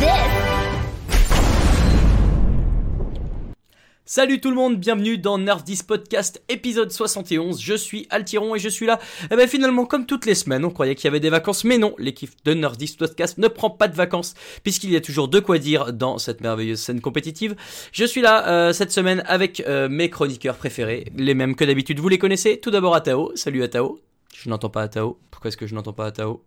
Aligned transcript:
this. 0.00 0.32
Salut 4.04 4.40
tout 4.40 4.50
le 4.50 4.56
monde, 4.56 4.76
bienvenue 4.78 5.16
dans 5.16 5.38
Nerf 5.38 5.62
10 5.62 5.84
Podcast 5.84 6.42
épisode 6.50 6.90
71. 6.92 7.62
Je 7.62 7.74
suis 7.74 8.06
Altiron 8.10 8.54
et 8.54 8.58
je 8.58 8.68
suis 8.68 8.84
là. 8.84 8.98
Et 9.30 9.36
ben 9.36 9.48
finalement, 9.48 9.86
comme 9.86 10.04
toutes 10.04 10.26
les 10.26 10.34
semaines, 10.34 10.66
on 10.66 10.70
croyait 10.70 10.94
qu'il 10.94 11.04
y 11.04 11.08
avait 11.08 11.18
des 11.18 11.30
vacances, 11.30 11.64
mais 11.64 11.78
non, 11.78 11.94
l'équipe 11.98 12.30
de 12.44 12.52
Nerf 12.52 12.76
10 12.76 12.96
Podcast 12.96 13.38
ne 13.38 13.48
prend 13.48 13.70
pas 13.70 13.88
de 13.88 13.94
vacances 13.94 14.34
puisqu'il 14.64 14.90
y 14.90 14.96
a 14.96 15.00
toujours 15.00 15.28
de 15.28 15.40
quoi 15.40 15.56
dire 15.58 15.94
dans 15.94 16.18
cette 16.18 16.42
merveilleuse 16.42 16.80
scène 16.80 17.00
compétitive. 17.00 17.54
Je 17.92 18.04
suis 18.04 18.20
là 18.20 18.48
euh, 18.48 18.72
cette 18.74 18.92
semaine 18.92 19.22
avec 19.26 19.62
euh, 19.66 19.88
mes 19.88 20.10
chroniqueurs 20.10 20.56
préférés, 20.56 21.10
les 21.16 21.32
mêmes 21.32 21.54
que 21.54 21.64
d'habitude. 21.64 21.98
Vous 22.00 22.08
les 22.08 22.18
connaissez 22.18 22.60
Tout 22.60 22.70
d'abord 22.70 22.94
Atao. 22.94 23.32
Salut 23.34 23.62
Atao. 23.62 23.98
Je 24.42 24.50
n'entends 24.50 24.70
pas 24.70 24.82
Atao. 24.82 25.20
Pourquoi 25.30 25.48
est-ce 25.48 25.56
que 25.56 25.68
je 25.68 25.74
n'entends 25.74 25.92
pas 25.92 26.06
Atao 26.06 26.44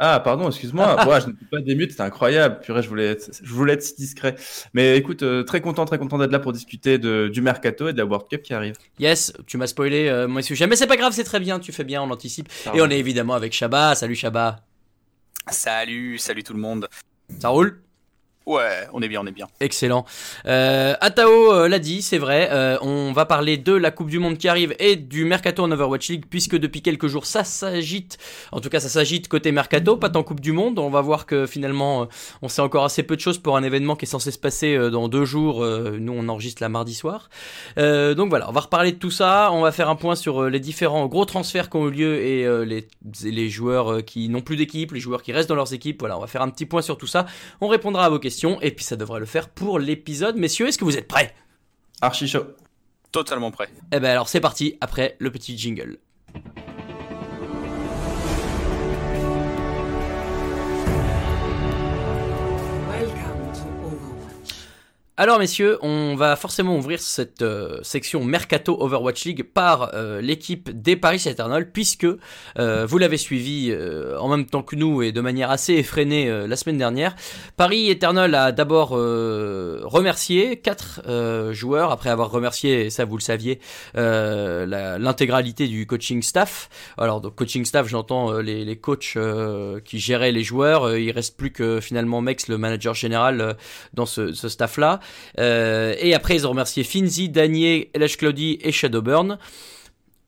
ah, 0.00 0.18
pardon, 0.18 0.48
excuse-moi. 0.48 1.06
ouais, 1.08 1.20
je 1.20 1.28
n'étais 1.28 1.44
pas 1.48 1.60
démute, 1.60 1.92
c'était 1.92 2.02
incroyable. 2.02 2.58
Purée, 2.60 2.82
je 2.82 2.88
voulais 2.88 3.06
être, 3.06 3.30
je 3.40 3.54
voulais 3.54 3.74
être 3.74 3.82
si 3.82 3.94
discret. 3.94 4.34
Mais 4.74 4.98
écoute, 4.98 5.22
euh, 5.22 5.44
très 5.44 5.60
content, 5.60 5.84
très 5.84 5.96
content 5.96 6.18
d'être 6.18 6.32
là 6.32 6.40
pour 6.40 6.52
discuter 6.52 6.98
de, 6.98 7.28
du 7.28 7.40
mercato 7.40 7.88
et 7.88 7.92
de 7.92 7.98
la 7.98 8.04
World 8.04 8.26
Cup 8.28 8.42
qui 8.42 8.52
arrive. 8.52 8.74
Yes, 8.98 9.32
tu 9.46 9.58
m'as 9.58 9.68
spoilé 9.68 10.08
euh, 10.08 10.26
mon 10.26 10.42
sujet, 10.42 10.66
mais 10.66 10.74
c'est 10.74 10.88
pas 10.88 10.96
grave, 10.96 11.12
c'est 11.12 11.24
très 11.24 11.38
bien, 11.38 11.60
tu 11.60 11.70
fais 11.70 11.84
bien, 11.84 12.02
on 12.02 12.10
anticipe. 12.10 12.48
Et 12.74 12.82
on 12.82 12.90
est 12.90 12.98
évidemment 12.98 13.34
avec 13.34 13.52
Shabba. 13.52 13.94
Salut 13.94 14.16
Shabba. 14.16 14.64
Salut, 15.48 16.18
salut 16.18 16.42
tout 16.42 16.54
le 16.54 16.60
monde. 16.60 16.88
Ça 17.38 17.50
roule 17.50 17.80
Ouais, 18.50 18.88
on 18.92 19.00
est 19.00 19.06
bien, 19.06 19.20
on 19.22 19.26
est 19.26 19.32
bien. 19.32 19.46
Excellent. 19.60 20.04
Euh, 20.44 20.94
Atao 21.00 21.52
euh, 21.52 21.68
l'a 21.68 21.78
dit, 21.78 22.02
c'est 22.02 22.18
vrai. 22.18 22.48
Euh, 22.50 22.78
on 22.82 23.12
va 23.12 23.24
parler 23.24 23.58
de 23.58 23.72
la 23.72 23.92
Coupe 23.92 24.10
du 24.10 24.18
Monde 24.18 24.38
qui 24.38 24.48
arrive 24.48 24.74
et 24.80 24.96
du 24.96 25.24
mercato 25.24 25.62
en 25.62 25.70
Overwatch 25.70 26.08
League, 26.08 26.24
puisque 26.28 26.56
depuis 26.56 26.82
quelques 26.82 27.06
jours 27.06 27.26
ça 27.26 27.44
s'agite. 27.44 28.18
En 28.50 28.58
tout 28.58 28.68
cas, 28.68 28.80
ça 28.80 28.88
s'agite 28.88 29.28
côté 29.28 29.52
mercato, 29.52 29.96
pas 29.96 30.10
tant 30.10 30.24
Coupe 30.24 30.40
du 30.40 30.50
Monde. 30.50 30.80
On 30.80 30.90
va 30.90 31.00
voir 31.00 31.26
que 31.26 31.46
finalement, 31.46 32.08
on 32.42 32.48
sait 32.48 32.60
encore 32.60 32.84
assez 32.84 33.04
peu 33.04 33.14
de 33.14 33.20
choses 33.20 33.38
pour 33.38 33.56
un 33.56 33.62
événement 33.62 33.94
qui 33.94 34.06
est 34.06 34.08
censé 34.08 34.32
se 34.32 34.38
passer 34.38 34.76
dans 34.90 35.06
deux 35.06 35.24
jours. 35.24 35.64
nous, 35.64 36.12
on 36.12 36.28
enregistre 36.28 36.60
la 36.60 36.68
mardi 36.68 36.94
soir. 36.94 37.30
donc 37.76 38.30
voilà, 38.30 38.48
on 38.48 38.52
va 38.52 38.62
reparler 38.62 38.90
de 38.90 38.98
tout 38.98 39.12
ça. 39.12 39.50
On 39.52 39.60
va 39.60 39.70
faire 39.70 39.88
un 39.88 39.96
point 39.96 40.16
sur 40.16 40.50
les 40.50 40.58
différents 40.58 41.06
gros 41.06 41.24
transferts 41.24 41.70
qui 41.70 41.76
ont 41.76 41.86
eu 41.86 41.92
lieu 41.92 42.16
et 42.16 42.84
les 43.22 43.48
joueurs 43.48 44.04
qui 44.04 44.28
n'ont 44.28 44.40
plus 44.40 44.56
d'équipe, 44.56 44.90
les 44.90 44.98
joueurs 44.98 45.22
qui 45.22 45.30
restent 45.32 45.48
dans 45.48 45.54
leurs 45.54 45.72
équipes. 45.72 46.00
Voilà, 46.00 46.18
on 46.18 46.20
va 46.20 46.26
faire 46.26 46.42
un 46.42 46.50
petit 46.50 46.66
point 46.66 46.82
sur 46.82 46.98
tout 46.98 47.06
ça. 47.06 47.26
On 47.60 47.68
répondra 47.68 48.06
à 48.06 48.08
vos 48.08 48.18
questions 48.18 48.39
et 48.60 48.70
puis 48.70 48.84
ça 48.84 48.96
devrait 48.96 49.20
le 49.20 49.26
faire 49.26 49.48
pour 49.48 49.78
l'épisode. 49.78 50.36
Messieurs, 50.36 50.68
est-ce 50.68 50.78
que 50.78 50.84
vous 50.84 50.96
êtes 50.96 51.08
prêts? 51.08 51.34
Archi 52.00 52.26
chaud. 52.26 52.46
Totalement 53.12 53.50
prêt. 53.50 53.68
Eh 53.92 54.00
ben 54.00 54.10
alors 54.10 54.28
c'est 54.28 54.40
parti, 54.40 54.78
après 54.80 55.16
le 55.18 55.30
petit 55.30 55.58
jingle. 55.58 55.98
Alors 65.20 65.38
messieurs, 65.38 65.76
on 65.82 66.16
va 66.16 66.34
forcément 66.34 66.78
ouvrir 66.78 66.98
cette 66.98 67.42
euh, 67.42 67.78
section 67.82 68.24
Mercato 68.24 68.74
Overwatch 68.80 69.26
League 69.26 69.42
par 69.42 69.90
euh, 69.92 70.22
l'équipe 70.22 70.70
des 70.70 70.96
Paris 70.96 71.22
Eternal 71.26 71.70
puisque 71.72 72.06
euh, 72.58 72.86
vous 72.86 72.96
l'avez 72.96 73.18
suivi 73.18 73.70
en 74.18 74.28
même 74.28 74.46
temps 74.46 74.62
que 74.62 74.76
nous 74.76 75.02
et 75.02 75.12
de 75.12 75.20
manière 75.20 75.50
assez 75.50 75.74
effrénée 75.74 76.46
la 76.46 76.56
semaine 76.56 76.78
dernière. 76.78 77.16
Paris 77.58 77.90
Eternal 77.90 78.34
a 78.34 78.50
d'abord 78.50 78.90
remercié 78.90 80.56
quatre 80.56 81.02
joueurs 81.52 81.90
après 81.90 82.08
avoir 82.08 82.30
remercié, 82.30 82.88
ça 82.88 83.04
vous 83.04 83.16
le 83.16 83.22
saviez, 83.22 83.60
l'intégralité 83.94 85.68
du 85.68 85.86
coaching 85.86 86.22
staff. 86.22 86.70
Alors 86.96 87.20
donc 87.20 87.34
coaching 87.34 87.66
staff, 87.66 87.88
j'entends 87.88 88.38
les, 88.38 88.76
coachs 88.76 89.18
qui 89.84 89.98
géraient 89.98 90.32
les 90.32 90.44
joueurs. 90.44 90.96
il 90.96 91.10
reste 91.10 91.36
plus 91.36 91.52
que 91.52 91.80
finalement 91.80 92.22
Mex, 92.22 92.48
le 92.48 92.56
manager 92.56 92.94
général, 92.94 93.56
dans 93.92 94.06
ce, 94.06 94.32
ce 94.32 94.48
staff 94.48 94.78
là. 94.78 95.00
Euh, 95.38 95.94
et 95.98 96.14
après, 96.14 96.34
ils 96.34 96.46
ont 96.46 96.50
remercié 96.50 96.84
Finzi, 96.84 97.28
Danier, 97.28 97.90
LH 97.94 98.16
et 98.62 98.72
Shadowburn. 98.72 99.38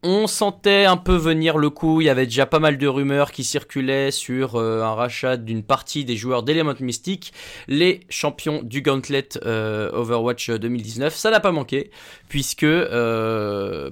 On 0.04 0.26
sentait 0.26 0.84
un 0.84 0.97
peu 0.97 1.15
venir 1.15 1.59
le 1.59 1.70
coup, 1.70 2.00
il 2.00 2.06
y 2.06 2.10
avait 2.10 2.26
déjà 2.26 2.44
pas 2.44 2.59
mal 2.59 2.76
de 2.76 2.88
rumeurs 2.88 3.31
qui 3.31 3.44
circulaient 3.44 4.10
sur 4.10 4.56
euh, 4.56 4.82
un 4.82 4.94
rachat 4.94 5.37
d'une 5.37 5.62
partie 5.62 6.04
des 6.04 6.16
joueurs 6.16 6.42
d'Element 6.42 6.75
Mystic, 6.81 7.32
les 7.69 8.00
champions 8.09 8.62
du 8.65 8.82
Gauntlet 8.82 9.28
euh, 9.47 9.92
Overwatch 9.92 10.50
2019. 10.50 11.15
Ça 11.15 11.31
n'a 11.31 11.38
pas 11.38 11.53
manqué, 11.53 11.92
puisque 12.28 12.66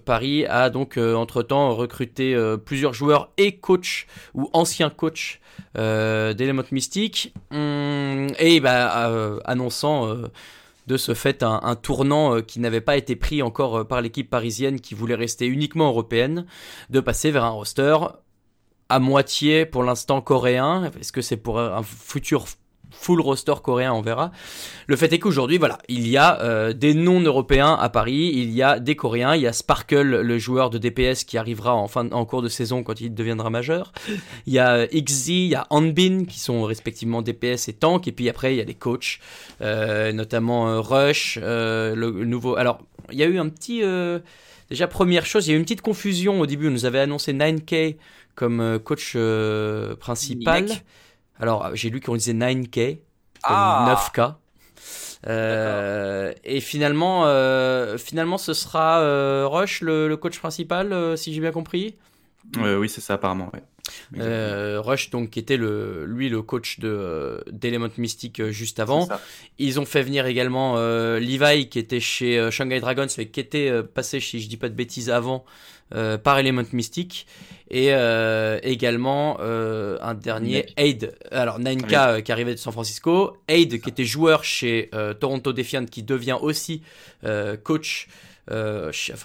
Paris 0.05 0.47
a 0.47 0.69
donc 0.69 0.97
entre-temps 0.97 1.77
recruté 1.77 2.37
plusieurs 2.65 2.93
joueurs 2.93 3.31
et 3.39 3.59
coachs, 3.59 4.09
ou 4.35 4.51
anciens 4.53 4.91
coachs 4.91 5.39
d'Element 5.77 6.65
Mystic, 6.73 7.33
hum, 7.53 8.27
et 8.41 8.59
bah, 8.59 9.39
annonçant 9.45 10.09
de 10.91 10.97
ce 10.97 11.15
fait 11.15 11.45
un, 11.45 11.77
tournant 11.77 12.35
euh, 12.35 12.41
qui 12.43 12.59
n'avait 12.59 12.81
pas 12.81 12.97
été 12.97 13.15
pris 13.15 13.43
encore 13.43 13.79
euh, 13.79 13.85
par 13.85 14.01
l'équipe 14.01 14.29
parisienne 14.29 14.81
qui 14.81 14.95
voulait 14.95 15.15
rester 15.15 15.47
uniquement 15.47 15.87
européenne, 15.87 16.47
de 16.91 16.99
passer 16.99 17.31
vers 17.31 17.45
un 17.45 17.51
roster 17.51 17.97
à 18.89 18.99
moitié 18.99 19.67
pour 19.67 19.85
l'instant 19.85 20.21
coréen. 20.21 20.91
Est-ce 20.99 21.13
que 21.13 21.23
c'est 21.23 21.37
pour 21.37 21.61
un 21.61 21.85
futur 21.85 22.47
full 22.91 23.21
roster 23.21 23.55
coréen, 23.63 23.93
on 23.93 24.01
verra. 24.01 24.31
Le 24.87 24.97
fait 24.97 25.13
est 25.13 25.19
qu'aujourd'hui, 25.19 25.59
voilà, 25.59 25.79
il 25.89 26.09
y 26.09 26.17
a 26.17 26.41
euh, 26.41 26.73
des 26.73 26.95
non-européens 26.95 27.75
à 27.75 27.89
Paris, 27.89 28.33
il 28.35 28.51
y 28.51 28.63
a 28.63 28.79
des 28.79 28.97
Coréens, 28.97 29.35
il 29.37 29.43
y 29.43 29.47
a 29.47 29.53
Sparkle, 29.53 30.21
le 30.21 30.39
joueur 30.39 30.71
de 30.71 30.79
DPS 30.79 31.25
qui 31.25 31.39
arrivera 31.39 31.75
en, 31.75 31.89
fin, 31.89 32.11
en 32.11 32.25
cours 32.25 32.43
de 32.43 32.49
saison 32.49 32.83
quand 32.83 33.01
il 33.01 33.15
deviendra 33.15 33.51
majeur. 33.51 33.93
Il 34.47 34.53
y 34.53 34.59
a 34.59 34.87
XZ, 34.87 35.29
il 35.29 35.47
y 35.49 35.55
a 35.55 35.67
Hanbin 35.71 36.25
qui 36.25 36.41
sont 36.41 36.63
respectivement 36.65 37.23
DPS 37.23 37.69
et 37.69 37.73
Tank, 37.73 38.09
et 38.09 38.13
puis 38.13 38.29
après 38.29 38.55
il 38.55 38.59
y 38.59 38.61
a 38.61 38.65
des 38.65 38.75
coachs, 38.75 39.21
euh, 39.61 40.13
notamment 40.13 40.69
euh, 40.69 40.81
Rush, 40.81 41.39
le, 41.41 42.11
nouveau. 42.25 42.57
Alors, 42.57 42.81
il 43.13 43.19
y 43.19 43.23
a 43.23 43.27
eu 43.27 43.39
un 43.39 43.49
petit. 43.49 43.83
Déjà, 44.69 44.87
première 44.87 45.27
chose, 45.27 45.47
il 45.47 45.51
y 45.51 45.53
a 45.53 45.57
eu 45.57 45.59
une 45.59 45.65
petite 45.65 45.83
confusion 45.83 46.41
au 46.41 46.47
début. 46.47 46.69
On 46.69 46.71
nous 46.71 46.85
avait 46.85 47.01
annoncé 47.01 47.33
9K 47.33 47.97
comme 48.37 48.79
coach 48.85 49.17
principal. 49.99 50.67
Alors, 51.41 51.75
j'ai 51.75 51.91
lu 51.91 52.01
qu'on 52.01 52.17
disait 52.17 52.35
9K, 52.35 52.99
comme 53.43 53.57
9K. 53.57 54.19
Ah. 54.19 54.37
Euh, 55.27 56.33
et 56.45 56.61
finalement, 56.61 57.27
euh, 57.27 57.99
finalement, 57.99 58.39
ce 58.39 58.55
sera 58.55 59.01
euh, 59.01 59.47
Rush, 59.47 59.83
le, 59.83 60.15
coach 60.17 60.39
principal, 60.39 61.17
si 61.17 61.35
j'ai 61.35 61.41
bien 61.41 61.53
compris? 61.53 61.97
oui, 62.59 62.89
c'est 62.89 63.01
ça, 63.01 63.15
apparemment. 63.15 63.51
Rush, 64.15 65.11
donc, 65.11 65.31
qui 65.31 65.39
était 65.39 65.57
le, 65.57 66.05
lui 66.07 66.29
le 66.29 66.43
coach 66.43 66.79
de 66.79 67.43
d'Element 67.51 67.89
Mystic 67.99 68.51
juste 68.51 68.81
avant. 68.81 69.09
Ils 69.59 69.81
ont 69.81 69.87
fait 69.87 70.03
venir 70.03 70.27
également 70.27 70.77
Levi, 70.77 71.69
qui 71.69 71.79
était 71.79 72.01
chez 72.01 72.51
Shanghai 72.51 72.81
Dragons, 72.81 73.07
mais 73.19 73.29
qui 73.29 73.41
était 73.41 73.83
passé, 73.83 74.21
si 74.21 74.41
je 74.41 74.49
dis 74.49 74.57
pas 74.57 74.69
de 74.69 74.75
bêtises, 74.75 75.11
avant 75.11 75.45
par 76.23 76.39
Element 76.39 76.65
Mystic 76.73 77.27
et 77.71 77.95
euh, 77.95 78.59
également 78.63 79.39
euh, 79.41 79.97
un 80.03 80.15
dernier 80.15 80.67
Aid. 80.77 81.15
Alors 81.31 81.61
9K 81.61 81.95
euh, 81.95 82.21
qui 82.21 82.33
arrivait 82.33 82.55
de 82.55 82.59
San 82.59 82.73
Francisco. 82.73 83.37
Aid 83.47 83.81
qui 83.81 83.89
était 83.89 84.05
joueur 84.05 84.45
chez 84.45 84.91
Toronto 85.21 85.53
Defiant 85.53 85.87
qui 85.87 86.03
devient 86.03 86.37
aussi 86.41 86.83
coach 87.63 88.09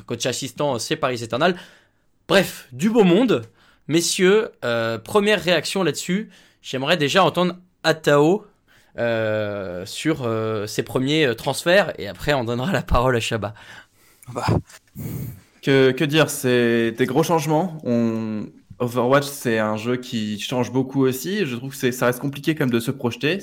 coach 0.05 0.25
assistant 0.25 0.77
chez 0.77 0.95
Paris 0.95 1.23
Eternal. 1.23 1.57
Bref 2.27 2.67
du 2.71 2.89
beau 2.89 3.03
monde. 3.03 3.43
Messieurs 3.87 4.51
première 5.03 5.41
réaction 5.41 5.83
là-dessus. 5.83 6.29
J'aimerais 6.61 6.97
déjà 6.97 7.23
entendre 7.23 7.55
Atao 7.83 8.45
sur 9.85 10.29
ses 10.67 10.83
premiers 10.83 11.35
transferts. 11.35 11.93
Et 11.99 12.07
après 12.07 12.33
on 12.33 12.43
donnera 12.43 12.71
la 12.71 12.83
parole 12.83 13.15
à 13.15 13.19
Shaba 13.19 13.55
bah. 14.33 14.45
Que, 15.65 16.03
dire 16.03 16.29
C'est 16.29 16.91
des 16.91 17.05
gros 17.07 17.23
changements. 17.23 17.79
Overwatch, 18.77 19.25
c'est 19.25 19.57
un 19.57 19.77
jeu 19.77 19.97
qui 19.97 20.39
change 20.39 20.71
beaucoup 20.71 21.03
aussi. 21.05 21.45
Je 21.45 21.55
trouve 21.55 21.75
que 21.75 21.91
ça 21.91 22.05
reste 22.05 22.19
compliqué 22.19 22.53
quand 22.53 22.69
de 22.69 22.79
se 22.79 22.91
projeter. 22.91 23.39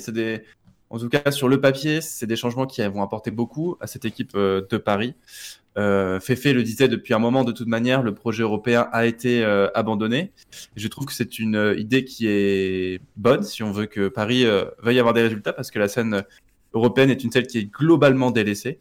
En 0.89 0.99
tout 0.99 1.09
cas 1.09 1.31
sur 1.31 1.49
le 1.49 1.59
papier, 1.59 1.99
c'est 1.99 2.27
des 2.27 2.35
changements 2.35 2.65
qui 2.65 2.81
vont 2.87 3.01
apporter 3.01 3.31
beaucoup 3.31 3.75
à 3.81 3.87
cette 3.87 4.05
équipe 4.05 4.31
euh, 4.35 4.61
de 4.69 4.77
Paris. 4.77 5.15
Euh, 5.77 6.19
Fefe 6.19 6.45
le 6.45 6.63
disait 6.63 6.87
depuis 6.87 7.13
un 7.13 7.19
moment, 7.19 7.43
de 7.43 7.51
toute 7.51 7.67
manière, 7.67 8.03
le 8.03 8.13
projet 8.13 8.43
européen 8.43 8.87
a 8.91 9.05
été 9.05 9.43
euh, 9.43 9.67
abandonné. 9.73 10.31
je 10.75 10.87
trouve 10.87 11.05
que 11.05 11.13
c'est 11.13 11.39
une 11.39 11.55
euh, 11.55 11.79
idée 11.79 12.05
qui 12.05 12.27
est 12.27 13.01
bonne 13.17 13.43
si 13.43 13.63
on 13.63 13.71
veut 13.71 13.87
que 13.87 14.07
Paris 14.07 14.45
veuille 14.81 14.99
avoir 14.99 15.13
des 15.13 15.23
résultats, 15.23 15.53
parce 15.53 15.71
que 15.71 15.79
la 15.79 15.87
scène 15.87 16.23
européenne 16.73 17.09
est 17.09 17.23
une 17.23 17.31
celle 17.31 17.47
qui 17.47 17.57
est 17.57 17.65
globalement 17.65 18.31
délaissée 18.31 18.77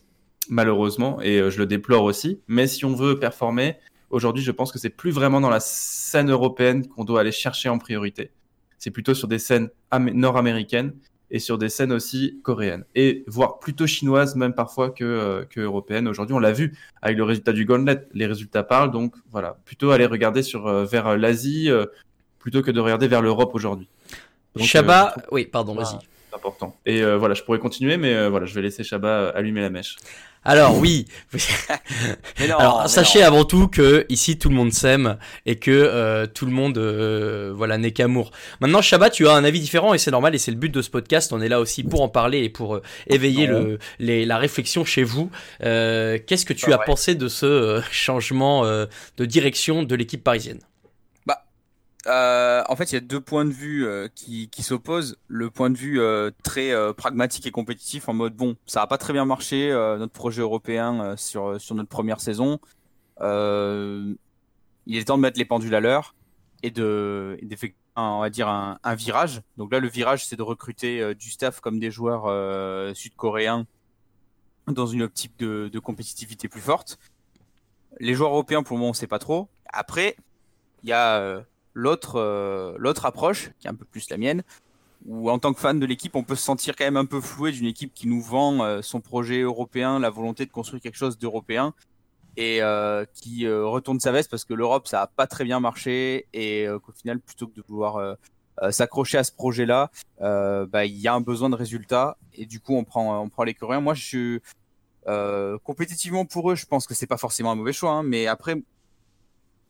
malheureusement, 0.49 1.21
et 1.21 1.39
euh, 1.39 1.51
je 1.51 1.59
le 1.59 1.67
déplore 1.67 2.05
aussi. 2.05 2.41
Mais 2.49 2.67
si 2.67 2.85
on 2.85 2.95
veut 2.95 3.19
performer, 3.19 3.77
aujourd'hui, 4.11 4.43
je 4.43 4.51
pense 4.51 4.73
que 4.73 4.79
c'est 4.79 4.91
plus 4.91 5.11
vraiment 5.11 5.41
dans 5.41 5.51
la 5.51 5.61
scène 5.61 6.31
européenne 6.31 6.87
qu'on 6.87 7.05
doit 7.05 7.21
aller 7.21 7.33
chercher 7.33 7.69
en 7.69 7.79
priorité. 7.79 8.31
C'est 8.79 8.91
plutôt 8.91 9.15
sur 9.15 9.29
des 9.29 9.39
scènes 9.39 9.71
nord-américaines 9.93 10.93
et 11.31 11.39
sur 11.39 11.57
des 11.57 11.69
scènes 11.69 11.93
aussi 11.93 12.41
coréennes. 12.43 12.85
Et 12.95 13.25
voire 13.27 13.59
plutôt 13.59 13.87
chinoises, 13.87 14.37
même 14.37 14.55
parfois 14.55 14.91
que, 14.91 15.05
euh, 15.05 15.45
que 15.49 15.61
européennes. 15.61 16.09
Aujourd'hui, 16.09 16.35
on 16.35 16.41
l'a 16.41 16.53
vu 16.53 16.77
avec 17.01 17.17
le 17.17 17.25
résultat 17.25 17.53
du 17.53 17.65
Gauntlet. 17.65 18.07
Les 18.13 18.27
résultats 18.27 18.65
parlent, 18.65 18.91
donc 18.91 19.15
voilà. 19.31 19.57
Plutôt 19.65 19.91
aller 19.93 20.07
regarder 20.07 20.43
sur, 20.43 20.67
euh, 20.67 20.85
vers 20.85 21.17
l'Asie, 21.17 21.71
plutôt 22.39 22.63
que 22.63 22.71
de 22.71 22.81
regarder 22.81 23.09
vers 23.09 23.23
l'Europe 23.23 23.55
aujourd'hui. 23.55 23.89
Trouve 24.55 24.67
oui, 25.31 25.47
pardon, 25.47 25.75
vas-y. 25.75 25.97
c'est 26.29 26.37
important. 26.37 26.77
Et 26.85 27.03
voilà, 27.03 27.33
je 27.33 27.43
pourrais 27.43 27.59
continuer, 27.61 27.97
mais 27.97 28.29
voilà, 28.29 28.45
je 28.45 28.55
vais 28.55 28.61
laisser 28.61 28.85
Chabat 28.85 29.31
allumer 29.31 29.63
la 29.63 29.71
mèche. 29.71 29.97
Alors 30.45 30.77
oui, 30.79 31.07
Mais 32.41 32.49
non, 32.49 32.57
alors 32.59 32.83
mais 32.83 32.89
sachez 32.89 33.21
non. 33.21 33.27
avant 33.27 33.45
tout 33.45 33.69
que 33.69 34.05
ici 34.09 34.39
tout 34.39 34.49
le 34.49 34.57
monde 34.57 34.73
s'aime 34.73 35.17
et 35.47 35.57
que 35.57 35.71
euh, 35.71 36.27
tout 36.27 36.47
le 36.47 36.53
monde 36.53 36.79
euh, 36.79 37.53
voilà 37.55 37.79
n'est 37.79 37.93
qu'amour. 37.93 38.33
Maintenant 38.61 38.83
Chabat, 38.83 39.11
tu 39.11 39.29
as 39.29 39.35
un 39.35 39.45
avis 39.45 39.61
différent 39.61 39.95
et 39.95 39.99
c'est 39.99 40.11
normal 40.11 40.35
et 40.35 40.39
c'est 40.39 40.51
le 40.51 40.57
but 40.57 40.71
de 40.71 40.83
ce 40.83 40.91
podcast. 40.91 41.33
On 41.33 41.41
est 41.41 41.49
là 41.49 41.61
aussi 41.61 41.85
pour 41.85 42.03
en 42.03 42.09
parler 42.09 42.39
et 42.43 42.49
pour 42.49 42.75
euh, 42.75 42.83
éveiller 43.07 43.47
le, 43.47 43.79
les, 44.01 44.25
la 44.27 44.39
réflexion 44.39 44.85
chez 44.85 45.05
vous. 45.05 45.31
Euh, 45.63 46.19
Qu'est-ce 46.27 46.45
que 46.45 46.53
tu 46.55 46.71
Bah 46.71 46.75
as 46.75 46.79
ouais. 46.81 46.85
pensé 46.87 47.15
de 47.15 47.29
ce 47.29 47.81
changement 47.93 48.65
euh, 48.65 48.87
de 49.19 49.25
direction 49.25 49.85
de 49.85 49.95
l'équipe 49.95 50.25
parisienne? 50.25 50.59
Euh, 52.07 52.65
en 52.69 52.75
fait, 52.75 52.91
il 52.91 52.95
y 52.95 52.99
a 52.99 53.01
deux 53.01 53.21
points 53.21 53.45
de 53.45 53.53
vue 53.53 53.87
euh, 53.87 54.09
qui, 54.15 54.49
qui 54.49 54.63
s'opposent. 54.63 55.17
Le 55.29 55.51
point 55.51 55.71
de 55.71 55.77
vue 55.79 56.01
euh, 56.01 56.31
très 56.43 56.73
euh, 56.73 56.93
pragmatique 56.93 57.47
et 57.47 57.53
compétitif, 57.53 58.09
en 58.09 58.13
mode 58.13 58.35
bon, 58.35 58.57
ça 58.67 58.83
a 58.83 58.87
pas 58.87 58.99
très 58.99 59.13
bien 59.13 59.25
marché 59.25 59.71
euh, 59.71 59.99
notre 59.99 60.13
projet 60.13 60.43
européen 60.43 61.15
sur 61.17 61.61
sur 61.61 61.75
notre 61.75 61.89
première 61.89 62.21
saison. 62.21 62.59
Il 63.21 64.17
est 64.97 65.05
temps 65.05 65.17
de 65.17 65.23
mettre 65.23 65.39
les 65.39 65.45
pendules 65.45 65.75
à 65.75 65.81
l'heure 65.81 66.15
et 66.65 66.71
de 66.71 67.39
d'effectuer 67.43 67.79
on 67.95 68.21
va 68.21 68.31
dire 68.31 68.49
un, 68.49 68.79
un 68.83 68.95
virage. 68.95 69.43
Donc 69.59 69.71
là, 69.71 69.79
le 69.79 69.87
virage, 69.87 70.27
c'est 70.27 70.37
de 70.37 70.43
recruter 70.43 71.15
du 71.15 71.31
staff 71.31 71.61
comme 71.61 71.79
des 71.79 71.91
joueurs 71.91 72.25
sud-coréens 72.97 73.67
dans 74.67 74.87
une 74.87 75.03
optique 75.03 75.39
de, 75.39 75.69
de 75.71 75.79
compétitivité 75.79 76.49
plus 76.49 76.63
forte. 76.63 76.99
Les 78.01 78.15
joueurs 78.15 78.31
européens, 78.31 78.63
pour 78.63 78.77
le 78.77 78.81
moment, 78.81 78.91
on 78.91 78.95
sait 78.95 79.07
pas 79.07 79.19
trop. 79.19 79.51
Après, 79.73 80.17
il 80.83 80.89
y 80.89 80.93
a 80.93 81.45
l'autre 81.75 82.17
euh, 82.17 82.75
l'autre 82.79 83.07
approche 83.07 83.51
qui 83.59 83.67
est 83.67 83.71
un 83.71 83.75
peu 83.75 83.85
plus 83.85 84.11
la 84.11 84.17
mienne 84.17 84.43
où 85.07 85.31
en 85.31 85.39
tant 85.39 85.53
que 85.53 85.61
fan 85.61 85.81
de 85.81 85.87
l'équipe 85.87 86.15
on 86.15 86.23
peut 86.23 86.37
se 86.37 86.45
sentir 86.45 86.77
quand 86.77 86.85
même 86.85 86.97
un 86.97 87.07
peu 87.07 87.21
floué 87.21 87.53
d'une 87.53 87.67
équipe 87.67 87.93
qui 87.95 88.07
nous 88.07 88.21
vend 88.21 88.63
euh, 88.63 88.83
son 88.83 89.01
projet 89.01 89.41
européen 89.41 89.99
la 89.99 90.11
volonté 90.11 90.47
de 90.47 90.51
construire 90.51 90.81
quelque 90.83 90.99
chose 90.99 91.19
d'européen 91.19 91.75
et 92.37 92.63
euh, 92.63 93.05
qui 93.13 93.47
euh, 93.47 93.67
retourne 93.67 94.01
sa 94.01 94.13
veste 94.13 94.31
parce 94.31 94.45
que 94.45 94.55
l'Europe 94.55 94.87
ça 94.87 95.03
a 95.03 95.07
pas 95.07 95.27
très 95.27 95.45
bien 95.45 95.61
marché 95.61 96.27
et 96.33 96.67
euh, 96.67 96.79
qu'au 96.79 96.93
final 96.93 97.21
plutôt 97.21 97.47
que 97.47 97.55
de 97.55 97.63
vouloir 97.67 97.97
euh, 97.97 98.15
s'accrocher 98.71 99.19
à 99.19 99.25
ce 99.25 99.33
projet 99.33 99.67
là 99.67 99.91
bah 100.19 100.85
il 100.85 100.99
y 100.99 101.09
a 101.09 101.15
un 101.15 101.21
besoin 101.21 101.51
de 101.51 101.57
résultats 101.57 102.17
et 102.35 102.47
du 102.47 102.61
coup 102.61 102.77
on 102.77 102.85
prend 102.85 103.21
on 103.21 103.29
prend 103.29 103.45
les 103.45 103.55
Coréens 103.55 103.81
moi 103.81 103.95
je 103.95 104.05
suis 104.05 104.41
compétitivement 105.65 106.27
pour 106.27 106.51
eux 106.51 106.55
je 106.55 106.67
pense 106.67 106.87
que 106.87 106.95
c'est 106.95 107.07
pas 107.07 107.17
forcément 107.17 107.51
un 107.51 107.55
mauvais 107.55 107.73
choix 107.73 107.93
hein, 107.93 108.03
mais 108.03 108.27
après 108.27 108.63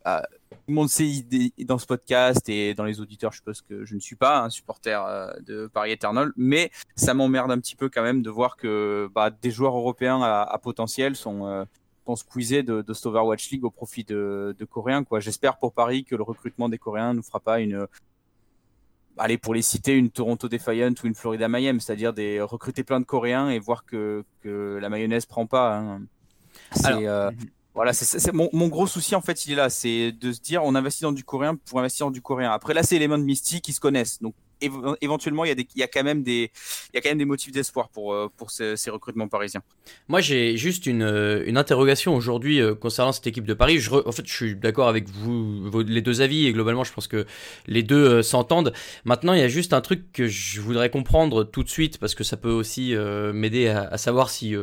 euh, 0.06 0.20
tout 0.50 0.56
le 0.68 0.74
monde 0.74 0.88
sait 0.88 1.24
dans 1.64 1.78
ce 1.78 1.86
podcast 1.86 2.48
et 2.48 2.74
dans 2.74 2.84
les 2.84 3.00
auditeurs, 3.00 3.32
je 3.32 3.38
suppose 3.38 3.62
que 3.62 3.84
je 3.84 3.94
ne 3.94 4.00
suis 4.00 4.16
pas 4.16 4.42
un 4.42 4.50
supporter 4.50 5.04
euh, 5.06 5.32
de 5.46 5.66
Paris 5.66 5.92
Eternal, 5.92 6.32
mais 6.36 6.70
ça 6.96 7.14
m'emmerde 7.14 7.50
un 7.50 7.58
petit 7.58 7.76
peu 7.76 7.88
quand 7.88 8.02
même 8.02 8.22
de 8.22 8.30
voir 8.30 8.56
que 8.56 9.08
bah, 9.14 9.30
des 9.30 9.50
joueurs 9.50 9.76
européens 9.76 10.20
à, 10.22 10.42
à 10.42 10.58
potentiel 10.58 11.16
sont, 11.16 11.46
euh, 11.46 11.64
sont 12.06 12.16
squeezés 12.16 12.62
de, 12.62 12.82
de 12.82 12.92
cette 12.94 13.06
Overwatch 13.06 13.50
League 13.50 13.64
au 13.64 13.70
profit 13.70 14.04
de, 14.04 14.54
de 14.58 14.64
Coréens. 14.64 15.04
quoi. 15.04 15.20
J'espère 15.20 15.58
pour 15.58 15.72
Paris 15.72 16.04
que 16.04 16.14
le 16.16 16.22
recrutement 16.22 16.68
des 16.68 16.78
Coréens 16.78 17.14
ne 17.14 17.22
fera 17.22 17.40
pas 17.40 17.60
une. 17.60 17.86
Allez, 19.18 19.36
pour 19.36 19.52
les 19.54 19.60
citer, 19.62 19.92
une 19.92 20.10
Toronto 20.10 20.48
Defiant 20.48 20.94
ou 21.04 21.06
une 21.06 21.14
Florida 21.14 21.46
Mayhem, 21.46 21.80
c'est-à-dire 21.80 22.14
des 22.14 22.40
recruter 22.40 22.82
plein 22.82 22.98
de 22.98 23.04
Coréens 23.04 23.50
et 23.50 23.58
voir 23.58 23.84
que, 23.84 24.24
que 24.40 24.78
la 24.80 24.88
mayonnaise 24.88 25.26
prend 25.26 25.46
pas. 25.46 25.76
hein. 25.76 26.00
C'est, 26.72 26.86
Alors, 26.86 27.00
euh, 27.04 27.30
voilà, 27.74 27.92
c'est, 27.94 28.32
mon, 28.32 28.50
mon 28.52 28.68
gros 28.68 28.86
souci 28.86 29.14
en 29.14 29.22
fait, 29.22 29.46
il 29.46 29.52
est 29.52 29.56
là, 29.56 29.70
c'est 29.70 30.12
de 30.12 30.32
se 30.32 30.40
dire 30.40 30.62
on 30.62 30.74
investit 30.74 31.02
dans 31.04 31.12
du 31.12 31.24
coréen 31.24 31.56
pour 31.56 31.78
investir 31.78 32.06
dans 32.06 32.10
du 32.10 32.20
coréen. 32.20 32.50
Après 32.50 32.74
là, 32.74 32.82
c'est 32.82 32.98
les 32.98 33.08
mains 33.08 33.18
de 33.18 33.24
Mystique 33.24 33.64
qui 33.64 33.72
se 33.72 33.80
connaissent, 33.80 34.20
donc 34.20 34.34
éventuellement 35.00 35.44
il 35.44 35.66
y 35.76 35.82
a 35.82 35.86
quand 35.86 36.04
même 36.04 36.22
des, 36.22 36.50
motifs 37.24 37.52
d'espoir 37.52 37.88
pour 37.88 38.12
euh, 38.14 38.28
ces, 38.76 38.90
recrutements 38.90 39.28
parisiens. 39.28 39.62
Moi, 40.08 40.20
j'ai 40.20 40.56
juste 40.56 40.86
une, 40.86 41.02
euh, 41.02 41.52
interrogation 41.54 42.14
aujourd'hui 42.14 42.60
euh, 42.60 42.74
concernant 42.74 43.12
cette 43.12 43.26
équipe 43.26 43.44
de 43.44 43.54
Paris. 43.54 43.78
En 44.06 44.12
fait, 44.12 44.26
je 44.26 44.32
suis 44.32 44.54
d'accord 44.56 44.88
avec 44.88 45.08
vous, 45.08 45.70
les 45.86 46.00
deux 46.00 46.20
avis, 46.22 46.46
et 46.46 46.52
globalement, 46.52 46.84
je 46.84 46.92
pense 46.92 47.06
que 47.06 47.26
les 47.66 47.82
deux 47.82 48.22
s'entendent. 48.22 48.72
Maintenant, 49.04 49.34
il 49.34 49.40
y 49.40 49.44
a 49.44 49.48
juste 49.48 49.72
un 49.72 49.80
truc 49.80 50.12
que 50.12 50.26
je 50.26 50.60
voudrais 50.60 50.90
comprendre 50.90 51.44
tout 51.44 51.62
de 51.62 51.68
suite, 51.68 51.98
parce 51.98 52.14
que 52.14 52.24
ça 52.24 52.36
peut 52.36 52.50
aussi 52.50 52.94
m'aider 53.32 53.68
à, 53.68 53.96
savoir 53.98 54.30
si 54.30 54.54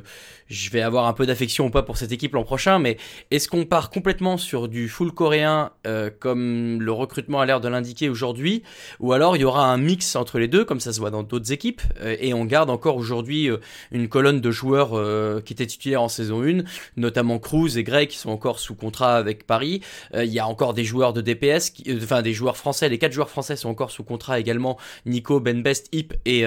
je 0.48 0.70
vais 0.72 0.82
avoir 0.82 1.08
un 1.08 1.14
peu 1.14 1.26
d'affection 1.26 1.68
ou 1.68 1.70
pas 1.70 1.84
pour 1.84 1.98
cette 1.98 2.12
équipe 2.12 2.34
l'an 2.34 2.44
prochain. 2.44 2.80
Mais 2.80 2.98
est-ce 3.32 3.48
qu'on 3.48 3.66
part 3.66 3.90
complètement 3.90 4.38
sur 4.38 4.68
du 4.68 4.90
full 4.90 5.12
coréen, 5.12 5.72
comme 6.20 6.82
le 6.82 6.92
recrutement 6.92 7.40
a 7.40 7.46
l'air 7.46 7.62
de 7.62 7.68
l'indiquer 7.68 8.10
aujourd'hui, 8.10 8.64
ou 9.00 9.14
alors 9.14 9.36
il 9.36 9.42
y 9.42 9.46
aura 9.46 9.66
un 9.72 9.78
mix 9.90 10.16
entre 10.16 10.38
les 10.38 10.48
deux, 10.48 10.66
comme 10.66 10.80
ça 10.80 10.94
se 10.94 11.00
voit 11.00 11.10
dans 11.10 11.24
d'autres 11.24 11.52
équipes, 11.52 11.82
euh, 12.02 12.16
et 12.20 12.36
on 12.36 12.46
garde 12.46 12.70
encore 12.70 12.96
aujourd'hui 12.96 13.50
euh, 13.50 13.58
une 13.92 14.08
colonne 14.08 14.40
de 14.40 14.52
joueurs 14.52 14.92
euh, 14.94 15.42
qui 15.42 15.54
étaient 15.54 15.66
titulaires 15.66 16.04
en 16.04 16.10
saison 16.10 16.44
1, 16.44 16.64
notamment 16.96 17.40
Cruz 17.40 17.76
et 17.78 17.84
Greg 17.84 18.08
qui 18.10 18.18
sont 18.20 18.30
encore 18.30 18.60
sous 18.60 18.76
contrat 18.76 19.16
avec 19.16 19.48
Paris. 19.48 19.82
Il 20.14 20.26
y 20.32 20.38
a 20.40 20.46
encore 20.48 20.74
des 20.76 20.84
joueurs 20.84 21.14
de 21.14 21.22
DPS, 21.22 21.72
qui- 21.72 21.92
enfin 22.04 22.22
des 22.22 22.34
joueurs 22.34 22.56
français, 22.58 22.88
les 22.90 23.00
quatre 23.00 23.14
joueurs 23.14 23.30
français 23.32 23.56
sont 23.56 23.70
encore 23.70 23.90
sous 23.90 24.04
contrat 24.04 24.40
également, 24.40 24.78
Nico, 25.08 25.40
Ben 25.40 25.64
Best, 25.64 25.88
Hip 25.92 26.14
et, 26.26 26.42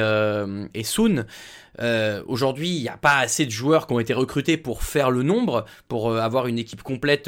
et 0.74 0.84
Soon. 0.84 1.24
Aujourd'hui, 2.26 2.68
il 2.76 2.82
n'y 2.82 2.88
a 2.88 2.96
pas 2.96 3.18
assez 3.18 3.44
de 3.46 3.50
joueurs 3.50 3.86
qui 3.86 3.94
ont 3.94 4.00
été 4.00 4.12
recrutés 4.14 4.56
pour 4.56 4.82
faire 4.82 5.10
le 5.10 5.22
nombre, 5.22 5.64
pour 5.88 6.14
avoir 6.16 6.46
une 6.46 6.58
équipe 6.58 6.82
complète 6.82 7.24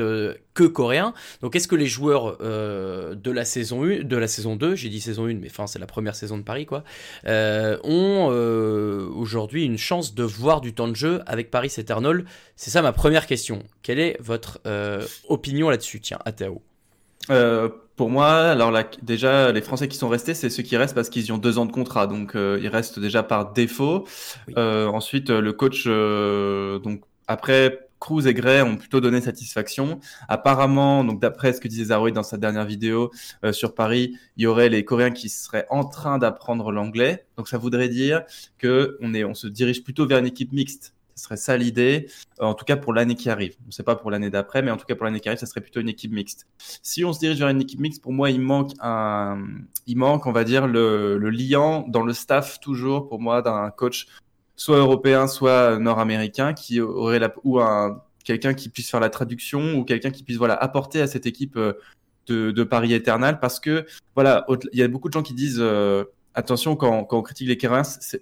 que 0.54 0.64
coréen. 0.66 1.14
Donc, 1.40 1.56
est-ce 1.56 1.66
que 1.66 1.76
les 1.76 1.86
joueurs 1.86 2.36
de 2.38 3.30
la 3.30 3.44
saison 3.44 3.84
1, 3.84 4.02
de 4.04 4.16
la 4.16 4.28
saison 4.28 4.56
2, 4.56 4.74
j'ai 4.76 4.88
dit 4.90 5.00
saison 5.00 5.26
1, 5.26 5.34
mais 5.34 5.48
enfin 5.50 5.66
c'est 5.66 5.78
la 5.78 5.86
première 5.86 6.03
saison 6.12 6.38
de 6.38 6.42
Paris, 6.42 6.66
quoi, 6.66 6.84
euh, 7.26 7.78
ont 7.84 8.28
euh, 8.30 9.08
aujourd'hui 9.14 9.64
une 9.64 9.78
chance 9.78 10.14
de 10.14 10.22
voir 10.22 10.60
du 10.60 10.74
temps 10.74 10.88
de 10.88 10.96
jeu 10.96 11.22
avec 11.26 11.50
Paris 11.50 11.72
Eternal 11.76 12.24
C'est 12.56 12.70
ça 12.70 12.82
ma 12.82 12.92
première 12.92 13.26
question. 13.26 13.62
Quelle 13.82 13.98
est 13.98 14.16
votre 14.20 14.60
euh, 14.66 15.04
opinion 15.28 15.70
là-dessus? 15.70 16.00
Tiens, 16.00 16.18
Athéo. 16.24 16.62
Euh, 17.30 17.68
pour 17.96 18.10
moi, 18.10 18.30
alors 18.50 18.70
là, 18.70 18.84
déjà, 19.02 19.52
les 19.52 19.62
Français 19.62 19.88
qui 19.88 19.96
sont 19.96 20.08
restés, 20.08 20.34
c'est 20.34 20.50
ceux 20.50 20.62
qui 20.62 20.76
restent 20.76 20.94
parce 20.94 21.08
qu'ils 21.08 21.32
ont 21.32 21.38
deux 21.38 21.58
ans 21.58 21.64
de 21.64 21.72
contrat, 21.72 22.06
donc 22.06 22.32
ils 22.34 22.68
restent 22.68 22.98
déjà 22.98 23.22
par 23.22 23.52
défaut. 23.52 24.06
Oui. 24.48 24.54
Ensuite, 24.56 25.30
le 25.30 25.52
coach, 25.52 25.86
donc 25.86 27.02
après, 27.26 27.83
Cruz 28.00 28.26
et 28.26 28.34
Gray 28.34 28.62
ont 28.62 28.76
plutôt 28.76 29.00
donné 29.00 29.20
satisfaction. 29.20 29.98
Apparemment, 30.28 31.04
donc 31.04 31.20
d'après 31.20 31.52
ce 31.52 31.60
que 31.60 31.68
disait 31.68 31.86
Zaroui 31.86 32.12
dans 32.12 32.22
sa 32.22 32.36
dernière 32.36 32.66
vidéo 32.66 33.10
euh, 33.44 33.52
sur 33.52 33.74
Paris, 33.74 34.16
il 34.36 34.44
y 34.44 34.46
aurait 34.46 34.68
les 34.68 34.84
Coréens 34.84 35.10
qui 35.10 35.28
seraient 35.28 35.66
en 35.70 35.84
train 35.84 36.18
d'apprendre 36.18 36.70
l'anglais. 36.72 37.26
Donc 37.36 37.48
ça 37.48 37.58
voudrait 37.58 37.88
dire 37.88 38.22
que 38.58 38.98
on 39.00 39.14
est, 39.14 39.24
on 39.24 39.34
se 39.34 39.46
dirige 39.46 39.82
plutôt 39.84 40.06
vers 40.06 40.18
une 40.18 40.26
équipe 40.26 40.52
mixte. 40.52 40.94
Ce 41.16 41.24
serait 41.24 41.36
ça 41.36 41.56
l'idée, 41.56 42.08
euh, 42.40 42.44
en 42.44 42.54
tout 42.54 42.64
cas 42.64 42.76
pour 42.76 42.92
l'année 42.92 43.14
qui 43.14 43.30
arrive. 43.30 43.54
On 43.62 43.68
ne 43.68 43.72
sait 43.72 43.84
pas 43.84 43.94
pour 43.94 44.10
l'année 44.10 44.30
d'après, 44.30 44.62
mais 44.62 44.72
en 44.72 44.76
tout 44.76 44.84
cas 44.84 44.96
pour 44.96 45.04
l'année 45.04 45.20
qui 45.20 45.28
arrive, 45.28 45.38
ça 45.38 45.46
serait 45.46 45.60
plutôt 45.60 45.80
une 45.80 45.88
équipe 45.88 46.12
mixte. 46.12 46.46
Si 46.82 47.04
on 47.04 47.12
se 47.12 47.20
dirige 47.20 47.38
vers 47.38 47.48
une 47.48 47.60
équipe 47.60 47.78
mixte, 47.78 48.02
pour 48.02 48.12
moi, 48.12 48.30
il 48.30 48.40
manque 48.40 48.72
un, 48.80 49.38
il 49.86 49.96
manque, 49.96 50.26
on 50.26 50.32
va 50.32 50.42
dire, 50.42 50.66
le, 50.66 51.16
le 51.16 51.30
liant 51.30 51.84
dans 51.88 52.02
le 52.02 52.12
staff 52.12 52.58
toujours, 52.58 53.08
pour 53.08 53.20
moi, 53.20 53.42
d'un 53.42 53.70
coach 53.70 54.08
soit 54.56 54.78
européen, 54.78 55.26
soit 55.26 55.78
nord-américain, 55.78 56.52
qui 56.52 56.80
aurait 56.80 57.18
la, 57.18 57.32
ou 57.44 57.60
un, 57.60 58.02
quelqu'un 58.24 58.54
qui 58.54 58.68
puisse 58.68 58.90
faire 58.90 59.00
la 59.00 59.10
traduction, 59.10 59.74
ou 59.74 59.84
quelqu'un 59.84 60.10
qui 60.10 60.22
puisse, 60.22 60.38
voilà, 60.38 60.54
apporter 60.54 61.00
à 61.00 61.06
cette 61.06 61.26
équipe 61.26 61.56
euh, 61.56 61.74
de, 62.26 62.50
de 62.50 62.64
Paris 62.64 62.92
Eternal, 62.92 63.40
parce 63.40 63.60
que, 63.60 63.86
voilà, 64.14 64.46
il 64.72 64.78
y 64.78 64.82
a 64.82 64.88
beaucoup 64.88 65.08
de 65.08 65.12
gens 65.12 65.22
qui 65.22 65.34
disent, 65.34 65.60
euh, 65.60 66.04
attention, 66.34 66.76
quand, 66.76 67.04
quand 67.04 67.18
on 67.18 67.22
critique 67.22 67.48
les 67.48 67.58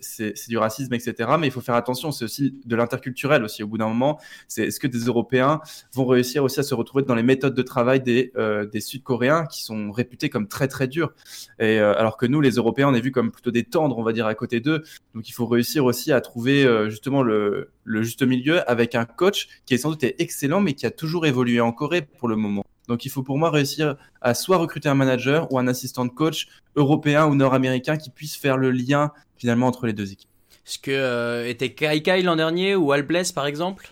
c'est- 0.00 0.36
c'est 0.36 0.48
du 0.48 0.58
racisme, 0.58 0.94
etc. 0.94 1.30
Mais 1.38 1.46
il 1.48 1.50
faut 1.50 1.60
faire 1.60 1.74
attention, 1.74 2.12
c'est 2.12 2.24
aussi 2.24 2.54
de 2.64 2.76
l'interculturel 2.76 3.42
aussi. 3.44 3.62
Au 3.62 3.66
bout 3.66 3.78
d'un 3.78 3.88
moment, 3.88 4.18
c'est 4.48 4.64
est-ce 4.66 4.78
que 4.80 4.86
des 4.86 5.00
Européens 5.06 5.60
vont 5.94 6.06
réussir 6.06 6.44
aussi 6.44 6.60
à 6.60 6.62
se 6.62 6.74
retrouver 6.74 7.04
dans 7.04 7.14
les 7.14 7.22
méthodes 7.22 7.54
de 7.54 7.62
travail 7.62 8.00
des, 8.00 8.32
euh, 8.36 8.66
des 8.66 8.80
Sud-Coréens 8.80 9.46
qui 9.46 9.62
sont 9.64 9.90
réputés 9.90 10.28
comme 10.30 10.46
très 10.48 10.68
très 10.68 10.88
durs? 10.88 11.12
Et 11.58 11.78
euh, 11.80 11.94
alors 11.98 12.16
que 12.16 12.26
nous, 12.26 12.40
les 12.40 12.52
Européens, 12.52 12.88
on 12.88 12.94
est 12.94 13.00
vus 13.00 13.12
comme 13.12 13.30
plutôt 13.32 13.50
des 13.50 13.64
tendres, 13.64 13.98
on 13.98 14.02
va 14.02 14.12
dire, 14.12 14.26
à 14.26 14.34
côté 14.34 14.60
d'eux. 14.60 14.82
Donc 15.14 15.28
il 15.28 15.32
faut 15.32 15.46
réussir 15.46 15.84
aussi 15.84 16.12
à 16.12 16.20
trouver 16.20 16.64
euh, 16.64 16.90
justement 16.90 17.22
le, 17.22 17.70
le 17.84 18.02
juste 18.02 18.22
milieu 18.22 18.68
avec 18.70 18.94
un 18.94 19.04
coach 19.04 19.48
qui 19.66 19.74
est 19.74 19.78
sans 19.78 19.90
doute 19.90 20.04
excellent, 20.18 20.60
mais 20.60 20.74
qui 20.74 20.86
a 20.86 20.90
toujours 20.90 21.26
évolué 21.26 21.60
en 21.60 21.72
Corée 21.72 22.02
pour 22.02 22.28
le 22.28 22.36
moment. 22.36 22.64
Donc 22.88 23.04
il 23.04 23.10
faut 23.10 23.22
pour 23.22 23.38
moi 23.38 23.50
réussir 23.50 23.96
à 24.20 24.34
soit 24.34 24.56
recruter 24.56 24.88
un 24.88 24.94
manager 24.94 25.52
ou 25.52 25.58
un 25.58 25.68
assistant 25.68 26.04
de 26.04 26.10
coach 26.10 26.48
européen 26.76 27.26
ou 27.26 27.34
nord-américain 27.34 27.96
qui 27.96 28.10
puisse 28.10 28.36
faire 28.36 28.56
le 28.56 28.70
lien 28.70 29.12
finalement 29.36 29.66
entre 29.66 29.86
les 29.86 29.92
deux 29.92 30.12
équipes. 30.12 30.30
Est-ce 30.66 30.78
que 30.78 30.90
euh, 30.90 31.48
était 31.48 31.74
Kai 31.74 32.02
Kai 32.02 32.22
l'an 32.22 32.36
dernier 32.36 32.74
ou 32.76 32.92
Albles 32.92 33.32
par 33.34 33.46
exemple? 33.46 33.88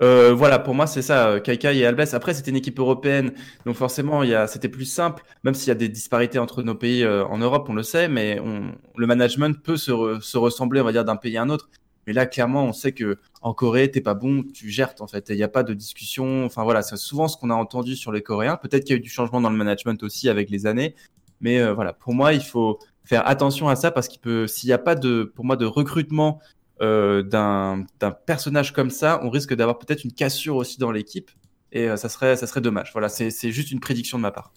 Euh, 0.00 0.32
voilà, 0.32 0.60
pour 0.60 0.74
moi, 0.76 0.86
c'est 0.86 1.02
ça, 1.02 1.26
euh, 1.26 1.40
Kaikai 1.40 1.76
et 1.76 1.84
Albès. 1.84 2.14
Après, 2.14 2.34
c'était 2.34 2.52
une 2.52 2.56
équipe 2.56 2.78
européenne, 2.78 3.32
donc 3.66 3.74
forcément, 3.74 4.22
il 4.22 4.30
y 4.30 4.34
a, 4.34 4.46
c'était 4.46 4.68
plus 4.68 4.84
simple, 4.84 5.24
même 5.42 5.54
s'il 5.54 5.68
y 5.68 5.70
a 5.72 5.74
des 5.74 5.88
disparités 5.88 6.38
entre 6.38 6.62
nos 6.62 6.76
pays 6.76 7.02
euh, 7.02 7.24
en 7.26 7.38
Europe, 7.38 7.66
on 7.68 7.74
le 7.74 7.82
sait, 7.82 8.06
mais 8.06 8.38
on, 8.38 8.72
le 8.96 9.06
management 9.08 9.60
peut 9.60 9.76
se, 9.76 9.90
re- 9.90 10.20
se 10.20 10.38
ressembler, 10.38 10.80
on 10.80 10.84
va 10.84 10.92
dire, 10.92 11.04
d'un 11.04 11.16
pays 11.16 11.36
à 11.36 11.42
un 11.42 11.50
autre. 11.50 11.68
Mais 12.06 12.12
là, 12.12 12.26
clairement, 12.26 12.64
on 12.64 12.72
sait 12.72 12.92
que 12.92 13.18
en 13.42 13.54
Corée, 13.54 13.90
t'es 13.90 14.00
pas 14.00 14.14
bon, 14.14 14.42
tu 14.42 14.70
gères 14.70 14.94
en 15.00 15.06
fait. 15.06 15.28
Il 15.28 15.36
n'y 15.36 15.42
a 15.42 15.48
pas 15.48 15.62
de 15.62 15.74
discussion. 15.74 16.44
Enfin 16.44 16.64
voilà, 16.64 16.82
c'est 16.82 16.96
souvent 16.96 17.28
ce 17.28 17.36
qu'on 17.36 17.50
a 17.50 17.54
entendu 17.54 17.96
sur 17.96 18.12
les 18.12 18.22
Coréens. 18.22 18.56
Peut-être 18.56 18.84
qu'il 18.84 18.94
y 18.94 18.94
a 18.94 18.98
eu 18.98 19.02
du 19.02 19.10
changement 19.10 19.40
dans 19.40 19.50
le 19.50 19.56
management 19.56 20.02
aussi 20.02 20.28
avec 20.28 20.50
les 20.50 20.66
années. 20.66 20.94
Mais 21.40 21.60
euh, 21.60 21.74
voilà, 21.74 21.92
pour 21.92 22.14
moi, 22.14 22.32
il 22.32 22.42
faut 22.42 22.78
faire 23.04 23.26
attention 23.26 23.68
à 23.68 23.76
ça 23.76 23.90
parce 23.90 24.08
qu'il 24.08 24.20
peut, 24.20 24.46
s'il 24.46 24.68
n'y 24.68 24.72
a 24.72 24.78
pas 24.78 24.94
de, 24.94 25.24
pour 25.24 25.44
moi, 25.44 25.56
de 25.56 25.66
recrutement 25.66 26.40
euh, 26.80 27.22
d'un 27.22 27.84
personnage 28.26 28.72
comme 28.72 28.90
ça, 28.90 29.20
on 29.22 29.30
risque 29.30 29.54
d'avoir 29.54 29.78
peut-être 29.78 30.04
une 30.04 30.12
cassure 30.12 30.56
aussi 30.56 30.78
dans 30.78 30.90
l'équipe 30.90 31.30
et 31.72 31.88
euh, 31.88 31.96
ça 31.96 32.08
serait, 32.08 32.36
ça 32.36 32.46
serait 32.46 32.60
dommage. 32.60 32.90
Voilà, 32.92 33.08
c'est 33.08 33.50
juste 33.50 33.70
une 33.70 33.80
prédiction 33.80 34.18
de 34.18 34.22
ma 34.22 34.30
part. 34.30 34.52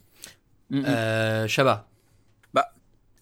Shaba. 1.48 1.88
Bah, 2.54 2.72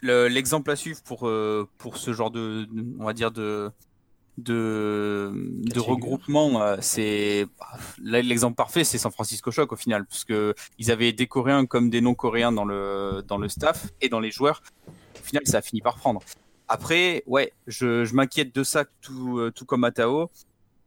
l'exemple 0.01 0.69
à 0.71 0.75
suivre 0.75 1.01
pour 1.03 1.29
pour 1.77 1.97
ce 1.97 2.13
genre 2.13 2.31
de, 2.31 2.67
on 2.99 3.05
va 3.05 3.13
dire 3.13 3.31
de 3.31 3.71
de, 4.37 5.31
de 5.35 5.79
regroupement, 5.79 6.77
c'est 6.81 7.45
l'exemple 8.01 8.55
parfait, 8.55 8.83
c'est 8.83 8.97
San 8.97 9.11
Francisco 9.11 9.51
Shock 9.51 9.71
au 9.71 9.75
final, 9.75 10.05
parce 10.05 10.23
que 10.23 10.55
ils 10.79 10.91
avaient 10.91 11.13
des 11.13 11.27
Coréens 11.27 11.65
comme 11.65 11.89
des 11.89 12.01
non-Coréens 12.01 12.51
dans 12.51 12.65
le 12.65 13.23
dans 13.27 13.37
le 13.37 13.47
staff 13.47 13.87
et 14.01 14.09
dans 14.09 14.19
les 14.19 14.31
joueurs. 14.31 14.61
Au 15.19 15.23
final, 15.23 15.43
ça 15.45 15.59
a 15.59 15.61
fini 15.61 15.81
par 15.81 15.95
prendre. 15.95 16.21
Après, 16.67 17.23
ouais, 17.27 17.53
je, 17.67 18.05
je 18.05 18.15
m'inquiète 18.15 18.55
de 18.55 18.63
ça 18.63 18.85
tout, 19.01 19.37
euh, 19.37 19.51
tout 19.51 19.65
comme 19.65 19.81
Matao. 19.81 20.31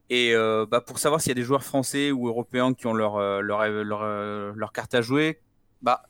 Et 0.08 0.34
euh, 0.34 0.66
bah, 0.68 0.80
pour 0.80 0.98
savoir 0.98 1.20
s'il 1.20 1.30
y 1.30 1.32
a 1.32 1.34
des 1.34 1.42
joueurs 1.42 1.64
français 1.64 2.10
ou 2.12 2.28
européens 2.28 2.74
qui 2.74 2.86
ont 2.86 2.94
leur, 2.94 3.16
euh, 3.16 3.40
leur, 3.40 3.66
leur, 3.68 4.54
leur 4.54 4.72
carte 4.72 4.94
à 4.94 5.02
jouer, 5.02 5.40
bah, 5.82 6.02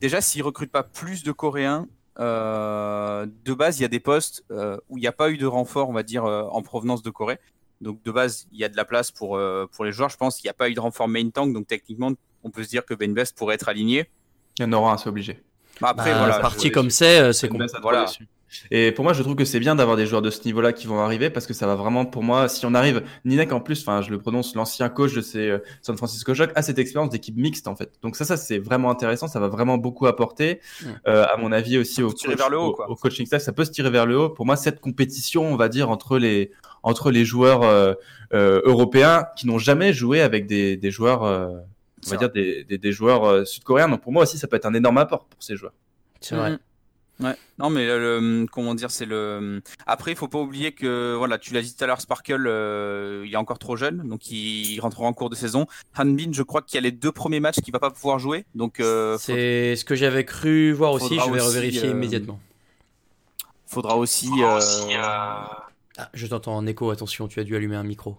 déjà, 0.00 0.20
s'ils 0.20 0.42
recrutent 0.42 0.72
pas 0.72 0.82
plus 0.82 1.24
de 1.24 1.32
Coréens, 1.32 1.88
de 2.18 3.54
base, 3.54 3.78
il 3.78 3.82
y 3.82 3.84
a 3.84 3.88
des 3.88 4.00
postes 4.00 4.44
où 4.88 4.98
il 4.98 5.00
n'y 5.00 5.06
a 5.06 5.12
pas 5.12 5.30
eu 5.30 5.36
de 5.38 5.46
renfort, 5.46 5.88
on 5.88 5.92
va 5.92 6.02
dire, 6.02 6.24
en 6.24 6.62
provenance 6.62 7.02
de 7.02 7.10
Corée. 7.10 7.38
Donc, 7.80 8.02
de 8.04 8.12
base, 8.12 8.46
il 8.52 8.58
y 8.58 8.64
a 8.64 8.68
de 8.68 8.76
la 8.76 8.84
place 8.84 9.10
pour, 9.10 9.40
pour 9.72 9.84
les 9.84 9.92
joueurs. 9.92 10.08
Je 10.08 10.16
pense 10.16 10.36
qu'il 10.36 10.46
n'y 10.46 10.50
a 10.50 10.54
pas 10.54 10.68
eu 10.68 10.74
de 10.74 10.80
renfort 10.80 11.08
main 11.08 11.28
tank. 11.30 11.52
Donc, 11.52 11.66
techniquement, 11.66 12.12
on 12.44 12.50
peut 12.50 12.62
se 12.62 12.68
dire 12.68 12.84
que 12.84 12.94
Ben 12.94 13.12
Best 13.12 13.36
pourrait 13.36 13.56
être 13.56 13.68
aligné. 13.68 14.08
Il 14.58 14.62
y 14.62 14.64
en 14.66 14.72
aura 14.72 14.92
un, 14.92 14.98
c'est 14.98 15.08
obligé. 15.08 15.42
Bah, 15.80 15.88
après, 15.90 16.12
voilà. 16.16 16.38
Parti 16.38 16.70
comme 16.70 16.90
c'est, 16.90 17.32
c'est 17.32 17.48
ben 17.48 17.66
Voilà. 17.80 18.06
Et 18.70 18.92
pour 18.92 19.04
moi, 19.04 19.12
je 19.12 19.22
trouve 19.22 19.34
que 19.34 19.44
c'est 19.44 19.60
bien 19.60 19.74
d'avoir 19.74 19.96
des 19.96 20.06
joueurs 20.06 20.22
de 20.22 20.30
ce 20.30 20.44
niveau-là 20.44 20.72
qui 20.72 20.86
vont 20.86 21.00
arriver 21.00 21.30
parce 21.30 21.46
que 21.46 21.54
ça 21.54 21.66
va 21.66 21.74
vraiment, 21.74 22.04
pour 22.04 22.22
moi, 22.22 22.48
si 22.48 22.66
on 22.66 22.74
arrive, 22.74 23.02
Ninek 23.24 23.52
en 23.52 23.60
plus, 23.60 23.80
enfin, 23.80 24.02
je 24.02 24.10
le 24.10 24.18
prononce, 24.18 24.54
l'ancien 24.54 24.88
coach 24.88 25.14
de 25.14 25.20
ces 25.20 25.48
euh, 25.48 25.58
San 25.80 25.96
Francisco 25.96 26.34
Shock 26.34 26.50
a 26.54 26.62
cette 26.62 26.78
expérience 26.78 27.10
d'équipe 27.10 27.36
mixte 27.36 27.68
en 27.68 27.76
fait. 27.76 27.92
Donc 28.02 28.16
ça, 28.16 28.24
ça 28.24 28.36
c'est 28.36 28.58
vraiment 28.58 28.90
intéressant, 28.90 29.28
ça 29.28 29.40
va 29.40 29.48
vraiment 29.48 29.78
beaucoup 29.78 30.06
apporter, 30.06 30.60
euh, 31.06 31.24
à 31.32 31.36
mon 31.36 31.52
avis 31.52 31.78
aussi 31.78 32.02
au, 32.02 32.10
coach, 32.10 32.36
vers 32.36 32.50
le 32.50 32.58
haut, 32.58 32.76
au, 32.88 32.94
coaching 32.96 33.26
staff, 33.26 33.42
ça 33.42 33.52
peut 33.52 33.64
se 33.64 33.70
tirer 33.70 33.90
vers 33.90 34.06
le 34.06 34.18
haut. 34.18 34.28
Pour 34.28 34.46
moi, 34.46 34.56
cette 34.56 34.80
compétition, 34.80 35.44
on 35.44 35.56
va 35.56 35.68
dire 35.68 35.90
entre 35.90 36.18
les 36.18 36.50
entre 36.82 37.10
les 37.10 37.24
joueurs 37.24 37.62
euh, 37.62 37.94
euh 38.34 38.60
européens 38.64 39.26
qui 39.36 39.46
n'ont 39.46 39.58
jamais 39.58 39.92
joué 39.92 40.20
avec 40.20 40.46
des, 40.46 40.76
des 40.76 40.90
joueurs, 40.90 41.22
euh, 41.22 41.48
on 42.06 42.10
va 42.10 42.16
dire 42.16 42.30
des, 42.30 42.64
des, 42.64 42.78
des 42.78 42.92
joueurs 42.92 43.46
sud-coréens. 43.46 43.88
Donc 43.88 44.02
pour 44.02 44.12
moi 44.12 44.24
aussi, 44.24 44.36
ça 44.36 44.48
peut 44.48 44.56
être 44.56 44.66
un 44.66 44.74
énorme 44.74 44.98
apport 44.98 45.26
pour 45.26 45.42
ces 45.42 45.56
joueurs. 45.56 45.74
C'est 46.20 46.34
vrai. 46.34 46.52
Mm. 46.52 46.58
Ouais. 47.22 47.36
Non, 47.58 47.70
mais 47.70 47.86
le, 47.86 48.46
comment 48.50 48.74
dire, 48.74 48.90
c'est 48.90 49.06
le. 49.06 49.62
Après, 49.86 50.10
il 50.10 50.16
faut 50.16 50.28
pas 50.28 50.38
oublier 50.38 50.72
que 50.72 51.14
voilà, 51.16 51.38
tu 51.38 51.54
l'as 51.54 51.62
dit 51.62 51.74
tout 51.74 51.82
à 51.84 51.86
l'heure, 51.86 52.00
Sparkle, 52.00 52.46
euh, 52.46 53.24
il 53.26 53.32
est 53.32 53.36
encore 53.36 53.58
trop 53.58 53.76
jeune, 53.76 54.08
donc 54.08 54.30
il 54.30 54.78
rentrera 54.80 55.06
en 55.06 55.12
cours 55.12 55.30
de 55.30 55.36
saison. 55.36 55.66
Hanbin, 55.96 56.32
je 56.32 56.42
crois 56.42 56.62
qu'il 56.62 56.74
y 56.74 56.78
a 56.78 56.80
les 56.82 56.92
deux 56.92 57.12
premiers 57.12 57.40
matchs 57.40 57.60
qu'il 57.60 57.72
va 57.72 57.78
pas 57.78 57.90
pouvoir 57.90 58.18
jouer, 58.18 58.44
donc. 58.54 58.80
Euh, 58.80 59.16
c'est 59.18 59.76
ce 59.76 59.84
que 59.84 59.94
j'avais 59.94 60.24
cru 60.24 60.72
voir 60.72 60.92
aussi. 60.92 61.18
Je 61.18 61.30
vais 61.30 61.40
revérifier 61.40 61.88
euh, 61.88 61.92
immédiatement. 61.92 62.40
Faudra 63.66 63.96
aussi. 63.96 64.30
Ah, 64.42 66.10
je 66.14 66.26
t'entends 66.26 66.56
en 66.56 66.66
écho. 66.66 66.90
Attention, 66.90 67.28
tu 67.28 67.38
as 67.38 67.44
dû 67.44 67.54
allumer 67.54 67.76
un 67.76 67.82
micro. 67.82 68.18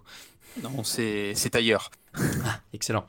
Non, 0.61 0.83
c'est 0.83 1.55
ailleurs. 1.55 1.89
Ah, 2.15 2.59
excellent. 2.73 3.05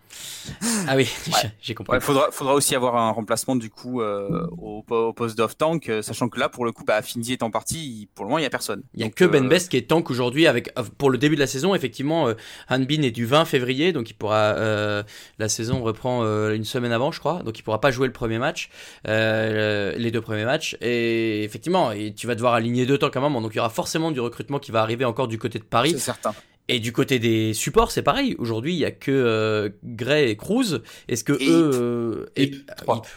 Ah 0.89 0.97
oui, 0.97 1.07
j'ai 1.61 1.75
compris. 1.75 1.97
Il 1.97 2.01
faudra, 2.01 2.31
faudra 2.31 2.55
aussi 2.55 2.75
avoir 2.75 2.97
un 2.97 3.11
remplacement 3.11 3.55
du 3.55 3.69
coup 3.69 4.01
euh, 4.01 4.47
au, 4.57 4.83
poste 5.13 5.37
d'off 5.37 5.59
tank, 5.59 5.89
euh, 5.89 6.01
sachant 6.01 6.29
que 6.29 6.41
là, 6.41 6.49
pour 6.49 6.65
le 6.65 6.73
coup, 6.73 6.85
bah, 6.85 7.03
Findy 7.03 7.35
est 7.35 7.43
en 7.43 7.51
partie, 7.51 8.09
pour 8.15 8.25
le 8.25 8.31
moment, 8.31 8.39
il 8.39 8.43
n'y 8.43 8.47
a 8.47 8.51
personne. 8.51 8.83
Il 8.95 9.01
n'y 9.01 9.05
a 9.05 9.11
que 9.11 9.25
Ben 9.27 9.45
euh, 9.45 9.49
Best 9.49 9.71
qui 9.71 9.77
est 9.77 9.89
tank 9.89 10.11
aujourd'hui 10.11 10.47
avec 10.47 10.73
pour 10.97 11.11
le 11.11 11.19
début 11.19 11.35
de 11.35 11.41
la 11.41 11.47
saison. 11.47 11.75
Effectivement, 11.75 12.33
Hanbin 12.71 13.03
est 13.03 13.11
du 13.11 13.27
20 13.27 13.45
février, 13.45 13.93
donc 13.93 14.09
il 14.09 14.15
pourra. 14.15 14.55
la 14.55 15.49
saison 15.49 15.83
reprend 15.83 16.23
une 16.51 16.65
semaine 16.65 16.93
avant, 16.93 17.13
je 17.13 17.21
crois, 17.21 17.43
donc 17.43 17.59
il 17.59 17.63
pourra 17.63 17.81
pas 17.81 17.91
jouer 17.91 18.07
le 18.07 18.13
premier 18.13 18.39
match, 18.39 18.71
les 19.05 20.11
deux 20.11 20.23
premiers 20.23 20.45
matchs. 20.45 20.77
Et 20.81 21.45
effectivement, 21.45 21.93
et 21.93 22.15
tu 22.15 22.27
vas 22.27 22.35
devoir 22.35 22.55
aligner 22.55 22.87
deux 22.87 22.99
tanks 22.99 23.17
à 23.17 23.19
un 23.19 23.23
moment, 23.23 23.43
donc 23.43 23.53
il 23.55 23.59
y 23.59 23.61
aura 23.61 23.71
forcément 23.71 24.11
du 24.11 24.21
recrutement 24.21 24.59
qui 24.59 24.73
va 24.73 24.81
arriver 24.81 25.05
encore 25.05 25.29
du 25.29 25.39
côté 25.39 25.59
de 25.59 25.65
Paris. 25.65 25.93
C'est 25.93 25.99
certain. 25.99 26.35
Et 26.69 26.81
du 26.81 26.93
côté 26.93 27.19
des 27.19 27.53
supports, 27.53 27.91
c'est 27.91 28.03
pareil. 28.03 28.37
Aujourd'hui, 28.39 28.73
il 28.73 28.79
y 28.79 28.87
a 28.87 28.91
que 28.91 29.11
euh, 29.11 29.69
Gray 29.85 30.31
et 30.31 30.37
Cruz. 30.37 30.81
Est-ce 31.09 31.23
que 31.23 31.33
eux, 31.33 31.71
euh, 31.75 32.27
et, 32.37 32.53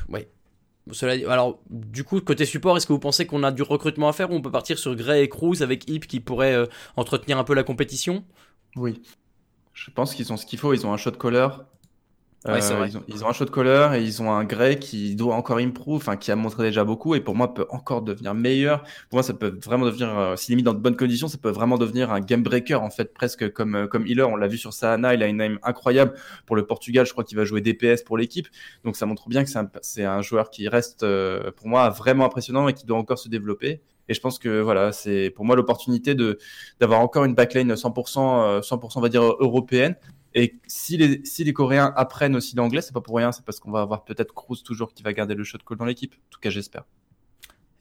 ouais. 0.10 0.28
Cela, 0.92 1.32
alors, 1.32 1.60
du 1.70 2.04
coup, 2.04 2.20
côté 2.22 2.46
support, 2.46 2.78
est-ce 2.78 2.88
que 2.88 2.94
vous 2.94 3.00
pensez 3.00 3.26
qu'on 3.26 3.44
a 3.44 3.52
du 3.52 3.62
recrutement 3.62 4.10
à 4.10 4.14
faire 4.14 4.32
ou 4.32 4.36
on 4.36 4.42
peut 4.42 4.52
partir 4.52 4.78
sur 4.78 4.96
Gray 4.96 5.24
et 5.24 5.30
Cruz 5.30 5.62
avec 5.62 5.90
Hip 5.90 6.02
qui 6.02 6.20
pourrait 6.20 6.54
euh, 6.54 6.66
entretenir 6.98 7.38
un 7.38 7.44
peu 7.44 7.54
la 7.54 7.64
compétition? 7.64 8.24
Oui. 8.76 9.02
Je 9.74 9.92
pense 9.92 10.14
qu'ils 10.14 10.32
ont 10.34 10.38
ce 10.38 10.46
qu'il 10.46 10.60
faut. 10.60 10.74
Ils 10.74 10.86
ont 10.86 10.94
un 10.94 10.98
shot 10.98 11.12
caller. 11.12 11.48
Euh, 12.48 12.88
ils, 13.08 13.26
ont, 13.26 13.30
un 13.30 13.34
shot 13.34 13.46
caller 13.46 13.90
et 13.96 14.04
ils 14.04 14.22
ont 14.22 14.32
un 14.32 14.44
Gray 14.44 14.80
qui 14.80 15.16
doit 15.16 15.36
encore 15.36 15.58
improve, 15.58 15.98
enfin 15.98 16.16
qui 16.16 16.32
a 16.32 16.36
montré 16.36 16.64
déjà 16.64 16.84
beaucoup 16.84 17.16
et 17.16 17.20
pour 17.20 17.36
moi 17.36 17.54
peut 17.54 17.66
encore 17.70 18.02
devenir 18.02 18.34
meilleur. 18.34 18.84
Pour 19.10 19.18
moi, 19.18 19.24
ça 19.24 19.34
peut 19.34 19.60
vraiment 19.64 19.86
devenir, 19.86 20.18
euh, 20.18 20.36
si 20.36 20.52
limite 20.52 20.66
dans 20.66 20.74
de 20.74 20.80
bonnes 20.80 20.96
conditions, 20.96 21.28
ça 21.28 21.38
peut 21.38 21.50
vraiment 21.50 21.78
devenir 21.78 22.12
un 22.12 22.20
game 22.20 22.44
breaker 22.44 22.76
en 22.76 22.90
fait, 22.90 23.14
presque 23.14 23.52
comme 23.52 23.76
euh, 23.76 23.88
comme 23.88 24.06
healer. 24.08 24.24
On 24.24 24.36
l'a 24.36 24.48
vu 24.48 24.58
sur 24.58 24.74
Sahana, 24.74 25.14
il 25.14 25.24
a 25.24 25.28
une 25.28 25.42
aim 25.42 25.58
incroyable 25.64 26.14
pour 26.46 26.56
le 26.56 26.66
Portugal. 26.66 27.06
Je 27.06 27.12
crois 27.12 27.24
qu'il 27.24 27.38
va 27.38 27.46
jouer 27.46 27.62
DPS 27.62 28.04
pour 28.04 28.18
l'équipe, 28.18 28.48
donc 28.84 28.96
ça 28.96 29.06
montre 29.06 29.30
bien 29.30 29.44
que 29.44 29.50
c'est 29.82 30.04
un, 30.06 30.12
un, 30.12 30.22
joueur 30.22 30.50
qui 30.50 30.68
reste 30.68 31.06
pour 31.56 31.68
moi 31.68 31.90
vraiment 31.90 32.26
impressionnant 32.26 32.68
et 32.68 32.74
qui 32.74 32.86
doit 32.86 32.98
encore 32.98 33.20
se 33.20 33.30
développer. 33.30 33.82
Et 34.10 34.14
je 34.14 34.22
pense 34.22 34.40
que 34.40 34.62
voilà, 34.62 34.94
c'est 34.94 35.32
pour 35.36 35.44
moi 35.44 35.58
l'opportunité 35.58 36.16
de 36.16 36.40
d'avoir 36.80 37.02
encore 37.02 37.26
une 37.26 37.36
backline 37.36 37.74
100%, 37.74 38.62
100% 38.62 38.92
on 38.96 39.02
va 39.02 39.10
dire 39.10 39.22
européenne 39.22 39.96
et 40.38 40.60
si 40.68 40.98
les, 40.98 41.26
si 41.26 41.44
les 41.44 41.52
Coréens 41.52 41.92
apprennent 41.96 42.36
aussi 42.36 42.56
l'anglais, 42.56 42.82
c'est 42.82 42.94
pas 42.94 43.02
pour 43.02 43.18
rien, 43.18 43.32
c'est 43.32 43.44
parce 43.44 43.60
qu'on 43.60 43.72
va 43.72 43.82
avoir 43.82 44.06
peut-être 44.06 44.36
Cruz 44.36 44.62
toujours 44.64 44.94
qui 44.94 45.02
va 45.02 45.12
garder 45.12 45.34
le 45.34 45.44
shot 45.44 45.58
call 45.68 45.78
dans 45.78 45.86
l'équipe. 45.86 46.14
En 46.14 46.30
tout 46.30 46.40
cas, 46.40 46.52
j'espère. 46.52 46.84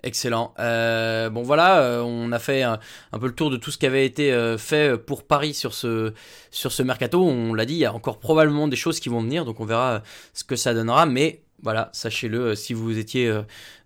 Excellent. 0.03 0.55
Euh, 0.59 1.29
bon 1.29 1.43
voilà, 1.43 1.83
euh, 1.83 2.01
on 2.01 2.33
a 2.33 2.39
fait 2.39 2.63
un, 2.63 2.79
peu 3.21 3.27
le 3.27 3.35
tour 3.35 3.51
de 3.51 3.59
tout 3.59 3.71
ce 3.71 3.77
qui 3.77 3.85
avait 3.85 4.07
été 4.07 4.33
euh, 4.33 4.57
fait 4.57 4.97
pour 4.97 5.27
Paris 5.27 5.53
sur 5.53 5.75
ce 5.75 6.15
sur 6.51 6.73
ce 6.73 6.83
mercato. 6.83 7.23
On 7.23 7.53
l'a 7.53 7.67
dit, 7.67 7.75
il 7.75 7.79
y 7.79 7.85
a 7.85 7.93
encore 7.93 8.21
probablement 8.21 8.69
des 8.69 8.77
choses 8.77 9.01
qui 9.01 9.11
vont 9.11 9.21
venir, 9.21 9.45
donc 9.45 9.61
on 9.61 9.67
verra 9.67 10.03
ce 10.33 10.45
que 10.45 10.57
ça 10.57 10.73
donnera. 10.73 11.05
Mais 11.05 11.46
voilà, 11.63 11.91
sachez-le, 11.93 12.55
si 12.55 12.75
vous 12.75 12.99
étiez 12.99 13.33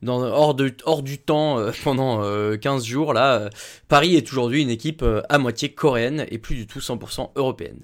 dans, 0.02 0.22
hors, 0.22 0.54
de, 0.54 0.74
hors 0.84 1.02
du 1.02 1.18
temps 1.18 1.58
euh, 1.58 1.70
pendant 1.84 2.18
15 2.18 2.24
euh, 2.24 2.84
jours. 2.84 3.12
Là, 3.12 3.34
euh, 3.34 3.50
Paris 3.88 4.16
est 4.16 4.30
aujourd'hui 4.30 4.62
une 4.62 4.70
équipe 4.70 5.04
à 5.28 5.38
moitié 5.38 5.72
coréenne 5.72 6.26
et 6.30 6.38
plus 6.38 6.54
du 6.54 6.66
tout 6.66 6.78
100% 6.78 7.30
européenne. 7.36 7.80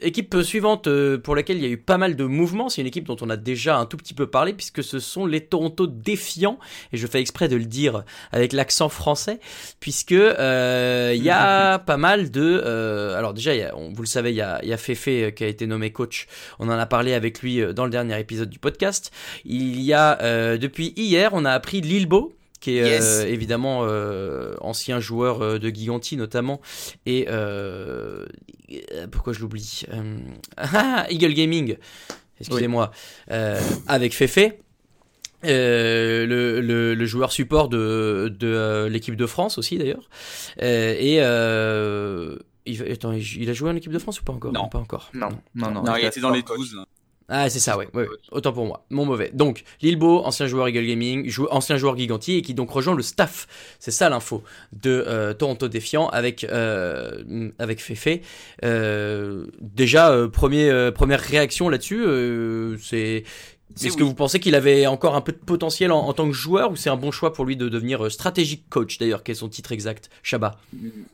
équipe 0.00 0.36
suivante 0.42 0.88
pour 1.18 1.34
laquelle 1.34 1.56
il 1.56 1.62
y 1.62 1.66
a 1.66 1.70
eu 1.70 1.78
pas 1.78 1.98
mal 1.98 2.16
de 2.16 2.24
mouvements, 2.24 2.68
c'est 2.68 2.80
une 2.80 2.86
équipe 2.86 3.04
dont 3.04 3.16
on 3.20 3.30
a 3.30 3.36
déjà 3.36 3.78
un 3.78 3.86
tout 3.86 3.96
petit 3.96 4.14
peu 4.14 4.26
parlé 4.26 4.52
puisque 4.52 4.82
ce 4.82 4.98
sont 4.98 5.26
les 5.26 5.40
Toronto 5.40 5.86
Défiants 5.86 6.58
et 6.92 6.96
je 6.96 7.06
fais 7.06 7.20
exprès 7.20 7.48
de 7.48 7.56
le 7.56 7.64
dire 7.64 8.04
avec 8.32 8.52
l'accent 8.52 8.88
français 8.88 9.40
puisque 9.80 10.10
il 10.10 11.22
y 11.22 11.30
a 11.30 11.78
pas 11.86 11.96
mal 11.96 12.30
de 12.30 13.14
alors 13.16 13.34
déjà 13.34 13.54
y 13.54 13.62
a, 13.62 13.72
vous 13.74 14.02
le 14.02 14.06
savez 14.06 14.30
il 14.30 14.36
y 14.36 14.42
a, 14.42 14.64
y 14.64 14.72
a 14.72 14.76
Fefe 14.76 15.34
qui 15.34 15.44
a 15.44 15.46
été 15.46 15.66
nommé 15.66 15.90
coach 15.90 16.26
on 16.58 16.68
en 16.68 16.78
a 16.78 16.86
parlé 16.86 17.14
avec 17.14 17.40
lui 17.40 17.62
dans 17.74 17.84
le 17.84 17.90
dernier 17.90 17.97
épisode 18.18 18.50
du 18.50 18.58
podcast. 18.58 19.10
Il 19.44 19.80
y 19.80 19.92
a 19.92 20.20
euh, 20.22 20.58
depuis 20.58 20.92
hier, 20.96 21.30
on 21.32 21.44
a 21.44 21.52
appris 21.52 21.80
Lilbo, 21.80 22.32
qui 22.60 22.76
est 22.76 23.00
euh, 23.00 23.26
évidemment 23.26 23.80
euh, 23.82 24.54
ancien 24.60 25.00
joueur 25.00 25.58
de 25.58 25.68
Giganti 25.68 26.16
notamment. 26.16 26.60
Et 27.06 27.26
pourquoi 29.10 29.32
je 29.32 29.40
l'oublie 29.40 29.82
ah, 30.56 31.06
Eagle 31.10 31.34
Gaming. 31.34 31.76
Excusez-moi. 32.40 32.90
Avec 33.86 34.14
Fefe 34.14 34.38
le, 35.42 36.24
le, 36.60 37.06
joueur 37.06 37.32
support 37.32 37.68
de, 37.68 38.34
de 38.38 38.88
l'équipe 38.90 39.16
de 39.16 39.26
France 39.26 39.58
aussi 39.58 39.78
d'ailleurs. 39.78 40.08
Et 40.60 41.20
il, 42.68 42.92
attends, 42.92 43.12
il 43.12 43.48
a 43.48 43.52
joué 43.52 43.70
en 43.70 43.76
équipe 43.76 43.92
de 43.92 43.98
France 43.98 44.20
ou 44.20 44.24
pas 44.24 44.32
encore? 44.32 44.52
Non, 44.52 44.68
pas 44.68 44.78
encore. 44.78 45.10
Non, 45.14 45.30
non, 45.54 45.70
non. 45.70 45.82
non 45.82 45.96
il 45.96 46.04
était 46.04 46.20
dans 46.20 46.30
les 46.30 46.42
12. 46.42 46.84
Ah, 47.30 47.50
c'est 47.50 47.60
ça, 47.60 47.76
ouais, 47.76 47.86
Autant 48.32 48.52
pour 48.52 48.64
moi. 48.64 48.86
Mon 48.88 49.04
mauvais. 49.04 49.30
Donc, 49.34 49.64
Lilbo, 49.82 50.24
ancien 50.24 50.46
joueur 50.46 50.66
Eagle 50.68 50.86
Gaming, 50.86 51.30
ancien 51.50 51.76
joueur 51.76 51.96
Giganti, 51.96 52.36
et 52.36 52.42
qui 52.42 52.54
donc 52.54 52.70
rejoint 52.70 52.94
le 52.94 53.02
staff. 53.02 53.46
C'est 53.78 53.90
ça 53.90 54.08
l'info 54.08 54.42
de 54.72 55.04
euh, 55.06 55.34
Toronto 55.34 55.68
Défiant 55.68 56.08
avec, 56.08 56.44
euh, 56.44 57.50
avec 57.58 57.82
Fefe. 57.82 58.20
Euh, 58.64 59.44
déjà, 59.60 60.16
premier, 60.32 60.90
première 60.94 61.20
réaction 61.20 61.68
là-dessus, 61.68 62.02
c'est 62.82 63.24
Est-ce 63.84 63.96
que 63.98 64.04
vous 64.04 64.14
pensez 64.14 64.40
qu'il 64.40 64.54
avait 64.54 64.86
encore 64.86 65.14
un 65.14 65.20
peu 65.20 65.32
de 65.32 65.38
potentiel 65.38 65.92
en, 65.92 66.00
en 66.00 66.12
tant 66.14 66.26
que 66.26 66.32
joueur 66.32 66.70
ou 66.70 66.76
c'est 66.76 66.90
un 66.90 66.96
bon 66.96 67.10
choix 67.10 67.34
pour 67.34 67.44
lui 67.44 67.56
de 67.56 67.68
devenir 67.68 68.10
stratégique 68.10 68.64
coach 68.70 68.96
d'ailleurs 68.96 69.22
Quel 69.22 69.34
est 69.34 69.38
son 69.38 69.50
titre 69.50 69.72
exact 69.72 70.08
Chabat? 70.22 70.56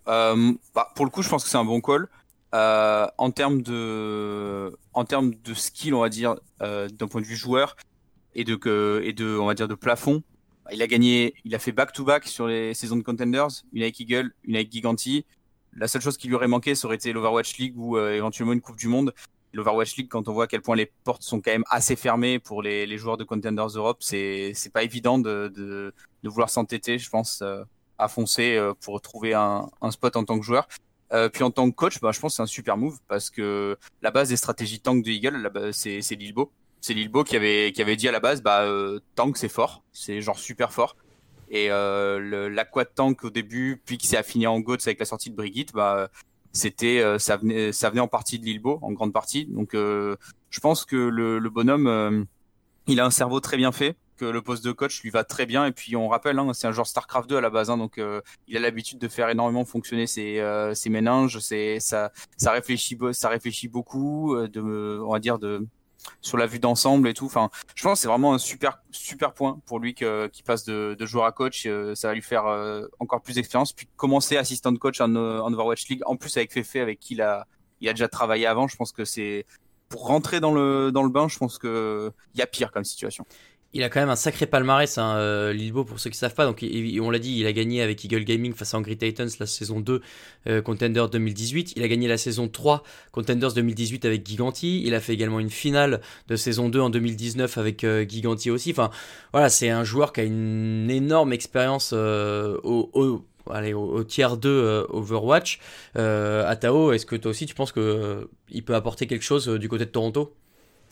Euh, 0.06 0.52
bah, 0.76 0.92
pour 0.94 1.04
le 1.04 1.10
coup, 1.10 1.22
je 1.22 1.28
pense 1.28 1.42
que 1.42 1.50
c'est 1.50 1.56
un 1.58 1.64
bon 1.64 1.80
call. 1.80 2.06
Euh, 2.54 3.06
en 3.18 3.32
termes 3.32 3.62
de, 3.62 4.78
en 4.92 5.04
termes 5.04 5.34
de 5.34 5.54
skill, 5.54 5.92
on 5.94 6.00
va 6.00 6.08
dire, 6.08 6.36
euh, 6.62 6.88
d'un 6.88 7.08
point 7.08 7.20
de 7.20 7.26
vue 7.26 7.34
joueur 7.36 7.76
et 8.36 8.44
de, 8.44 8.54
que, 8.54 9.02
et 9.04 9.12
de, 9.12 9.36
on 9.36 9.46
va 9.46 9.54
dire, 9.54 9.66
de 9.66 9.74
plafond, 9.74 10.22
il 10.70 10.80
a 10.80 10.86
gagné, 10.86 11.34
il 11.44 11.54
a 11.54 11.58
fait 11.58 11.72
back-to-back 11.72 12.28
sur 12.28 12.46
les 12.46 12.72
saisons 12.72 12.96
de 12.96 13.02
Contenders, 13.02 13.48
une 13.72 13.82
avec 13.82 13.98
Eagle, 13.98 14.32
une 14.44 14.54
avec 14.54 14.70
Giganti. 14.70 15.26
La 15.76 15.88
seule 15.88 16.00
chose 16.00 16.16
qui 16.16 16.28
lui 16.28 16.36
aurait 16.36 16.46
manqué, 16.46 16.76
ça 16.76 16.86
aurait 16.86 16.96
été 16.96 17.12
l'Overwatch 17.12 17.58
League 17.58 17.74
ou 17.76 17.96
euh, 17.96 18.14
éventuellement 18.14 18.52
une 18.52 18.60
Coupe 18.60 18.76
du 18.76 18.86
Monde. 18.86 19.12
L'Overwatch 19.52 19.96
League, 19.96 20.08
quand 20.08 20.28
on 20.28 20.32
voit 20.32 20.44
à 20.44 20.46
quel 20.46 20.62
point 20.62 20.76
les 20.76 20.90
portes 21.02 21.22
sont 21.22 21.40
quand 21.40 21.50
même 21.50 21.64
assez 21.70 21.96
fermées 21.96 22.38
pour 22.38 22.62
les, 22.62 22.86
les 22.86 22.98
joueurs 22.98 23.16
de 23.16 23.24
Contenders 23.24 23.66
Europe, 23.66 23.98
c'est 24.00 24.52
c'est 24.54 24.72
pas 24.72 24.84
évident 24.84 25.18
de, 25.18 25.52
de, 25.54 25.92
de 26.22 26.28
vouloir 26.28 26.50
s'entêter, 26.50 26.98
je 26.98 27.10
pense, 27.10 27.42
euh, 27.42 27.64
à 27.98 28.06
foncer 28.08 28.56
euh, 28.56 28.74
pour 28.80 29.00
trouver 29.00 29.34
un, 29.34 29.68
un 29.80 29.90
spot 29.90 30.16
en 30.16 30.24
tant 30.24 30.38
que 30.38 30.44
joueur. 30.44 30.68
Euh, 31.12 31.28
puis 31.28 31.42
en 31.42 31.50
tant 31.50 31.70
que 31.70 31.76
coach, 31.76 32.00
bah, 32.00 32.10
je 32.12 32.20
pense 32.20 32.32
que 32.32 32.36
c'est 32.36 32.42
un 32.42 32.46
super 32.46 32.76
move 32.76 32.98
parce 33.08 33.30
que 33.30 33.76
la 34.02 34.10
base 34.10 34.30
des 34.30 34.36
stratégies 34.36 34.80
tank 34.80 35.04
de 35.04 35.10
Eagle, 35.10 35.70
c'est 35.72 36.00
Lilbo. 36.16 36.50
C'est 36.80 36.94
Lilbo 36.94 37.24
qui 37.24 37.36
avait, 37.36 37.72
qui 37.72 37.82
avait 37.82 37.96
dit 37.96 38.08
à 38.08 38.12
la 38.12 38.20
base, 38.20 38.42
bah, 38.42 38.62
euh, 38.62 39.00
tank 39.14 39.36
c'est 39.36 39.48
fort, 39.48 39.82
c'est 39.92 40.20
genre 40.20 40.38
super 40.38 40.72
fort. 40.72 40.96
Et 41.50 41.70
euh, 41.70 42.48
l'aqua 42.50 42.84
tank 42.84 43.24
au 43.24 43.30
début, 43.30 43.80
puis 43.84 43.98
qui 43.98 44.06
s'est 44.06 44.16
affiné 44.16 44.46
en 44.46 44.60
GOATS 44.60 44.86
avec 44.86 44.98
la 44.98 45.04
sortie 45.04 45.30
de 45.30 45.36
Brigitte, 45.36 45.72
bah, 45.72 46.08
c'était, 46.52 47.00
euh, 47.00 47.18
ça 47.18 47.36
venait, 47.36 47.72
ça 47.72 47.90
venait 47.90 48.00
en 48.00 48.08
partie 48.08 48.38
de 48.38 48.44
Lilbo, 48.44 48.78
en 48.80 48.92
grande 48.92 49.12
partie. 49.12 49.46
Donc, 49.46 49.74
euh, 49.74 50.16
je 50.50 50.60
pense 50.60 50.84
que 50.84 50.96
le, 50.96 51.38
le 51.38 51.50
bonhomme, 51.50 51.86
euh, 51.86 52.24
il 52.86 53.00
a 53.00 53.04
un 53.04 53.10
cerveau 53.10 53.40
très 53.40 53.56
bien 53.56 53.72
fait, 53.72 53.96
que 54.16 54.24
le 54.24 54.42
poste 54.42 54.64
de 54.64 54.72
coach 54.72 55.02
lui 55.02 55.10
va 55.10 55.24
très 55.24 55.46
bien. 55.46 55.66
Et 55.66 55.72
puis, 55.72 55.96
on 55.96 56.08
rappelle, 56.08 56.38
hein, 56.38 56.52
c'est 56.54 56.66
un 56.66 56.72
joueur 56.72 56.86
StarCraft 56.86 57.28
2 57.28 57.36
à 57.36 57.40
la 57.40 57.50
base, 57.50 57.70
hein, 57.70 57.76
donc 57.76 57.98
euh, 57.98 58.20
il 58.48 58.56
a 58.56 58.60
l'habitude 58.60 58.98
de 58.98 59.08
faire 59.08 59.28
énormément 59.28 59.64
fonctionner 59.64 60.06
ses, 60.06 60.40
euh, 60.40 60.74
ses 60.74 60.90
méninges, 60.90 61.38
ses, 61.38 61.80
ça, 61.80 62.12
ça 62.36 62.52
réfléchit, 62.52 62.98
ça 63.12 63.28
réfléchit 63.28 63.68
beaucoup, 63.68 64.34
euh, 64.34 64.48
de, 64.48 65.00
on 65.04 65.12
va 65.12 65.18
dire 65.18 65.38
de 65.38 65.66
sur 66.20 66.36
la 66.36 66.46
vue 66.46 66.58
d'ensemble 66.58 67.08
et 67.08 67.14
tout. 67.14 67.24
Enfin, 67.24 67.48
je 67.74 67.82
pense 67.82 67.98
que 67.98 68.02
c'est 68.02 68.08
vraiment 68.08 68.34
un 68.34 68.38
super 68.38 68.82
super 68.90 69.32
point 69.32 69.58
pour 69.64 69.78
lui 69.78 69.94
que, 69.94 70.26
qui 70.26 70.42
passe 70.42 70.64
de, 70.64 70.96
joueur 71.06 71.24
à 71.24 71.32
coach. 71.32 71.64
Euh, 71.66 71.94
ça 71.94 72.08
va 72.08 72.14
lui 72.14 72.20
faire 72.20 72.44
encore 72.98 73.22
plus 73.22 73.34
d'expérience, 73.34 73.72
puis 73.72 73.88
commencer 73.96 74.36
assistant 74.36 74.74
coach 74.76 75.00
en, 75.00 75.14
en 75.16 75.52
Overwatch 75.52 75.88
League. 75.88 76.02
En 76.04 76.16
plus 76.16 76.36
avec 76.36 76.52
Fefe, 76.52 76.76
avec 76.76 77.00
qui 77.00 77.14
il 77.14 77.22
a, 77.22 77.46
il 77.80 77.88
a 77.88 77.92
déjà 77.92 78.08
travaillé 78.08 78.46
avant. 78.46 78.68
Je 78.68 78.76
pense 78.76 78.92
que 78.92 79.04
c'est 79.04 79.46
pour 79.88 80.06
rentrer 80.06 80.40
dans 80.40 80.52
le 80.52 80.90
dans 80.92 81.02
le 81.02 81.08
bain. 81.08 81.28
Je 81.28 81.38
pense 81.38 81.58
que 81.58 82.12
il 82.34 82.38
y 82.38 82.42
a 82.42 82.46
pire 82.46 82.72
comme 82.72 82.84
situation. 82.84 83.24
Il 83.74 83.82
a 83.82 83.88
quand 83.88 84.00
même 84.00 84.08
un 84.08 84.16
sacré 84.16 84.46
palmarès, 84.46 84.98
hein, 84.98 85.16
euh, 85.16 85.52
Lilbo, 85.52 85.84
pour 85.84 85.98
ceux 85.98 86.08
qui 86.08 86.16
savent 86.16 86.34
pas. 86.34 86.46
Donc, 86.46 86.64
on 86.64 87.10
l'a 87.10 87.18
dit, 87.18 87.38
il 87.38 87.46
a 87.46 87.52
gagné 87.52 87.82
avec 87.82 88.04
Eagle 88.04 88.22
Gaming 88.22 88.54
face 88.54 88.72
à 88.72 88.78
Angry 88.78 88.96
Titans 88.96 89.28
la 89.40 89.46
saison 89.46 89.80
2, 89.80 90.00
euh, 90.46 90.62
Contender 90.62 91.04
2018. 91.10 91.72
Il 91.74 91.82
a 91.82 91.88
gagné 91.88 92.06
la 92.06 92.16
saison 92.16 92.46
3, 92.46 92.84
Contenders 93.10 93.52
2018 93.52 94.04
avec 94.04 94.26
Giganti. 94.26 94.82
Il 94.84 94.94
a 94.94 95.00
fait 95.00 95.12
également 95.12 95.40
une 95.40 95.50
finale 95.50 96.00
de 96.28 96.36
saison 96.36 96.68
2 96.68 96.80
en 96.80 96.90
2019 96.90 97.58
avec 97.58 97.82
euh, 97.82 98.06
Giganti 98.08 98.50
aussi. 98.50 98.70
Enfin, 98.70 98.90
voilà, 99.32 99.48
c'est 99.48 99.70
un 99.70 99.82
joueur 99.82 100.12
qui 100.12 100.20
a 100.20 100.24
une 100.24 100.88
énorme 100.88 101.32
expérience 101.32 101.90
euh, 101.92 102.58
au, 102.62 102.90
au, 102.94 103.24
tiers 104.04 104.36
2 104.36 104.48
euh, 104.48 104.86
Overwatch. 104.90 105.60
Euh, 105.96 106.46
Atao, 106.46 106.92
est-ce 106.92 107.06
que 107.06 107.16
toi 107.16 107.30
aussi 107.30 107.46
tu 107.46 107.54
penses 107.54 107.72
que 107.72 107.80
euh, 107.80 108.24
il 108.50 108.64
peut 108.64 108.74
apporter 108.74 109.06
quelque 109.06 109.24
chose 109.24 109.48
du 109.48 109.68
côté 109.68 109.84
de 109.84 109.90
Toronto? 109.90 110.34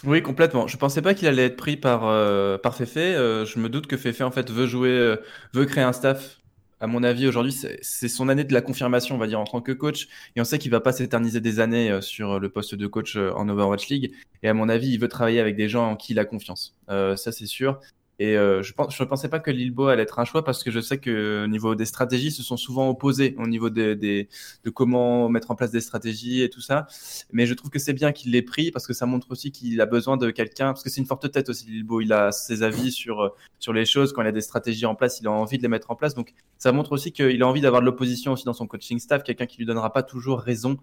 Oui, 0.05 0.21
complètement. 0.21 0.67
Je 0.67 0.77
pensais 0.77 1.01
pas 1.01 1.15
qu'il 1.15 1.29
allait 1.29 1.47
être 1.47 1.57
pris 1.57 1.77
par, 1.77 2.07
euh, 2.07 2.59
par 2.59 2.75
Fefe. 2.77 2.97
Euh, 2.97 3.45
je 3.47 3.59
me 3.61 3.69
doute 3.69 3.87
que 3.87 3.97
Fefe, 3.97 4.21
en 4.23 4.33
fait, 4.33 4.51
veut 4.51 4.67
jouer, 4.67 4.91
euh, 4.91 5.17
veut 5.55 5.65
créer 5.65 5.85
un 5.85 5.93
staff. 5.93 6.43
À 6.81 6.89
mon 6.89 7.05
avis, 7.05 7.29
aujourd'hui, 7.29 7.53
c'est 7.53 8.09
son 8.09 8.29
année 8.29 8.43
de 8.43 8.53
la 8.53 8.61
confirmation, 8.61 9.15
on 9.15 9.19
va 9.19 9.29
dire, 9.29 9.39
en 9.39 9.45
tant 9.45 9.61
que 9.61 9.71
coach. 9.71 10.09
Et 10.35 10.41
on 10.41 10.45
sait 10.45 10.59
qu'il 10.59 10.73
va 10.73 10.81
pas 10.81 10.91
s'éterniser 10.91 11.41
des 11.41 11.61
années 11.61 11.93
euh, 11.93 12.01
sur 12.01 12.41
le 12.41 12.49
poste 12.49 12.75
de 12.75 12.89
coach 12.89 13.15
euh, 13.17 13.31
en 13.37 13.49
Overwatch 13.49 13.87
League. 13.87 14.13
Et 14.43 14.49
à 14.49 14.55
mon 14.55 14.69
avis, 14.69 14.89
il 14.89 14.99
veut 14.99 15.07
travailler 15.07 15.39
avec 15.39 15.55
des 15.55 15.69
gens 15.69 15.93
en 15.93 15.95
qui 15.97 16.13
il 16.13 16.19
a 16.19 16.25
confiance. 16.25 16.75
Euh, 16.91 17.15
ça, 17.15 17.31
c'est 17.31 17.47
sûr. 17.47 17.79
Et 18.23 18.37
euh, 18.37 18.63
je 18.63 18.73
je 18.89 19.03
pensais 19.03 19.29
pas 19.29 19.41
que 19.41 19.51
Lilbo 19.51 19.89
allait 19.89 20.05
être 20.05 20.21
un 20.21 20.25
choix 20.25 20.45
parce 20.45 20.63
que 20.63 20.71
je 20.71 20.79
sais 20.79 20.99
que 20.99 21.43
au 21.45 21.49
niveau 21.49 21.75
des 21.75 21.87
stratégies, 21.87 22.31
se 22.31 22.45
sont 22.45 22.57
souvent 22.57 22.89
opposés 22.89 23.35
au 23.37 23.49
niveau 23.49 23.69
de 23.69 24.29
comment 24.73 25.29
mettre 25.29 25.51
en 25.51 25.57
place 25.57 25.73
des 25.73 25.81
stratégies 25.81 26.41
et 26.41 26.49
tout 26.49 26.61
ça. 26.61 26.87
Mais 27.33 27.47
je 27.47 27.55
trouve 27.55 27.69
que 27.69 27.81
c'est 27.81 27.93
bien 27.95 28.13
qu'il 28.13 28.31
l'ait 28.31 28.43
pris 28.43 28.71
parce 28.71 28.87
que 28.87 28.93
ça 28.93 29.07
montre 29.07 29.33
aussi 29.33 29.51
qu'il 29.51 29.81
a 29.81 29.87
besoin 29.87 30.17
de 30.17 30.31
quelqu'un, 30.31 30.67
parce 30.67 30.85
que 30.85 30.89
c'est 30.89 31.01
une 31.01 31.07
forte 31.09 31.33
tête 31.33 31.49
aussi, 31.49 31.67
Lilbo. 31.67 32.01
Il 32.01 32.13
a 32.13 32.31
ses 32.31 32.63
avis 32.63 32.93
sur, 32.93 33.23
euh, 33.23 33.29
sur 33.59 33.73
les 33.73 33.85
choses. 33.85 34.13
Quand 34.13 34.23
il 34.23 34.29
a 34.29 34.33
des 34.33 34.41
stratégies 34.41 34.87
en 34.87 34.95
place, 34.95 35.19
il 35.21 35.27
a 35.27 35.33
envie 35.33 35.59
de 35.59 35.63
les 35.63 35.69
mettre 35.69 35.91
en 35.91 35.97
place. 35.97 36.15
Donc 36.15 36.33
ça 36.59 36.71
montre 36.71 36.93
aussi 36.93 37.11
qu'il 37.11 37.43
a 37.43 37.49
envie 37.49 37.61
d'avoir 37.61 37.81
de 37.83 37.87
l'opposition 37.87 38.35
aussi 38.35 38.45
dans 38.45 38.53
son 38.53 38.69
coaching 38.69 39.01
staff, 39.01 39.25
quelqu'un 39.25 39.47
qui 39.47 39.59
lui 39.59 39.67
donnera 39.67 39.93
pas 39.93 40.05
toujours 40.05 40.39
raison. 40.39 40.77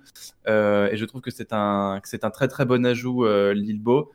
Euh, 0.49 0.89
et 0.91 0.97
je 0.97 1.06
trouve 1.06 1.21
que 1.21 1.32
c'est 1.32 1.54
un, 1.54 2.02
c'est 2.04 2.25
un 2.25 2.32
très 2.32 2.49
très 2.49 2.65
bon 2.65 2.86
ajout, 2.86 3.23
euh, 3.23 3.54
Lilbo. 3.54 4.12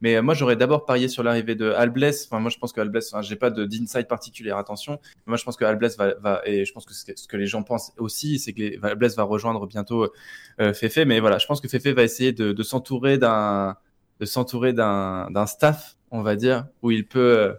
Mais 0.00 0.16
euh, 0.16 0.22
moi, 0.22 0.34
j'aurais 0.34 0.56
d'abord 0.56 0.84
parié 0.84 1.08
sur 1.08 1.22
l'arrivée 1.22 1.54
de 1.54 1.70
Albless. 1.70 2.26
Enfin, 2.26 2.40
moi, 2.40 2.50
je 2.50 2.58
pense 2.58 2.72
que 2.72 2.80
Albless, 2.80 3.12
enfin, 3.12 3.22
j'ai 3.22 3.36
pas 3.36 3.50
de- 3.50 3.64
d'insight 3.64 4.08
particulière, 4.08 4.56
attention. 4.58 5.00
Moi, 5.26 5.36
je 5.36 5.44
pense 5.44 5.56
que 5.56 5.64
Albless 5.64 5.96
va, 5.96 6.14
va, 6.14 6.42
et 6.44 6.64
je 6.64 6.72
pense 6.72 6.84
que 6.84 6.94
ce 6.94 7.26
que, 7.26 7.36
les 7.36 7.46
gens 7.46 7.62
pensent 7.62 7.92
aussi, 7.98 8.38
c'est 8.38 8.52
que 8.52 8.60
les, 8.60 8.76
va 8.78 9.22
rejoindre 9.22 9.66
bientôt 9.66 10.12
euh, 10.60 10.72
Fefe. 10.74 10.98
Mais 11.06 11.20
voilà, 11.20 11.38
je 11.38 11.46
pense 11.46 11.60
que 11.60 11.68
Fefe 11.68 11.88
va 11.88 12.02
essayer 12.02 12.32
de, 12.32 12.52
de 12.52 12.62
s'entourer 12.62 13.18
d'un, 13.18 13.76
de 14.20 14.26
s'entourer 14.26 14.72
d'un, 14.72 15.30
d'un 15.30 15.46
staff, 15.46 15.96
on 16.10 16.22
va 16.22 16.36
dire, 16.36 16.66
où 16.82 16.90
il 16.90 17.06
peut, 17.06 17.38
euh, 17.38 17.52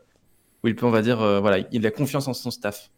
où 0.63 0.67
il 0.67 0.75
peut, 0.75 0.85
on 0.85 0.91
va 0.91 1.01
dire, 1.01 1.21
euh, 1.21 1.39
voilà, 1.39 1.65
il 1.71 1.85
a 1.85 1.91
confiance 1.91 2.27
en 2.27 2.33
son 2.33 2.51
staff. 2.51 2.89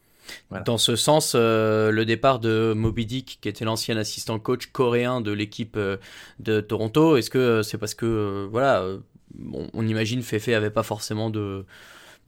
Voilà. 0.49 0.63
Dans 0.63 0.77
ce 0.77 0.95
sens, 0.95 1.33
euh, 1.35 1.91
le 1.91 2.05
départ 2.05 2.39
de 2.39 2.73
Moby 2.75 3.05
Dick, 3.05 3.39
qui 3.41 3.49
était 3.49 3.65
l'ancien 3.65 3.97
assistant 3.97 4.37
coach 4.37 4.67
coréen 4.67 5.21
de 5.21 5.31
l'équipe 5.31 5.75
euh, 5.75 5.97
de 6.39 6.61
Toronto, 6.61 7.17
est-ce 7.17 7.31
que 7.31 7.63
c'est 7.63 7.77
parce 7.79 7.95
que, 7.95 8.47
voilà, 8.51 8.85
on, 9.53 9.67
on 9.73 9.87
imagine 9.87 10.21
Fefe 10.21 10.49
avait 10.49 10.69
pas 10.69 10.83
forcément 10.83 11.29
de, 11.29 11.65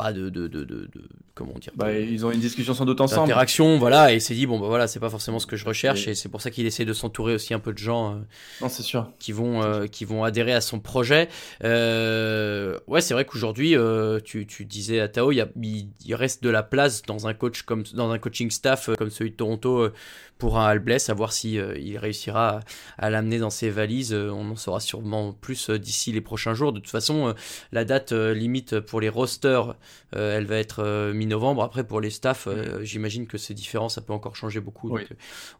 pas 0.01 0.13
de, 0.13 0.29
de, 0.29 0.47
de, 0.47 0.63
de, 0.63 0.75
de- 0.93 1.09
comment 1.35 1.53
dire, 1.59 1.71
Bah, 1.75 1.91
ils 1.93 2.25
ont 2.25 2.31
une 2.31 2.39
discussion 2.39 2.73
sans 2.73 2.85
doute 2.85 3.01
ensemble. 3.01 3.27
d'interaction, 3.27 3.77
voilà, 3.77 4.11
et 4.11 4.15
il 4.15 4.21
s'est 4.21 4.33
dit 4.35 4.45
bon 4.47 4.59
bah 4.59 4.67
voilà, 4.67 4.87
c'est 4.87 4.99
pas 4.99 5.09
forcément 5.09 5.39
ce 5.39 5.47
que 5.47 5.55
je 5.55 5.65
recherche, 5.65 6.07
Et- 6.07 6.11
et 6.11 6.15
c'est 6.15 6.29
pour 6.29 6.41
ça 6.41 6.49
qu'il 6.51 6.65
essaie 6.65 6.85
de 6.85 6.93
s'entourer 6.93 7.33
aussi 7.35 7.53
un 7.53 7.59
peu 7.59 7.71
de 7.73 7.77
gens. 7.77 8.15
euh, 8.15 8.19
Non, 8.61 8.69
c'est 8.69 8.83
sûr. 8.83 9.09
qui 9.19 9.31
vont 9.31 9.61
euh, 9.63 9.87
qui 9.87 10.05
vont 10.05 10.23
adhérer 10.23 10.53
à 10.53 10.61
son 10.61 10.79
projet. 10.79 11.29
Euh, 11.63 12.77
ouais, 12.87 13.01
c'est 13.01 13.13
vrai 13.13 13.25
qu'aujourd'hui, 13.25 13.75
tu, 14.23 14.45
tu 14.47 14.65
disais 14.65 14.99
à 14.99 15.07
Tao, 15.07 15.31
il, 15.31 15.35
y 15.37 15.41
a, 15.41 15.47
il, 15.61 16.15
reste 16.15 16.43
de 16.43 16.49
la 16.49 16.63
place 16.63 17.01
dans 17.03 17.27
un 17.27 17.33
coach 17.33 17.63
comme 17.63 17.83
dans 17.93 18.11
un 18.11 18.19
coaching 18.19 18.49
staff 18.51 18.89
comme 18.97 19.09
celui 19.09 19.31
de 19.31 19.35
Toronto 19.35 19.89
pour 20.37 20.57
un 20.57 20.65
Albless, 20.65 21.09
à 21.09 21.13
voir 21.13 21.31
si 21.33 21.53
il 21.53 21.97
réussira 21.97 22.59
à, 22.97 23.05
à 23.05 23.09
l'amener 23.11 23.37
dans 23.37 23.49
ses 23.51 23.69
valises. 23.69 24.13
On 24.13 24.49
en 24.51 24.55
saura 24.55 24.79
sûrement 24.79 25.33
plus 25.33 25.69
d'ici 25.69 26.11
les 26.11 26.21
prochains 26.21 26.53
jours. 26.55 26.73
De 26.73 26.79
toute 26.79 26.89
façon, 26.89 27.35
la 27.71 27.85
date 27.85 28.11
limite 28.11 28.79
pour 28.79 29.01
les 29.01 29.09
rosters, 29.09 29.75
euh, 30.15 30.37
elle 30.37 30.45
va 30.45 30.57
être 30.57 30.79
euh, 30.83 31.13
mi-novembre. 31.13 31.63
Après, 31.63 31.83
pour 31.85 32.01
les 32.01 32.09
staffs, 32.09 32.47
euh, 32.47 32.83
j'imagine 32.83 33.27
que 33.27 33.37
c'est 33.37 33.53
différent, 33.53 33.89
ça 33.89 34.01
peut 34.01 34.13
encore 34.13 34.35
changer 34.35 34.59
beaucoup. 34.59 34.89
Oui. 34.91 35.01
Donc, 35.01 35.09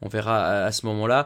on 0.02 0.10
verra 0.10 0.38
à, 0.46 0.66
à 0.66 0.72
ce 0.72 0.86
moment-là. 0.88 1.26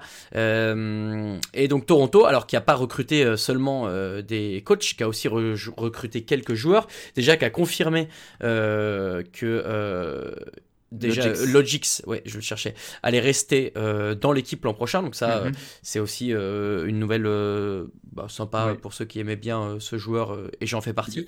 Et 1.53 1.67
donc 1.67 1.85
Toronto, 1.85 2.25
alors 2.25 2.47
qui 2.47 2.55
a 2.55 2.61
pas 2.61 2.75
recruté 2.75 3.35
seulement 3.37 3.87
des 4.21 4.61
coachs, 4.65 4.79
qui 4.97 5.03
a 5.03 5.07
aussi 5.07 5.27
re- 5.27 5.69
recruté 5.77 6.23
quelques 6.23 6.53
joueurs, 6.53 6.87
déjà 7.15 7.37
qui 7.37 7.45
a 7.45 7.49
confirmé 7.49 8.07
que 8.39 10.35
déjà 10.91 11.27
Logix. 11.27 11.51
Logix, 11.53 12.01
ouais, 12.07 12.21
je 12.25 12.35
le 12.35 12.41
cherchais, 12.41 12.73
allait 13.03 13.19
rester 13.19 13.73
euh, 13.75 14.15
dans 14.15 14.31
l'équipe 14.31 14.63
l'an 14.63 14.73
prochain. 14.73 15.01
Donc 15.03 15.15
ça, 15.15 15.41
Mhm. 15.41 15.47
euh, 15.47 15.51
c'est 15.81 15.99
aussi 15.99 16.33
euh, 16.33 16.85
une 16.87 16.99
nouvelle 16.99 17.23
bah, 18.13 18.27
sympa 18.29 18.67
Oui. 18.71 18.77
pour 18.77 18.93
ceux 18.93 19.05
qui 19.05 19.19
aimaient 19.19 19.35
bien 19.35 19.77
ce 19.79 19.97
joueur 19.97 20.37
et 20.61 20.65
j'en 20.65 20.81
fais 20.81 20.93
partie. 20.93 21.25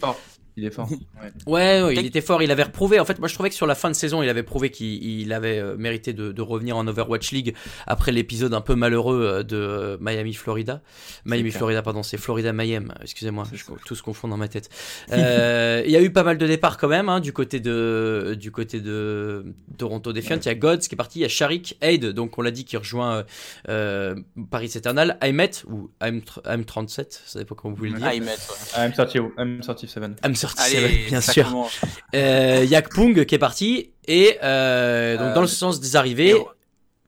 Il 0.58 0.66
est 0.66 0.72
fort. 0.72 0.90
Ouais. 1.18 1.32
Ouais, 1.48 1.82
ouais, 1.84 1.96
il 1.96 2.06
était 2.06 2.22
fort, 2.22 2.44
il 2.44 2.52
avait 2.52 2.64
reprouvé. 2.64 3.00
En 3.00 3.06
fait, 3.06 3.18
moi 3.18 3.28
je 3.28 3.34
trouvais 3.34 3.50
que 3.50 3.56
sur 3.56 3.66
la 3.66 3.74
fin 3.74 3.90
de 3.90 3.96
saison, 3.96 4.22
il 4.22 4.30
avait 4.30 4.44
prouvé 4.44 4.70
qu'il 4.70 5.04
il 5.04 5.34
avait 5.34 5.58
euh, 5.58 5.76
mérité 5.76 6.14
de, 6.14 6.32
de 6.32 6.42
revenir 6.42 6.78
en 6.78 6.86
Overwatch 6.88 7.32
League 7.32 7.56
après 7.88 8.12
l'épisode 8.12 8.54
un 8.54 8.62
peu 8.62 8.76
malheureux 8.76 9.24
euh, 9.24 9.44
de 9.44 9.58
euh, 9.58 9.98
Miami 10.00 10.34
Florida. 10.34 10.82
Miami. 11.26 11.50
Florida, 11.52 11.82
pardon, 11.82 12.04
c'est 12.04 12.18
Florida 12.18 12.54
Mayhem, 12.54 12.94
excusez-moi, 13.02 13.46
je, 13.52 13.64
tout 13.86 13.96
se 13.96 14.04
confond 14.04 14.28
dans 14.28 14.38
ma 14.38 14.48
tête. 14.48 14.70
Euh, 15.12 15.82
il 15.86 15.92
y 15.92 15.96
a 15.96 16.02
eu 16.02 16.12
pas 16.12 16.24
mal 16.24 16.38
de 16.38 16.46
départs 16.46 16.78
quand 16.78 16.88
même, 16.88 17.10
hein, 17.10 17.20
du 17.20 17.34
côté 17.34 17.60
de 17.60 18.36
du 18.40 18.52
côté 18.52 18.82
de 18.82 19.46
Toronto 19.78 20.14
Defiant. 20.14 20.38
Il 20.38 20.46
y 20.46 20.50
a 20.50 20.56
Gods 20.56 20.80
qui 20.80 20.96
est 20.96 20.98
parti, 20.98 21.20
il 21.20 21.22
y 21.24 21.26
a 21.26 21.30
Sharik, 21.30 21.78
Aid, 21.82 22.06
donc 22.08 22.38
on 22.38 22.42
l'a 22.42 22.52
dit, 22.52 22.66
qui 22.66 22.78
rejoint 22.78 23.18
euh, 23.18 23.24
euh, 23.70 24.16
Paris 24.50 24.72
Eternal, 24.76 25.18
Aymet 25.22 25.52
ou 25.68 25.90
AM37, 26.02 27.22
ça 27.26 27.40
dépend 27.40 27.56
comment 27.56 27.74
vous 27.74 27.80
voulez 27.80 27.92
le 27.92 27.98
dire. 27.98 28.08
Mettent, 28.22 28.48
ouais. 28.78 28.86
I'm 28.86 28.92
30, 28.92 29.16
I'm 29.38 29.62
37. 29.62 30.20
AM37, 30.56 30.78
Allez, 30.78 31.06
bien 31.10 31.22
ça 31.22 31.32
sûr. 31.34 31.70
Euh, 32.16 32.66
Yak 32.68 32.90
Pung 32.94 33.26
qui 33.26 33.36
est 33.36 33.40
parti 33.40 33.92
et 34.08 34.38
euh, 34.44 35.18
donc 35.18 35.28
Euh, 35.28 35.34
dans 35.36 35.42
le 35.42 35.48
sens 35.48 35.80
des 35.80 35.96
arrivées, 35.96 36.30
et- 36.32 36.46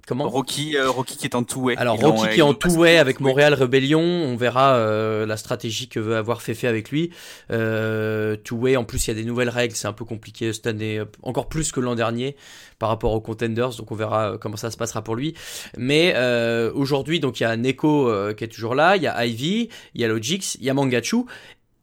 Comment 0.07 0.27
Rocky, 0.27 0.75
euh, 0.75 0.89
Rocky 0.89 1.17
qui 1.17 1.27
est 1.27 1.35
en 1.35 1.43
two-way. 1.43 1.75
Alors 1.77 1.97
Ils 1.99 2.01
l'ont- 2.01 2.15
Rocky 2.15 2.33
qui 2.33 2.39
est 2.39 2.41
en 2.41 2.55
two-way 2.55 2.97
en 2.97 3.01
avec. 3.01 3.19
Montréal 3.19 3.53
Rébellion, 3.53 4.01
on 4.01 4.35
verra 4.37 4.73
euh, 4.73 5.27
la 5.27 5.37
stratégie 5.37 5.87
que 5.87 5.99
veut 5.99 6.15
avoir 6.17 6.41
Fefe 6.41 6.63
avec 6.63 6.89
lui. 6.89 7.11
Euh, 7.51 8.35
two-way, 8.43 8.75
en 8.75 8.85
plus 8.85 9.05
il 9.05 9.09
y 9.09 9.11
a 9.11 9.13
des 9.13 9.23
nouvelles 9.23 9.49
règles, 9.49 9.75
c'est 9.75 9.87
un 9.87 9.93
peu 9.93 10.05
compliqué 10.05 10.51
cette 10.51 10.65
année, 10.65 10.97
euh, 10.97 11.05
encore 11.21 11.47
plus 11.47 11.71
que 11.71 11.79
l'an 11.79 11.93
dernier 11.93 12.35
par 12.79 12.89
rapport 12.89 13.11
aux 13.13 13.21
contenders, 13.21 13.69
donc 13.77 13.91
on 13.91 13.95
verra 13.95 14.31
euh, 14.31 14.37
comment 14.39 14.57
ça 14.57 14.71
se 14.71 14.77
passera 14.77 15.03
pour 15.03 15.15
lui. 15.15 15.35
Mais 15.77 16.13
euh, 16.15 16.71
aujourd'hui, 16.73 17.19
donc 17.19 17.39
il 17.39 17.43
y 17.43 17.45
a 17.45 17.55
Neko 17.55 18.09
euh, 18.09 18.33
qui 18.33 18.43
est 18.45 18.47
toujours 18.47 18.73
là, 18.73 18.95
il 18.95 19.03
y 19.03 19.07
a 19.07 19.25
Ivy, 19.25 19.69
il 19.93 20.01
y 20.01 20.05
a 20.05 20.07
Logix, 20.07 20.55
il 20.59 20.65
y 20.65 20.71
a 20.71 20.73
Mangachu 20.73 21.25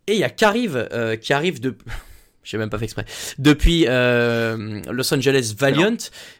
et 0.07 0.14
il 0.14 0.19
y 0.19 0.25
a 0.25 0.31
Kariv 0.31 0.77
euh, 0.77 1.16
qui 1.16 1.33
arrive 1.33 1.61
de 1.61 1.77
j'ai 2.47 2.59
même 2.59 2.71
pas 2.71 2.79
fait 2.79 2.85
exprès. 2.85 3.05
Depuis 3.39 3.85
euh, 3.89 4.81
Los 4.91 5.13
Angeles 5.13 5.55
Valiant, 5.59 5.97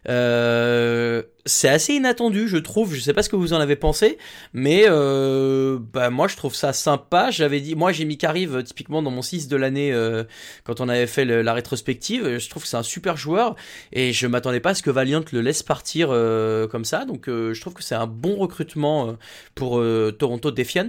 euh, 0.09 1.23
c'est 1.45 1.69
assez 1.69 1.95
inattendu, 1.95 2.49
je 2.49 2.57
trouve. 2.57 2.95
Je 2.95 3.01
sais 3.01 3.13
pas 3.13 3.23
ce 3.23 3.29
que 3.29 3.37
vous 3.37 3.53
en 3.53 3.61
avez 3.61 3.77
pensé, 3.77 4.19
mais 4.53 4.85
euh, 4.89 5.79
bah 5.93 6.11
moi 6.11 6.29
je 6.29 6.37
trouve 6.37 6.55
ça 6.55 6.73
sympa. 6.73 7.31
J'avais 7.31 7.61
dit, 7.61 7.75
moi 7.75 7.93
j'ai 7.93 8.05
mis 8.05 8.19
Kariv 8.19 8.57
euh, 8.57 8.63
typiquement 8.63 9.03
dans 9.03 9.11
mon 9.11 9.23
6 9.23 9.49
de 9.49 9.57
l'année 9.57 9.93
euh, 9.93 10.25
quand 10.65 10.81
on 10.81 10.89
avait 10.89 11.07
fait 11.07 11.25
le- 11.25 11.43
la 11.43 11.53
rétrospective. 11.55 12.39
Je 12.39 12.49
trouve 12.49 12.63
que 12.63 12.69
c'est 12.69 12.77
un 12.77 12.83
super 12.83 13.17
joueur 13.17 13.55
et 13.93 14.13
je 14.13 14.27
m'attendais 14.27 14.61
pas 14.61 14.71
à 14.71 14.75
ce 14.75 14.83
que 14.83 14.91
Valiant 14.91 15.25
le 15.33 15.41
laisse 15.41 15.63
partir 15.63 16.09
euh, 16.11 16.67
comme 16.69 16.85
ça. 16.85 17.05
Donc 17.05 17.29
euh, 17.29 17.53
je 17.55 17.61
trouve 17.61 17.75
que 17.75 17.83
c'est 17.83 17.95
un 17.95 18.07
bon 18.07 18.37
recrutement 18.37 19.11
euh, 19.11 19.13
pour 19.55 19.79
euh, 19.79 20.15
Toronto 20.17 20.51
Defiant. 20.51 20.89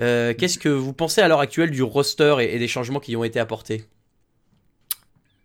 Euh, 0.00 0.32
Qu'est-ce 0.36 0.58
que 0.58 0.68
vous 0.68 0.92
pensez 0.92 1.20
à 1.20 1.28
l'heure 1.28 1.40
actuelle 1.40 1.70
du 1.70 1.82
roster 1.82 2.36
et, 2.40 2.54
et 2.54 2.58
des 2.58 2.68
changements 2.68 3.00
qui 3.00 3.16
ont 3.16 3.24
été 3.24 3.38
apportés? 3.40 3.84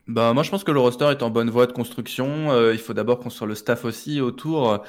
Bah, 0.09 0.33
moi, 0.33 0.41
je 0.41 0.49
pense 0.49 0.63
que 0.63 0.71
le 0.71 0.79
roster 0.79 1.05
est 1.11 1.21
en 1.21 1.29
bonne 1.29 1.51
voie 1.51 1.67
de 1.67 1.71
construction. 1.71 2.51
Euh, 2.51 2.73
il 2.73 2.79
faut 2.79 2.95
d'abord 2.95 3.19
construire 3.19 3.47
le 3.47 3.53
staff 3.53 3.85
aussi 3.85 4.21
autour. 4.21 4.83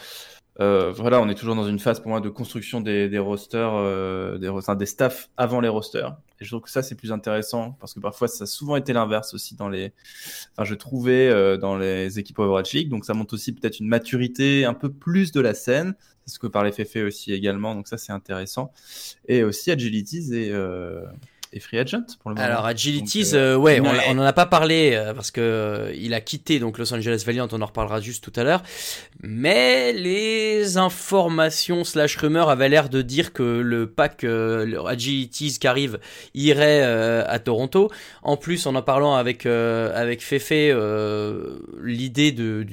Euh, 0.60 0.92
voilà, 0.92 1.20
on 1.20 1.28
est 1.28 1.34
toujours 1.34 1.54
dans 1.54 1.68
une 1.68 1.78
phase 1.78 2.00
pour 2.00 2.08
moi 2.08 2.22
de 2.22 2.30
construction 2.30 2.80
des, 2.80 3.10
des 3.10 3.18
rosters, 3.18 3.70
euh, 3.74 4.38
des, 4.38 4.48
enfin, 4.48 4.76
des 4.76 4.86
staffs 4.86 5.28
avant 5.36 5.60
les 5.60 5.68
rosters. 5.68 6.16
Et 6.40 6.46
je 6.46 6.48
trouve 6.48 6.62
que 6.62 6.70
ça, 6.70 6.82
c'est 6.82 6.94
plus 6.94 7.12
intéressant 7.12 7.76
parce 7.80 7.92
que 7.92 8.00
parfois, 8.00 8.28
ça 8.28 8.44
a 8.44 8.46
souvent 8.46 8.76
été 8.76 8.94
l'inverse 8.94 9.34
aussi 9.34 9.56
dans 9.56 9.68
les, 9.68 9.92
enfin, 10.56 10.64
je 10.64 10.74
trouvais 10.74 11.58
dans 11.58 11.76
les 11.76 12.18
équipes 12.18 12.38
Overwatch 12.38 12.72
League. 12.72 12.88
Donc, 12.88 13.04
ça 13.04 13.12
montre 13.12 13.34
aussi 13.34 13.52
peut-être 13.52 13.78
une 13.78 13.88
maturité 13.88 14.64
un 14.64 14.74
peu 14.74 14.90
plus 14.90 15.32
de 15.32 15.42
la 15.42 15.52
scène. 15.52 15.96
C'est 16.24 16.36
ce 16.36 16.38
que 16.38 16.46
parlait 16.46 16.72
Fefe 16.72 16.96
aussi 17.06 17.34
également. 17.34 17.74
Donc, 17.74 17.88
ça, 17.88 17.98
c'est 17.98 18.12
intéressant. 18.12 18.72
Et 19.28 19.44
aussi 19.44 19.70
Agilities 19.70 20.34
et, 20.34 20.50
et 21.52 21.60
Free 21.60 21.78
Agent 21.78 22.02
pour 22.20 22.30
le 22.30 22.36
moment. 22.36 22.46
Alors 22.46 22.64
Agilities, 22.66 23.24
Donc, 23.24 23.34
euh, 23.34 23.54
euh, 23.54 23.56
ouais, 23.56 23.80
on, 23.80 23.84
ouais. 23.84 23.98
on 24.08 24.18
en 24.18 24.22
a 24.22 24.32
pas 24.32 24.46
parlé 24.46 24.92
euh, 24.94 25.12
parce 25.14 25.30
que 25.30 25.40
euh, 25.40 25.92
il 25.96 26.14
a 26.14 26.20
quitté 26.20 26.58
donc 26.60 26.78
Los 26.78 26.92
Angeles 26.94 27.22
Valiant, 27.26 27.48
on 27.50 27.60
en 27.60 27.66
reparlera 27.66 28.00
juste 28.00 28.22
tout 28.22 28.32
à 28.38 28.44
l'heure. 28.44 28.62
Mais 29.22 29.92
les 29.92 30.76
informations 30.76 31.84
slash 31.84 32.16
rumeurs 32.16 32.48
avaient 32.50 32.68
l'air 32.68 32.88
de 32.88 33.02
dire 33.02 33.32
que 33.32 33.42
le 33.42 33.86
pack 33.88 34.24
euh, 34.24 34.64
le 34.64 34.84
Agilities 34.86 35.58
qui 35.58 35.66
arrive 35.66 35.98
irait 36.34 36.82
euh, 36.84 37.24
à 37.26 37.38
Toronto. 37.38 37.90
En 38.22 38.36
plus, 38.36 38.66
en 38.66 38.74
en 38.74 38.82
parlant 38.82 39.14
avec 39.14 39.46
euh, 39.46 39.92
avec 39.94 40.22
Fefe, 40.22 40.52
euh, 40.52 41.58
l'idée 41.82 42.32
du, 42.32 42.64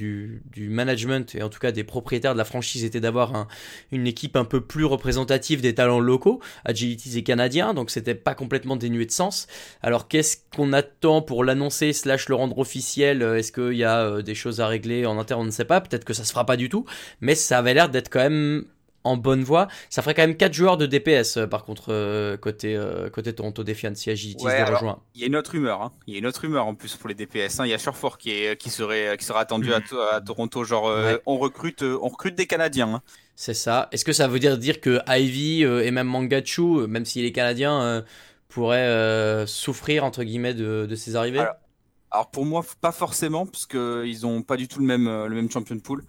du 0.52 0.70
management 0.70 1.34
et 1.36 1.42
en 1.44 1.50
tout 1.50 1.60
cas 1.60 1.72
des 1.72 1.84
propriétaires 1.84 2.34
de 2.34 2.38
la 2.38 2.46
franchise 2.46 2.84
était 2.84 3.00
d'avoir 3.00 3.36
un- 3.36 3.48
une 3.92 4.06
équipe 4.08 4.36
un 4.36 4.46
peu 4.46 4.62
plus 4.62 4.86
représentative 4.86 5.62
des 5.62 5.74
talents 5.74 6.00
locaux. 6.00 6.40
Agilities 6.66 7.18
est 7.18 7.24
canadien, 7.24 7.74
donc 7.74 7.90
c'était 7.90 8.16
pas 8.16 8.36
complètement 8.36 8.66
dénué 8.75 9.06
de 9.06 9.12
sens. 9.12 9.47
Alors 9.82 10.08
qu'est-ce 10.08 10.38
qu'on 10.56 10.73
attend 10.73 11.21
pour 11.21 11.43
l'annoncer 11.43 11.93
slash 11.93 12.27
le 12.30 12.36
rendre 12.36 12.58
officiel? 12.60 13.21
Euh, 13.23 13.38
Est-ce 13.38 13.51
qu'il 13.51 13.77
y 13.77 13.84
a 13.84 14.01
euh, 14.01 14.21
des 14.21 14.36
choses 14.36 14.60
à 14.62 14.67
régler 14.67 15.06
en 15.06 15.17
interne? 15.17 15.41
On 15.41 15.45
ne 15.45 15.51
sait 15.51 15.65
pas. 15.65 15.82
Peut-être 15.82 16.06
que 16.06 16.13
ça 16.13 16.23
se 16.23 16.32
fera 16.32 16.45
pas 16.45 16.58
du 16.58 16.69
tout, 16.69 16.86
mais 17.21 17.36
ça 17.36 17.60
avait 17.60 17.73
l'air 17.73 17.89
d'être 17.89 18.10
quand 18.10 18.19
même 18.19 18.65
en 19.03 19.15
bonne 19.15 19.41
voie. 19.43 19.69
Ça 19.89 20.01
ferait 20.01 20.13
quand 20.13 20.23
même 20.23 20.36
4 20.36 20.51
joueurs 20.53 20.75
de 20.75 20.86
DPS 20.86 21.38
euh, 21.38 21.47
par 21.47 21.63
contre 21.63 21.93
euh, 21.93 22.36
côté 22.36 22.75
euh, 22.75 23.10
côté 23.10 23.32
Toronto 23.34 23.63
Defiant 23.63 23.93
si 23.95 24.10
Agilities 24.10 24.43
Ouais, 24.43 24.56
les 24.56 24.62
alors- 24.63 24.82
rejoint. 24.82 24.99
Il 25.15 25.21
y 25.21 25.23
a 25.23 25.27
une 25.27 25.38
autre 25.38 25.51
rumeur, 25.51 25.82
hein. 25.82 25.93
il 26.08 26.13
y 26.13 26.17
a 26.17 26.19
une 26.19 26.25
autre 26.25 26.41
rumeur 26.41 26.65
en 26.65 26.75
plus 26.75 26.93
pour 26.97 27.08
les 27.08 27.15
DPS. 27.15 27.62
hein. 27.62 27.65
Il 27.65 27.69
y 27.69 27.73
a 27.73 27.77
Surefort 27.77 28.17
qui, 28.17 28.32
est, 28.32 28.58
qui, 28.60 28.69
serait, 28.69 29.15
qui 29.17 29.23
sera 29.23 29.39
attendu 29.39 29.71
à, 29.73 29.80
à 30.13 30.19
Toronto. 30.19 30.65
Genre, 30.65 30.86
Ouais. 30.88 31.21
on, 31.25 31.38
recrute, 31.38 31.84
on 31.84 32.10
recrute 32.10 32.36
des 32.36 32.47
Canadiens. 32.47 32.95
hein. 32.95 33.01
C'est 33.39 33.53
ça. 33.53 33.88
Est-ce 33.93 34.03
que 34.03 34.13
ça 34.13 34.27
veut 34.27 34.39
dire 34.39 34.58
dire 34.58 34.82
que 34.82 34.99
Ivy 35.08 35.62
et 35.62 35.91
même 35.91 36.08
Mangachu, 36.08 36.88
même 36.88 37.06
s'il 37.06 37.23
est 37.23 37.32
canadien, 37.32 38.03
pourraient 38.47 38.88
euh, 38.88 39.45
souffrir 39.45 40.03
entre 40.03 40.23
guillemets 40.23 40.53
de, 40.53 40.86
de 40.89 40.95
ces 40.95 41.15
arrivées? 41.15 41.39
Alors, 41.39 41.55
Alors 42.12 42.31
pour 42.31 42.45
moi, 42.45 42.63
pas 42.81 42.91
forcément, 42.91 43.45
parce 43.45 43.65
qu'ils 43.65 44.25
ont 44.25 44.41
pas 44.41 44.57
du 44.57 44.67
tout 44.67 44.79
le 44.79 44.86
même, 44.86 45.07
euh, 45.07 45.27
le 45.27 45.36
même 45.36 45.51
champion 45.51 45.77
pool. 45.79 46.03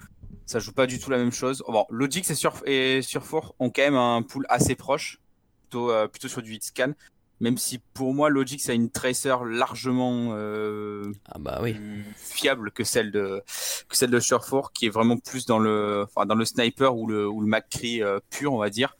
Ça 0.46 0.60
joue 0.60 0.72
pas 0.72 0.86
du 0.86 0.98
tout 0.98 1.10
la 1.10 1.18
même 1.18 1.32
chose. 1.32 1.62
Bon, 1.68 1.84
Logic 1.90 2.28
et, 2.30 2.34
Surf 2.34 2.62
et 2.64 3.02
Surfor 3.02 3.54
ont 3.58 3.70
quand 3.70 3.82
même 3.82 3.96
un 3.96 4.22
pool 4.22 4.46
assez 4.48 4.74
proche, 4.76 5.20
plutôt, 5.62 5.90
euh, 5.90 6.08
plutôt 6.08 6.28
sur 6.28 6.40
du 6.42 6.54
hit 6.54 6.64
scan. 6.64 6.92
Même 7.40 7.58
si 7.58 7.78
pour 7.94 8.14
moi, 8.14 8.30
Logic 8.30 8.60
ça 8.60 8.72
a 8.72 8.74
une 8.74 8.90
tracer 8.90 9.36
largement 9.46 10.30
euh, 10.32 11.12
Ah 11.30 11.38
bah 11.38 11.60
oui. 11.62 11.74
plus 11.74 12.04
fiable 12.16 12.72
que 12.72 12.82
celle 12.82 13.12
de 13.12 13.42
que 13.88 13.96
celle 13.96 14.10
de 14.10 14.18
Surfor, 14.18 14.72
qui 14.72 14.86
est 14.86 14.90
vraiment 14.90 15.18
plus 15.18 15.46
dans 15.46 15.58
le, 15.60 16.04
enfin, 16.04 16.26
dans 16.26 16.34
le 16.34 16.44
sniper 16.44 16.96
ou 16.96 17.06
le 17.06 17.28
ou 17.28 17.40
le 17.40 17.46
McCree 17.46 18.02
euh, 18.02 18.18
pur, 18.30 18.52
on 18.54 18.58
va 18.58 18.70
dire. 18.70 18.96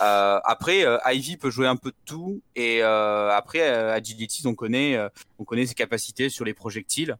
Euh, 0.00 0.40
après, 0.44 0.84
euh, 0.84 0.98
Ivy 1.06 1.36
peut 1.36 1.50
jouer 1.50 1.66
un 1.66 1.76
peu 1.76 1.90
de 1.90 1.96
tout, 2.04 2.42
et 2.56 2.82
euh, 2.82 3.30
après 3.30 3.62
Agility, 3.62 4.46
on 4.46 4.54
connaît, 4.54 4.98
on 5.38 5.44
connaît 5.44 5.66
ses 5.66 5.74
capacités 5.74 6.28
sur 6.28 6.44
les 6.44 6.54
projectiles. 6.54 7.16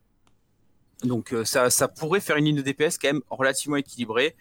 Donc 1.02 1.34
ça, 1.44 1.70
ça 1.70 1.88
pourrait 1.88 2.20
faire 2.20 2.36
une 2.36 2.46
ligne 2.46 2.56
de 2.56 2.62
DPS 2.62 2.98
quand 2.98 3.08
même 3.08 3.22
relativement 3.30 3.76
équilibrée. 3.76 4.34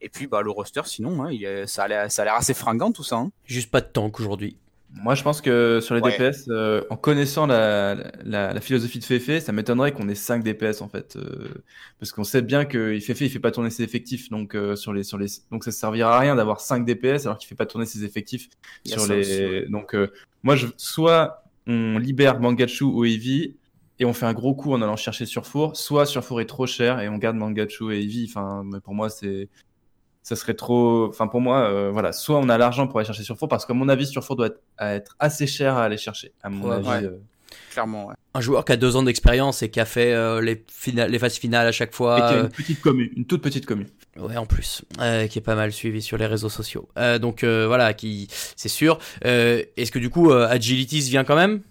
Et 0.00 0.08
puis 0.08 0.26
bah 0.26 0.42
le 0.42 0.50
roster, 0.50 0.82
sinon, 0.84 1.24
hein, 1.24 1.30
il 1.32 1.64
ça 1.66 1.84
a 1.84 1.88
l'air 1.88 2.34
assez 2.34 2.54
fringant 2.54 2.92
tout 2.92 3.02
ça. 3.04 3.16
hein. 3.16 3.30
Juste 3.44 3.70
pas 3.70 3.80
de 3.80 3.86
tank 3.86 4.20
aujourd'hui. 4.20 4.56
Moi, 4.90 5.14
je 5.14 5.22
pense 5.22 5.40
que 5.42 5.80
sur 5.80 5.94
les 5.94 6.00
Ouais. 6.00 6.16
DPS, 6.18 6.48
euh, 6.48 6.82
en 6.88 6.96
connaissant 6.96 7.46
la, 7.46 7.94
la, 8.24 8.54
la 8.54 8.60
philosophie 8.60 8.98
de 8.98 9.04
Fefe, 9.04 9.42
ça 9.44 9.52
m'étonnerait 9.52 9.92
qu'on 9.92 10.08
ait 10.08 10.14
5 10.14 10.42
DPS 10.42 10.80
en 10.80 10.88
fait, 10.88 11.16
euh, 11.16 11.48
parce 11.98 12.10
qu'on 12.12 12.24
sait 12.24 12.40
bien 12.40 12.64
que 12.64 12.98
Fefe 12.98 13.20
il 13.20 13.28
fait 13.30 13.38
pas 13.38 13.50
tourner 13.50 13.68
ses 13.70 13.82
effectifs, 13.82 14.30
donc 14.30 14.54
euh, 14.54 14.76
sur 14.76 14.94
les 14.94 15.02
sur 15.02 15.18
les 15.18 15.26
donc 15.50 15.64
ça 15.64 15.72
servira 15.72 16.16
à 16.16 16.20
rien 16.20 16.36
d'avoir 16.36 16.60
5 16.60 16.86
DPS 16.86 17.26
alors 17.26 17.36
qu'il 17.36 17.48
fait 17.48 17.54
pas 17.54 17.66
tourner 17.66 17.84
ses 17.84 18.02
effectifs 18.04 18.48
sur 18.86 19.00
ça 19.02 19.14
les 19.14 19.66
donc 19.68 19.94
moi 20.42 20.56
je 20.56 20.66
soit 20.78 21.44
on 21.66 21.98
libère 21.98 22.40
Mangachu 22.40 22.84
ou 22.84 23.04
Eevee 23.04 23.56
et 23.98 24.04
on 24.06 24.14
fait 24.14 24.26
un 24.26 24.32
gros 24.32 24.54
coup 24.54 24.72
en 24.72 24.80
allant 24.80 24.96
chercher 24.96 25.26
Surfour, 25.26 25.76
soit 25.76 26.06
Surfour 26.06 26.40
est 26.40 26.46
trop 26.46 26.66
cher 26.66 27.00
et 27.00 27.08
on 27.10 27.18
garde 27.18 27.36
Mangachu 27.36 27.92
et 27.92 28.00
Eevee. 28.02 28.26
Enfin, 28.30 28.62
mais 28.64 28.80
pour 28.80 28.94
moi 28.94 29.10
c'est 29.10 29.48
ça 30.28 30.36
serait 30.36 30.54
trop. 30.54 31.06
Enfin, 31.08 31.26
pour 31.26 31.40
moi, 31.40 31.60
euh, 31.70 31.90
voilà, 31.90 32.12
soit 32.12 32.38
on 32.38 32.48
a 32.50 32.58
l'argent 32.58 32.86
pour 32.86 32.98
aller 32.98 33.06
chercher 33.06 33.22
Surfour, 33.22 33.48
parce 33.48 33.64
qu'à 33.64 33.72
mon 33.74 33.88
avis, 33.88 34.06
Surfour 34.06 34.36
doit 34.36 34.48
être, 34.48 34.60
à 34.76 34.94
être 34.94 35.16
assez 35.18 35.46
cher 35.46 35.76
à 35.76 35.84
aller 35.84 35.96
chercher. 35.96 36.32
À 36.42 36.50
mon 36.50 36.68
Ouais, 36.68 36.74
avis, 36.76 36.88
ouais. 36.88 37.04
euh, 37.10 37.18
Clairement. 37.70 38.08
ouais. 38.08 38.14
Un 38.34 38.40
joueur 38.42 38.64
qui 38.64 38.72
a 38.72 38.76
deux 38.76 38.94
ans 38.96 39.02
d'expérience 39.02 39.62
et 39.62 39.70
qui 39.70 39.80
a 39.80 39.86
fait 39.86 40.12
euh, 40.12 40.40
les, 40.42 40.64
fina- 40.70 41.08
les 41.08 41.18
phases 41.18 41.36
finales 41.38 41.66
à 41.66 41.72
chaque 41.72 41.90
et 41.90 41.94
fois. 41.96 42.16
qui 42.16 42.22
a 42.22 42.32
euh, 42.32 42.42
une 42.44 42.48
petite 42.50 42.80
commune, 42.82 43.08
une 43.16 43.24
toute 43.24 43.40
petite 43.42 43.64
commune. 43.64 43.88
Ouais, 44.18 44.36
en 44.36 44.44
plus, 44.46 44.82
euh, 45.00 45.26
qui 45.28 45.38
est 45.38 45.42
pas 45.42 45.54
mal 45.54 45.72
suivi 45.72 46.02
sur 46.02 46.18
les 46.18 46.26
réseaux 46.26 46.48
sociaux. 46.50 46.88
Euh, 46.98 47.18
donc 47.18 47.44
euh, 47.44 47.66
voilà, 47.66 47.94
qui, 47.94 48.28
c'est 48.56 48.68
sûr. 48.68 48.98
Euh, 49.24 49.62
Est-ce 49.76 49.90
que 49.92 49.98
du 49.98 50.10
coup, 50.10 50.30
euh, 50.30 50.46
Agilities 50.48 51.00
vient 51.08 51.24
quand 51.24 51.36
même? 51.36 51.62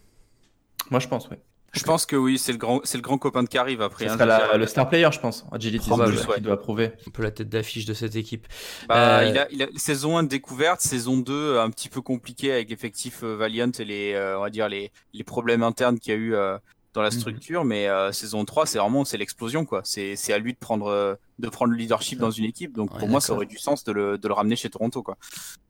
Moi, 0.90 1.00
je 1.00 1.08
pense, 1.08 1.30
ouais. 1.30 1.38
Je 1.74 1.84
pense 1.84 2.06
que 2.06 2.16
oui, 2.16 2.38
c'est 2.40 2.52
le 2.54 2.58
grand, 2.58 2.82
c'est 2.86 2.98
le 2.98 3.02
grand 3.04 3.18
copain 3.18 3.44
de 3.44 3.50
Carrive 3.50 3.82
après. 3.82 4.06
Ça 4.08 4.14
hein, 4.14 4.18
sera 4.18 4.26
la- 4.26 4.58
le 4.58 4.66
star 4.68 4.90
player, 4.90 5.10
je 5.12 5.20
pense. 5.20 5.46
Agility, 5.52 5.90
Probable, 5.90 6.16
qui 6.18 6.26
ouais. 6.28 6.40
doit 6.40 6.58
prouver. 6.60 6.92
Un 7.08 7.12
peu 7.12 7.22
la 7.22 7.30
tête 7.32 7.50
d'affiche 7.50 7.86
de 7.86 7.94
cette 7.94 8.16
équipe. 8.16 8.48
Bah, 8.88 9.20
Euh, 9.20 9.26
il, 9.26 9.38
a, 9.38 9.48
il 9.52 9.62
a 9.64 9.68
saison 9.76 10.18
1 10.18 10.24
de 10.24 10.30
découverte, 10.30 10.82
saison 10.82 11.18
2 11.18 11.34
euh, 11.34 11.62
un 11.64 11.70
petit 11.70 11.90
peu 11.90 12.02
compliqué 12.02 12.52
avec 12.52 12.70
l'effectif 12.70 13.20
euh, 13.24 13.36
Valiant 13.36 13.70
et 13.78 13.86
les, 13.86 14.14
euh, 14.14 14.38
on 14.40 14.42
va 14.42 14.50
dire 14.50 14.70
les, 14.70 14.92
les 15.14 15.24
problèmes 15.24 15.62
internes 15.62 16.00
qu'il 16.00 16.14
y 16.14 16.16
a 16.16 16.20
eu 16.20 16.34
euh, 16.36 16.58
dans 16.94 17.02
la 17.04 17.10
Mhm. 17.10 17.20
structure. 17.20 17.64
Mais 17.66 17.88
euh, 17.90 18.12
saison 18.12 18.44
3, 18.46 18.66
c'est 18.66 18.80
vraiment 18.80 19.06
c'est 19.06 19.18
l'explosion 19.18 19.66
quoi. 19.66 19.82
C'est 19.84 20.16
c'est 20.16 20.34
à 20.34 20.40
lui 20.40 20.54
de 20.54 20.58
prendre 20.58 20.88
euh, 20.88 21.14
de 21.38 21.50
prendre 21.50 21.72
le 21.74 21.78
leadership 21.78 22.18
dans 22.18 22.32
une 22.32 22.46
équipe. 22.46 22.74
Donc 22.76 22.92
Ouais, 22.94 23.00
pour 23.00 23.08
moi, 23.10 23.22
ça 23.22 23.34
aurait 23.34 23.46
du 23.46 23.60
sens 23.60 23.84
de 23.84 23.92
le, 23.92 24.18
de 24.18 24.28
le 24.28 24.34
ramener 24.34 24.56
chez 24.56 24.70
Toronto 24.70 25.04
quoi. 25.04 25.18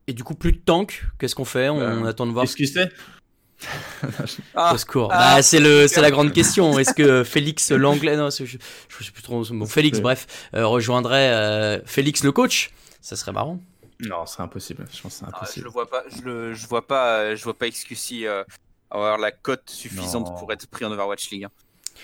Et 0.10 0.14
du 0.14 0.24
coup, 0.24 0.36
plus 0.36 0.54
de 0.54 0.60
tank. 0.60 1.04
Qu'est-ce 1.20 1.36
qu'on 1.36 1.44
fait? 1.44 1.68
On 1.68 2.02
Bah, 2.04 2.08
attend 2.08 2.26
de 2.28 2.32
voir. 2.32 2.46
Qu'est-ce 2.46 2.56
qu'il 2.56 2.68
sait? 2.70 2.90
Ah, 4.56 4.74
Au 4.74 4.78
secours. 4.78 5.10
ah, 5.12 5.36
bah, 5.36 5.42
c'est 5.42 5.60
le, 5.60 5.88
c'est 5.88 6.02
la 6.02 6.12
grande 6.12 6.32
question. 6.34 6.78
Est-ce 6.78 6.94
que 6.94 7.24
Félix 7.24 7.72
Langlais, 7.72 8.16
non, 8.18 8.30
je, 8.30 8.46
je 8.46 9.04
sais 9.04 9.12
plus 9.12 9.24
trop. 9.24 9.44
Bon, 9.52 9.66
Félix, 9.66 10.00
bref, 10.00 10.28
euh, 10.54 10.66
rejoindrait 10.68 11.34
euh, 11.34 11.80
Félix 11.86 12.24
le 12.24 12.32
coach. 12.32 12.72
Ça 13.02 13.16
serait 13.16 13.32
marrant. 13.32 13.60
Non, 14.00 14.26
c'est 14.26 14.42
impossible. 14.42 14.86
Je 14.94 15.02
pense 15.02 15.14
c'est 15.16 15.26
ah, 15.26 15.30
je 15.32 15.38
impossible. 15.38 15.66
le 15.66 15.72
vois 15.72 15.90
pas, 15.90 16.04
je 16.16 16.22
le, 16.22 16.54
je 16.54 16.68
vois 16.68 16.86
pas, 16.86 17.36
je 17.36 17.44
vois 17.44 17.58
pas 17.58 17.68
XQC 17.70 18.26
euh, 18.26 18.44
avoir 18.92 19.18
la 19.18 19.32
cote 19.32 19.64
suffisante 19.70 20.28
Non. 20.28 20.36
pour 20.36 20.52
être 20.54 20.68
pris 20.68 20.86
en 20.86 20.92
Overwatch 20.92 21.30
League. 21.32 21.46
hein. 21.46 21.52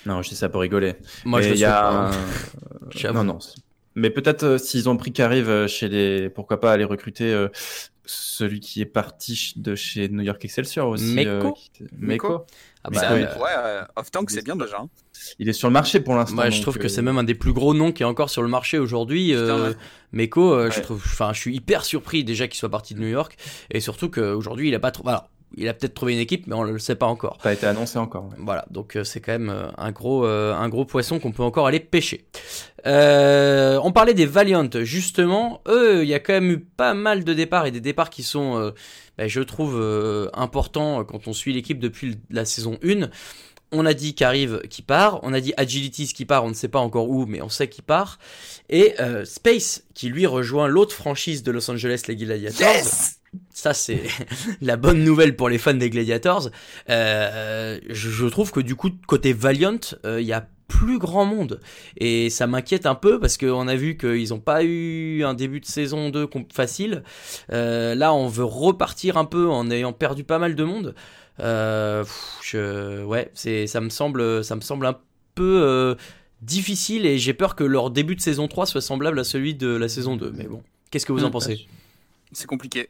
Non, 0.07 0.21
je 0.23 0.29
dis 0.29 0.35
ça 0.35 0.49
pour 0.49 0.61
rigoler. 0.61 0.95
Moi, 1.23 1.39
Mais 1.41 1.49
je 1.49 1.53
y 1.53 1.65
a 1.65 1.81
pas. 1.81 1.89
un- 1.91 2.11
J'avoue. 2.89 3.23
Non, 3.23 3.37
Mais 3.95 4.09
peut-être 4.09 4.43
euh, 4.43 4.57
s'ils 4.57 4.89
ont 4.89 4.97
pris 4.97 5.13
Carive 5.13 5.49
euh, 5.49 5.67
chez 5.67 5.87
les, 5.87 6.29
pourquoi 6.29 6.59
pas 6.59 6.71
aller 6.71 6.83
recruter 6.83 7.31
euh, 7.31 7.47
celui 8.05 8.59
qui 8.59 8.81
est 8.81 8.85
parti 8.85 9.53
de 9.55 9.75
chez 9.75 10.09
New 10.09 10.21
York 10.23 10.43
Excelsior 10.43 10.89
aussi. 10.89 11.13
Meko 11.13 11.29
euh, 11.29 11.51
qui- 11.51 11.83
Meko. 11.97 12.45
Ah 12.85 12.89
bah, 12.89 13.13
ouais, 13.13 13.25
euh, 13.37 13.81
oui. 13.81 13.87
off-tank, 13.95 14.29
c'est 14.29 14.43
bien 14.43 14.57
déjà. 14.57 14.77
hein. 14.81 14.89
Il 15.39 15.47
est 15.47 15.53
sur 15.53 15.69
le 15.69 15.73
marché 15.73 16.01
pour 16.01 16.15
l'instant. 16.15 16.35
moi, 16.35 16.49
je 16.49 16.61
trouve 16.61 16.77
que 16.77 16.87
euh, 16.87 16.89
c'est 16.89 17.01
même 17.01 17.17
un 17.17 17.23
des 17.23 17.33
plus 17.35 17.53
gros 17.53 17.73
noms 17.73 17.93
qui 17.93 18.03
est 18.03 18.05
encore 18.05 18.29
sur 18.29 18.41
le 18.41 18.49
marché 18.49 18.77
aujourd'hui. 18.77 19.33
Euh, 19.33 19.69
ouais. 19.69 19.75
Meko, 20.11 20.53
euh, 20.53 20.69
je 20.69 20.77
Ouais. 20.77 20.81
trouve, 20.81 21.01
enfin, 21.05 21.31
je 21.33 21.39
suis 21.39 21.55
hyper 21.55 21.85
surpris 21.85 22.25
déjà 22.25 22.47
qu'il 22.49 22.57
soit 22.57 22.69
parti 22.69 22.93
de 22.93 22.99
New 22.99 23.07
York 23.07 23.37
et 23.71 23.79
surtout 23.79 24.09
qu'aujourd'hui 24.09 24.67
il 24.67 24.75
a 24.75 24.79
pas 24.79 24.91
trop. 24.91 25.07
Alors, 25.07 25.29
il 25.55 25.67
a 25.67 25.73
peut-être 25.73 25.93
trouvé 25.93 26.13
une 26.13 26.19
équipe, 26.19 26.47
mais 26.47 26.55
on 26.55 26.63
le 26.63 26.79
sait 26.79 26.95
pas 26.95 27.05
encore. 27.05 27.37
Pas 27.37 27.53
été 27.53 27.65
annoncé 27.65 27.99
encore. 27.99 28.25
ouais. 28.25 28.35
Voilà, 28.39 28.65
donc 28.71 28.95
euh, 28.95 29.03
c'est 29.03 29.19
quand 29.21 29.31
même 29.33 29.49
euh, 29.49 29.67
un 29.77 29.91
gros, 29.91 30.25
euh, 30.25 30.53
un 30.53 30.69
gros 30.69 30.85
poisson 30.85 31.19
qu'on 31.19 31.31
peut 31.31 31.43
encore 31.43 31.67
aller 31.67 31.79
pêcher. 31.79 32.25
Euh, 32.85 33.79
on 33.83 33.91
parlait 33.91 34.13
des 34.13 34.25
Valiant, 34.25 34.69
justement, 34.81 35.61
eux, 35.67 36.03
il 36.03 36.09
y 36.09 36.13
a 36.13 36.19
quand 36.19 36.33
même 36.33 36.51
eu 36.51 36.59
pas 36.59 36.93
mal 36.93 37.23
de 37.23 37.33
départs 37.33 37.65
et 37.65 37.71
des 37.71 37.81
départs 37.81 38.09
qui 38.09 38.23
sont, 38.23 38.57
euh, 38.57 38.71
bah, 39.17 39.27
je 39.27 39.41
trouve, 39.41 39.75
euh, 39.79 40.29
importants 40.33 41.03
quand 41.05 41.27
on 41.27 41.33
suit 41.33 41.53
l'équipe 41.53 41.79
depuis 41.79 42.17
la 42.29 42.45
saison 42.45 42.77
1. 42.83 43.09
On 43.75 43.87
a 43.87 43.93
dit 43.95 44.13
qu'arrive 44.13 44.61
qui 44.69 44.83
part, 44.83 45.19
on 45.23 45.33
a 45.33 45.39
dit 45.41 45.53
Agilities 45.57 46.13
qui 46.13 46.25
part, 46.25 46.43
on 46.45 46.49
ne 46.49 46.53
sait 46.53 46.67
pas 46.67 46.79
encore 46.79 47.09
où, 47.09 47.25
mais 47.25 47.41
on 47.41 47.49
sait 47.49 47.67
qu'il 47.67 47.83
part. 47.83 48.19
Et 48.69 48.93
euh, 48.99 49.25
Space 49.25 49.83
qui 49.95 50.09
lui 50.09 50.27
rejoint 50.27 50.67
l'autre 50.67 50.93
franchise 50.95 51.41
de 51.41 51.51
Los 51.51 51.71
Angeles, 51.71 52.03
les 52.07 52.15
Gladiators. 52.15 52.67
Ça, 53.51 53.73
c'est 53.73 54.01
la 54.61 54.77
bonne 54.77 55.03
nouvelle 55.03 55.35
pour 55.35 55.49
les 55.49 55.57
fans 55.57 55.73
des 55.73 55.89
Gladiators. 55.89 56.49
Euh, 56.89 57.79
je, 57.89 58.09
je 58.09 58.25
trouve 58.27 58.51
que 58.51 58.59
du 58.59 58.75
coup, 58.75 58.89
côté 59.07 59.33
Valiant, 59.33 59.79
euh, 60.05 60.21
il 60.21 60.27
y 60.27 60.33
a 60.33 60.47
plus 60.67 60.97
grand 60.97 61.25
monde. 61.25 61.59
Et 61.97 62.29
ça 62.29 62.47
m'inquiète 62.47 62.85
un 62.85 62.95
peu 62.95 63.19
parce 63.19 63.37
qu'on 63.37 63.67
a 63.67 63.75
vu 63.75 63.95
qu'ils 63.97 64.29
n'ont 64.29 64.39
pas 64.39 64.63
eu 64.63 65.23
un 65.23 65.33
début 65.33 65.59
de 65.59 65.65
saison 65.65 66.09
2 66.09 66.25
com- 66.27 66.45
facile. 66.51 67.03
Euh, 67.51 67.93
là, 67.95 68.13
on 68.13 68.27
veut 68.27 68.43
repartir 68.45 69.17
un 69.17 69.25
peu 69.25 69.47
en 69.49 69.69
ayant 69.69 69.93
perdu 69.93 70.23
pas 70.23 70.39
mal 70.39 70.55
de 70.55 70.63
monde. 70.63 70.95
Euh, 71.39 72.03
je, 72.41 73.03
ouais, 73.03 73.29
c'est, 73.33 73.67
ça 73.67 73.81
me 73.81 73.89
semble, 73.89 74.43
ça 74.43 74.55
me 74.55 74.61
semble 74.61 74.85
un 74.85 74.97
peu 75.35 75.61
euh, 75.63 75.95
difficile 76.41 77.05
et 77.05 77.17
j'ai 77.19 77.33
peur 77.33 77.55
que 77.55 77.63
leur 77.63 77.89
début 77.91 78.15
de 78.15 78.21
saison 78.21 78.47
3 78.47 78.65
soit 78.65 78.81
semblable 78.81 79.19
à 79.19 79.23
celui 79.23 79.53
de 79.55 79.67
la 79.67 79.89
saison 79.89 80.15
2. 80.15 80.31
Mais 80.35 80.45
bon, 80.45 80.63
qu'est-ce 80.91 81.05
que 81.05 81.11
vous 81.11 81.23
en 81.23 81.29
Hmm. 81.29 81.31
pensez? 81.31 81.67
C'est 82.31 82.47
compliqué. 82.47 82.89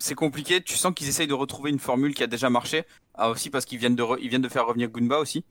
C'est 0.00 0.14
compliqué. 0.14 0.60
Tu 0.62 0.76
sens 0.76 0.92
qu'ils 0.94 1.08
essayent 1.08 1.26
de 1.28 1.34
retrouver 1.34 1.70
une 1.70 1.78
formule 1.78 2.14
qui 2.14 2.22
a 2.22 2.26
déjà 2.26 2.50
marché. 2.50 2.84
Ah, 3.14 3.30
aussi 3.30 3.50
parce 3.50 3.64
qu'ils 3.66 3.78
viennent 3.78 3.94
de, 3.96 4.02
re- 4.02 4.18
ils 4.20 4.28
viennent 4.28 4.40
de 4.42 4.48
faire 4.48 4.66
revenir 4.66 4.88
Gunba 4.90 5.18
aussi. 5.18 5.44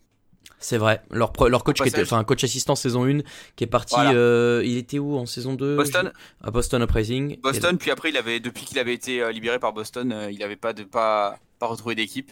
C'est 0.57 0.77
vrai. 0.77 1.01
Leur, 1.11 1.31
pro- 1.31 1.47
leur 1.47 1.63
coach, 1.63 1.81
qui 1.81 1.87
était, 1.87 2.01
enfin, 2.01 2.23
coach 2.23 2.43
assistant 2.43 2.75
saison 2.75 3.05
1, 3.05 3.19
qui 3.55 3.63
est 3.63 3.67
parti. 3.67 3.93
Voilà. 3.95 4.11
euh, 4.13 4.61
il 4.65 4.77
était 4.77 4.97
où 4.99 5.15
en 5.17 5.25
saison 5.25 5.53
2 5.53 5.75
Boston. 5.75 6.11
À 6.41 6.49
Boston 6.51 6.81
Uprising. 6.81 7.39
Boston, 7.41 7.77
puis 7.77 7.91
après, 7.91 8.09
il 8.09 8.17
avait, 8.17 8.39
depuis 8.39 8.65
qu'il 8.65 8.79
avait 8.79 8.93
été 8.93 9.21
euh, 9.21 9.31
libéré 9.31 9.59
par 9.59 9.71
Boston, 9.73 10.11
euh, 10.11 10.31
il 10.31 10.39
n'avait 10.39 10.55
pas, 10.55 10.73
de, 10.73 10.83
pas, 10.83 11.37
pas 11.59 11.67
retrouvé 11.67 11.93
d'équipe. 11.95 12.31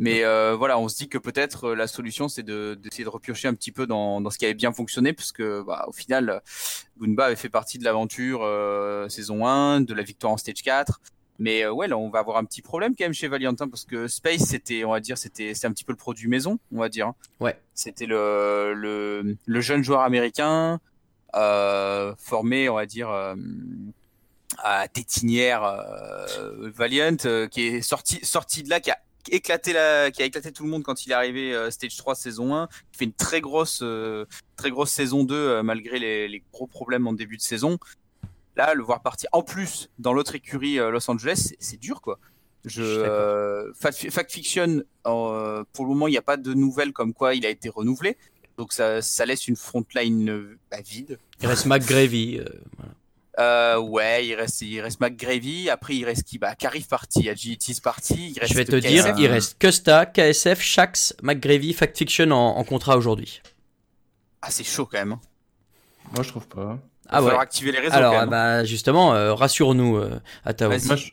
Mais 0.00 0.22
euh, 0.24 0.54
voilà, 0.56 0.78
on 0.78 0.88
se 0.88 0.96
dit 0.96 1.08
que 1.08 1.18
peut-être 1.18 1.72
la 1.72 1.86
solution, 1.88 2.28
c'est 2.28 2.44
de- 2.44 2.78
d'essayer 2.80 3.02
de, 3.04 3.08
repiocher 3.08 3.48
un 3.48 3.54
petit 3.54 3.72
peu 3.72 3.86
dans, 3.86 4.20
dans 4.20 4.30
ce 4.30 4.38
qui 4.38 4.44
avait 4.44 4.54
bien 4.54 4.72
fonctionné, 4.72 5.12
parce 5.12 5.32
que 5.32 5.62
bah, 5.62 5.86
au 5.88 5.92
final, 5.92 6.40
Gunba 7.00 7.24
avait 7.26 7.36
fait 7.36 7.48
partie 7.48 7.78
de 7.78 7.84
l'aventure 7.84 8.40
euh, 8.44 9.08
saison 9.08 9.46
1, 9.46 9.80
de 9.80 9.94
la 9.94 10.02
victoire 10.02 10.32
en 10.32 10.36
stage 10.36 10.62
4. 10.62 11.00
Mais 11.38 11.62
euh, 11.62 11.72
ouais, 11.72 11.86
là, 11.86 11.96
on 11.96 12.10
va 12.10 12.18
avoir 12.18 12.36
un 12.36 12.44
petit 12.44 12.62
problème 12.62 12.94
quand 12.96 13.04
même 13.04 13.12
chez 13.14 13.28
Valiant, 13.28 13.54
hein, 13.60 13.68
parce 13.68 13.84
que 13.84 14.08
Space, 14.08 14.40
c'était, 14.42 14.84
on 14.84 14.90
va 14.90 15.00
dire, 15.00 15.16
c'était, 15.16 15.54
c'est 15.54 15.66
un 15.66 15.72
petit 15.72 15.84
peu 15.84 15.92
le 15.92 15.96
produit 15.98 16.28
maison, 16.28 16.58
on 16.72 16.78
va 16.80 16.88
dire. 16.88 17.06
hein. 17.08 17.14
Ouais. 17.40 17.56
C'était 17.74 18.06
le, 18.06 18.74
le, 18.74 19.36
le 19.46 19.60
jeune 19.60 19.84
joueur 19.84 20.00
américain 20.00 20.80
euh, 21.36 22.14
formé, 22.18 22.68
on 22.68 22.74
va 22.74 22.86
dire, 22.86 23.08
euh, 23.10 23.36
à 24.58 24.88
tétinière 24.88 25.62
euh, 25.62 26.70
Valiant, 26.74 27.16
euh, 27.24 27.46
qui 27.46 27.66
est 27.66 27.82
sorti, 27.82 28.18
sorti 28.24 28.62
de 28.62 28.70
là, 28.70 28.80
qui 28.80 28.90
a 28.90 28.98
éclaté 29.30 29.72
la, 29.72 30.10
qui 30.10 30.22
a 30.22 30.24
éclaté 30.24 30.50
tout 30.52 30.64
le 30.64 30.70
monde 30.70 30.82
quand 30.82 31.04
il 31.06 31.12
est 31.12 31.14
arrivé 31.14 31.54
euh, 31.54 31.70
stage 31.70 31.96
3 31.96 32.14
saison 32.14 32.54
1, 32.56 32.66
qui 32.90 32.98
fait 32.98 33.04
une 33.04 33.12
très 33.12 33.40
grosse, 33.40 33.80
euh, 33.82 34.24
très 34.56 34.70
grosse 34.70 34.90
saison 34.90 35.22
2 35.22 35.34
euh, 35.34 35.62
malgré 35.62 35.98
les, 35.98 36.28
les 36.28 36.42
gros 36.52 36.66
problèmes 36.66 37.06
en 37.06 37.12
début 37.12 37.36
de 37.36 37.42
saison. 37.42 37.78
Là, 38.58 38.74
le 38.74 38.82
voir 38.82 39.00
partir 39.02 39.28
en 39.32 39.42
plus 39.42 39.88
dans 39.98 40.12
l'autre 40.12 40.34
écurie 40.34 40.78
euh, 40.78 40.90
Los 40.90 41.08
Angeles, 41.10 41.52
c'est- 41.58 41.76
dur 41.78 42.02
quoi. 42.02 42.18
Je, 42.64 42.82
euh, 42.82 43.72
Fact, 43.74 44.10
Fact 44.10 44.30
Fiction, 44.32 44.82
euh, 45.06 45.64
pour 45.72 45.84
le 45.84 45.90
moment, 45.90 46.08
il 46.08 46.10
n'y 46.10 46.16
a 46.18 46.22
pas 46.22 46.36
de 46.36 46.52
nouvelles 46.54 46.92
comme 46.92 47.14
quoi 47.14 47.34
il 47.36 47.46
a 47.46 47.50
été 47.50 47.68
renouvelé. 47.68 48.16
Donc 48.58 48.72
ça, 48.72 49.00
ça 49.00 49.24
laisse 49.24 49.46
une 49.46 49.54
frontline 49.54 50.28
euh, 50.28 50.58
bah, 50.70 50.80
vide. 50.84 51.18
Il 51.40 51.46
reste 51.46 51.66
McGravy. 51.66 52.38
euh, 52.40 52.44
voilà. 52.76 52.92
Euh, 53.38 53.78
ouais, 53.78 54.26
il 54.26 54.34
reste, 54.34 54.60
il 54.62 54.80
reste 54.80 54.98
McGravy. 54.98 55.70
Après, 55.70 55.94
il 55.94 56.04
reste 56.04 56.24
qui 56.24 56.38
Bah, 56.38 56.56
Carif 56.56 56.88
parti, 56.88 57.28
Agility's 57.30 57.78
parti. 57.78 58.32
Il 58.32 58.40
reste 58.40 58.52
Je 58.52 58.56
vais 58.58 58.64
te 58.64 58.74
KSF. 58.74 58.88
dire, 59.14 59.14
il 59.16 59.26
reste 59.28 59.56
Custa, 59.60 60.04
KSF, 60.06 60.60
Shax, 60.60 61.14
McGravy, 61.22 61.72
Fact 61.72 61.96
Fiction 61.96 62.32
en, 62.32 62.56
en 62.58 62.64
contrat 62.64 62.96
aujourd'hui. 62.96 63.40
Ah, 64.42 64.50
c'est 64.50 64.64
chaud 64.64 64.86
quand 64.86 64.98
même. 64.98 65.12
hein. 65.12 65.20
Moi, 66.12 66.24
je 66.24 66.30
trouve 66.30 66.48
pas. 66.48 66.80
Ah 67.08 67.20
ouais. 67.20 67.26
falloir 67.26 67.42
activer 67.42 67.72
les 67.72 67.78
réseaux. 67.80 67.94
Alors, 67.94 68.12
quand 68.12 68.18
ah 68.18 68.22
même. 68.22 68.30
bah, 68.30 68.64
justement, 68.64 69.14
euh, 69.14 69.34
rassure-nous, 69.34 69.96
euh. 69.96 70.20
Moi, 70.86 70.96
je- 70.96 71.10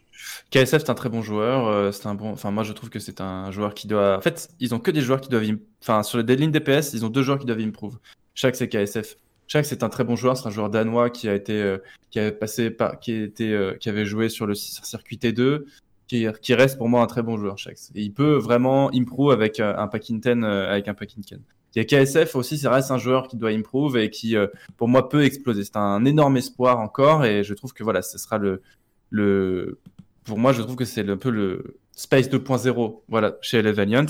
KSF, 0.52 0.84
c'est 0.84 0.90
un 0.90 0.96
très 0.96 1.10
bon 1.10 1.22
joueur. 1.22 1.68
euh, 1.68 1.92
c'est 1.92 2.08
un 2.08 2.16
bon. 2.16 2.32
Enfin, 2.32 2.52
moi, 2.52 2.64
je 2.64 2.74
trouve 2.74 2.90
que 2.90 3.00
c'est 3.00 3.22
un 3.22 3.52
joueur 3.52 3.74
qui 3.74 3.88
doit. 3.88 4.18
En 4.18 4.22
fait, 4.22 4.50
ils 4.60 4.74
ont 4.76 4.80
que 4.80 4.92
des 4.92 5.02
joueurs 5.02 5.22
qui 5.22 5.30
doivent. 5.30 5.46
Enfin, 5.82 6.04
sur 6.04 6.18
les 6.18 6.24
deadline 6.24 6.52
DPS, 6.52 6.94
ils 6.94 7.06
ont 7.06 7.10
deux 7.10 7.24
joueurs 7.24 7.40
qui 7.40 7.46
doivent 7.46 7.60
improve. 7.60 7.98
Chaque, 8.34 8.56
c'est 8.56 8.68
KSF. 8.68 9.16
Chaque, 9.48 9.66
c'est 9.66 9.84
un 9.84 9.90
très 9.90 10.04
bon 10.04 10.16
joueur. 10.16 10.38
C'est 10.38 10.48
un 10.48 10.52
joueur 10.52 10.70
danois 10.70 11.10
qui 11.10 11.30
a 11.30 11.34
été, 11.36 11.54
euh, 11.54 11.78
qui 12.12 12.20
avait 12.20 12.32
passé 12.32 12.70
par, 12.72 13.00
qui 13.00 13.14
était, 13.14 13.52
euh, 13.52 13.74
qui 13.80 13.90
avait 13.90 14.06
joué 14.06 14.30
sur 14.30 14.46
le 14.48 14.56
ci- 14.56 14.80
circuit 14.84 15.18
T2, 15.18 15.66
qui, 16.08 16.28
qui 16.42 16.54
reste 16.54 16.78
pour 16.78 16.90
moi 16.90 17.02
un 17.02 17.08
très 17.08 17.22
bon 17.24 17.38
joueur. 17.38 17.58
Chaque. 17.58 17.78
Et 17.96 18.02
il 18.02 18.12
peut 18.14 18.36
vraiment 18.36 18.90
improve 18.94 19.32
avec 19.32 19.60
un 19.60 19.88
Pakinten, 19.88 20.44
euh, 20.44 20.72
avec 20.72 20.88
un 20.88 20.94
Pakinken. 20.94 21.40
Il 21.76 21.80
y 21.80 21.82
a 21.82 21.86
KSF 22.06 22.36
aussi, 22.36 22.58
ça 22.58 22.72
reste 22.72 22.90
un 22.92 22.98
joueur 22.98 23.28
qui 23.28 23.36
doit 23.38 23.50
improve 23.50 23.98
et 23.98 24.10
qui, 24.10 24.36
euh, 24.38 24.48
pour 24.78 24.88
moi, 24.88 25.10
peut 25.10 25.24
exploser. 25.26 25.64
C'est 25.66 25.76
un 25.76 26.06
énorme 26.06 26.38
espoir 26.38 26.80
encore 26.80 27.26
et 27.26 27.44
je 27.44 27.54
trouve 27.54 27.74
que 27.74 27.84
voilà, 27.84 28.02
ce 28.02 28.18
sera 28.18 28.38
le, 28.38 28.62
le, 29.10 29.80
pour 30.24 30.38
moi, 30.38 30.54
je 30.54 30.62
trouve 30.62 30.76
que 30.76 30.86
c'est 30.86 31.08
un 31.10 31.18
peu 31.18 31.30
le 31.30 31.78
Space 31.92 32.30
2.0, 32.30 33.02
voilà, 33.08 33.36
chez 33.42 33.62
LA 33.62 33.72
Valiant. 33.72 34.06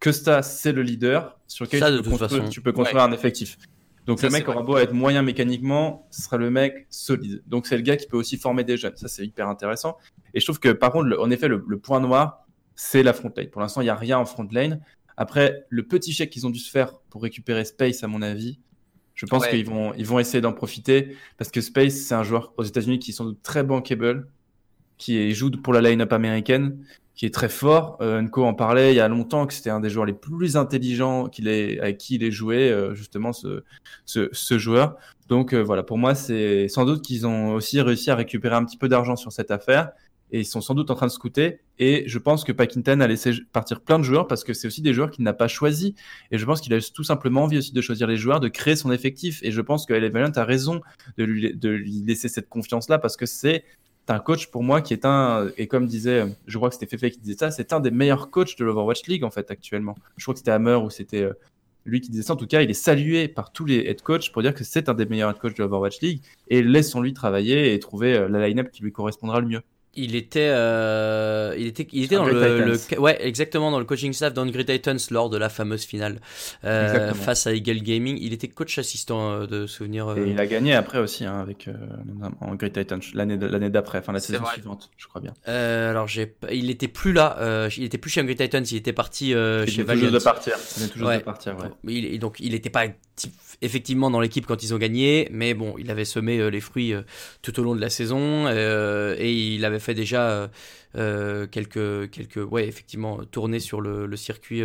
Custa, 0.00 0.42
c'est 0.42 0.72
le 0.72 0.82
leader 0.82 1.38
sur 1.48 1.64
lequel 1.64 1.80
Ça, 1.80 1.90
tu, 1.90 2.02
peux 2.02 2.10
construire, 2.10 2.30
façon. 2.42 2.48
tu 2.50 2.60
peux 2.60 2.72
construire 2.72 3.02
un 3.02 3.12
effectif. 3.12 3.58
Donc 4.06 4.20
Ça, 4.20 4.28
le 4.28 4.32
mec 4.32 4.48
aura 4.48 4.62
beau 4.62 4.76
être 4.78 4.94
moyen 4.94 5.22
mécaniquement, 5.22 6.06
ce 6.10 6.22
sera 6.22 6.36
le 6.38 6.50
mec 6.50 6.86
solide. 6.88 7.42
Donc 7.46 7.66
c'est 7.66 7.76
le 7.76 7.82
gars 7.82 7.96
qui 7.96 8.06
peut 8.06 8.16
aussi 8.16 8.36
former 8.38 8.64
des 8.64 8.76
jeunes. 8.76 8.96
Ça, 8.96 9.08
c'est 9.08 9.24
hyper 9.26 9.48
intéressant. 9.48 9.98
Et 10.34 10.40
je 10.40 10.46
trouve 10.46 10.60
que 10.60 10.70
par 10.70 10.92
contre, 10.92 11.06
le- 11.06 11.20
en 11.20 11.30
effet, 11.30 11.48
le, 11.48 11.62
le 11.66 11.78
point 11.78 12.00
noir, 12.00 12.46
c'est 12.74 13.02
la 13.02 13.12
front 13.12 13.30
lane. 13.36 13.48
Pour 13.50 13.60
l'instant, 13.60 13.80
il 13.80 13.84
n'y 13.84 13.90
a 13.90 13.96
rien 13.96 14.18
en 14.18 14.24
front 14.24 14.46
lane. 14.50 14.80
Après, 15.20 15.66
le 15.68 15.82
petit 15.82 16.12
chèque 16.12 16.30
qu'ils 16.30 16.46
ont 16.46 16.50
dû 16.50 16.60
se 16.60 16.70
faire 16.70 16.94
pour 17.10 17.22
récupérer 17.22 17.64
Space, 17.64 18.04
à 18.04 18.06
mon 18.06 18.22
avis, 18.22 18.60
je 19.14 19.26
pense 19.26 19.42
Ouais. 19.42 19.50
qu'ils 19.50 19.66
vont, 19.66 19.92
ils 19.94 20.06
vont 20.06 20.20
essayer 20.20 20.40
d'en 20.40 20.52
profiter 20.52 21.16
parce 21.38 21.50
que 21.50 21.60
Space, 21.60 21.94
c'est 21.94 22.14
un 22.14 22.22
joueur 22.22 22.52
aux 22.56 22.62
États-Unis 22.62 23.00
qui 23.00 23.10
est 23.10 23.14
sans 23.14 23.24
doute 23.24 23.42
très 23.42 23.64
bankable, 23.64 24.28
qui 24.96 25.16
est- 25.18 25.32
joue 25.32 25.50
pour 25.50 25.72
la 25.72 25.80
line-up 25.80 26.12
américaine, 26.12 26.78
qui 27.16 27.26
est 27.26 27.34
très 27.34 27.48
fort. 27.48 27.98
Euh, 28.00 28.22
Nko 28.22 28.44
en 28.44 28.54
parlait 28.54 28.92
il 28.92 28.96
y 28.96 29.00
a 29.00 29.08
longtemps 29.08 29.44
que 29.48 29.54
c'était 29.54 29.70
un 29.70 29.80
des 29.80 29.90
joueurs 29.90 30.06
les 30.06 30.12
plus 30.12 30.56
intelligents 30.56 31.28
qu'il 31.28 31.48
ait, 31.48 31.80
avec 31.80 31.98
qui 31.98 32.14
il 32.14 32.22
ait 32.22 32.30
joué, 32.30 32.70
euh, 32.70 32.94
justement, 32.94 33.32
ce, 33.32 33.64
ce, 34.06 34.28
ce 34.30 34.56
joueur. 34.56 34.96
Donc 35.28 35.52
euh, 35.52 35.60
voilà, 35.64 35.82
pour 35.82 35.98
moi, 35.98 36.14
c'est 36.14 36.68
sans 36.68 36.84
doute 36.84 37.02
qu'ils 37.02 37.26
ont 37.26 37.54
aussi 37.54 37.80
réussi 37.80 38.10
à 38.12 38.14
récupérer 38.14 38.54
un 38.54 38.64
petit 38.64 38.76
peu 38.76 38.88
d'argent 38.88 39.16
sur 39.16 39.32
cette 39.32 39.50
affaire. 39.50 39.90
Et 40.30 40.40
ils 40.40 40.44
sont 40.44 40.60
sans 40.60 40.74
doute 40.74 40.90
en 40.90 40.94
train 40.94 41.06
de 41.06 41.12
scouter. 41.12 41.60
Et 41.78 42.04
je 42.06 42.18
pense 42.18 42.44
que 42.44 42.52
Pakinton 42.52 43.00
a 43.00 43.06
laissé 43.06 43.32
partir 43.52 43.80
plein 43.80 43.98
de 43.98 44.04
joueurs 44.04 44.26
parce 44.26 44.44
que 44.44 44.52
c'est 44.52 44.66
aussi 44.66 44.82
des 44.82 44.92
joueurs 44.92 45.10
qu'il 45.10 45.24
n'a 45.24 45.32
pas 45.32 45.48
choisis. 45.48 45.94
Et 46.30 46.38
je 46.38 46.44
pense 46.44 46.60
qu'il 46.60 46.74
a 46.74 46.80
tout 46.80 47.04
simplement 47.04 47.44
envie 47.44 47.58
aussi 47.58 47.72
de 47.72 47.80
choisir 47.80 48.06
les 48.06 48.16
joueurs, 48.16 48.40
de 48.40 48.48
créer 48.48 48.76
son 48.76 48.92
effectif. 48.92 49.40
Et 49.42 49.52
je 49.52 49.60
pense 49.60 49.86
que 49.86 49.92
Valiant 49.92 50.32
a 50.34 50.44
raison 50.44 50.80
de 51.16 51.24
lui, 51.24 51.54
de 51.54 51.68
lui 51.68 52.02
laisser 52.06 52.28
cette 52.28 52.48
confiance-là 52.48 52.98
parce 52.98 53.16
que 53.16 53.26
c'est 53.26 53.64
un 54.12 54.18
coach 54.18 54.48
pour 54.48 54.62
moi 54.62 54.80
qui 54.80 54.94
est 54.94 55.04
un, 55.04 55.50
et 55.56 55.66
comme 55.66 55.86
disait, 55.86 56.24
je 56.46 56.56
crois 56.56 56.70
que 56.70 56.76
c'était 56.76 56.96
Fefe 56.96 57.12
qui 57.12 57.18
disait 57.20 57.38
ça, 57.38 57.50
c'est 57.50 57.72
un 57.72 57.80
des 57.80 57.90
meilleurs 57.90 58.30
coachs 58.30 58.56
de 58.58 58.64
l'Overwatch 58.64 59.06
League 59.06 59.24
en 59.24 59.30
fait 59.30 59.50
actuellement. 59.50 59.96
Je 60.16 60.24
crois 60.24 60.34
que 60.34 60.38
c'était 60.38 60.50
Hammer 60.50 60.76
ou 60.76 60.90
c'était 60.90 61.22
euh, 61.22 61.34
lui 61.84 62.00
qui 62.00 62.10
disait 62.10 62.22
ça. 62.22 62.34
En 62.34 62.36
tout 62.36 62.46
cas, 62.46 62.62
il 62.62 62.70
est 62.70 62.74
salué 62.74 63.28
par 63.28 63.52
tous 63.52 63.64
les 63.64 63.78
head 63.78 64.02
coachs 64.02 64.30
pour 64.32 64.42
dire 64.42 64.54
que 64.54 64.64
c'est 64.64 64.88
un 64.88 64.94
des 64.94 65.06
meilleurs 65.06 65.30
head 65.30 65.38
coachs 65.38 65.56
de 65.56 65.62
l'Overwatch 65.62 66.00
League 66.00 66.22
et 66.48 66.62
laissons-lui 66.62 67.12
travailler 67.12 67.74
et 67.74 67.78
trouver 67.78 68.14
euh, 68.14 68.28
la 68.28 68.48
line-up 68.48 68.70
qui 68.70 68.82
lui 68.82 68.92
correspondra 68.92 69.40
le 69.40 69.46
mieux. 69.46 69.62
Il 70.00 70.14
était, 70.14 70.48
euh, 70.50 71.54
il 71.58 71.66
était, 71.66 71.88
il 71.92 72.04
était 72.04 72.14
dans 72.14 72.24
le, 72.24 72.76
ouais, 73.00 73.18
exactement 73.26 73.70
dans 73.72 73.80
le 73.80 73.84
coaching 73.84 74.12
staff 74.12 74.32
d'Angry 74.32 74.64
Titans 74.64 74.98
lors 75.10 75.28
de 75.28 75.36
la 75.36 75.48
fameuse 75.48 75.82
finale 75.84 76.20
euh, 76.64 77.12
face 77.14 77.46
à 77.48 77.52
Eagle 77.52 77.82
Gaming. 77.82 78.16
Il 78.20 78.32
était 78.32 78.46
coach 78.46 78.78
assistant 78.78 79.32
euh, 79.32 79.46
de 79.46 79.66
souvenir. 79.66 80.06
euh, 80.08 80.16
Et 80.24 80.30
il 80.30 80.38
a 80.40 80.46
gagné 80.46 80.74
après 80.74 80.98
aussi 80.98 81.24
hein, 81.24 81.40
avec 81.40 81.66
euh, 81.66 81.72
en 82.40 82.54
Great 82.54 82.72
Titans 82.74 83.00
l'année 83.14 83.36
l'année 83.40 83.70
d'après, 83.70 83.98
enfin 83.98 84.12
la 84.12 84.20
saison 84.20 84.38
vrai. 84.44 84.52
suivante, 84.52 84.90
je 84.96 85.06
crois 85.08 85.20
bien. 85.20 85.34
euh, 85.48 85.90
alors 85.90 86.06
j'ai, 86.06 86.34
il 86.52 86.70
était 86.70 86.86
plus 86.88 87.12
là. 87.12 87.36
euh, 87.40 87.68
il 87.76 87.82
était 87.84 87.98
plus 87.98 88.10
chez 88.10 88.20
Angry 88.20 88.36
Titans. 88.36 88.64
Il 88.70 88.76
était 88.76 88.92
parti 88.92 89.34
euh, 89.34 89.64
Il 89.66 89.72
chez 89.72 89.82
Valiant. 89.82 90.10
de 90.12 90.18
partir. 90.20 90.54
Il 90.76 90.88
tout 90.88 90.98
juste 90.98 91.04
Ouais. 91.08 91.18
de 91.18 91.22
partir, 91.24 91.56
ouais. 91.58 91.68
Il- 91.92 92.18
donc 92.20 92.36
il 92.38 92.52
n'était 92.52 92.70
pas 92.70 92.84
effectivement 93.62 94.10
dans 94.10 94.20
l'équipe 94.20 94.46
quand 94.46 94.62
ils 94.62 94.72
ont 94.74 94.78
gagné, 94.78 95.28
mais 95.32 95.54
bon, 95.54 95.74
il 95.78 95.90
avait 95.90 96.04
semé 96.04 96.38
euh, 96.38 96.48
les 96.50 96.60
fruits 96.60 96.92
euh, 96.94 97.02
tout 97.42 97.58
au 97.58 97.64
long 97.64 97.74
de 97.74 97.80
la 97.80 97.90
saison 97.90 98.46
euh, 98.46 99.16
et 99.18 99.32
il 99.32 99.64
avait 99.64 99.80
fait 99.80 99.87
déjà 99.94 100.50
quelques, 100.94 102.10
quelques, 102.10 102.50
ouais, 102.50 102.66
effectivement, 102.66 103.20
tournées 103.30 103.60
sur 103.60 103.80
le, 103.80 104.06
le 104.06 104.16
circuit, 104.16 104.62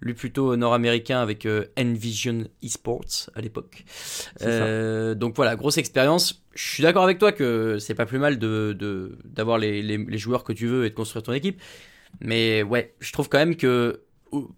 lui 0.00 0.14
plutôt 0.14 0.56
nord-américain 0.56 1.20
avec 1.20 1.46
Envision 1.78 2.44
Esports 2.62 3.30
à 3.34 3.40
l'époque. 3.40 3.84
donc 4.40 5.36
voilà, 5.36 5.56
grosse 5.56 5.78
expérience. 5.78 6.44
Je 6.54 6.68
suis 6.68 6.82
d'accord 6.82 7.04
avec 7.04 7.18
toi 7.18 7.32
que 7.32 7.78
c'est 7.78 7.94
pas 7.94 8.06
plus 8.06 8.18
mal 8.18 8.38
de, 8.38 9.16
d'avoir 9.24 9.58
les, 9.58 9.82
les, 9.82 9.96
les 9.96 10.18
joueurs 10.18 10.44
que 10.44 10.52
tu 10.52 10.66
veux 10.66 10.84
et 10.84 10.90
de 10.90 10.94
construire 10.94 11.22
ton 11.22 11.32
équipe. 11.32 11.60
Mais 12.20 12.62
ouais, 12.62 12.94
je 13.00 13.12
trouve 13.12 13.28
quand 13.28 13.38
même 13.38 13.56
que 13.56 14.02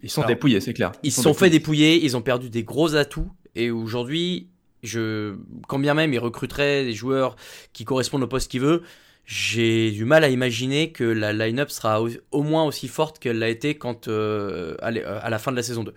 ils 0.02 0.10
sont 0.10 0.24
dépouillés, 0.24 0.60
c'est 0.60 0.74
clair. 0.74 0.92
Ils, 1.02 1.12
se 1.12 1.22
sont, 1.22 1.34
fait 1.34 1.50
dépouiller, 1.50 2.04
ils 2.04 2.16
ont 2.16 2.22
perdu 2.22 2.48
des 2.48 2.62
gros 2.62 2.94
atouts. 2.94 3.30
Et 3.56 3.70
aujourd'hui, 3.70 4.48
je, 4.82 5.34
quand 5.68 5.78
bien 5.78 5.94
même 5.94 6.12
ils 6.12 6.18
recruteraient 6.18 6.84
des 6.84 6.92
joueurs 6.92 7.36
qui 7.72 7.84
correspondent 7.84 8.22
au 8.22 8.28
poste 8.28 8.50
qu'ils 8.50 8.60
veulent, 8.60 8.82
j'ai 9.26 9.90
du 9.90 10.04
mal 10.04 10.22
à 10.24 10.28
imaginer 10.28 10.92
que 10.92 11.04
la 11.04 11.32
line-up 11.32 11.70
sera 11.70 12.02
au, 12.02 12.42
moins 12.42 12.64
aussi 12.64 12.88
forte 12.88 13.18
qu'elle 13.18 13.38
l'a 13.38 13.48
été 13.48 13.76
quand, 13.76 14.08
euh, 14.08 14.76
à 14.80 15.30
la 15.30 15.38
fin 15.38 15.50
de 15.50 15.56
la 15.56 15.62
saison 15.62 15.82
2. 15.82 15.94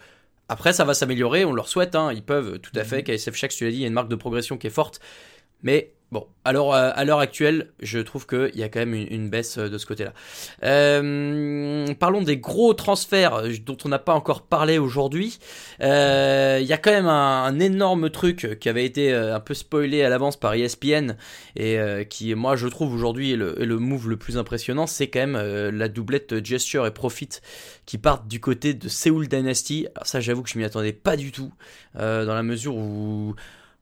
Après, 0.50 0.72
ça 0.72 0.86
va 0.86 0.94
s'améliorer, 0.94 1.44
on 1.44 1.52
leur 1.52 1.68
souhaite, 1.68 1.96
hein, 1.96 2.14
ils 2.14 2.24
peuvent 2.24 2.60
tout 2.60 2.72
à 2.76 2.86
fait. 2.86 3.00
Mhm. 3.00 3.18
KSF 3.18 3.36
Shax, 3.36 3.56
tu 3.56 3.66
l'as 3.66 3.72
dit, 3.72 3.78
il 3.78 3.82
y 3.82 3.84
a 3.84 3.88
une 3.88 3.94
marque 3.94 4.10
de 4.10 4.16
progression 4.16 4.58
qui 4.58 4.68
est 4.68 4.72
forte. 4.72 5.02
Mais 5.62 5.92
Bon, 6.10 6.26
alors 6.46 6.74
euh, 6.74 6.92
à 6.96 7.04
l'heure 7.04 7.20
actuelle, 7.20 7.74
je 7.82 8.00
trouve 8.00 8.26
qu'il 8.26 8.56
y 8.56 8.64
a 8.64 8.70
quand 8.70 8.80
même 8.80 8.94
une, 8.94 9.30
baisse 9.30 9.58
euh, 9.58 9.68
de 9.68 9.78
ce 9.78 9.86
côté-là. 9.86 10.14
Euh, 10.64 11.94
parlons 12.00 12.22
des 12.22 12.38
gros 12.38 12.74
transferts 12.74 13.44
dont 13.66 13.76
on 13.84 13.90
n'a 13.90 14.00
pas 14.00 14.14
encore 14.14 14.44
parlé 14.44 14.78
aujourd'hui. 14.78 15.38
il 15.82 15.86
y 15.86 16.74
a 16.74 16.78
quand 16.78 16.92
même 16.92 17.08
un, 17.08 17.60
énorme 17.60 18.10
truc 18.10 18.58
qui 18.62 18.70
avait 18.70 18.86
été 18.86 19.14
un 19.14 19.42
peu 19.42 19.54
spoilé 19.54 20.04
à 20.04 20.10
l'avance 20.10 20.38
par 20.38 20.54
ESPN 20.54 21.18
et 21.56 21.78
qui, 22.10 22.34
moi, 22.36 22.56
je 22.56 22.68
trouve 22.68 22.94
aujourd'hui 22.94 23.34
est 23.34 23.36
le, 23.36 23.80
move 23.80 24.08
le 24.08 24.16
plus 24.16 24.38
impressionnant, 24.38 24.88
c'est 24.88 25.08
quand 25.08 25.26
même 25.28 25.38
la 25.72 25.90
doublette 25.90 26.46
Gesture 26.46 26.86
et 26.86 26.92
Profit 26.92 27.30
qui 27.86 27.98
partent 27.98 28.28
du 28.28 28.40
côté 28.40 28.74
de 28.74 28.88
Seoul 28.88 29.28
Dynasty. 29.28 29.88
Alors 29.96 30.08
ça, 30.08 30.20
j'avoue 30.20 30.44
que 30.44 30.50
je 30.50 30.58
m'y 30.58 30.64
attendais 30.64 30.94
pas 30.94 31.18
du 31.18 31.32
tout, 31.32 31.52
dans 31.96 32.36
la 32.36 32.44
mesure 32.44 32.76
où 32.76 33.36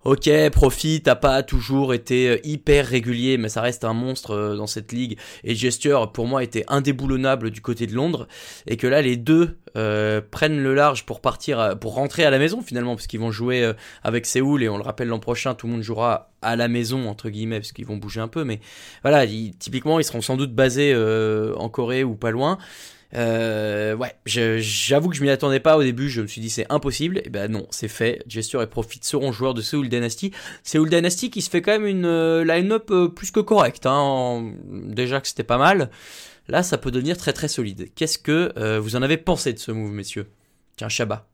Ok, 0.05 0.29
Profit 0.51 1.01
n'a 1.03 1.15
pas 1.15 1.41
toujours 1.41 1.91
été 1.91 2.29
euh, 2.29 2.37
hyper 2.43 2.85
régulier, 2.85 3.39
mais 3.39 3.49
ça 3.49 3.61
reste 3.61 3.83
un 3.83 3.93
monstre 3.93 4.35
euh, 4.35 4.55
dans 4.55 4.67
cette 4.67 4.91
ligue. 4.91 5.17
Et 5.43 5.55
Gesture, 5.55 6.11
pour 6.11 6.27
moi, 6.27 6.43
était 6.43 6.63
indéboulonnable 6.67 7.49
du 7.49 7.59
côté 7.59 7.87
de 7.87 7.95
Londres. 7.95 8.27
Et 8.67 8.77
que 8.77 8.85
là, 8.85 9.01
les 9.01 9.17
deux 9.17 9.57
euh, 9.75 10.21
prennent 10.29 10.61
le 10.61 10.75
large 10.75 11.07
pour 11.07 11.21
partir, 11.21 11.79
pour 11.79 11.95
rentrer 11.95 12.23
à 12.23 12.29
la 12.29 12.37
maison 12.37 12.61
finalement, 12.61 12.93
parce 12.93 13.07
qu'ils 13.07 13.19
vont 13.19 13.31
jouer 13.31 13.73
avec 14.03 14.27
Séoul. 14.27 14.61
Et 14.61 14.69
on 14.69 14.77
le 14.77 14.83
rappelle, 14.83 15.07
l'an 15.07 15.17
prochain, 15.17 15.55
tout 15.55 15.65
le 15.65 15.73
monde 15.73 15.81
jouera 15.81 16.29
à 16.43 16.55
la 16.55 16.67
maison, 16.67 17.09
entre 17.09 17.31
guillemets, 17.31 17.59
parce 17.59 17.71
qu'ils 17.71 17.87
vont 17.87 17.97
bouger 17.97 18.21
un 18.21 18.27
peu. 18.27 18.43
Mais 18.43 18.59
voilà, 19.01 19.25
typiquement, 19.57 19.99
ils 19.99 20.03
seront 20.03 20.21
sans 20.21 20.37
doute 20.37 20.53
basés 20.53 20.95
en 21.57 21.67
Corée 21.67 22.03
ou 22.03 22.13
pas 22.13 22.29
loin. 22.29 22.59
Euh, 23.13 23.95
ouais, 23.95 24.15
j'avoue 24.25 25.09
que 25.09 25.15
je 25.15 25.21
m'y 25.21 25.29
attendais 25.29 25.59
pas 25.59 25.77
au 25.77 25.83
début, 25.83 26.09
je 26.09 26.21
me 26.21 26.27
suis 26.27 26.41
dit 26.41 26.49
c'est 26.49 26.65
impossible. 26.69 27.21
Et 27.23 27.29
ben 27.29 27.51
non, 27.51 27.67
c'est 27.69 27.87
fait. 27.87 28.23
Gesture 28.27 28.61
et 28.61 28.67
Profit 28.67 28.99
seront 29.01 29.31
joueurs 29.31 29.53
de 29.53 29.61
Seoul 29.61 29.89
Dynasty. 29.89 30.31
Seoul 30.63 30.89
Dynasty 30.89 31.29
qui 31.29 31.41
se 31.41 31.49
fait 31.49 31.61
quand 31.61 31.71
même 31.71 31.85
une 31.85 32.05
euh, 32.05 32.43
line-up 32.43 32.89
euh, 32.91 33.07
plus 33.07 33.31
que 33.31 33.39
correcte. 33.39 33.85
Hein. 33.85 34.53
Déjà 34.69 35.21
que 35.21 35.27
c'était 35.27 35.43
pas 35.43 35.57
mal. 35.57 35.89
Là, 36.47 36.61
ça 36.61 36.77
peut 36.77 36.91
devenir 36.91 37.17
très 37.17 37.33
très 37.33 37.47
solide. 37.47 37.89
Qu'est-ce 37.95 38.19
que 38.19 38.77
vous 38.77 38.95
en 38.95 39.01
avez 39.01 39.17
pensé 39.17 39.51
de 39.51 39.57
ce 39.57 39.71
move, 39.71 39.91
messieurs? 39.91 40.27
Tiens, 40.77 40.89
Shabba. 40.89 41.27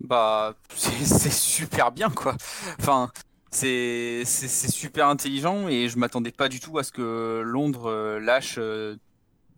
Bah, 0.00 0.54
c'est 0.74 1.32
super 1.32 1.92
bien 1.92 2.08
quoi. 2.08 2.34
Enfin, 2.80 3.10
c'est 3.50 4.24
super 4.24 5.08
intelligent 5.08 5.68
et 5.68 5.88
je 5.88 5.98
m'attendais 5.98 6.32
pas 6.32 6.48
du 6.48 6.60
tout 6.60 6.78
à 6.78 6.82
ce 6.82 6.92
que 6.92 7.42
Londres 7.44 8.18
lâche 8.22 8.58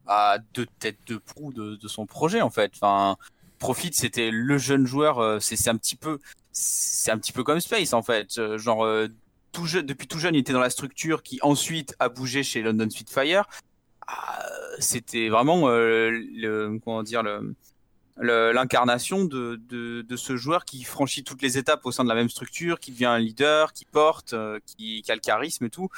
à 0.06 0.38
deux 0.54 0.66
têtes 0.78 0.98
de 1.06 1.16
proue 1.16 1.52
de, 1.52 1.88
son 1.88 2.06
projet 2.06 2.40
en 2.40 2.50
fait. 2.50 2.72
Enfin, 2.74 3.16
Profit, 3.58 3.90
c'était 3.92 4.30
le 4.30 4.58
jeune 4.58 4.86
joueur. 4.86 5.18
Euh, 5.18 5.38
c'est 5.40 5.68
un 5.68 5.76
petit 5.76 5.96
peu, 5.96 6.18
c'est 6.52 7.10
un 7.10 7.18
petit 7.18 7.32
peu 7.32 7.42
comme 7.42 7.60
Space 7.60 7.92
en 7.94 8.02
fait. 8.02 8.38
Euh, 8.38 8.58
genre 8.58 8.84
euh, 8.84 9.08
tout 9.52 9.66
jeune, 9.66 9.86
depuis 9.86 10.06
tout 10.06 10.18
jeune, 10.18 10.34
il 10.34 10.38
était 10.38 10.52
dans 10.52 10.60
la 10.60 10.70
structure 10.70 11.22
qui 11.22 11.38
ensuite 11.42 11.94
a 11.98 12.08
bougé 12.08 12.42
chez 12.42 12.62
London 12.62 12.90
Spitfire. 12.90 13.44
Ah, 14.06 14.46
c'était 14.78 15.28
vraiment 15.28 15.62
comment 16.84 17.02
dire 17.02 17.22
l'incarnation 18.18 19.24
de, 19.24 19.60
de, 19.68 20.02
de, 20.02 20.16
ce 20.16 20.36
joueur 20.36 20.64
qui 20.64 20.84
franchit 20.84 21.24
toutes 21.24 21.42
les 21.42 21.58
étapes 21.58 21.84
au 21.86 21.92
sein 21.92 22.04
de 22.04 22.08
la 22.08 22.14
même 22.14 22.28
structure, 22.28 22.78
qui 22.78 22.92
devient 22.92 23.06
un 23.06 23.18
leader, 23.18 23.72
qui 23.72 23.84
porte, 23.84 24.34
qui, 24.66 25.02
qui, 25.02 25.10
a 25.10 25.14
le 25.14 25.20
charisme 25.20 25.64
et 25.64 25.70
tout. 25.70 25.88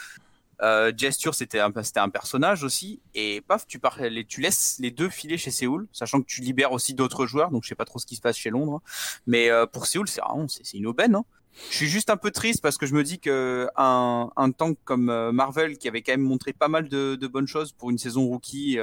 Euh, 0.62 0.92
Gesture, 0.96 1.34
c'était 1.34 1.60
un, 1.60 1.70
personnage 1.70 2.64
aussi. 2.64 3.00
Et 3.14 3.40
paf, 3.42 3.66
tu, 3.66 3.80
tu 4.26 4.40
laisses 4.40 4.76
les 4.80 4.90
deux 4.90 5.08
filer 5.08 5.38
chez 5.38 5.50
Séoul, 5.50 5.86
sachant 5.92 6.20
que 6.20 6.26
tu 6.26 6.40
libères 6.40 6.72
aussi 6.72 6.94
d'autres 6.94 7.26
joueurs. 7.26 7.50
Donc 7.50 7.64
je 7.64 7.68
sais 7.68 7.74
pas 7.74 7.84
trop 7.84 7.98
ce 7.98 8.06
qui 8.06 8.16
se 8.16 8.20
passe 8.20 8.36
chez 8.36 8.50
Londres. 8.50 8.82
Mais 9.26 9.50
euh, 9.50 9.66
pour 9.66 9.86
Séoul, 9.86 10.08
c'est 10.08 10.20
vraiment 10.20 10.48
c'est, 10.48 10.76
une 10.76 10.86
aubaine. 10.86 11.14
Hein. 11.14 11.24
Je 11.70 11.76
suis 11.76 11.88
juste 11.88 12.10
un 12.10 12.16
peu 12.16 12.30
triste 12.30 12.60
parce 12.62 12.76
que 12.76 12.86
je 12.86 12.94
me 12.94 13.02
dis 13.02 13.18
que 13.18 13.68
un, 13.76 14.50
tank 14.56 14.78
comme 14.84 15.10
euh, 15.10 15.32
Marvel, 15.32 15.78
qui 15.78 15.88
avait 15.88 16.02
quand 16.02 16.12
même 16.12 16.20
montré 16.20 16.52
pas 16.52 16.68
mal 16.68 16.88
de, 16.88 17.16
bonnes 17.26 17.48
choses 17.48 17.72
pour 17.72 17.90
une 17.90 17.98
saison 17.98 18.26
rookie, 18.26 18.78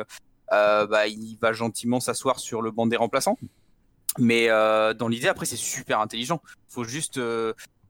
bah, 0.50 1.08
il 1.08 1.38
va 1.42 1.54
gentiment 1.54 2.00
s'asseoir 2.00 2.40
sur 2.40 2.62
le 2.62 2.72
banc 2.72 2.88
des 2.88 2.98
remplaçants. 2.98 3.38
Mais 4.18 4.48
dans 4.48 5.08
l'idée, 5.10 5.28
après, 5.28 5.46
c'est 5.46 5.56
super 5.58 6.00
intelligent. 6.00 6.42
Faut 6.68 6.84
juste 6.84 7.20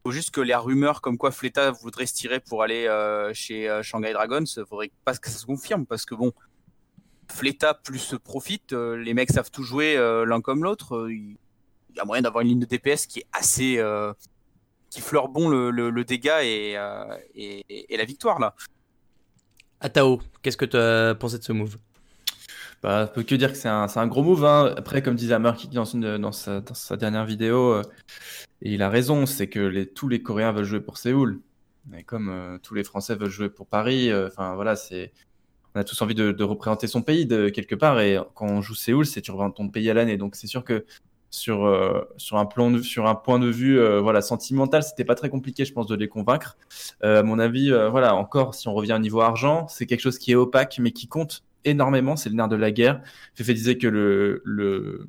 faut 0.06 0.12
juste 0.12 0.30
que 0.30 0.42
les 0.42 0.54
rumeurs 0.54 1.02
comme 1.02 1.18
quoi 1.18 1.32
Fleta 1.32 1.72
voudrait 1.72 2.06
se 2.06 2.14
tirer 2.14 2.40
pour 2.40 2.62
aller 2.62 2.86
euh, 2.86 3.34
chez 3.34 3.68
euh, 3.68 3.82
Shanghai 3.82 4.14
Dragons, 4.14 4.44
il 4.46 4.64
faudrait 4.64 4.92
pas 5.04 5.16
que 5.16 5.28
ça 5.28 5.40
se 5.40 5.48
confirme 5.48 5.88
parce 5.88 6.06
que 6.06 6.14
bon, 6.14 6.32
Fleta 7.32 7.74
plus 7.74 7.98
se 7.98 8.16
profite, 8.16 8.74
euh, 8.74 8.98
les 8.98 9.16
mecs 9.16 9.32
savent 9.32 9.50
tout 9.50 9.64
jouer 9.64 9.96
l'un 9.98 10.42
comme 10.42 10.64
l'autre. 10.64 11.08
Il 11.10 11.38
y 11.96 12.00
a 12.00 12.06
moyen 12.06 12.22
d'avoir 12.22 12.44
une 12.44 12.50
ligne 12.50 12.60
de 12.60 12.68
DPS 12.68 13.08
qui 13.08 13.22
est 13.22 13.26
assez, 13.34 13.84
qui 14.92 15.02
fleure 15.02 15.28
bon 15.28 15.50
le, 15.50 16.04
dégât 16.04 16.44
et, 16.44 16.78
et, 17.34 17.98
la 17.98 18.06
victoire 18.06 18.40
là. 18.40 18.54
Atao, 19.80 20.22
qu'est-ce 20.44 20.58
que 20.58 20.66
tu 20.66 20.78
as 20.78 21.16
pensé 21.16 21.40
de 21.40 21.44
ce 21.44 21.52
move? 21.52 21.78
Bah, 22.86 23.08
peut 23.08 23.24
que 23.24 23.34
dire 23.34 23.52
que 23.52 23.58
c'est 23.58 23.68
un, 23.68 23.88
un, 23.94 24.08
gros 24.08 24.22
move. 24.22 24.46
Hein. 24.46 24.76
Après, 24.78 25.02
comme 25.02 25.16
disait 25.16 25.34
Amerki 25.34 25.68
dans, 25.70 25.86
une, 25.86 26.20
dans, 26.20 26.32
sa, 26.32 26.62
dernière 26.96 27.26
vidéo, 27.26 27.82
et 28.62 28.74
il 28.74 28.84
a 28.84 28.90
raison, 28.90 29.26
c'est 29.26 29.48
que 29.48 29.84
tous 29.86 30.08
les 30.08 30.22
Coréens 30.22 30.52
veulent 30.52 30.66
jouer 30.66 30.82
pour 30.82 30.98
Séoul. 30.98 31.42
Mais 31.88 32.04
comme 32.04 32.30
euh, 32.30 32.58
tous 32.60 32.74
les 32.74 32.84
Français 32.84 33.16
veulent 33.16 33.30
jouer 33.30 33.50
pour 33.50 33.66
Paris, 33.68 34.12
euh, 34.12 34.28
enfin 34.28 34.56
voilà, 34.56 34.76
c'est 34.76 35.14
on 35.76 35.80
a 35.80 35.84
tous 35.84 36.00
envie 36.02 36.16
de, 36.16 36.44
représenter 36.44 36.88
son 36.88 37.02
pays 37.02 37.26
de 37.26 37.50
quelque 37.50 37.76
part. 37.76 38.00
Et 38.00 38.20
quand 38.36 38.48
on 38.48 38.62
joue 38.62 38.76
Séoul, 38.76 39.06
c'est 39.06 39.22
tu 39.22 39.32
représentes 39.32 39.56
ton 39.56 39.70
pays 39.70 39.90
à 39.90 39.94
l'année. 39.94 40.18
Donc 40.18 40.36
c'est 40.36 40.48
sûr 40.48 40.64
que 40.64 40.86
sur 41.32 41.66
euh, 41.66 42.02
sur 42.18 42.38
un 42.38 42.46
plan 42.46 42.82
sur 42.82 43.08
un 43.08 43.16
point 43.16 43.40
de 43.40 43.48
vue 43.48 43.80
voilà 44.00 44.22
sentimental, 44.22 44.84
c'était 44.84 45.06
pas 45.06 45.16
très 45.16 45.30
compliqué, 45.30 45.66
je 45.66 45.74
pense, 45.74 45.88
de 45.88 45.96
les 45.96 46.08
convaincre. 46.08 46.58
à 47.02 47.24
mon 47.24 47.40
avis, 47.40 47.72
voilà, 47.92 48.16
encore 48.16 48.56
si 48.56 48.68
on 48.68 48.74
revient 48.74 48.94
au 48.94 49.00
niveau 49.00 49.22
argent, 49.22 49.68
c'est 49.68 49.86
quelque 49.86 50.02
chose 50.02 50.18
qui 50.18 50.32
est 50.32 50.36
opaque 50.36 50.78
mais 50.80 50.92
qui 50.92 51.08
compte 51.08 51.44
énormément. 51.66 52.16
C'est 52.16 52.30
le 52.30 52.36
nerf 52.36 52.48
de 52.48 52.56
la 52.56 52.72
guerre. 52.72 53.02
Fefe 53.36 53.52
disait 53.52 53.78
que 53.78 53.88
le, 53.88 54.42
le 54.46 55.06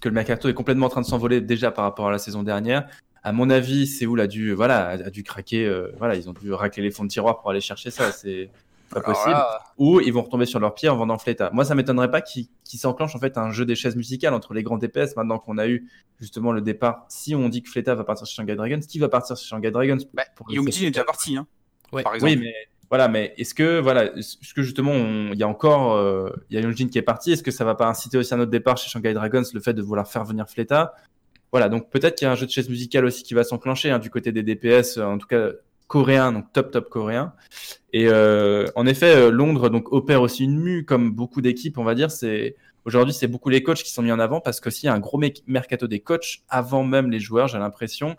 que 0.00 0.08
le 0.08 0.14
mercato 0.14 0.48
est 0.48 0.54
complètement 0.54 0.86
en 0.86 0.90
train 0.90 1.00
de 1.00 1.06
s'envoler 1.06 1.40
déjà 1.40 1.70
par 1.70 1.84
rapport 1.84 2.08
à 2.08 2.10
la 2.10 2.18
saison 2.18 2.42
dernière. 2.42 2.88
À 3.22 3.32
mon 3.32 3.50
avis, 3.50 3.86
Séoul 3.86 4.20
a 4.20 4.26
dû, 4.26 4.52
voilà, 4.52 4.88
a 4.88 5.10
dû 5.10 5.22
craquer. 5.22 5.66
Euh, 5.66 5.92
voilà, 5.98 6.14
ils 6.14 6.28
ont 6.28 6.32
dû 6.32 6.52
racler 6.52 6.82
les 6.82 6.90
fonds 6.90 7.04
de 7.04 7.10
tiroir 7.10 7.40
pour 7.40 7.50
aller 7.50 7.60
chercher 7.60 7.90
ça. 7.90 8.12
C'est 8.12 8.50
pas 8.90 9.00
possible. 9.00 9.36
Ou 9.78 10.00
ils 10.00 10.12
vont 10.12 10.22
retomber 10.22 10.46
sur 10.46 10.58
leurs 10.58 10.74
pieds 10.74 10.88
en 10.88 10.96
vendant 10.96 11.18
Fleta. 11.18 11.50
Moi, 11.52 11.64
ça 11.64 11.74
m'étonnerait 11.74 12.10
pas 12.10 12.22
qu'ils 12.22 12.48
s'enclenche 12.64 13.14
en 13.14 13.18
fait 13.18 13.36
un 13.36 13.50
jeu 13.50 13.66
des 13.66 13.74
chaises 13.74 13.96
musicales 13.96 14.34
entre 14.34 14.54
les 14.54 14.62
grands 14.62 14.78
DPS 14.78 15.16
maintenant 15.16 15.38
qu'on 15.38 15.58
a 15.58 15.68
eu 15.68 15.88
justement 16.18 16.52
le 16.52 16.60
départ. 16.60 17.04
Si 17.08 17.34
on 17.34 17.48
dit 17.48 17.62
que 17.62 17.70
Fleta 17.70 17.94
va 17.94 18.04
partir 18.04 18.26
chez 18.26 18.34
Shanghai 18.34 18.56
Dragons, 18.56 18.80
qui 18.80 18.98
va 18.98 19.08
partir 19.08 19.36
chez 19.36 19.46
Shanghai 19.46 19.70
Dragons 19.70 19.98
bah, 20.14 20.24
est 20.50 20.90
déjà 20.90 21.04
parti, 21.04 21.36
hein, 21.36 21.46
ouais. 21.92 22.02
par 22.02 22.14
exemple. 22.14 22.32
Oui, 22.32 22.38
mais 22.38 22.54
voilà, 22.90 23.06
mais 23.06 23.34
est-ce 23.38 23.54
que 23.54 23.78
voilà, 23.78 24.16
est-ce 24.16 24.52
que 24.52 24.62
justement 24.62 24.92
il 25.32 25.38
y 25.38 25.44
a 25.44 25.48
encore 25.48 25.94
euh, 25.94 26.28
il 26.50 26.56
y 26.56 26.58
a 26.58 26.62
Yongjin 26.62 26.88
qui 26.88 26.98
est 26.98 27.02
parti, 27.02 27.30
est-ce 27.30 27.44
que 27.44 27.52
ça 27.52 27.64
va 27.64 27.76
pas 27.76 27.86
inciter 27.86 28.18
aussi 28.18 28.34
un 28.34 28.40
autre 28.40 28.50
départ 28.50 28.76
chez 28.76 28.90
Shanghai 28.90 29.14
Dragons 29.14 29.44
le 29.54 29.60
fait 29.60 29.74
de 29.74 29.80
vouloir 29.80 30.08
faire 30.08 30.24
venir 30.24 30.50
Fleta 30.50 30.94
Voilà, 31.52 31.68
donc 31.68 31.88
peut-être 31.90 32.16
qu'il 32.16 32.26
y 32.26 32.28
a 32.28 32.32
un 32.32 32.34
jeu 32.34 32.46
de 32.46 32.50
chaise 32.50 32.68
musicale 32.68 33.04
aussi 33.04 33.22
qui 33.22 33.32
va 33.34 33.44
s'enclencher 33.44 33.90
hein, 33.90 34.00
du 34.00 34.10
côté 34.10 34.32
des 34.32 34.42
DPS, 34.42 34.98
en 34.98 35.18
tout 35.18 35.28
cas 35.28 35.50
coréen, 35.86 36.32
donc 36.32 36.52
top 36.52 36.72
top 36.72 36.88
coréen. 36.88 37.32
Et 37.92 38.08
euh, 38.08 38.66
en 38.74 38.86
effet, 38.86 39.14
euh, 39.14 39.30
Londres 39.30 39.68
donc 39.68 39.92
opère 39.92 40.20
aussi 40.20 40.42
une 40.42 40.58
mue 40.58 40.84
comme 40.84 41.12
beaucoup 41.12 41.42
d'équipes, 41.42 41.78
on 41.78 41.84
va 41.84 41.94
dire. 41.94 42.10
C'est 42.10 42.56
aujourd'hui 42.86 43.14
c'est 43.14 43.28
beaucoup 43.28 43.50
les 43.50 43.62
coachs 43.62 43.84
qui 43.84 43.92
sont 43.92 44.02
mis 44.02 44.10
en 44.10 44.18
avant 44.18 44.40
parce 44.40 44.58
qu'aussi 44.58 44.86
il 44.86 44.86
y 44.86 44.88
a 44.88 44.94
un 44.94 45.00
gros 45.00 45.20
mercato 45.46 45.86
des 45.86 46.00
coachs 46.00 46.42
avant 46.48 46.82
même 46.82 47.08
les 47.08 47.20
joueurs, 47.20 47.46
j'ai 47.46 47.58
l'impression. 47.58 48.16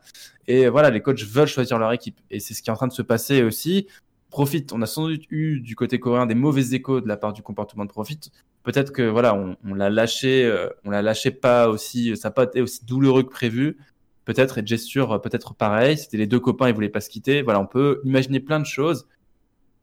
Et 0.47 0.69
voilà, 0.69 0.89
les 0.91 1.01
coachs 1.01 1.23
veulent 1.23 1.47
choisir 1.47 1.77
leur 1.77 1.91
équipe 1.91 2.21
et 2.29 2.39
c'est 2.39 2.53
ce 2.53 2.61
qui 2.61 2.69
est 2.69 2.73
en 2.73 2.77
train 2.77 2.87
de 2.87 2.93
se 2.93 3.01
passer 3.01 3.43
aussi. 3.43 3.87
Profit, 4.31 4.65
on 4.71 4.81
a 4.81 4.85
sans 4.85 5.07
doute 5.07 5.23
eu 5.29 5.59
du 5.59 5.75
côté 5.75 5.99
coréen 5.99 6.25
des 6.25 6.35
mauvais 6.35 6.73
échos 6.73 7.01
de 7.01 7.07
la 7.07 7.17
part 7.17 7.33
du 7.33 7.43
comportement 7.43 7.85
de 7.85 7.89
Profit. 7.89 8.19
Peut-être 8.63 8.91
que 8.93 9.03
voilà, 9.03 9.35
on, 9.35 9.73
l'a 9.73 9.89
lâché, 9.89 10.45
euh, 10.45 10.69
on 10.85 10.89
l'a 10.89 11.01
lâché 11.01 11.31
pas 11.31 11.67
aussi, 11.67 12.15
ça 12.15 12.29
n'a 12.29 12.31
pas 12.33 12.43
été 12.45 12.61
aussi 12.61 12.85
douloureux 12.85 13.23
que 13.23 13.29
prévu. 13.29 13.77
Peut-être 14.23 14.57
et 14.59 14.65
gesture 14.65 15.21
peut-être 15.21 15.53
pareil. 15.53 15.97
C'était 15.97 16.17
les 16.17 16.27
deux 16.27 16.39
copains, 16.39 16.69
ils 16.69 16.73
voulaient 16.73 16.89
pas 16.89 17.01
se 17.01 17.09
quitter. 17.09 17.41
Voilà, 17.41 17.59
on 17.59 17.65
peut 17.65 18.01
imaginer 18.05 18.39
plein 18.39 18.59
de 18.59 18.65
choses 18.65 19.07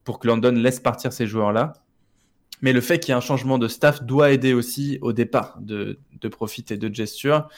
pour 0.04 0.18
que 0.18 0.26
London 0.26 0.52
laisse 0.52 0.80
partir 0.80 1.12
ces 1.12 1.26
joueurs-là. 1.26 1.74
Mais 2.62 2.72
le 2.72 2.80
fait 2.80 2.98
qu'il 2.98 3.10
y 3.10 3.12
ait 3.12 3.18
un 3.18 3.20
changement 3.20 3.58
de 3.58 3.68
staff 3.68 4.02
doit 4.02 4.30
aider 4.32 4.54
aussi 4.54 4.98
au 5.02 5.12
départ 5.12 5.58
de, 5.60 5.98
Profit 6.30 6.64
et 6.70 6.76
de 6.78 6.92
Gesture, 6.92 7.48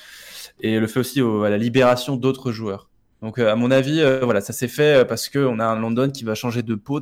et 0.60 0.78
le 0.80 0.86
fait 0.86 1.00
aussi 1.00 1.22
au- 1.22 1.44
à 1.44 1.50
la 1.50 1.56
libération 1.56 2.16
d'autres 2.16 2.50
joueurs. 2.52 2.89
Donc, 3.22 3.38
euh, 3.38 3.50
à 3.50 3.56
mon 3.56 3.70
avis, 3.70 4.00
euh, 4.00 4.20
voilà, 4.24 4.40
ça 4.40 4.52
s'est 4.52 4.68
fait 4.68 5.00
euh, 5.00 5.04
parce 5.04 5.28
qu'on 5.28 5.58
a 5.58 5.64
un 5.64 5.78
London 5.78 6.10
qui 6.10 6.24
va 6.24 6.34
changer 6.34 6.62
de 6.62 6.74
peau 6.74 7.00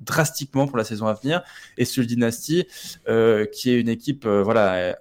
drastiquement 0.00 0.66
pour 0.66 0.78
la 0.78 0.84
saison 0.84 1.06
à 1.06 1.14
venir, 1.14 1.42
et 1.78 1.84
Seoul 1.84 2.06
Dynasty, 2.06 2.66
qui 3.52 3.70
est 3.70 3.80
une 3.80 3.88
équipe, 3.88 4.26
voilà, 4.26 4.96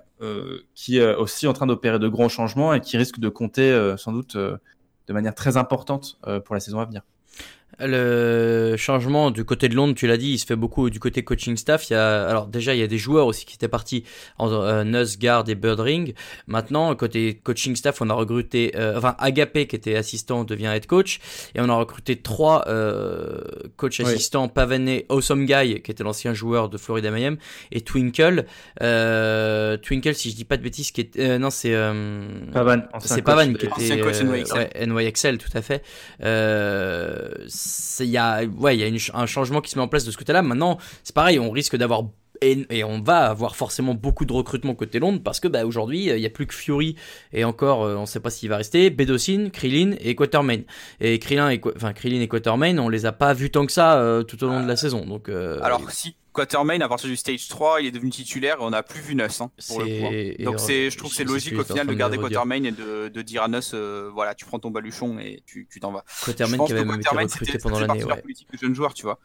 qui 0.75 0.99
est 0.99 1.15
aussi 1.15 1.47
en 1.47 1.53
train 1.53 1.65
d'opérer 1.65 1.97
de 1.97 2.07
grands 2.07 2.29
changements 2.29 2.71
et 2.71 2.81
qui 2.81 2.97
risque 2.97 3.17
de 3.17 3.27
compter 3.27 3.95
sans 3.97 4.11
doute 4.11 4.37
de 4.37 5.13
manière 5.13 5.33
très 5.33 5.57
importante 5.57 6.19
pour 6.45 6.53
la 6.53 6.61
saison 6.61 6.79
à 6.79 6.85
venir. 6.85 7.01
Le 7.83 8.75
changement 8.77 9.31
du 9.31 9.43
côté 9.45 9.69
de 9.69 9.75
Londres, 9.75 9.93
tu 9.95 10.07
l'as 10.07 10.17
dit, 10.17 10.31
il 10.33 10.39
se 10.39 10.45
fait 10.45 10.55
beaucoup 10.55 10.89
du 10.89 10.99
côté 10.99 11.23
coaching 11.23 11.57
staff. 11.57 11.89
Il 11.89 11.93
y 11.93 11.95
a, 11.95 12.27
alors 12.27 12.47
déjà, 12.47 12.73
il 12.73 12.79
y 12.79 12.83
a 12.83 12.87
des 12.87 12.97
joueurs 12.97 13.27
aussi 13.27 13.45
qui 13.45 13.55
étaient 13.55 13.67
partis 13.67 14.03
en 14.37 14.51
euh, 14.51 14.83
et 15.47 15.55
Birdring. 15.55 16.13
Maintenant, 16.47 16.93
côté 16.95 17.39
coaching 17.43 17.75
staff, 17.75 18.01
on 18.01 18.09
a 18.09 18.13
recruté, 18.13 18.73
euh, 18.75 18.97
enfin, 18.97 19.15
Agapé 19.19 19.67
qui 19.67 19.75
était 19.75 19.95
assistant 19.95 20.43
devient 20.43 20.71
head 20.73 20.85
coach, 20.85 21.19
et 21.55 21.61
on 21.61 21.69
a 21.69 21.73
recruté 21.73 22.17
trois 22.17 22.65
euh, 22.67 23.41
coachs 23.77 23.99
Oui. 23.99 24.05
assistants, 24.05 24.47
Pavané, 24.47 25.05
Awesome 25.09 25.45
Guy 25.45 25.81
qui 25.81 25.91
était 25.91 26.03
l'ancien 26.03 26.33
joueur 26.33 26.69
de 26.69 26.77
Florida 26.77 27.11
Mayhem, 27.11 27.37
et 27.71 27.81
Twinkle. 27.81 28.45
Euh, 28.81 29.77
Twinkle, 29.77 30.15
si 30.15 30.31
je 30.31 30.35
dis 30.35 30.45
pas 30.45 30.57
de 30.57 30.63
bêtises, 30.63 30.91
qui 30.91 31.01
est, 31.01 31.17
euh, 31.19 31.37
non, 31.37 31.49
c'est 31.49 31.73
euh, 31.73 32.27
Pavan, 32.53 32.83
c'est 32.99 33.21
Pavan 33.21 33.53
qui 33.53 33.65
était 33.65 33.71
Ancien 33.71 33.97
coach 33.97 34.21
NYXL. 34.21 34.57
ouais, 34.57 34.87
NYXL, 34.87 35.37
tout 35.37 35.49
à 35.55 35.61
fait. 35.61 35.83
Euh, 37.99 38.03
Il 38.03 38.11
y 38.11 38.17
a, 38.17 38.43
ouais, 38.43 38.75
il 38.75 38.79
y 38.79 38.83
a 38.83 38.87
une 38.87 38.97
un 39.13 39.25
changement 39.25 39.61
qui 39.61 39.71
se 39.71 39.77
met 39.77 39.83
en 39.83 39.87
place 39.87 40.05
de 40.05 40.11
ce 40.11 40.17
côté-là. 40.17 40.41
Maintenant, 40.41 40.77
c'est 41.03 41.15
pareil, 41.15 41.39
on 41.39 41.51
risque 41.51 41.75
d'avoir 41.75 42.03
et, 42.41 42.65
et 42.69 42.83
on 42.83 43.01
va 43.01 43.29
avoir 43.29 43.55
forcément 43.55 43.93
beaucoup 43.93 44.25
de 44.25 44.33
recrutement 44.33 44.73
côté 44.75 44.99
Londres 44.99 45.21
parce 45.23 45.39
que 45.39 45.47
bah, 45.47 45.65
aujourd'hui 45.65 46.09
il 46.09 46.19
y 46.19 46.25
a 46.25 46.29
plus 46.29 46.47
que 46.47 46.53
Fury 46.53 46.95
et 47.33 47.43
encore 47.43 47.83
euh, 47.83 47.95
on 47.95 48.05
sait 48.05 48.19
pas 48.19 48.29
s'il 48.29 48.49
va 48.49 48.57
rester. 48.57 48.89
Bedocin, 48.89 49.49
Krillin 49.51 49.95
et 49.99 50.15
Quatermain. 50.15 50.61
Et 50.99 51.19
Krillin 51.19 51.49
et 51.51 51.61
enfin 51.75 51.93
Krillin 51.93 52.21
et 52.21 52.27
Quatermain 52.27 52.77
on 52.79 52.89
les 52.89 53.05
a 53.05 53.11
pas 53.11 53.33
vus 53.33 53.51
tant 53.51 53.65
que 53.65 53.71
ça 53.71 53.99
euh, 53.99 54.23
tout 54.23 54.43
au 54.43 54.47
long 54.47 54.63
de 54.63 54.67
la 54.67 54.75
saison. 54.75 55.05
Donc 55.05 55.29
euh, 55.29 55.59
Alors, 55.61 55.91
si 55.91 56.15
Quatermain, 56.33 56.79
à 56.81 56.87
partir 56.87 57.09
du 57.09 57.17
stage 57.17 57.47
3, 57.49 57.81
il 57.81 57.87
est 57.87 57.91
devenu 57.91 58.09
titulaire 58.09 58.57
et 58.59 58.63
on 58.63 58.69
n'a 58.69 58.83
plus 58.83 59.01
vu 59.01 59.15
Nuss 59.15 59.41
hein, 59.41 59.51
pour 59.67 59.81
le 59.81 59.85
coup. 59.85 60.05
hein. 60.41 60.43
Donc 60.45 60.59
c'est, 60.59 60.89
je 60.89 60.97
trouve 60.97 61.09
que 61.09 61.15
c'est 61.17 61.23
logique 61.25 61.57
au 61.59 61.63
final 61.63 61.87
de 61.87 61.93
garder. 61.93 62.17
Quatermain 62.17 62.63
et 62.63 62.71
de, 62.71 63.09
de 63.09 63.21
dire 63.21 63.43
à 63.43 63.47
Nuss, 63.49 63.71
euh, 63.73 64.09
voilà, 64.13 64.33
tu 64.35 64.45
prends 64.45 64.59
ton 64.59 64.71
baluchon 64.71 65.19
et 65.19 65.43
tu, 65.45 65.67
tu 65.69 65.79
t'en 65.79 65.91
vas. 65.91 66.03
Je 66.21 66.25
Quatermain 66.27 66.57
pense 66.57 66.67
qui 66.67 66.73
avait 66.73 66.83
que 66.83 66.87
même 66.87 66.95
été 66.95 67.03
Quatermain, 67.03 67.23
recruté 67.27 67.45
c'était- 67.51 67.59
pendant 67.63 67.79
l'année 67.81 68.03
ouais. 68.05 68.21
politique 68.21 68.51
de 68.51 68.57
jeunes 68.57 68.75
joueurs, 68.75 68.93
tu 68.93 69.03
vois. 69.03 69.19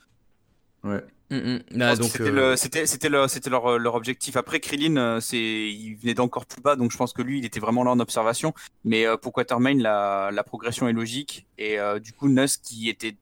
Ouais. 0.84 1.02
Mm, 1.30 1.58
donc 1.96 2.10
c'était, 2.10 2.24
euh, 2.24 2.50
le- 2.50 2.56
c'était, 2.56 2.86
c'était, 2.86 3.08
le- 3.08 3.26
c'était 3.28 3.50
leur, 3.50 3.78
leur 3.78 3.94
objectif. 3.96 4.36
Après, 4.36 4.60
Krillin, 4.60 4.96
euh, 4.96 5.20
c'est, 5.20 5.36
il 5.38 5.96
venait 5.96 6.14
d'encore 6.14 6.46
plus 6.46 6.62
bas, 6.62 6.76
donc 6.76 6.92
je 6.92 6.96
pense 6.96 7.12
que 7.12 7.22
lui, 7.22 7.38
il 7.38 7.44
était 7.44 7.58
vraiment 7.60 7.82
là 7.82 7.90
en 7.90 7.98
observation. 8.00 8.54
Mais 8.84 9.04
euh, 9.06 9.16
pour 9.16 9.32
Quatermain, 9.32 9.74
la, 9.74 10.30
la 10.32 10.44
progression 10.44 10.88
est 10.88 10.92
logique. 10.92 11.46
Et 11.58 11.80
euh, 11.80 11.98
du 11.98 12.12
coup, 12.12 12.28
Nuss, 12.28 12.56
qui 12.56 12.88
était, 12.88 13.16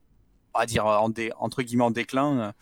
on 0.55 0.59
va 0.59 0.67
dire, 0.67 0.85
en 0.87 1.09
dé- 1.09 1.33
entre 1.39 1.63
guillemets, 1.63 1.85
en 1.85 1.91
déclin, 1.91 2.39
euh, 2.41 2.53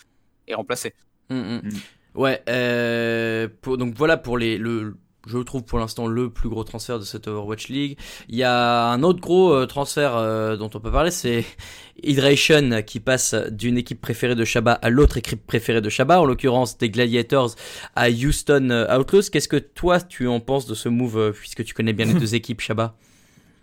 est 0.46 0.54
remplacé. 0.54 0.94
Mm, 1.30 1.36
mm. 1.36 1.60
Mm. 1.64 1.70
Ouais, 2.14 2.42
euh, 2.48 3.48
pour, 3.60 3.78
donc 3.78 3.94
voilà 3.94 4.16
pour 4.16 4.36
les, 4.36 4.58
le, 4.58 4.96
je 5.26 5.38
trouve 5.38 5.64
pour 5.64 5.78
l'instant 5.78 6.06
le 6.06 6.30
plus 6.30 6.48
gros 6.48 6.64
transfert 6.64 6.98
de 6.98 7.04
cette 7.04 7.26
Overwatch 7.26 7.68
League. 7.68 7.98
Il 8.28 8.36
y 8.36 8.42
a 8.42 8.90
un 8.90 9.02
autre 9.02 9.20
gros 9.20 9.52
euh, 9.52 9.66
transfert 9.66 10.16
euh, 10.16 10.56
dont 10.56 10.70
on 10.74 10.80
peut 10.80 10.90
parler, 10.90 11.10
c'est 11.10 11.44
Hydration 12.02 12.82
qui 12.82 13.00
passe 13.00 13.34
d'une 13.50 13.78
équipe 13.78 14.00
préférée 14.00 14.34
de 14.34 14.44
Shabba 14.44 14.72
à 14.72 14.90
l'autre 14.90 15.16
équipe 15.16 15.46
préférée 15.46 15.80
de 15.80 15.88
Shabba, 15.88 16.20
en 16.20 16.24
l'occurrence 16.24 16.76
des 16.76 16.90
Gladiators 16.90 17.54
à 17.96 18.10
Houston 18.10 18.86
Outlaws. 18.90 19.30
Qu'est-ce 19.32 19.48
que 19.48 19.56
toi 19.56 20.00
tu 20.00 20.28
en 20.28 20.40
penses 20.40 20.66
de 20.66 20.74
ce 20.74 20.88
move, 20.88 21.32
puisque 21.32 21.64
tu 21.64 21.72
connais 21.72 21.92
bien 21.92 22.06
les 22.06 22.14
deux 22.20 22.34
équipes 22.34 22.60
Shabba? 22.60 22.94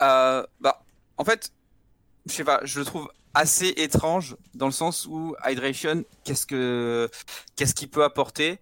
Euh, 0.02 0.44
bah, 0.62 0.82
en 1.18 1.26
fait, 1.26 1.52
je 2.26 2.34
sais 2.34 2.44
pas, 2.44 2.62
je 2.64 2.80
le 2.80 2.86
trouve 2.86 3.10
assez 3.34 3.68
étrange 3.78 4.36
dans 4.54 4.66
le 4.66 4.72
sens 4.72 5.06
où 5.06 5.36
Hydration, 5.46 6.04
qu'est-ce 6.24 6.46
que 6.46 7.10
qu'est-ce 7.56 7.74
qu'il 7.74 7.90
peut 7.90 8.04
apporter? 8.04 8.60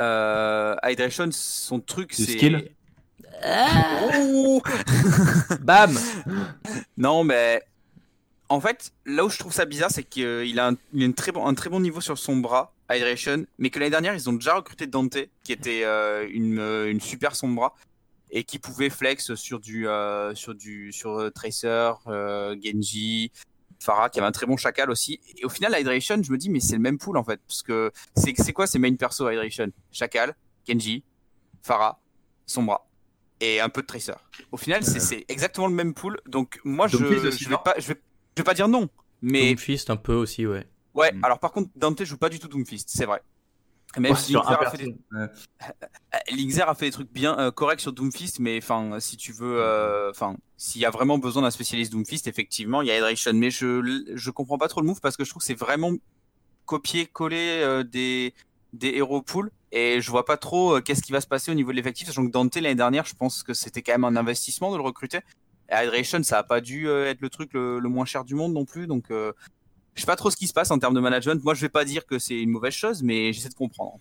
Euh, 0.00 0.74
Hydration, 0.82 1.28
son 1.32 1.80
truc, 1.80 2.12
c'est 2.12 2.24
skill? 2.24 2.70
Oh 3.44 4.62
Bam. 5.60 5.98
Non, 6.96 7.24
mais 7.24 7.62
en 8.48 8.60
fait, 8.60 8.92
là 9.06 9.24
où 9.24 9.30
je 9.30 9.38
trouve 9.38 9.52
ça 9.52 9.64
bizarre, 9.64 9.90
c'est 9.90 10.02
qu'il 10.04 10.58
a, 10.58 10.68
un, 10.68 10.76
il 10.92 11.02
a 11.02 11.06
une 11.06 11.14
très 11.14 11.32
bon, 11.32 11.46
un 11.46 11.54
très 11.54 11.70
bon 11.70 11.80
niveau 11.80 12.00
sur 12.00 12.18
son 12.18 12.36
bras, 12.36 12.72
Hydration, 12.90 13.46
mais 13.58 13.70
que 13.70 13.78
l'année 13.78 13.90
dernière, 13.90 14.14
ils 14.14 14.28
ont 14.28 14.32
déjà 14.32 14.54
recruté 14.56 14.86
Dante, 14.86 15.18
qui 15.44 15.52
était 15.52 15.84
euh, 15.84 16.26
une, 16.30 16.58
euh, 16.58 16.90
une 16.90 17.00
super 17.00 17.36
son 17.36 17.48
bras 17.48 17.74
et 18.32 18.44
qui 18.44 18.58
pouvait 18.58 18.90
flex 18.90 19.34
sur 19.34 19.58
du 19.60 19.88
euh, 19.88 20.34
sur 20.34 20.54
du 20.54 20.92
sur 20.92 21.30
Tracer, 21.32 21.92
euh, 22.06 22.56
Genji, 22.62 23.32
Farah, 23.80 24.10
qui 24.10 24.18
avait 24.18 24.28
un 24.28 24.32
très 24.32 24.46
bon 24.46 24.56
chacal 24.56 24.90
aussi. 24.90 25.20
Et 25.38 25.44
au 25.44 25.48
final, 25.48 25.74
Hydration, 25.78 26.22
je 26.22 26.30
me 26.30 26.38
dis, 26.38 26.50
mais 26.50 26.60
c'est 26.60 26.76
le 26.76 26.82
même 26.82 26.98
pool 26.98 27.16
en 27.16 27.24
fait, 27.24 27.40
parce 27.46 27.62
que 27.62 27.90
c'est 28.14 28.34
c'est 28.36 28.52
quoi 28.52 28.66
ces 28.66 28.78
main 28.78 28.94
perso 28.94 29.28
Hydration? 29.28 29.68
Chacal, 29.90 30.34
Genji, 30.68 31.02
Farah, 31.62 31.98
Sombra 32.46 32.86
et 33.40 33.60
un 33.60 33.70
peu 33.70 33.80
de 33.80 33.86
Tracer. 33.86 34.12
Au 34.52 34.56
final, 34.56 34.84
c'est 34.84 35.00
c'est 35.00 35.24
exactement 35.28 35.66
le 35.66 35.74
même 35.74 35.94
pool. 35.94 36.20
Donc 36.26 36.60
moi, 36.64 36.86
je, 36.86 36.96
aussi, 36.96 37.44
je 37.44 37.48
vais 37.48 37.56
pas, 37.64 37.74
je 37.78 37.88
vais, 37.88 38.00
je 38.36 38.42
vais 38.42 38.44
pas 38.44 38.54
dire 38.54 38.68
non, 38.68 38.88
mais 39.22 39.48
Doomfist 39.48 39.90
un 39.90 39.96
peu 39.96 40.14
aussi, 40.14 40.46
ouais. 40.46 40.66
ouais. 40.94 41.12
Mm. 41.12 41.24
Alors 41.24 41.38
par 41.38 41.52
contre, 41.52 41.70
Dante 41.74 42.04
joue 42.04 42.18
pas 42.18 42.28
du 42.28 42.38
tout 42.38 42.48
Doomfist, 42.48 42.90
c'est 42.90 43.06
vrai. 43.06 43.22
Même 43.98 44.14
si 44.14 44.32
Lingzer 44.32 44.62
a, 44.62 44.70
fait 44.70 44.78
des, 44.78 44.92
perso. 44.92 44.98
Ouais. 45.12 46.36
Lingzer 46.36 46.68
a 46.68 46.74
fait 46.74 46.86
des 46.86 46.92
trucs 46.92 47.12
bien 47.12 47.36
euh, 47.38 47.50
corrects 47.50 47.80
sur 47.80 47.92
Doomfist, 47.92 48.38
mais 48.38 48.58
enfin, 48.58 49.00
si 49.00 49.16
tu 49.16 49.32
veux, 49.32 49.60
euh, 49.60 50.10
enfin, 50.10 50.36
s'il 50.56 50.80
y 50.80 50.84
a 50.84 50.90
vraiment 50.90 51.18
besoin 51.18 51.42
d'un 51.42 51.50
spécialiste 51.50 51.90
Doomfist, 51.92 52.28
effectivement, 52.28 52.82
il 52.82 52.88
y 52.88 52.90
a 52.92 52.96
Hydration. 52.96 53.32
Mais 53.34 53.50
je, 53.50 54.04
je 54.14 54.30
comprends 54.30 54.58
pas 54.58 54.68
trop 54.68 54.80
le 54.80 54.86
move 54.86 55.00
parce 55.00 55.16
que 55.16 55.24
je 55.24 55.30
trouve 55.30 55.40
que 55.40 55.46
c'est 55.46 55.58
vraiment 55.58 55.92
copier-coller 56.66 57.62
euh, 57.62 57.82
des, 57.82 58.32
des 58.72 58.90
héros 58.90 59.22
pool 59.22 59.50
et 59.72 60.00
je 60.00 60.10
vois 60.10 60.24
pas 60.24 60.36
trop 60.36 60.80
qu'est-ce 60.80 61.02
qui 61.02 61.10
va 61.10 61.20
se 61.20 61.26
passer 61.26 61.50
au 61.50 61.54
niveau 61.54 61.70
de 61.72 61.76
l'effectif, 61.76 62.06
sachant 62.06 62.24
que 62.26 62.30
Dante 62.30 62.54
l'année 62.56 62.74
dernière, 62.76 63.06
je 63.06 63.14
pense 63.14 63.42
que 63.42 63.54
c'était 63.54 63.82
quand 63.82 63.92
même 63.92 64.04
un 64.04 64.16
investissement 64.16 64.70
de 64.70 64.76
le 64.76 64.82
recruter. 64.82 65.20
Et 65.68 65.74
Hydration, 65.74 66.22
ça 66.22 66.38
a 66.38 66.42
pas 66.42 66.60
dû 66.60 66.88
être 66.88 67.20
le 67.20 67.30
truc 67.30 67.52
le, 67.54 67.78
le 67.78 67.88
moins 67.88 68.04
cher 68.04 68.24
du 68.24 68.34
monde 68.34 68.52
non 68.52 68.64
plus, 68.64 68.86
donc 68.86 69.10
euh, 69.10 69.32
je 69.94 70.00
sais 70.00 70.06
pas 70.06 70.16
trop 70.16 70.30
ce 70.30 70.36
qui 70.36 70.46
se 70.46 70.52
passe 70.52 70.70
en 70.70 70.78
termes 70.78 70.94
de 70.94 71.00
management. 71.00 71.42
Moi, 71.44 71.54
je 71.54 71.60
vais 71.60 71.68
pas 71.68 71.84
dire 71.84 72.06
que 72.06 72.18
c'est 72.18 72.40
une 72.40 72.50
mauvaise 72.50 72.72
chose, 72.72 73.02
mais 73.02 73.32
j'essaie 73.32 73.48
de 73.48 73.54
comprendre. 73.54 73.98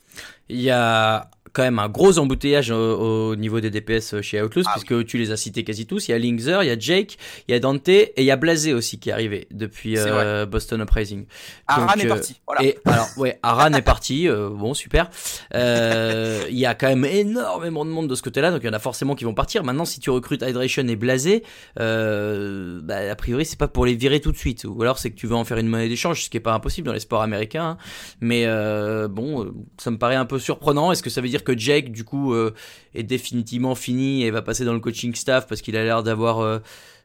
Il 0.50 0.62
y 0.62 0.70
a 0.70 1.30
quand 1.54 1.64
même 1.64 1.80
un 1.80 1.90
gros 1.90 2.20
embouteillage 2.20 2.72
au, 2.72 3.32
au 3.32 3.36
niveau 3.36 3.60
des 3.60 3.70
DPS 3.70 4.22
chez 4.22 4.42
Outlaws, 4.42 4.64
Ah 4.68 4.72
puisque 4.74 5.06
tu 5.06 5.18
les 5.18 5.32
as 5.32 5.38
cités 5.38 5.64
quasi 5.64 5.86
tous. 5.86 6.08
Il 6.08 6.12
y 6.12 6.14
a 6.14 6.20
Linkzer, 6.20 6.60
il 6.64 6.68
y 6.68 6.72
a 6.72 6.78
Jake, 6.78 7.18
il 7.48 7.52
y 7.52 7.56
a 7.56 7.60
Dante 7.60 7.90
et 7.90 8.14
il 8.18 8.24
y 8.24 8.32
a 8.32 8.36
Blasé 8.36 8.74
aussi 8.74 9.00
qui 9.00 9.10
est 9.10 9.14
arrivé 9.14 9.48
depuis 9.52 9.98
euh, 9.98 10.46
Boston 10.46 10.82
Uprising. 10.82 11.26
Aran 11.68 11.94
est 11.96 12.06
euh, 12.06 12.10
parti. 12.10 12.40
Voilà. 12.46 12.64
Et 12.64 12.78
alors 12.86 13.08
ouais, 13.18 13.40
Aran 13.44 13.74
est 13.74 13.82
parti, 13.82 14.28
euh, 14.28 14.50
bon 14.50 14.74
super. 14.74 15.10
Il 15.54 16.58
y 16.58 16.66
a 16.66 16.76
quand 16.76 16.88
même 16.88 17.06
énormément 17.06 17.86
de 17.86 17.90
monde 17.90 18.08
de 18.08 18.16
ce 18.16 18.22
côté-là, 18.22 18.52
donc 18.52 18.62
il 18.64 18.68
y 18.68 18.70
en 18.70 18.74
a 18.74 18.80
forcément 18.80 19.16
qui 19.16 19.24
vont 19.24 19.34
partir. 19.34 19.64
Maintenant, 19.64 19.86
si 19.86 20.00
tu 20.00 20.10
recrutes 20.10 20.42
Hydration 20.42 20.88
et 20.88 20.96
Blasé, 20.96 21.44
bah, 21.76 23.12
a 23.12 23.16
priori 23.16 23.46
c'est 23.46 23.60
pas 23.60 23.68
pour 23.68 23.86
les 23.86 23.96
virer 23.96 24.20
tout 24.20 24.32
de 24.32 24.38
suite, 24.38 24.66
ou 24.66 24.82
alors 24.82 25.00
c'est 25.00 25.12
que 25.12 25.16
tu 25.16 25.28
veux 25.28 25.36
en 25.36 25.46
faire 25.46 25.58
une 25.58 25.68
monnaie 25.68 25.89
d'échange, 25.90 26.24
ce 26.24 26.30
qui 26.30 26.38
est 26.38 26.42
pas 26.42 26.54
impossible 26.54 26.88
dans 26.88 26.94
les 26.94 27.00
sports 27.02 27.22
américains. 27.22 27.72
hein. 27.72 27.78
Mais 28.22 28.46
euh, 28.46 29.08
bon, 29.08 29.44
euh, 29.44 29.52
ça 29.78 29.92
me 29.92 29.98
paraît 29.98 30.16
un 30.16 30.26
peu 30.26 30.40
surprenant. 30.40 30.92
Est-ce 30.92 31.04
que 31.04 31.10
ça 31.10 31.20
veut 31.22 31.28
dire 31.28 31.44
que 31.44 31.58
Jake 31.58 31.92
du 31.92 32.06
coup 32.06 32.34
euh, 32.34 32.54
est 32.96 33.04
définitivement 33.04 33.76
fini 33.76 34.24
et 34.24 34.32
va 34.32 34.42
passer 34.42 34.64
dans 34.64 34.74
le 34.74 34.80
coaching 34.80 35.14
staff 35.16 35.48
parce 35.48 35.62
qu'il 35.62 35.76
a 35.76 35.84
l'air 35.84 36.04
d'avoir 36.04 36.62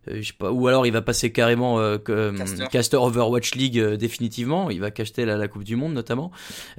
je 0.09 0.23
sais 0.23 0.33
pas, 0.39 0.51
ou 0.51 0.69
alors 0.69 0.87
il 0.87 0.93
va 0.93 1.03
passer 1.03 1.33
carrément 1.33 1.79
euh, 1.79 1.99
que, 1.99 2.13
euh, 2.13 2.33
Caster. 2.33 2.65
caster 2.71 2.97
Overwatch 2.97 3.55
League 3.55 3.79
euh, 3.79 3.97
définitivement. 3.97 4.71
Il 4.71 4.81
va 4.81 4.91
cacheter 4.91 5.25
la, 5.25 5.37
la 5.37 5.49
Coupe 5.49 5.65
du 5.65 5.77
Monde 5.77 5.95
notamment. 5.95 6.31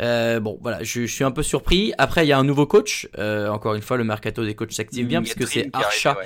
Euh, 0.01 0.39
bon, 0.39 0.57
voilà, 0.61 0.83
je, 0.83 1.05
je 1.05 1.13
suis 1.13 1.23
un 1.23 1.31
peu 1.31 1.43
surpris. 1.43 1.93
Après, 1.97 2.25
il 2.25 2.29
y 2.29 2.33
a 2.33 2.37
un 2.37 2.43
nouveau 2.43 2.65
coach. 2.65 3.07
Euh, 3.17 3.49
encore 3.49 3.75
une 3.75 3.81
fois, 3.81 3.97
le 3.97 4.03
mercato 4.03 4.43
des 4.45 4.55
coachs 4.55 4.73
s'active 4.73 5.07
bien 5.07 5.19
a 5.19 5.21
puisque 5.21 5.47
c'est 5.47 5.69
Archa. 5.73 6.17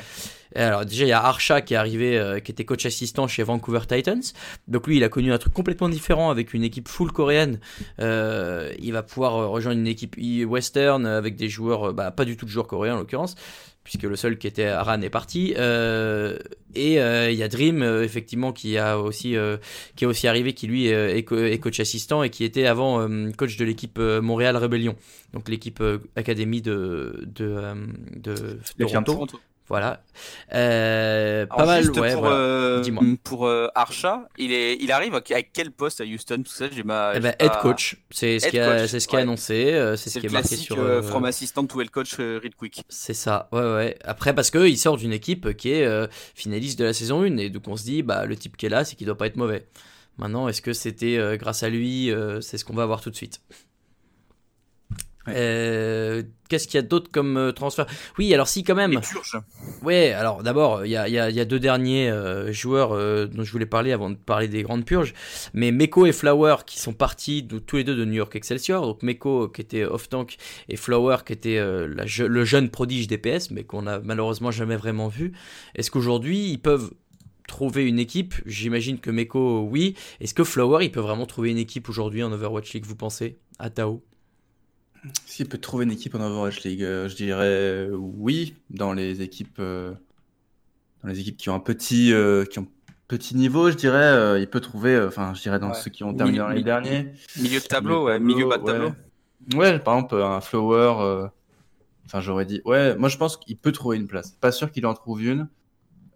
Alors 0.55 0.83
déjà, 0.83 1.05
il 1.05 1.09
y 1.09 1.11
a 1.13 1.23
Archa 1.23 1.61
qui 1.61 1.75
est 1.75 1.77
arrivé, 1.77 2.17
euh, 2.17 2.39
qui 2.39 2.51
était 2.51 2.65
coach 2.65 2.83
assistant 2.85 3.27
chez 3.27 3.43
Vancouver 3.43 3.81
Titans. 3.87 4.23
Donc 4.67 4.87
lui, 4.87 4.97
il 4.97 5.03
a 5.03 5.09
connu 5.09 5.31
un 5.31 5.37
truc 5.37 5.53
complètement 5.53 5.89
différent 5.89 6.31
avec 6.31 6.55
une 6.55 6.63
équipe 6.63 6.87
full 6.87 7.11
coréenne. 7.11 7.59
Euh, 7.99 8.73
il 8.79 8.91
va 8.93 9.03
pouvoir 9.03 9.35
euh, 9.35 9.47
rejoindre 9.47 9.79
une 9.79 9.85
équipe 9.87 10.15
western 10.17 11.05
avec 11.05 11.35
des 11.35 11.49
joueurs, 11.49 11.89
euh, 11.89 11.93
bah, 11.93 12.09
pas 12.09 12.25
du 12.25 12.35
tout 12.35 12.45
de 12.45 12.49
joueurs 12.49 12.65
coréens 12.65 12.95
en 12.95 12.97
l'occurrence, 12.97 13.35
puisque 13.83 14.03
le 14.03 14.15
seul 14.15 14.37
qui 14.37 14.47
était 14.47 14.65
Aran 14.65 15.01
est 15.01 15.09
parti. 15.09 15.53
Euh, 15.57 16.37
et 16.75 17.01
euh, 17.01 17.31
il 17.31 17.37
y 17.37 17.43
a 17.43 17.47
Dream 17.47 17.81
euh, 17.81 18.03
effectivement 18.03 18.53
qui 18.53 18.77
a 18.77 18.99
aussi 18.99 19.35
qui 19.95 20.03
est 20.03 20.07
aussi 20.07 20.27
arrivé, 20.27 20.53
qui 20.53 20.67
lui 20.67 20.87
est, 20.87 21.23
co- 21.23 21.37
est 21.43 21.57
coach 21.59 21.79
assistant 21.79 22.21
et 22.23 22.29
qui 22.29 22.43
était 22.43 22.65
avant 22.65 23.07
coach 23.37 23.57
de 23.57 23.65
l'équipe 23.65 23.97
Montréal 23.99 24.55
Rebellion, 24.57 24.95
donc 25.33 25.49
l'équipe 25.49 25.81
académie 26.15 26.61
de 26.61 27.23
de, 27.25 27.73
de 28.15 28.59
Toronto. 29.03 29.13
Voilà. 29.69 30.01
Euh, 30.53 31.45
pas 31.45 31.65
mal, 31.65 31.89
ouais. 31.91 32.11
pour, 32.13 32.21
voilà. 32.21 32.35
euh, 32.35 32.81
Dis-moi. 32.81 33.03
pour 33.23 33.45
euh, 33.45 33.67
Archa, 33.75 34.27
il, 34.37 34.51
est, 34.51 34.75
il 34.81 34.91
arrive 34.91 35.13
à 35.15 35.21
quel 35.21 35.71
poste 35.71 36.01
à 36.01 36.05
Houston 36.05 36.37
Tout 36.43 36.51
ça, 36.51 36.65
j'ai 36.71 36.81
ma. 36.83 37.13
Eh 37.15 37.19
ben, 37.19 37.33
pas- 37.37 37.45
head 37.45 37.51
coach, 37.61 37.97
c'est 38.09 38.39
ce 38.39 38.47
qui 38.47 38.59
a- 38.59 38.87
c'est 38.87 38.99
ce 38.99 39.07
qui 39.07 39.15
est 39.15 39.17
ouais. 39.17 39.23
annoncé, 39.23 39.93
c'est 39.95 40.09
ce 40.09 40.19
qui 40.19 40.25
est 40.25 40.29
marqué 40.29 40.55
sur. 40.55 41.03
from 41.03 41.23
assistant 41.25 41.65
to 41.67 41.79
head 41.81 41.91
coach 41.91 42.15
real 42.15 42.53
quick. 42.57 42.83
C'est 42.89 43.13
ça, 43.13 43.47
ouais, 43.51 43.61
ouais. 43.61 43.97
Après, 44.03 44.33
parce 44.33 44.49
qu'il 44.51 44.77
sort 44.77 44.97
d'une 44.97 45.13
équipe 45.13 45.55
qui 45.55 45.71
est 45.71 46.09
finaliste 46.35 46.79
de 46.79 46.85
la 46.85 46.93
saison 46.93 47.21
1, 47.23 47.37
et 47.37 47.49
donc 47.49 47.67
on 47.67 47.77
se 47.77 47.83
dit, 47.83 48.01
bah, 48.01 48.25
le 48.25 48.35
type 48.35 48.57
qui 48.57 48.65
est 48.65 48.69
là, 48.69 48.83
c'est 48.83 48.95
qu'il 48.95 49.05
doit 49.05 49.17
pas 49.17 49.27
être 49.27 49.37
mauvais. 49.37 49.67
Maintenant, 50.17 50.47
est-ce 50.49 50.61
que 50.61 50.73
c'était 50.73 51.37
grâce 51.37 51.63
à 51.63 51.69
lui 51.69 52.11
C'est 52.41 52.57
ce 52.57 52.65
qu'on 52.65 52.73
va 52.73 52.85
voir 52.87 53.01
tout 53.01 53.11
de 53.11 53.15
suite. 53.15 53.39
Ouais. 55.29 55.35
Euh, 55.37 56.23
Qu'est-ce 56.49 56.67
qu'il 56.67 56.75
y 56.75 56.79
a 56.79 56.81
d'autre 56.81 57.11
comme 57.11 57.37
euh, 57.37 57.51
transfert? 57.51 57.85
Oui, 58.17 58.33
alors 58.33 58.47
si, 58.47 58.63
quand 58.63 58.73
même. 58.73 58.89
Les 58.91 58.97
purges. 59.01 59.37
Ouais, 59.83 60.13
alors 60.13 60.41
d'abord, 60.41 60.83
il 60.83 60.89
y 60.89 60.95
a, 60.97 61.07
y 61.07 61.19
a- 61.19 61.29
y 61.29 61.39
a 61.39 61.45
deux 61.45 61.59
derniers 61.59 62.09
euh, 62.09 62.51
joueurs 62.51 62.91
euh, 62.93 63.27
dont 63.27 63.43
je 63.43 63.51
voulais 63.51 63.67
parler 63.67 63.91
avant 63.91 64.09
de 64.09 64.15
parler 64.15 64.47
des 64.47 64.63
grandes 64.63 64.83
purges. 64.83 65.13
Mais 65.53 65.71
Meko 65.71 66.07
et 66.07 66.11
Flower 66.11 66.55
qui 66.65 66.79
sont 66.79 66.93
partis 66.93 67.43
de- 67.43 67.59
tous 67.59 67.75
les 67.77 67.83
deux 67.83 67.95
de 67.95 68.03
New 68.03 68.13
York 68.13 68.35
Excelsior. 68.35 68.83
Donc 68.87 69.03
Meko 69.03 69.47
qui 69.49 69.61
était 69.61 69.85
off-tank 69.85 70.37
et 70.69 70.75
Flower 70.75 71.17
qui 71.23 71.33
était 71.33 71.57
euh, 71.59 71.87
la 71.87 72.05
le 72.27 72.45
jeune 72.45 72.69
prodige 72.69 73.05
DPS, 73.07 73.51
mais 73.51 73.63
qu'on 73.63 73.85
a 73.85 73.99
malheureusement 73.99 74.49
jamais 74.49 74.75
vraiment 74.75 75.07
vu. 75.07 75.33
Est-ce 75.75 75.91
qu'aujourd'hui 75.91 76.49
ils 76.49 76.59
peuvent 76.59 76.89
trouver 77.47 77.85
une 77.87 77.99
équipe? 77.99 78.33
J'imagine 78.47 78.99
que 78.99 79.11
Meko, 79.11 79.67
oui. 79.69 79.95
Est-ce 80.19 80.33
que 80.33 80.43
Flower, 80.43 80.83
il 80.83 80.91
peut 80.91 80.99
vraiment 80.99 81.27
trouver 81.27 81.51
une 81.51 81.57
équipe 81.59 81.89
aujourd'hui 81.89 82.23
en 82.23 82.31
Overwatch 82.31 82.73
League, 82.73 82.85
vous 82.87 82.95
pensez? 82.95 83.37
À 83.59 83.69
Tao 83.69 84.03
S'il 85.25 85.47
peut 85.47 85.57
trouver 85.57 85.85
une 85.85 85.91
équipe 85.91 86.15
en 86.15 86.21
Overwatch 86.21 86.63
League, 86.63 86.83
euh, 86.83 87.07
je 87.07 87.15
dirais 87.15 87.45
euh, 87.47 87.89
oui, 87.95 88.55
dans 88.69 88.93
les 88.93 89.21
équipes, 89.21 89.59
euh, 89.59 89.93
dans 91.03 91.09
les 91.09 91.19
équipes 91.19 91.37
qui 91.37 91.49
ont 91.49 91.55
un 91.55 91.59
petit, 91.59 92.13
qui 92.51 92.59
ont 92.59 92.67
petit 93.07 93.35
niveau, 93.35 93.71
je 93.71 93.75
dirais, 93.75 94.39
il 94.41 94.47
peut 94.47 94.59
trouver, 94.59 94.99
enfin, 94.99 95.33
je 95.33 95.41
dirais 95.41 95.59
dans 95.59 95.69
Ouais. 95.69 95.73
ceux 95.75 95.89
qui 95.89 96.03
ont 96.03 96.13
terminé 96.13 96.39
l'année 96.39 96.63
dernière. 96.63 97.05
Milieu 97.37 97.59
de 97.59 97.65
tableau, 97.65 98.05
ouais, 98.05 98.19
milieu 98.19 98.47
bas 98.47 98.57
de 98.57 98.65
tableau. 98.65 98.91
Ouais. 99.55 99.79
Par 99.79 99.95
exemple, 99.95 100.15
un 100.15 100.41
Flower, 100.41 101.29
enfin, 102.05 102.21
j'aurais 102.21 102.45
dit, 102.45 102.61
ouais, 102.65 102.95
moi 102.97 103.09
je 103.09 103.17
pense 103.17 103.37
qu'il 103.37 103.57
peut 103.57 103.71
trouver 103.71 103.97
une 103.97 104.07
place. 104.07 104.31
Pas 104.41 104.51
sûr 104.51 104.71
qu'il 104.71 104.85
en 104.85 104.93
trouve 104.93 105.23
une, 105.23 105.47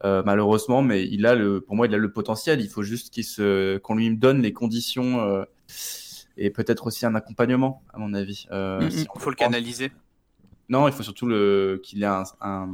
euh, 0.05 0.21
malheureusement, 0.25 0.81
mais 0.81 1.07
il 1.07 1.25
a 1.25 1.33
le, 1.33 1.61
pour 1.61 1.75
moi, 1.77 1.87
il 1.87 1.95
a 1.95 1.97
le 1.97 2.11
potentiel. 2.11 2.59
Il 2.59 2.67
faut 2.67 2.83
juste 2.83 3.13
qu'il 3.13 3.23
se, 3.23 3.77
qu'on 3.77 3.95
lui 3.95 4.15
donne 4.17 4.41
les 4.41 4.51
conditions 4.51 5.21
euh, 5.21 5.45
et 6.37 6.49
peut-être 6.49 6.87
aussi 6.87 7.05
un 7.05 7.15
accompagnement, 7.15 7.83
à 7.93 7.97
mon 7.99 8.13
avis. 8.13 8.45
Euh, 8.51 8.89
si 8.89 9.05
on 9.09 9.19
Il 9.19 9.21
faut 9.21 9.29
le 9.29 9.35
pense- 9.35 9.45
canaliser. 9.47 9.91
non, 10.69 10.87
il 10.87 10.93
faut 10.93 11.03
surtout 11.03 11.25
le... 11.27 11.79
qu'il 11.83 12.01
ait 12.03 12.07
un, 12.07 12.23
un- 12.41 12.69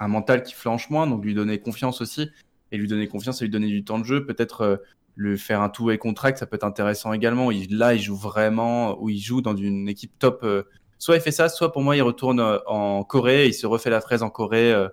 un 0.00 0.08
mental 0.08 0.42
qui 0.42 0.54
flanche 0.54 0.90
moins, 0.90 1.06
donc 1.06 1.24
lui 1.24 1.34
donner 1.34 1.58
confiance 1.58 2.00
aussi. 2.00 2.30
Et 2.72 2.78
lui 2.78 2.88
donner 2.88 3.06
confiance 3.06 3.40
et 3.40 3.44
lui 3.44 3.50
donner 3.50 3.68
du 3.68 3.84
temps 3.84 3.98
de 3.98 4.04
jeu. 4.04 4.26
Peut-être 4.26 4.60
euh, 4.62 4.76
lui 5.14 5.38
faire 5.38 5.62
un 5.62 5.68
two-way 5.68 5.98
contract, 5.98 6.36
ça 6.38 6.46
peut 6.46 6.56
être 6.56 6.64
intéressant 6.64 7.12
également. 7.12 7.50
Il, 7.52 7.78
là, 7.78 7.94
il 7.94 8.00
joue 8.00 8.16
vraiment, 8.16 9.00
ou 9.00 9.08
il 9.08 9.18
joue 9.20 9.40
dans 9.40 9.56
une 9.56 9.88
équipe 9.88 10.12
top. 10.18 10.40
euh, 10.42 10.64
soit 10.98 11.14
il 11.14 11.20
fait 11.22 11.30
ça, 11.30 11.48
soit 11.48 11.72
pour 11.72 11.82
moi, 11.82 11.94
il 11.96 12.02
retourne 12.02 12.40
euh, 12.40 12.58
en 12.66 13.04
Corée, 13.04 13.44
et 13.44 13.48
il 13.48 13.54
se 13.54 13.66
refait 13.66 13.88
la 13.90 14.00
fraise 14.00 14.22
en 14.24 14.30
Corée, 14.30 14.72
euh, 14.72 14.88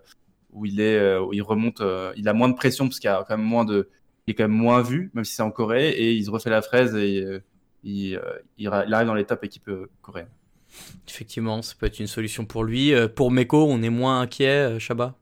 où 0.51 0.65
il 0.67 0.79
est, 0.79 0.97
euh, 0.99 1.19
où 1.21 1.33
il 1.33 1.41
remonte, 1.41 1.81
euh, 1.81 2.13
il 2.15 2.27
a 2.29 2.33
moins 2.33 2.47
de 2.47 2.53
pression 2.53 2.85
parce 2.87 2.99
qu'il 2.99 3.07
y 3.09 3.11
a 3.11 3.25
quand 3.27 3.37
même 3.37 3.45
moins 3.45 3.65
de, 3.65 3.89
il 4.27 4.31
est 4.31 4.35
quand 4.35 4.43
même 4.43 4.51
moins 4.51 4.81
vu, 4.83 5.09
même 5.15 5.25
si 5.25 5.33
c'est 5.33 5.41
en 5.41 5.49
Corée, 5.51 5.89
et 5.89 6.13
il 6.13 6.23
se 6.23 6.29
refait 6.29 6.51
la 6.51 6.61
fraise 6.61 6.95
et 6.95 7.21
euh, 7.23 7.43
il, 7.83 8.15
euh, 8.15 8.21
il, 8.57 8.67
arrive 8.67 9.07
dans 9.07 9.13
les 9.13 9.25
top 9.25 9.43
équipes 9.43 9.69
euh, 9.69 9.89
coréennes. 10.01 10.29
Effectivement, 11.07 11.61
ça 11.61 11.75
peut 11.77 11.85
être 11.85 11.99
une 11.99 12.07
solution 12.07 12.45
pour 12.45 12.63
lui. 12.63 12.93
Euh, 12.93 13.07
pour 13.07 13.31
Meko, 13.31 13.65
on 13.69 13.81
est 13.83 13.89
moins 13.89 14.21
inquiet, 14.21 14.79
Shabba 14.79 15.15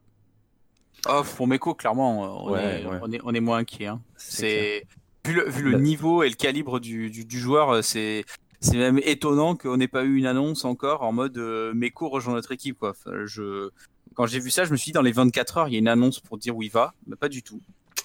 Oh, 1.08 1.22
pour 1.36 1.46
Meko, 1.48 1.74
clairement, 1.74 2.44
on, 2.46 2.52
Ouais, 2.52 2.82
est, 2.82 2.86
ouais. 2.86 2.98
on, 3.02 3.10
est, 3.12 3.20
on 3.24 3.34
est 3.34 3.40
moins 3.40 3.58
inquiet. 3.58 3.86
hein. 3.86 4.00
C'est 4.16 4.86
vu 5.26 5.34
le, 5.34 5.48
vu 5.48 5.62
le 5.62 5.72
Bah- 5.72 5.78
niveau 5.78 6.22
et 6.22 6.28
le 6.28 6.34
calibre 6.36 6.78
du, 6.80 7.10
du, 7.10 7.24
du 7.24 7.38
joueur, 7.38 7.82
c'est 7.84 8.24
c'est 8.60 8.76
même 8.76 9.00
étonnant 9.02 9.56
qu'on 9.56 9.76
n'ait 9.76 9.88
pas 9.88 10.04
eu 10.04 10.14
une 10.16 10.26
annonce 10.26 10.64
encore 10.64 11.02
en 11.02 11.10
mode 11.12 11.36
euh, 11.38 11.74
Meko 11.74 12.08
rejoint 12.08 12.34
notre 12.34 12.52
équipe. 12.52 12.78
Quoi. 12.78 12.90
Enfin, 12.90 13.26
je... 13.26 13.70
Quand 14.14 14.26
j'ai 14.26 14.38
vu 14.38 14.50
ça, 14.50 14.64
je 14.64 14.70
me 14.70 14.76
suis 14.76 14.90
dit 14.90 14.92
dans 14.92 15.02
les 15.02 15.10
24 15.10 15.58
heures, 15.58 15.68
il 15.68 15.72
y 15.72 15.76
a 15.76 15.78
une 15.80 15.88
annonce 15.88 16.20
pour 16.20 16.38
dire 16.38 16.56
où 16.56 16.62
il 16.62 16.70
va, 16.70 16.94
mais 17.08 17.16
pas 17.16 17.28
du 17.28 17.42
tout. 17.42 17.60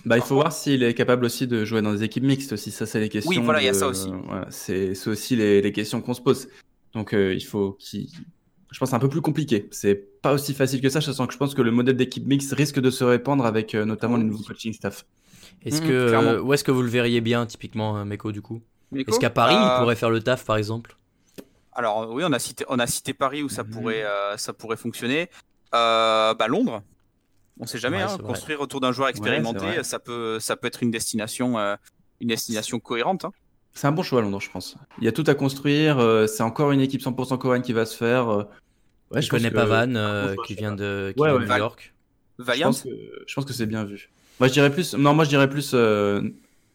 Bah, 0.06 0.18
il 0.18 0.24
faut 0.24 0.36
voir 0.36 0.52
s'il 0.54 0.84
est 0.84 0.94
capable 0.94 1.26
aussi 1.26 1.48
de 1.48 1.66
jouer 1.66 1.82
dans 1.82 1.92
des 1.94 2.04
équipes 2.04 2.24
mixtes 2.24 2.54
aussi. 2.54 2.72
Ça, 2.72 2.86
c'est 2.86 3.00
les 3.00 3.10
questions. 3.10 3.30
Oui, 3.30 3.40
voilà, 3.44 3.62
il 3.62 3.66
y 3.66 3.70
a 3.70 3.74
ça 3.74 3.88
aussi. 3.88 4.10
voilà, 4.26 4.48
c'est 4.50 4.94
aussi 5.08 5.36
les, 5.36 5.62
les 5.62 5.72
questions 5.72 6.02
qu'on 6.02 6.14
se 6.14 6.22
pose. 6.22 6.48
Donc, 6.94 7.14
euh, 7.14 7.34
il 7.34 7.44
faut 7.44 7.74
qu'il. 7.74 8.08
Je 8.72 8.80
pense 8.80 8.88
que 8.88 8.90
c'est 8.92 8.96
un 8.96 9.00
peu 9.00 9.10
plus 9.10 9.22
compliqué. 9.22 9.68
C'est 9.72 9.96
pas 10.22 10.34
aussi 10.34 10.54
facile 10.54 10.82
que 10.82 10.90
ça. 10.90 11.00
Je 11.00 11.12
sens 11.12 11.26
que 11.28 11.34
je 11.34 11.38
pense 11.38 11.56
que 11.56 11.62
le 11.62 11.72
modèle 11.72 11.96
d'équipe 11.96 12.26
mixte 12.26 12.54
risque 12.54 12.80
de 12.80 12.90
se 12.90 13.04
répandre 13.04 13.46
avec 13.46 13.76
euh, 13.76 13.86
notamment 13.86 14.18
les 14.18 14.24
nouveaux 14.24 14.44
coaching 14.44 14.74
staff. 14.74 15.06
Est-ce 15.66 15.82
Mhm, 15.82 15.88
que 15.88 15.94
euh, 15.94 16.42
où 16.42 16.54
est-ce 16.54 16.64
que 16.64 16.72
vous 16.72 16.82
le 16.82 16.90
verriez 16.90 17.22
bien 17.22 17.46
typiquement 17.46 17.98
euh, 17.98 18.06
Meko 18.06 18.32
du 18.32 18.42
coup? 18.42 18.62
Est-ce 18.96 19.20
qu'à 19.20 19.30
Paris 19.30 19.56
Euh, 19.56 19.62
il 19.76 19.80
pourrait 19.80 19.96
faire 19.96 20.10
le 20.10 20.22
taf 20.22 20.46
par 20.46 20.58
exemple? 20.58 20.98
Alors 21.74 22.10
oui, 22.12 22.24
on 22.26 22.32
a 22.34 22.40
cité, 22.40 22.66
on 22.70 22.80
a 22.80 22.88
cité 22.88 23.14
Paris 23.14 23.42
où 23.44 23.50
ça 23.50 23.64
Mhm. 23.64 23.70
pourrait, 23.70 24.04
euh, 24.04 24.36
ça 24.38 24.52
pourrait 24.54 24.78
fonctionner. 24.78 25.30
Euh, 25.76 26.34
bah 26.34 26.48
Londres, 26.48 26.84
on 27.60 27.66
sait 27.66 27.78
jamais. 27.80 27.98
Ouais, 27.98 28.04
hein, 28.12 28.18
construire 28.18 28.62
autour 28.62 28.80
d'un 28.82 28.92
joueur 28.92 29.10
expérimenté, 29.10 29.84
ça 29.84 30.00
peut, 30.00 30.40
ça 30.40 30.56
peut 30.56 30.68
être 30.68 30.84
une 30.84 30.92
destination, 30.92 31.58
euh, 31.58 31.76
une 32.22 32.28
destination 32.30 32.80
cohérente. 32.80 33.26
hein. 33.26 33.32
C'est 33.74 33.86
un 33.88 33.92
bon 33.92 34.02
choix 34.04 34.20
à 34.20 34.22
Londres, 34.24 34.40
je 34.42 34.50
pense. 34.50 34.76
Il 35.00 35.04
y 35.06 35.08
a 35.08 35.12
tout 35.12 35.24
à 35.28 35.36
construire. 35.36 36.00
euh, 36.00 36.26
c'est 36.26 36.42
encore 36.44 36.72
une 36.72 36.82
équipe 36.82 37.02
100% 37.02 37.38
coréenne 37.38 37.62
qui 37.62 37.74
va 37.74 37.86
se 37.86 37.96
faire. 37.96 38.28
euh, 38.30 38.44
ouais, 39.12 39.22
Je 39.22 39.30
pense 39.30 39.40
connais 39.40 39.50
que- 39.52 39.56
pas 39.56 39.66
Van 39.66 39.94
euh, 39.96 40.36
qui 40.48 40.54
je 40.54 40.60
vient 40.60 40.72
de, 40.72 41.14
qui 41.16 41.22
Ouais, 41.22 41.30
vient 41.30 41.38
ouais. 41.40 41.46
de 41.46 41.52
New 41.52 41.58
York. 41.58 41.94
Je 42.40 42.44
Valiant. 42.44 42.68
pense 42.68 42.84
que, 42.84 42.90
je 43.28 43.34
pense 43.36 43.46
que 43.46 43.54
c'est 43.54 43.66
bien 43.68 43.84
vu. 43.84 44.10
Moi, 44.40 44.48
je 44.48 44.54
dirais 44.54 44.72
plus. 44.72 44.94
Non, 44.96 45.14
moi, 45.14 45.24
je 45.26 45.30
dirais 45.30 45.50
plus 45.50 45.72
euh, 45.74 46.22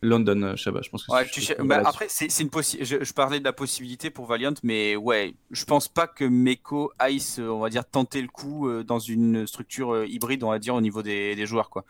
London, 0.03 0.43
euh, 0.43 0.57
Shabba. 0.57 0.81
Je 0.83 0.91
pense 0.91 1.05
que 1.05 1.13
Ouais, 1.13 1.25
je 1.25 1.31
tu 1.31 1.55
bah, 1.63 1.83
après, 1.85 2.07
c'est 2.09 2.27
une 2.41 2.51
je, 2.53 3.05
je 3.05 3.13
parlais 3.13 3.39
de 3.39 3.45
la 3.45 3.53
possibilité 3.53 4.11
pour 4.11 4.27
Valiant, 4.27 4.55
mais 4.63 4.97
ouais, 4.97 5.35
je 5.51 5.65
pense 5.65 5.89
pas 5.89 6.07
que 6.07 6.25
Meko 6.25 6.93
aille, 6.99 7.23
on 7.39 7.61
va 7.61 7.71
dire, 7.71 7.85
tenter 7.89 8.21
le 8.21 8.29
coup 8.29 8.69
euh, 8.69 8.83
dans 8.83 8.99
une 8.99 9.47
structure 9.47 9.95
euh, 9.95 10.07
hybride, 10.07 10.43
on 10.43 10.51
va 10.51 10.59
dire, 10.59 10.75
au 10.75 10.81
niveau 10.81 11.03
des, 11.03 11.37
des 11.37 11.47
joueurs, 11.47 11.71
quoi. 11.71 11.85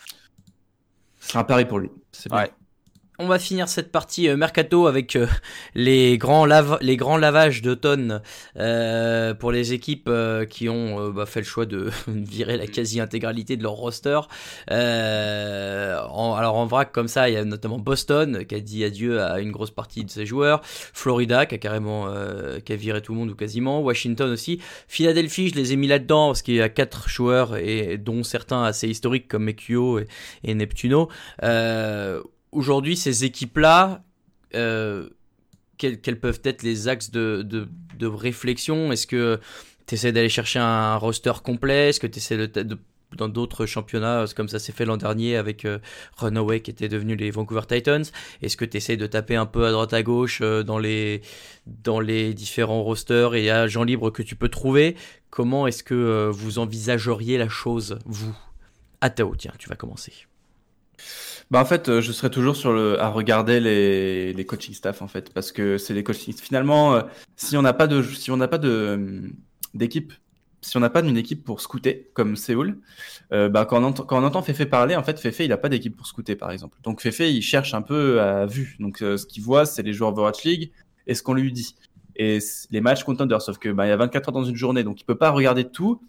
C'est 1.19 1.39
un 1.39 1.45
pari 1.45 1.65
pour 1.65 1.79
lui. 1.79 1.91
C'est 2.13 2.31
bien. 2.31 2.43
Ouais. 2.43 2.53
On 3.23 3.29
va 3.29 3.39
finir 3.39 3.69
cette 3.69 3.93
partie 3.93 4.29
euh, 4.29 4.37
mercato 4.37 4.89
avec 4.89 5.15
euh, 5.15 5.29
les 5.77 6.19
grands 6.19 6.45
lavages 6.45 7.63
d'automne 7.63 8.21
euh, 8.57 9.33
pour 9.33 9.53
les 9.53 9.73
équipes 9.73 10.09
euh, 10.09 10.45
qui 10.45 10.69
ont 10.69 11.11
bah, 11.11 11.25
fait 11.25 11.39
le 11.39 11.47
choix 11.47 11.65
de 11.65 11.89
virer 12.09 12.57
la 12.57 12.67
quasi-intégralité 12.67 13.57
de 13.57 13.63
leur 13.63 13.75
roster. 13.75 14.19
Alors 14.67 16.57
en 16.57 16.67
vrac 16.67 16.91
comme 16.91 17.07
ça, 17.07 17.29
il 17.29 17.35
y 17.35 17.37
a 17.37 17.45
notamment 17.45 17.79
Boston 17.79 18.45
qui 18.45 18.57
a 18.57 18.61
dit 18.61 18.83
adieu 18.83 19.23
à 19.23 19.39
une 19.39 19.53
grosse 19.53 19.71
partie 19.71 20.05
de 20.05 20.11
ses 20.11 20.27
joueurs, 20.27 20.61
Florida 20.65 21.47
qui 21.47 21.55
a 21.55 21.59
carrément 21.59 22.13
qui 22.65 22.73
a 22.73 22.77
viré 22.77 23.03
tout 23.03 23.13
le 23.13 23.21
monde 23.21 23.31
ou 23.31 23.37
quasiment, 23.37 23.81
Washington 23.83 24.33
aussi, 24.33 24.61
Philadelphie, 24.89 25.51
je 25.51 25.55
les 25.55 25.73
ai 25.73 25.77
mis 25.77 25.87
là-dedans 25.87 26.29
parce 26.29 26.43
qu'il 26.43 26.55
y 26.55 26.61
a 26.61 26.69
quatre 26.69 27.09
joueurs 27.09 27.57
et 27.57 27.99
dont 27.99 28.25
certains 28.25 28.65
assez 28.65 28.89
historiques 28.89 29.29
comme 29.29 29.45
Mekio 29.45 30.01
et, 30.01 30.09
et 30.43 30.55
Neptuno. 30.55 31.09
Aujourd'hui, 32.53 32.97
ces 32.97 33.25
équipes-là, 33.25 34.05
euh, 34.55 35.09
quels, 35.79 36.21
peuvent 36.21 36.41
être 36.45 36.63
les 36.63 36.89
axes 36.89 37.11
de, 37.11 37.69
réflexion? 38.01 38.93
Est-ce 38.93 39.07
que 39.07 39.41
tu 39.87 39.95
essaies 39.95 40.13
d'aller 40.13 40.29
chercher 40.29 40.59
un 40.59 40.97
roster 40.97 41.33
complet? 41.43 41.89
Est-ce 41.89 42.01
que 42.01 42.07
tu 42.07 42.19
essaies 42.19 42.37
de, 42.37 42.79
dans 43.17 43.29
d'autres 43.29 43.67
championnats, 43.67 44.25
comme 44.35 44.49
ça 44.49 44.59
s'est 44.59 44.73
fait 44.73 44.85
l'an 44.85 44.97
dernier 44.97 45.37
avec 45.37 45.65
euh, 45.65 45.79
Runaway 46.17 46.61
qui 46.61 46.71
était 46.71 46.89
devenu 46.89 47.17
les 47.17 47.31
Vancouver 47.31 47.63
Titans. 47.69 48.05
Est-ce 48.43 48.57
que 48.57 48.65
tu 48.65 48.77
essaies 48.77 48.97
de 48.97 49.07
taper 49.07 49.37
un 49.37 49.47
peu 49.47 49.67
à 49.67 49.73
droite 49.73 49.93
à 49.93 50.03
gauche 50.03 50.41
euh, 50.43 50.63
dans, 50.63 50.79
les, 50.79 51.23
dans 51.67 52.01
les 52.01 52.35
différents 52.35 52.83
rosters 52.83 53.35
et 53.35 53.51
agents 53.51 53.85
libres 53.85 54.11
que 54.11 54.23
tu 54.23 54.37
peux 54.37 54.49
trouver? 54.49 54.97
Comment 55.31 55.67
est-ce 55.67 55.83
que 55.83 55.95
euh, 55.95 56.31
vous 56.31 56.59
envisageriez 56.59 57.39
la 57.39 57.49
chose, 57.49 57.99
vous? 58.07 58.37
Atao, 59.01 59.35
tiens, 59.37 59.53
tu 59.59 59.69
vas 59.69 59.77
commencer. 59.77 60.13
Bah 61.51 61.61
en 61.61 61.65
fait, 61.65 61.89
euh, 61.89 62.01
je 62.01 62.13
serais 62.13 62.31
toujours 62.31 62.57
sur 62.57 62.73
le 62.73 63.01
à 63.01 63.09
regarder 63.09 63.61
les, 63.61 64.33
les 64.33 64.47
coaching 64.47 64.75
staff 64.75 65.03
en 65.03 65.09
fait, 65.09 65.33
parce 65.35 65.53
que 65.53 65.77
c'est 65.79 65.95
les 65.95 66.03
coaching. 66.03 66.35
Finalement, 66.35 66.95
euh, 66.95 67.03
si 67.37 67.57
on 67.57 67.63
n'a 67.63 67.75
pas 67.75 67.87
de 67.87 68.03
si 68.03 68.31
on 68.31 68.37
n'a 68.39 68.49
pas 68.49 68.59
de 68.59 68.69
euh, 68.69 69.21
d'équipe, 69.75 70.13
si 70.63 70.77
on 70.77 70.81
n'a 70.81 70.91
pas 70.91 71.03
d'une 71.03 71.17
équipe 71.17 71.45
pour 71.45 71.61
scouter 71.61 72.11
comme 72.15 72.37
Séoul, 72.37 72.79
euh, 73.33 73.49
bah 73.49 73.67
quand 73.67 73.81
on 73.83 73.85
entend 73.85 74.05
quand 74.05 74.21
on 74.23 74.25
entend 74.25 74.43
Fefe 74.43 74.65
parler, 74.67 74.97
en 74.97 75.03
fait, 75.03 75.19
Fefe 75.19 75.41
il 75.41 75.53
a 75.53 75.59
pas 75.59 75.69
d'équipe 75.69 75.97
pour 75.97 76.07
scouter 76.07 76.37
par 76.37 76.51
exemple. 76.53 76.79
Donc 76.83 77.01
Fefe 77.03 77.21
il 77.21 77.43
cherche 77.43 77.75
un 77.75 77.83
peu 77.83 78.21
à 78.21 78.47
vue. 78.47 78.77
Donc 78.79 79.03
euh, 79.03 79.17
ce 79.17 79.27
qu'il 79.27 79.43
voit, 79.43 79.67
c'est 79.67 79.83
les 79.83 79.93
joueurs 79.93 80.11
Overwatch 80.11 80.45
League 80.45 80.73
et 81.07 81.15
ce 81.15 81.23
qu'on 81.23 81.35
lui 81.35 81.53
dit 81.53 81.75
et 82.15 82.39
les 82.71 82.81
matchs 82.81 83.05
contenders. 83.05 83.43
Sauf 83.43 83.59
que 83.59 83.71
bah 83.71 83.87
il 83.87 83.89
y 83.91 83.93
a 83.93 83.97
24 83.97 84.29
heures 84.29 84.33
dans 84.33 84.45
une 84.45 84.57
journée, 84.57 84.85
donc 84.85 85.01
il 85.01 85.05
peut 85.05 85.19
pas 85.19 85.31
regarder 85.31 85.65
tout. 85.69 86.01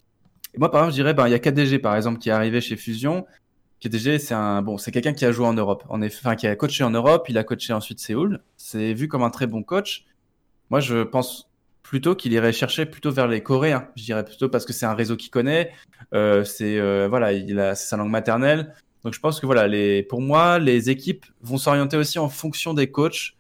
Et 0.53 0.59
moi 0.59 0.69
par 0.69 0.81
exemple, 0.81 0.93
je 0.93 1.01
dirais 1.01 1.13
bah 1.13 1.27
il 1.27 1.31
y 1.31 1.35
a 1.35 1.39
KDG 1.39 1.79
par 1.79 1.95
exemple 1.95 2.19
qui 2.19 2.29
est 2.29 2.33
arrivé 2.33 2.61
chez 2.61 2.75
Fusion. 2.75 3.25
C'est 3.91 4.34
un 4.34 4.61
bon, 4.61 4.77
c'est 4.77 4.91
quelqu'un 4.91 5.13
qui 5.13 5.25
a 5.25 5.31
joué 5.31 5.45
en 5.45 5.53
Europe. 5.53 5.84
En 5.89 6.01
effet, 6.01 6.19
enfin 6.21 6.36
qui 6.36 6.47
a 6.47 6.55
coaché 6.55 6.84
en 6.84 6.91
Europe, 6.91 7.25
il 7.29 7.38
a 7.38 7.43
coaché 7.43 7.73
ensuite 7.73 7.99
Séoul. 7.99 8.39
C'est 8.57 8.93
vu 8.93 9.07
comme 9.07 9.23
un 9.23 9.29
très 9.29 9.47
bon 9.47 9.63
coach. 9.63 10.05
Moi, 10.69 10.79
je 10.79 11.03
pense 11.03 11.49
plutôt 11.84 12.15
qu'il 12.15 12.34
irait 12.34 12.53
chercher 12.53 12.86
plutôt 12.86 13.11
vers 13.11 13.27
les 13.27 13.43
Coréens. 13.43 13.89
Je 13.95 14.03
dirais 14.03 14.23
plutôt 14.23 14.49
parce 14.49 14.65
que 14.65 14.73
c'est 14.73 14.86
un 14.86 14.93
réseau 14.93 15.17
qu'il 15.17 15.29
connaît. 15.29 15.71
Euh, 16.13 16.43
c'est 16.43 16.79
euh, 16.79 17.07
voilà, 17.09 17.34
il 17.34 17.59
a 17.59 17.75
sa 17.75 17.97
langue 17.97 18.09
maternelle. 18.09 18.73
Donc 19.03 19.13
je 19.13 19.19
pense 19.19 19.39
que 19.39 19.45
voilà, 19.45 19.67
les, 19.67 20.01
pour 20.01 20.21
moi, 20.21 20.59
les 20.59 20.89
équipes 20.89 21.25
vont 21.41 21.57
s'orienter 21.57 21.97
aussi 21.97 22.19
en 22.19 22.29
fonction 22.29 22.73
des 22.73 22.89
coachs. 22.89 23.36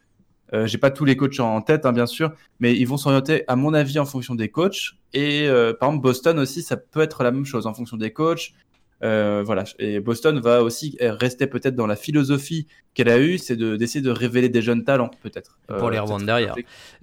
Euh, 0.53 0.67
J'ai 0.67 0.77
pas 0.77 0.91
tous 0.91 1.05
les 1.05 1.15
coachs 1.15 1.39
en 1.39 1.61
tête, 1.61 1.85
hein, 1.85 1.93
bien 1.93 2.05
sûr, 2.05 2.33
mais 2.59 2.75
ils 2.75 2.85
vont 2.85 2.97
s'orienter, 2.97 3.43
à 3.47 3.55
mon 3.55 3.73
avis, 3.73 3.97
en 3.97 4.05
fonction 4.05 4.35
des 4.35 4.49
coachs. 4.49 4.91
Et 5.13 5.47
euh, 5.47 5.73
par 5.73 5.89
exemple, 5.89 6.03
Boston 6.03 6.37
aussi, 6.37 6.61
ça 6.61 6.77
peut 6.77 7.01
être 7.01 7.23
la 7.23 7.31
même 7.31 7.45
chose 7.45 7.65
en 7.65 7.73
fonction 7.73 7.97
des 7.97 8.11
coachs. 8.11 8.51
Euh, 9.03 9.43
voilà. 9.45 9.65
Et 9.79 9.99
Boston 9.99 10.39
va 10.39 10.63
aussi 10.63 10.97
rester 11.01 11.45
peut-être 11.47 11.75
dans 11.75 11.87
la 11.87 11.95
philosophie 11.97 12.67
qu'elle 12.93 13.09
a 13.09 13.19
eue, 13.19 13.37
c'est 13.39 13.55
de- 13.55 13.75
d'essayer 13.75 14.01
de, 14.01 14.11
révéler 14.11 14.49
des 14.49 14.61
jeunes 14.61 14.83
talents, 14.83 15.11
peut-être. 15.23 15.57
Pour 15.67 15.89
les 15.89 15.97
revendre 15.99 16.25
derrière. 16.25 16.55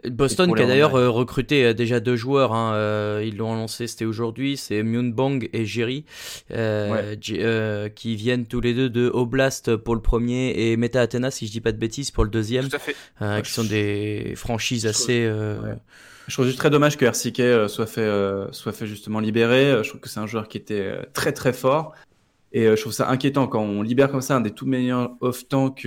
Boston 0.08 0.54
qui 0.54 0.62
a 0.62 0.66
d'ailleurs 0.66 0.94
euh, 0.94 1.10
recruté 1.10 1.64
euh, 1.64 1.74
déjà 1.74 1.98
deux 2.00 2.14
joueurs, 2.16 2.52
hein, 2.54 2.74
euh, 2.74 3.22
ils 3.26 3.36
l'ont 3.36 3.54
lancé, 3.54 3.86
c'était 3.88 4.04
aujourd'hui, 4.04 4.56
c'est 4.56 4.82
Myunbong 4.82 5.48
et 5.52 5.66
Jerry, 5.66 6.04
euh, 6.52 6.90
Ouais. 6.90 7.18
Euh, 7.30 7.88
qui 7.88 8.14
viennent 8.16 8.46
tous 8.46 8.60
les 8.60 8.72
deux 8.72 8.88
de 8.88 9.10
Oblast 9.12 9.76
pour 9.76 9.94
le 9.94 10.00
premier 10.00 10.52
et 10.70 10.76
Meta 10.76 11.00
Athena, 11.00 11.30
si 11.30 11.46
je 11.48 11.52
dis 11.52 11.60
pas 11.60 11.72
de 11.72 11.78
bêtises, 11.78 12.10
pour 12.12 12.24
le 12.24 12.30
deuxième, 12.30 12.68
Tout 12.68 12.76
à 12.76 12.78
fait. 12.78 12.96
euh, 13.20 13.36
Ouais, 13.36 13.42
qui 13.42 13.50
sont 13.50 13.64
des 13.64 14.34
franchises 14.36 14.86
assez... 14.86 15.24
euh, 15.24 15.60
Ouais. 15.60 15.74
Je 16.28 16.34
trouve 16.34 16.54
très 16.54 16.70
dommage 16.70 16.96
que 16.96 17.04
RCK 17.04 17.40
euh, 17.40 17.68
soit 17.68 17.86
fait, 17.86 18.02
euh, 18.02 18.50
soit 18.52 18.72
fait 18.72 18.86
justement 18.86 19.20
libérer. 19.20 19.70
Euh, 19.70 19.82
Je 19.82 19.88
trouve 19.88 20.00
que 20.00 20.08
c'est 20.08 20.20
un 20.20 20.26
joueur 20.26 20.48
qui 20.48 20.58
était 20.58 21.06
très 21.12 21.32
très 21.32 21.52
fort. 21.52 21.92
Et 22.52 22.64
je 22.64 22.80
trouve 22.80 22.92
ça 22.92 23.08
inquiétant 23.08 23.46
quand 23.46 23.62
on 23.62 23.80
libère 23.80 24.10
comme 24.10 24.22
ça 24.22 24.34
un 24.34 24.40
des 24.40 24.50
tout 24.50 24.66
meilleurs 24.66 25.12
off-tank 25.20 25.86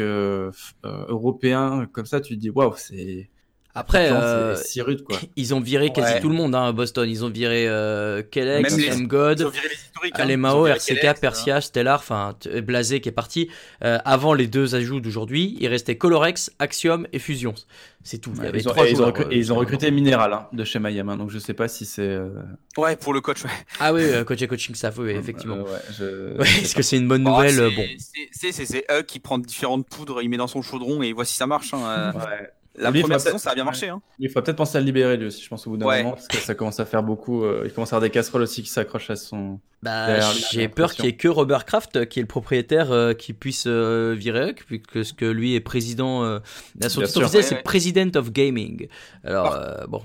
européens. 0.86 1.88
Comme 1.92 2.06
ça, 2.06 2.22
tu 2.22 2.36
te 2.36 2.40
dis 2.40 2.50
waouh, 2.50 2.74
c'est 2.78 3.30
Après, 3.76 4.12
euh, 4.12 4.56
c'est 4.56 4.64
si 4.66 4.82
rude 4.82 5.04
quoi. 5.04 5.18
ils 5.36 5.54
ont 5.56 5.60
viré 5.60 5.92
quasi 5.92 6.14
Ouais. 6.14 6.20
tout 6.20 6.30
le 6.30 6.36
monde, 6.36 6.54
hein, 6.54 6.72
Boston. 6.74 7.10
Ils 7.10 7.26
ont 7.26 7.30
viré 7.30 7.68
euh, 7.68 8.22
Kellex, 8.22 8.78
les- 8.78 8.86
M. 8.88 8.94
Ils 9.00 9.08
God, 9.08 9.42
ont 9.42 9.50
viré 9.50 9.68
les 9.68 9.74
historiques. 9.76 10.14
hein. 10.16 10.20
Ils 10.20 10.22
Alemao, 10.22 10.68
RCK, 10.68 11.00
Kellex, 11.00 11.20
Persia, 11.20 11.60
Stellar, 11.62 12.00
enfin 12.00 12.36
Blasé 12.64 13.02
qui 13.02 13.10
est 13.10 13.14
parti. 13.14 13.50
Euh, 13.84 13.98
avant 14.06 14.34
les 14.36 14.46
deux 14.48 14.76
ajouts 14.76 15.00
d'aujourd'hui, 15.00 15.58
il 15.60 15.68
restait 15.68 15.98
Colorex, 15.98 16.52
Axiom 16.60 17.08
et 17.14 17.18
Fusion. 17.20 17.56
C'est 18.04 18.20
tout. 18.20 18.32
Il 18.38 18.44
y 18.44 18.48
avait 18.48 18.60
Ils 18.60 18.68
ont, 18.68 18.72
trois 18.74 18.86
et 18.86 18.92
ils 18.92 19.02
ont 19.02 19.08
euh, 19.08 19.24
et 19.32 19.38
ils 19.38 19.52
ont 19.52 19.56
sur- 19.56 19.60
recruté 19.62 19.90
Minéral 19.90 20.34
hein, 20.34 20.48
de 20.54 20.64
chez 20.66 20.78
Miami, 20.78 21.10
hein, 21.10 21.18
donc 21.18 21.32
je 21.32 21.40
sais 21.40 21.54
pas 21.54 21.68
si 21.68 21.86
c'est. 21.86 22.02
euh, 22.04 22.30
Ouais, 22.78 22.96
pour 22.96 23.14
le 23.14 23.22
coach, 23.22 23.44
ouais. 23.44 23.50
Ah 23.80 23.92
oui, 23.94 24.02
euh, 24.04 24.24
coach 24.24 24.42
et 24.42 24.48
coaching 24.48 24.76
staff, 24.76 24.98
oui, 25.00 25.12
effectivement. 25.12 25.56
euh, 25.56 25.64
ouais, 25.64 25.80
je- 25.98 26.38
Ouais, 26.38 26.48
Est-ce 26.62 26.76
que 26.76 26.82
c'est 26.84 26.98
une 26.98 27.08
bonne 27.08 27.24
nouvelle 27.24 27.54
c'est- 27.54 27.60
euh, 27.62 27.70
Bon. 27.76 27.86
c'est- 27.98 28.30
C'est 28.32 28.52
c'est- 28.52 28.66
c'est 28.66 28.86
Hug 28.92 29.06
qui 29.06 29.20
prend 29.20 29.40
différentes 29.40 29.88
poudres, 29.88 30.22
il 30.22 30.30
met 30.30 30.38
dans 30.38 30.48
son 30.48 30.62
chaudron 30.62 31.02
et 31.02 31.12
voit 31.14 31.26
si 31.26 31.34
ça 31.36 31.48
marche. 31.48 31.74
hein. 31.74 31.82
Euh, 31.88 32.12
Ouais. 32.20 32.50
La 32.76 32.90
Lui, 32.90 33.02
première 33.02 33.22
saison, 33.22 33.38
ça 33.38 33.52
a 33.52 33.56
bien 33.56 33.64
marché. 33.66 33.90
Hein. 33.90 34.02
Il 34.18 34.30
faudrait 34.30 34.46
peut-être 34.46 34.58
penser 34.58 34.78
à 34.78 34.82
le 34.82 34.86
libérer 34.88 35.16
lui 35.16 35.28
aussi, 35.28 35.44
je 35.44 35.48
pense 35.48 35.68
au 35.68 35.70
bout 35.72 35.78
d'un 35.78 35.86
Ouais. 35.86 36.02
moment, 36.02 36.16
parce 36.16 36.28
que 36.28 36.38
ça 36.38 36.56
commence 36.56 36.80
à 36.80 36.86
faire 36.86 37.04
beaucoup. 37.04 37.44
euh, 37.44 37.62
il 37.66 37.72
commence 37.72 37.94
à 37.94 37.98
avoir 37.98 38.02
des 38.08 38.12
casseroles 38.12 38.42
aussi 38.42 38.64
qui 38.64 38.70
s'accrochent 38.70 39.12
à 39.12 39.16
son. 39.16 39.60
Bah, 39.84 40.20
j'ai 40.52 40.68
peur 40.70 40.94
qu'il 40.94 41.06
n'y 41.06 41.10
ait 41.12 41.16
que 41.16 41.28
Robert 41.28 41.66
Kraft, 41.66 41.96
euh, 41.98 42.06
qui 42.06 42.18
est 42.20 42.24
le 42.24 42.28
propriétaire, 42.28 42.92
euh, 42.92 43.14
qui 43.14 43.34
puisse 43.34 43.66
euh, 43.68 44.16
virer 44.18 44.50
Huck, 44.52 44.64
puisque 44.66 45.06
ce 45.06 45.14
que 45.14 45.26
lui 45.26 45.54
est 45.54 45.60
président. 45.60 46.24
Euh, 46.24 46.40
son 46.88 47.02
titre 47.04 47.20
officiel, 47.22 47.44
c'est 47.44 47.56
ouais. 47.58 47.62
President 47.64 48.16
of 48.16 48.32
Gaming. 48.32 48.88
Alors, 49.24 49.54
euh, 49.54 49.86
bon. 49.88 50.02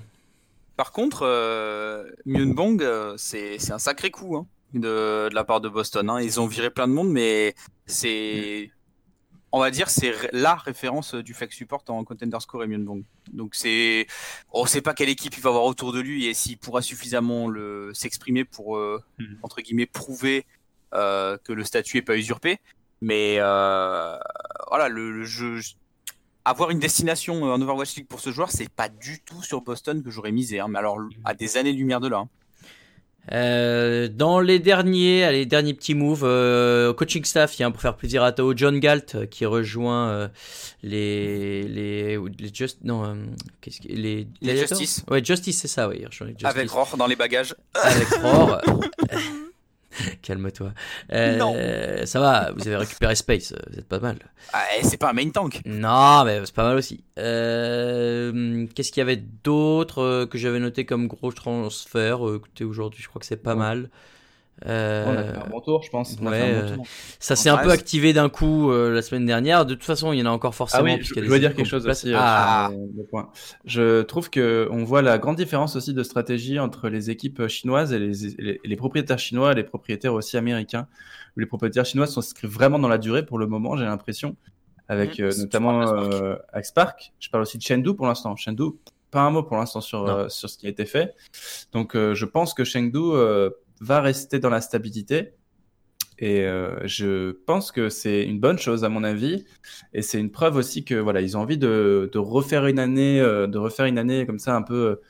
Par 0.77 0.93
contre, 0.93 1.23
euh, 1.23 2.05
Myunbong, 2.27 2.83
euh, 2.83 3.15
c'est 3.17 3.59
c'est 3.59 3.73
un 3.73 3.79
sacré 3.79 4.11
coup 4.11 4.37
hein, 4.37 4.47
de, 4.75 5.29
de 5.31 5.35
la 5.35 5.43
part 5.45 5.61
de 5.63 5.69
Boston. 5.71 6.11
hein. 6.11 6.21
Ils 6.21 6.39
ont 6.39 6.47
viré 6.47 6.69
plein 6.71 6.87
de 6.87 6.93
monde, 6.93 7.09
mais 7.11 7.55
c'est. 7.87 8.71
On 9.51 9.61
va 9.61 9.71
dire 9.71 9.89
c'est 9.89 10.13
la 10.33 10.55
référence 10.57 11.15
du 11.15 11.33
flex 11.33 11.57
support 11.57 11.83
en 11.89 12.05
contender 12.05 12.37
score 12.41 12.65
et 12.65 12.67
Myunbong. 12.67 13.03
Donc 13.33 13.55
c'est. 13.55 14.07
On 14.53 14.67
sait 14.67 14.83
pas 14.83 14.93
quelle 14.93 15.09
équipe 15.09 15.35
il 15.37 15.43
va 15.43 15.49
avoir 15.51 15.65
autour 15.65 15.93
de 15.93 16.01
lui 16.01 16.27
et 16.27 16.35
s'il 16.35 16.59
pourra 16.59 16.83
suffisamment 16.83 17.49
le 17.49 17.93
s'exprimer 17.95 18.45
pour, 18.45 18.77
euh, 18.77 19.03
Mhm. 19.19 19.39
entre 19.43 19.61
guillemets, 19.63 19.87
prouver 19.87 20.45
euh, 20.95 21.39
que 21.45 21.53
le 21.55 21.65
statut 21.65 21.97
est 21.99 22.03
pas 22.03 22.17
usurpé. 22.17 22.59
Mais 23.01 23.37
euh, 23.39 24.17
voilà, 24.69 24.89
le, 24.89 25.13
le 25.13 25.25
jeu. 25.25 25.61
Avoir 26.45 26.71
une 26.71 26.79
destination 26.79 27.47
euh, 27.47 27.53
en 27.55 27.61
Overwatch 27.61 27.97
League 27.97 28.07
pour 28.07 28.21
ce 28.21 28.31
joueur, 28.33 28.51
c'est 28.51 28.69
pas 28.71 28.89
du 28.89 29.21
tout 29.21 29.43
sur 29.43 29.61
Boston 29.61 30.03
que 30.03 30.11
j'aurais 30.11 30.33
misé. 30.33 30.61
hein. 30.61 30.69
mais 30.69 30.79
alors, 30.79 30.99
à 31.25 31.35
des 31.35 31.57
années-lumière 31.59 32.01
de 32.01 32.09
là. 32.09 32.19
hein. 32.19 32.29
Euh, 33.33 34.09
dans 34.09 34.41
les 34.41 34.59
derniers, 34.59 35.25
allez, 35.25 35.47
derniers 35.47 35.75
petits 35.75 35.95
moves, 35.95 36.25
euh, 36.25 36.93
coaching 36.95 37.25
staff, 37.25 37.59
il 37.59 37.63
y 37.63 37.65
a 37.65 37.69
un 37.69 37.71
pour 37.71 37.83
faire 37.83 37.97
plaisir 37.97 38.23
à 38.23 38.33
Tao, 38.33 38.55
John 38.57 38.79
Galt 38.79 39.15
euh, 39.15 39.27
qui 39.27 39.45
rejoint 39.45 40.09
euh, 40.09 40.29
les 40.83 41.65
les 41.65 42.17
les 42.17 42.51
just 42.53 42.79
non 42.85 43.05
euh, 43.05 43.15
qu'est-ce 43.61 43.81
que 43.81 43.89
les 43.89 44.29
Les 44.41 44.57
Justice. 44.57 45.05
Ouais, 45.11 45.23
Justice, 45.23 45.59
c'est 45.59 45.69
ça, 45.69 45.89
oui. 45.89 45.99
les 45.99 46.07
Justice. 46.11 46.45
Avec 46.45 46.71
Rohr 46.71 46.97
dans 46.97 47.07
les 47.07 47.17
bagages. 47.17 47.55
avec 47.75 48.09
Roar. 48.23 48.63
Calme-toi. 50.23 50.73
Euh, 51.13 52.07
ça 52.07 52.21
va, 52.21 52.53
vous 52.57 52.67
avez 52.67 52.77
récupéré 52.77 53.15
Space, 53.15 53.53
euh, 53.53 53.57
vous 53.71 53.79
êtes 53.79 53.89
pas 53.89 54.01
mal. 54.01 54.19
Ah, 54.53 54.65
eh, 54.79 54.85
c'est 54.85 54.97
pas 54.97 55.11
un 55.11 55.13
main 55.13 55.31
tank. 55.31 55.61
Non, 55.65 56.25
mais 56.25 56.41
c'est 56.45 56.55
pas 56.55 56.65
mal 56.65 56.77
aussi. 56.77 57.03
Euh, 57.19 58.67
Qu'est-ce 58.75 58.93
qu'il 58.93 59.01
y 59.01 59.03
avait 59.03 59.17
d'autre 59.45 60.25
que 60.27 60.39
j'avais 60.39 60.59
noté 60.61 60.85
comme 60.85 61.07
gros 61.09 61.33
transfert? 61.33 62.19
Écoutez, 62.35 62.65
aujourd'hui, 62.65 63.03
je 63.03 63.09
crois 63.09 63.21
que 63.21 63.27
c'est 63.27 63.37
pas 63.43 63.53
Ouais. 63.53 63.59
mal. 63.59 63.91
Euh, 64.67 65.05
On 65.07 65.17
a 65.17 65.25
fait 65.25 65.47
un 65.47 65.51
bon 65.51 65.61
tour, 65.61 65.83
je 65.83 65.91
pense. 65.91 66.17
On 66.21 66.27
a 66.27 66.31
ouais, 66.31 66.39
fait 66.41 66.55
un 66.55 66.61
bon 66.63 66.73
euh, 66.73 66.75
tour. 66.77 66.87
ça 67.21 67.37
s'est 67.37 67.49
un 67.49 67.59
peu 67.59 67.71
activé 67.71 68.13
d'un 68.13 68.29
coup 68.29 68.71
euh, 68.73 68.93
la 68.93 69.03
semaine 69.03 69.25
dernière. 69.25 69.65
De 69.67 69.75
toute 69.75 69.85
façon, 69.85 70.13
il 70.13 70.19
y 70.19 70.23
en 70.23 70.27
a 70.27 70.31
encore 70.31 70.51
Ah 70.53 70.57
forcément. 70.57 70.85
oui, 70.85 70.99
je, 71.01 71.15
je 71.15 71.21
voulais 71.21 71.39
dire 71.41 71.55
quelque 71.55 71.67
chose 71.69 71.87
aussi. 71.87 72.13
euh, 72.13 72.17
Ah, 72.19 72.69
sur 72.73 72.81
le 72.97 73.05
point. 73.05 73.31
Je 73.65 74.03
trouve 74.03 74.31
que 74.31 74.69
on 74.71 74.85
voit 74.85 75.03
la 75.03 75.19
grande 75.19 75.37
différence 75.37 75.77
aussi 75.77 75.95
de 75.95 76.03
stratégie 76.03 76.59
entre 76.59 76.89
les 76.89 77.11
équipes 77.11 77.47
chinoises 77.49 77.93
et 77.93 77.99
les, 77.99 78.13
les, 78.39 78.61
les 78.65 78.77
propriétaires 78.77 79.19
chinois 79.19 79.53
et 79.53 79.55
les 79.55 79.65
propriétaires 79.65 80.15
aussi 80.15 80.37
américains. 80.37 80.87
Les 81.37 81.47
propriétaires 81.47 81.87
chinois 81.87 82.07
s'inscrivent 82.09 82.51
vraiment 82.51 82.79
dans 82.81 82.89
la 82.89 82.99
durée 82.99 83.25
pour 83.25 83.39
le 83.39 83.47
moment, 83.47 83.77
j'ai 83.77 83.85
l'impression, 83.85 84.35
avec 84.89 85.19
Mhm. 85.21 85.25
euh, 85.27 85.31
notamment 85.39 85.87
Spark. 86.63 87.01
euh. 87.01 87.13
Je 87.21 87.31
parle 87.31 87.43
aussi 87.43 87.59
de 87.59 87.63
Chengdu 87.63 87.95
pour 87.95 88.07
l'instant. 88.07 88.35
Chengdu, 88.35 88.65
pas 89.11 89.21
un 89.21 89.31
mot 89.31 89.43
pour 89.45 89.57
l'instant 89.57 89.81
sur, 89.81 90.07
euh, 90.09 90.29
sur 90.29 90.51
ce 90.51 90.59
qui 90.59 90.67
a 90.67 90.69
été 90.71 90.85
fait. 90.85 91.15
Donc 91.73 91.95
euh, 91.95 92.15
je 92.15 92.25
pense 92.25 92.55
que 92.55 92.65
Chengdu 92.65 92.99
euh, 92.99 93.51
va 93.81 94.01
rester 94.01 94.39
dans 94.39 94.51
la 94.51 94.61
stabilité. 94.61 95.35
Et 96.19 96.41
euh, 96.43 96.77
je 96.85 97.31
pense 97.31 97.71
que 97.71 97.89
c'est 97.89 98.25
une 98.25 98.41
bonne 98.41 98.59
chose 98.59 98.85
à 98.85 98.89
mon 98.89 99.05
avis, 99.05 99.45
et 99.95 100.03
c'est 100.03 100.19
une 100.19 100.33
preuve 100.33 100.57
aussi 100.57 100.85
que 100.85 100.97
voilà, 100.97 101.21
ils 101.21 101.37
ont 101.37 101.41
envie 101.41 101.59
de, 101.59 102.11
refaire 102.17 102.67
une 102.67 102.81
année, 102.81 103.21
euh, 103.21 103.47
de 103.47 103.57
refaire 103.57 103.87
une 103.87 103.99
année 103.99 104.27
comme 104.27 104.41
ça 104.41 104.57
un 104.57 104.63
peu 104.63 104.75
euh, 104.75 105.03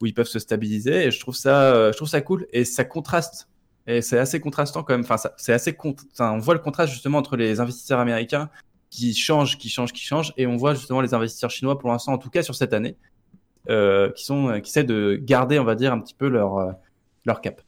où 0.00 0.06
ils 0.06 0.14
peuvent 0.14 0.26
se 0.26 0.38
stabiliser. 0.38 1.06
Et 1.06 1.10
je 1.10 1.20
trouve 1.20 1.36
ça, 1.36 1.92
je 1.92 1.96
trouve 1.96 2.08
ça 2.08 2.22
cool, 2.22 2.46
et 2.52 2.64
ça 2.64 2.84
contraste. 2.84 3.48
Et 3.86 4.00
c'est 4.02 4.18
assez 4.18 4.40
contrastant 4.40 4.82
quand 4.82 4.94
même. 4.94 5.04
Enfin, 5.08 5.16
c'est 5.36 5.52
assez 5.52 5.76
on 6.18 6.38
voit 6.38 6.54
le 6.54 6.60
contraste 6.60 6.92
justement 6.92 7.18
entre 7.18 7.36
les 7.36 7.60
investisseurs 7.60 8.00
américains 8.00 8.50
qui 8.90 9.14
changent, 9.14 9.58
qui 9.58 9.68
changent, 9.68 9.92
qui 9.92 10.04
changent, 10.04 10.32
et 10.38 10.46
on 10.46 10.56
voit 10.56 10.74
justement 10.74 11.02
les 11.02 11.12
investisseurs 11.12 11.50
chinois 11.50 11.78
pour 11.78 11.90
l'instant, 11.90 12.12
en 12.12 12.18
tout 12.18 12.30
cas 12.30 12.42
sur 12.42 12.54
cette 12.54 12.72
année, 12.72 12.96
qui 13.66 14.24
sont, 14.24 14.60
qui 14.62 14.70
essaient 14.70 14.84
de 14.84 15.20
garder, 15.22 15.58
on 15.58 15.64
va 15.64 15.74
dire, 15.74 15.92
un 15.92 16.00
petit 16.00 16.14
peu 16.14 16.28
leur 16.28 16.74
leur 17.26 17.42
cap. 17.42 17.60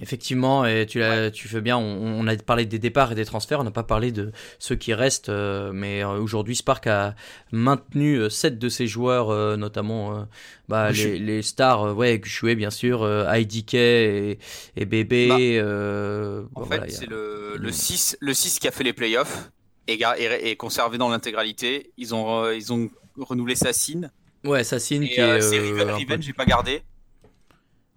Effectivement, 0.00 0.66
et 0.66 0.86
tu, 0.86 0.98
l'as- 0.98 1.30
tu 1.30 1.46
fais 1.46 1.60
bien, 1.60 1.76
on, 1.78 2.20
on 2.20 2.26
a 2.26 2.36
parlé 2.36 2.66
des 2.66 2.80
départs 2.80 3.12
et 3.12 3.14
des 3.14 3.24
transferts, 3.24 3.60
on 3.60 3.64
n'a 3.64 3.70
pas 3.70 3.84
parlé 3.84 4.10
de 4.10 4.32
ceux 4.58 4.74
qui 4.74 4.92
restent, 4.92 5.28
euh, 5.28 5.70
mais 5.72 6.02
euh, 6.02 6.18
aujourd'hui 6.18 6.56
Spark 6.56 6.88
a 6.88 7.14
maintenu 7.52 8.28
7 8.28 8.58
de 8.58 8.68
ses 8.68 8.88
joueurs, 8.88 9.30
euh, 9.30 9.56
notamment 9.56 10.18
euh, 10.18 10.22
bah, 10.68 10.90
les, 10.90 11.18
les 11.20 11.42
stars, 11.42 11.84
euh, 11.84 11.92
ouais, 11.94 12.18
Gushue 12.18 12.56
bien 12.56 12.70
sûr, 12.70 13.02
euh, 13.04 13.24
IDK 13.38 13.74
et, 13.74 14.38
et 14.76 14.84
Bébé. 14.84 15.28
Bah, 15.28 15.36
euh, 15.38 16.42
En 16.56 16.62
bon, 16.62 16.66
fait, 16.66 16.76
voilà, 16.78 16.84
a- 16.84 16.88
c'est 16.90 17.06
le, 17.08 17.56
le 17.56 17.68
Mm. 17.68 17.72
6, 17.72 18.16
le 18.20 18.34
6 18.34 18.58
qui 18.58 18.66
a 18.66 18.72
fait 18.72 18.84
les 18.84 18.92
playoffs 18.92 19.50
et, 19.86 19.96
gar- 19.96 20.16
et, 20.18 20.50
et 20.50 20.56
conservé 20.56 20.98
dans 20.98 21.08
l'intégralité. 21.08 21.92
Ils 21.98 22.16
ont, 22.16 22.42
euh, 22.42 22.56
ils 22.56 22.72
ont 22.72 22.90
renouvelé 23.16 23.54
Sassine. 23.54 24.10
Ouais, 24.44 24.64
Sassine 24.64 25.08
qui 25.08 25.20
euh, 25.20 25.36
est. 25.36 25.40
c'est 25.40 25.58
euh, 25.58 25.62
Riven, 25.62 25.90
Riven, 25.94 26.22
j'ai 26.22 26.32
pas 26.32 26.44
gardé. 26.46 26.82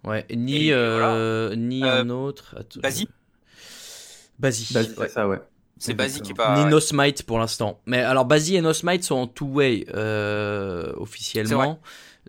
Ouais, 0.08 0.26
ni, 0.34 0.68
Et 0.68 0.72
euh, 0.72 1.54
ni 1.54 1.84
Euh, 1.84 2.00
un 2.02 2.10
autre. 2.10 2.56
Basi, 2.82 3.08
Basi. 4.38 4.74
Ouais. 4.74 4.84
c'est 4.96 5.08
ça, 5.08 5.28
ouais. 5.28 5.38
c'est 5.78 5.94
Basi 5.94 6.20
qui 6.22 6.32
est 6.32 6.34
pas. 6.34 6.56
Ni 6.64 6.70
No 6.70 6.80
Smite 6.80 7.24
pour 7.24 7.38
l'instant. 7.38 7.80
Mais 7.86 7.98
alors, 7.98 8.24
Basi 8.24 8.56
et 8.56 8.60
No 8.60 8.72
Smite 8.72 9.04
sont 9.04 9.16
en 9.16 9.26
two-way 9.26 9.86
euh, 9.94 10.92
officiellement. 10.96 11.80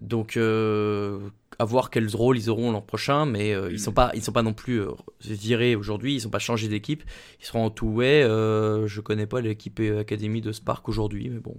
Donc, 0.02 0.38
euh, 0.38 1.20
à 1.62 1.66
voir 1.66 1.90
quel 1.90 2.08
rôle 2.16 2.38
ils 2.38 2.50
auront 2.50 2.72
l'an 2.72 2.82
prochain. 2.82 3.26
Mais 3.26 3.54
euh, 3.54 3.70
ils 3.72 3.80
sont 3.80 3.92
pas, 3.92 4.12
ils 4.14 4.24
sont 4.24 4.32
pas 4.32 4.44
non 4.44 4.54
plus 4.54 4.82
euh, 4.82 4.92
virés 5.22 5.76
aujourd'hui. 5.76 6.16
Ils 6.16 6.22
sont 6.22 6.30
pas 6.30 6.40
changés 6.40 6.68
d'équipe. 6.70 7.04
Ils 7.42 7.46
seront 7.46 7.66
en 7.66 7.70
two-way. 7.70 8.24
Euh, 8.24 8.88
je 8.88 9.02
connais 9.02 9.26
pas 9.28 9.42
l'équipe 9.42 9.80
Academy 10.00 10.42
de 10.42 10.52
Spark 10.52 10.88
aujourd'hui, 10.90 11.30
mais 11.30 11.40
bon. 11.40 11.56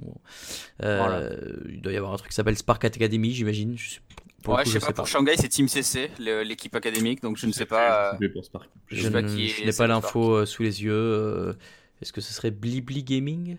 Euh, 0.82 0.98
Voilà. 0.98 1.30
Il 1.68 1.80
doit 1.82 1.92
y 1.92 1.96
avoir 1.96 2.12
un 2.12 2.16
truc 2.16 2.30
qui 2.30 2.34
s'appelle 2.34 2.56
Spark 2.56 2.84
Academy, 2.84 3.30
j'imagine. 3.32 3.76
Je 3.78 3.90
sais- 3.90 4.00
pour 4.42 4.54
ouais, 4.54 4.64
coup, 4.64 4.70
je 4.70 4.78
sais 4.78 4.86
pas, 4.86 4.92
pour 4.92 5.06
Shanghai, 5.06 5.34
c'est 5.36 5.48
Team 5.48 5.68
CC, 5.68 6.10
l'équipe 6.18 6.74
académique, 6.74 7.22
donc 7.22 7.36
je 7.36 7.46
ne 7.46 7.52
sais 7.52 7.66
pas. 7.66 8.12
euh, 8.12 8.18
Je 8.20 8.26
pour 8.28 8.44
Spark. 8.44 8.68
N'ai 8.90 9.72
pas 9.72 9.86
l'info 9.86 10.34
euh, 10.34 10.46
sous 10.46 10.62
les 10.62 10.82
yeux. 10.82 10.92
euh, 10.92 11.52
Est-ce 12.00 12.12
que 12.12 12.20
ce 12.20 12.32
serait 12.32 12.50
Blibli 12.50 13.02
Gaming? 13.02 13.56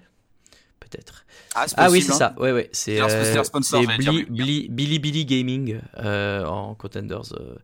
Peut-être. 0.79 1.25
Ah, 1.55 1.65
Ah 1.77 1.89
oui, 1.89 2.01
c'est 2.01 2.11
hein. 2.11 2.15
ça. 2.15 2.35
Ouais, 2.39 2.51
ouais. 2.51 2.69
C'est 2.73 2.99
euh, 2.99 3.23
Bli-. 3.97 4.25
Bli- 4.25 4.69
Bilibili 4.69 5.25
Gaming 5.25 5.79
euh, 5.97 6.43
en 6.45 6.73
contenders 6.75 7.33
euh, 7.33 7.55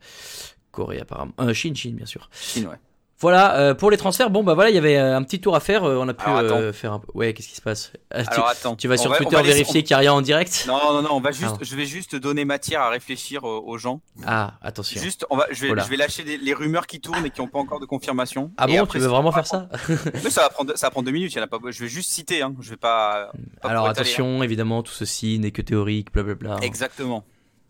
Corée 0.71 0.99
apparemment. 0.99 1.33
Euh, 1.41 1.53
Chine, 1.53 1.75
Chine 1.75 1.95
bien 1.95 2.05
sûr. 2.05 2.29
Chine, 2.39 2.67
ouais. 2.67 2.75
Voilà 3.19 3.55
euh, 3.57 3.73
pour 3.73 3.89
les 3.89 3.97
transferts. 3.97 4.29
Bon 4.29 4.43
bah 4.43 4.53
voilà, 4.53 4.69
il 4.69 4.75
y 4.75 4.77
avait 4.77 4.95
euh, 4.97 5.17
un 5.17 5.23
petit 5.23 5.39
tour 5.41 5.55
à 5.55 5.59
faire. 5.59 5.83
euh, 5.83 5.97
on 5.99 6.07
a 6.07 6.13
pu 6.13 6.29
euh, 6.29 6.71
faire 6.71 6.93
un. 6.93 7.01
Ouais, 7.15 7.33
qu'est-ce 7.33 7.47
qui 7.47 7.55
se 7.55 7.61
passe? 7.63 7.91
Ah, 8.11 8.23
tu, 8.23 8.29
Alors 8.33 8.49
attends. 8.49 8.75
tu 8.75 8.87
vas 8.87 8.95
sur 8.95 9.09
va- 9.09 9.17
Twitter 9.17 9.35
va 9.35 9.41
laisser- 9.41 9.53
vérifier 9.55 9.81
qu'il 9.81 9.95
n'y 9.95 9.95
a 9.95 9.99
rien 9.99 10.13
en 10.13 10.21
direct? 10.21 10.65
Non, 10.67 10.77
non, 10.93 11.01
non, 11.01 11.09
on 11.13 11.19
va 11.19 11.31
juste, 11.31 11.55
Ah. 11.55 11.63
je 11.63 11.75
vais 11.75 11.85
juste 11.87 12.15
donner 12.15 12.45
matière 12.45 12.81
à 12.81 12.89
réfléchir 12.89 13.43
aux, 13.43 13.77
gens. 13.79 14.01
Ah 14.25 14.53
attention. 14.61 15.01
Juste, 15.01 15.25
on 15.31 15.37
va, 15.37 15.47
je 15.49 15.61
vais, 15.61 15.67
Voilà. 15.69 15.83
je 15.83 15.89
vais 15.89 15.97
lâcher 15.97 16.23
des- 16.23 16.37
les 16.37 16.53
rumeurs 16.53 16.85
qui 16.85 16.99
tournent 17.01 17.25
et 17.25 17.31
qui 17.31 17.41
n'ont 17.41 17.47
pas 17.47 17.57
encore 17.59 17.79
de 17.79 17.85
confirmation. 17.87 18.51
Ah 18.57 18.65
Et 18.69 18.73
bon, 18.77 18.83
après, 18.83 18.99
tu 18.99 19.03
veux 19.03 19.09
vraiment 19.09 19.31
faire 19.31 19.47
ça? 19.47 19.67
Mais 20.23 20.29
ça 20.29 20.41
va 20.43 20.49
prendre, 20.49 20.77
ça 20.77 20.85
va 20.87 20.91
prendre 20.91 21.05
deux 21.07 21.11
minutes. 21.11 21.33
Il 21.33 21.37
y 21.37 21.41
en 21.41 21.43
a 21.43 21.47
pas. 21.47 21.57
Je 21.69 21.79
vais 21.83 21.89
juste 21.89 22.11
citer. 22.11 22.43
Hein. 22.43 22.53
Je 22.59 22.69
vais 22.69 22.77
pas. 22.77 23.31
pas 23.63 23.69
Alors 23.69 23.89
étaler, 23.89 24.01
attention, 24.01 24.43
évidemment, 24.43 24.83
tout 24.83 24.93
ceci 24.93 25.39
n'est 25.39 25.49
que 25.51 25.63
théorique, 25.63 26.11
blablabla. 26.13 26.53
hein. 26.53 26.59
Exactement. 26.61 27.23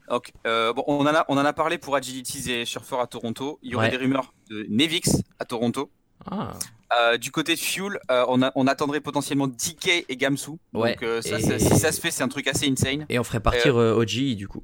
Donc, 0.10 0.32
bon, 0.44 0.84
on 0.88 1.00
en 1.02 1.08
a, 1.08 1.26
on 1.30 1.38
en 1.38 1.46
a 1.46 1.54
parlé 1.54 1.78
pour 1.78 1.96
Agilities 1.96 2.52
et 2.52 2.66
Surfer 2.66 2.98
à 3.02 3.08
Toronto. 3.08 3.60
Il 3.64 3.72
y 3.72 3.76
aurait 3.76 3.86
Ouais. 3.86 3.92
des 3.92 3.98
rumeurs 3.98 4.34
de 4.50 4.66
Nevix 4.70 5.22
à 5.40 5.46
Toronto. 5.46 5.90
Ah, 6.30 6.54
Euh, 6.98 7.18
du 7.18 7.32
côté 7.32 7.54
de 7.54 7.60
Fuel, 7.60 8.00
euh, 8.10 8.24
on, 8.30 8.42
a- 8.42 8.54
on 8.56 8.66
attendrait 8.66 9.02
potentiellement 9.02 9.48
DK 9.48 10.06
et 10.08 10.16
Gamsu. 10.16 10.52
Ouais, 10.74 10.94
Donc 10.94 11.04
euh, 11.04 11.22
ça, 11.22 11.38
et- 11.38 11.42
ça- 11.42 11.60
si 11.60 11.78
ça 11.78 11.92
se 11.92 12.00
fait, 12.00 12.12
c'est 12.12 12.24
un 12.24 12.30
truc 12.30 12.48
assez 12.48 12.66
insane. 12.70 13.06
et 13.10 13.20
on 13.20 13.26
ferait 13.26 13.42
partir 13.42 13.76
OG 13.76 14.36
du 14.36 14.48
coup. 14.48 14.64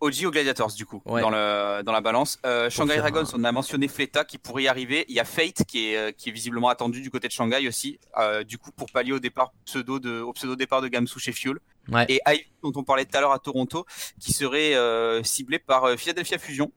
OG 0.00 0.24
aux 0.26 0.30
Gladiators 0.32 0.72
du 0.72 0.84
coup 0.84 1.00
Ouais. 1.06 1.20
dans 1.20 1.30
le 1.30 1.82
dans 1.84 1.92
la 1.92 2.00
balance. 2.00 2.40
Shanghai 2.70 2.96
Dragons, 2.96 3.20
un- 3.20 3.38
on 3.40 3.44
a 3.44 3.52
mentionné 3.52 3.86
Fleta 3.86 4.24
qui 4.24 4.36
pourrait 4.36 4.64
y 4.64 4.68
arriver. 4.68 5.04
Il 5.08 5.14
y 5.14 5.20
a 5.20 5.24
Fate 5.24 5.62
qui 5.64 5.90
est 5.94 6.12
qui 6.18 6.30
est 6.30 6.32
visiblement 6.32 6.70
attendu 6.70 7.02
du 7.02 7.08
côté 7.10 7.28
de 7.28 7.32
Shanghai 7.32 7.68
aussi. 7.68 8.00
Du 8.48 8.58
coup 8.58 8.72
pour 8.72 8.90
pallier 8.90 9.12
au 9.12 9.20
départ 9.20 9.52
pseudo 9.64 10.00
de 10.00 10.20
au 10.20 10.32
pseudo 10.32 10.56
départ 10.56 10.82
de 10.82 10.88
Gamsu 10.88 11.20
chez 11.20 11.30
Fuel. 11.30 11.58
Ouais. 11.88 12.04
Et 12.08 12.20
Ivy 12.26 12.46
dont 12.64 12.72
on 12.74 12.82
parlait 12.82 13.04
tout 13.04 13.16
à 13.16 13.20
l'heure 13.20 13.32
à 13.32 13.38
Toronto 13.38 13.86
qui 14.18 14.32
serait 14.32 14.74
ciblé 15.22 15.60
par 15.60 15.88
Philadelphia 15.96 16.38
Fusion. 16.38 16.72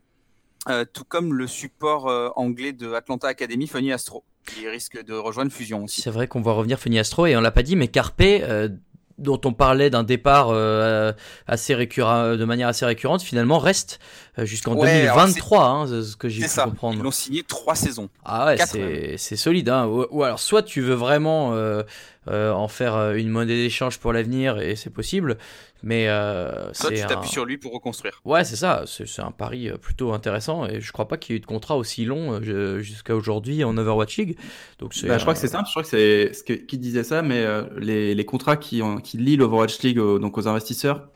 Euh, 0.69 0.85
tout 0.91 1.03
comme 1.03 1.33
le 1.33 1.45
support 1.47 2.07
euh, 2.07 2.29
anglais 2.35 2.71
de 2.71 2.93
Atlanta 2.93 3.27
Academy, 3.27 3.67
Funny 3.67 3.91
Astro, 3.91 4.23
qui 4.47 4.67
risque 4.67 5.03
de 5.03 5.13
rejoindre 5.13 5.51
Fusion 5.51 5.83
aussi. 5.83 6.01
C'est 6.01 6.09
vrai 6.09 6.27
qu'on 6.27 6.41
va 6.41 6.53
revenir 6.53 6.79
Funny 6.79 6.99
Astro 6.99 7.25
et 7.25 7.35
on 7.35 7.41
l'a 7.41 7.51
pas 7.51 7.63
dit, 7.63 7.75
mais 7.75 7.89
Carpe, 7.89 8.21
euh, 8.21 8.69
dont 9.17 9.39
on 9.45 9.53
parlait 9.53 9.89
d'un 9.89 10.03
départ 10.03 10.49
euh, 10.49 11.11
assez 11.47 11.75
récurrent, 11.75 12.35
de 12.35 12.45
manière 12.45 12.67
assez 12.67 12.85
récurrente, 12.85 13.21
finalement 13.21 13.59
reste 13.59 13.99
euh, 14.39 14.45
jusqu'en 14.45 14.73
Ouais, 14.75 15.01
alors 15.01 15.17
2023, 15.17 15.65
hein, 15.65 15.87
ce 16.01 16.15
que 16.15 16.29
j'ai 16.29 16.43
pu 16.43 16.47
ça. 16.47 16.63
Ils 16.65 16.69
comprendre. 16.69 17.03
l'ont 17.03 17.11
signé 17.11 17.43
trois 17.43 17.75
saisons. 17.75 18.09
Ah 18.25 18.45
ouais, 18.47 18.57
c'est 18.65 19.15
c'est 19.17 19.35
solide. 19.35 19.69
Hein. 19.69 19.85
Ou, 19.87 20.05
ou 20.09 20.23
alors, 20.23 20.39
soit 20.39 20.63
tu 20.63 20.81
veux 20.81 20.95
vraiment 20.95 21.53
euh, 21.53 21.55
euh, 21.55 21.83
en 22.27 22.67
faire 22.67 22.95
euh, 22.95 23.15
une 23.15 23.29
monnaie 23.29 23.55
d'échange 23.55 23.99
pour 23.99 24.13
l'avenir, 24.13 24.59
et 24.59 24.75
c'est 24.75 24.89
possible, 24.89 25.37
mais 25.83 26.05
euh, 26.07 26.71
Toi, 26.79 26.91
tu 26.91 27.01
un... 27.01 27.07
t'appuies 27.07 27.29
sur 27.29 27.43
lui 27.43 27.57
pour 27.57 27.73
reconstruire. 27.73 28.21
Ouais, 28.23 28.45
c'est 28.45 28.55
ça. 28.55 28.85
C'est 28.87 29.21
un 29.21 29.31
pari 29.31 29.69
euh, 29.69 29.77
plutôt 29.77 30.13
intéressant, 30.13 30.65
et 30.65 30.79
je 30.79 30.91
crois 30.93 31.09
pas 31.09 31.17
qu'il 31.17 31.33
y 31.33 31.35
ait 31.35 31.37
eu 31.37 31.41
de 31.41 31.45
contrat 31.45 31.75
aussi 31.75 32.05
long 32.05 32.39
euh, 32.41 32.79
jusqu'à 32.79 33.15
aujourd'hui 33.15 33.65
en 33.65 33.77
Overwatch 33.77 34.17
League. 34.17 34.37
Donc. 34.79 34.93
Bah, 35.03 35.17
je 35.17 35.23
crois 35.23 35.33
que 35.33 35.39
c'est 35.41 35.49
simple, 35.49 35.65
je 35.67 35.71
crois 35.71 35.83
que 35.83 35.89
c'est 35.89 36.33
ce 36.33 36.43
que, 36.43 36.53
qui 36.53 36.77
disait 36.77 37.03
ça, 37.03 37.21
mais 37.21 37.43
euh, 37.43 37.63
les, 37.77 38.15
les 38.15 38.25
contrats 38.25 38.55
qui, 38.55 38.81
ont, 38.81 38.97
qui 38.97 39.17
lient 39.17 39.35
l'Overwatch 39.35 39.79
League 39.81 39.99
aux, 39.99 40.19
donc 40.19 40.37
aux 40.37 40.47
investisseurs 40.47 41.09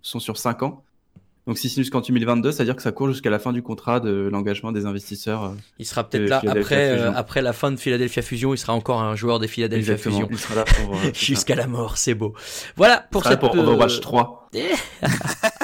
sont 0.00 0.18
sur 0.18 0.38
5 0.38 0.62
ans. 0.62 0.82
Donc 1.46 1.58
si 1.58 1.68
c'est 1.68 1.76
jusqu'en 1.80 2.00
2022, 2.00 2.50
c'est-à-dire 2.50 2.74
que 2.74 2.82
ça 2.82 2.90
court 2.90 3.06
jusqu'à 3.08 3.30
la 3.30 3.38
fin 3.38 3.52
du 3.52 3.62
contrat 3.62 4.00
de 4.00 4.28
l'engagement 4.32 4.72
des 4.72 4.84
investisseurs. 4.84 5.44
euh, 5.44 5.48
Il 5.78 5.86
sera 5.86 6.02
peut-être 6.02 6.28
là 6.28 6.40
Philadelphia 6.40 6.76
après, 6.76 6.88
euh, 6.90 6.96
Fusion. 6.96 7.12
après 7.16 7.42
la 7.42 7.52
fin 7.52 7.70
de 7.70 7.76
Philadelphia 7.76 8.22
Fusion. 8.22 8.52
Il 8.54 8.58
sera 8.58 8.72
encore 8.72 9.00
un 9.00 9.14
joueur 9.14 9.38
des 9.38 9.46
Philadelphia 9.46 9.92
Exactement. 9.92 10.26
Fusion 10.26 10.28
Il 10.32 10.38
sera 10.38 10.54
là 10.56 10.64
pour, 10.64 10.94
euh, 10.96 10.98
jusqu'à 11.14 11.54
la 11.54 11.68
mort. 11.68 11.98
C'est 11.98 12.14
beau. 12.14 12.34
Voilà 12.76 13.06
Il 13.06 13.12
pour 13.12 13.22
sera 13.22 13.34
là 13.34 13.40
cette 13.40 13.48
pour 13.52 13.56
euh, 13.56 13.62
Overwatch 13.62 14.00
3. 14.00 14.50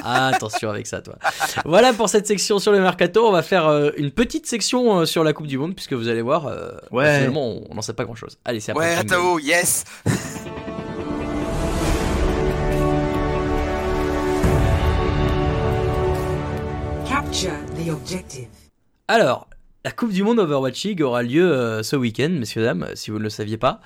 Ah, 0.05 0.29
attention 0.29 0.71
avec 0.71 0.87
ça, 0.87 1.01
toi. 1.01 1.17
voilà 1.65 1.93
pour 1.93 2.09
cette 2.09 2.27
section 2.29 2.59
sur 2.61 2.71
le 2.73 2.81
mercato. 2.81 3.27
On 3.27 3.33
va 3.33 3.43
faire 3.43 3.67
euh, 3.67 3.91
une 3.97 4.11
petite 4.13 4.47
section 4.47 5.01
euh, 5.01 5.05
sur 5.05 5.25
la 5.25 5.33
Coupe 5.33 5.47
du 5.49 5.59
Monde, 5.59 5.75
puisque 5.75 5.95
vous 5.95 6.09
allez 6.09 6.23
voir, 6.23 6.47
euh, 6.47 6.71
Ouais. 6.93 7.17
finalement, 7.17 7.61
on 7.71 7.75
n'en 7.75 7.83
sait 7.83 7.95
pas 7.95 8.05
grand-chose. 8.05 8.39
Allez, 8.45 8.61
c'est 8.61 8.71
après. 8.73 8.89
Ouais. 8.91 8.97
Atao, 9.01 9.39
yes 9.41 9.85
Alors, 19.09 19.49
la 19.85 19.91
Coupe 19.91 20.13
du 20.13 20.23
Monde 20.23 20.39
Overwatch 20.39 20.85
League 20.85 21.03
aura 21.03 21.23
lieu 21.25 21.51
euh, 21.51 21.83
ce 21.83 21.97
week-end, 21.97 22.29
messieurs 22.31 22.63
dames, 22.63 22.87
si 22.95 23.11
vous 23.11 23.19
ne 23.19 23.25
le 23.25 23.31
saviez 23.31 23.57
pas. 23.57 23.81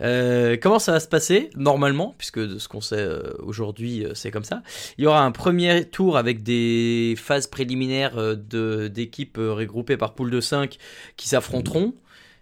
Euh, 0.00 0.56
comment 0.60 0.78
ça 0.80 0.90
va 0.92 0.98
se 1.00 1.06
passer 1.06 1.50
Normalement, 1.54 2.14
puisque 2.18 2.40
de 2.40 2.58
ce 2.58 2.66
qu'on 2.68 2.80
sait 2.80 2.96
euh, 2.98 3.32
aujourd'hui, 3.38 4.04
c'est 4.14 4.30
comme 4.32 4.42
ça. 4.44 4.62
Il 4.98 5.04
y 5.04 5.06
aura 5.06 5.22
un 5.22 5.30
premier 5.30 5.84
tour 5.84 6.16
avec 6.16 6.42
des 6.42 7.14
phases 7.16 7.46
préliminaires 7.46 8.16
de- 8.36 8.88
d'équipes 8.88 9.38
regroupées 9.38 9.96
par 9.96 10.14
poule 10.14 10.30
de 10.30 10.40
5 10.40 10.76
qui 11.16 11.28
s'affronteront. 11.28 11.94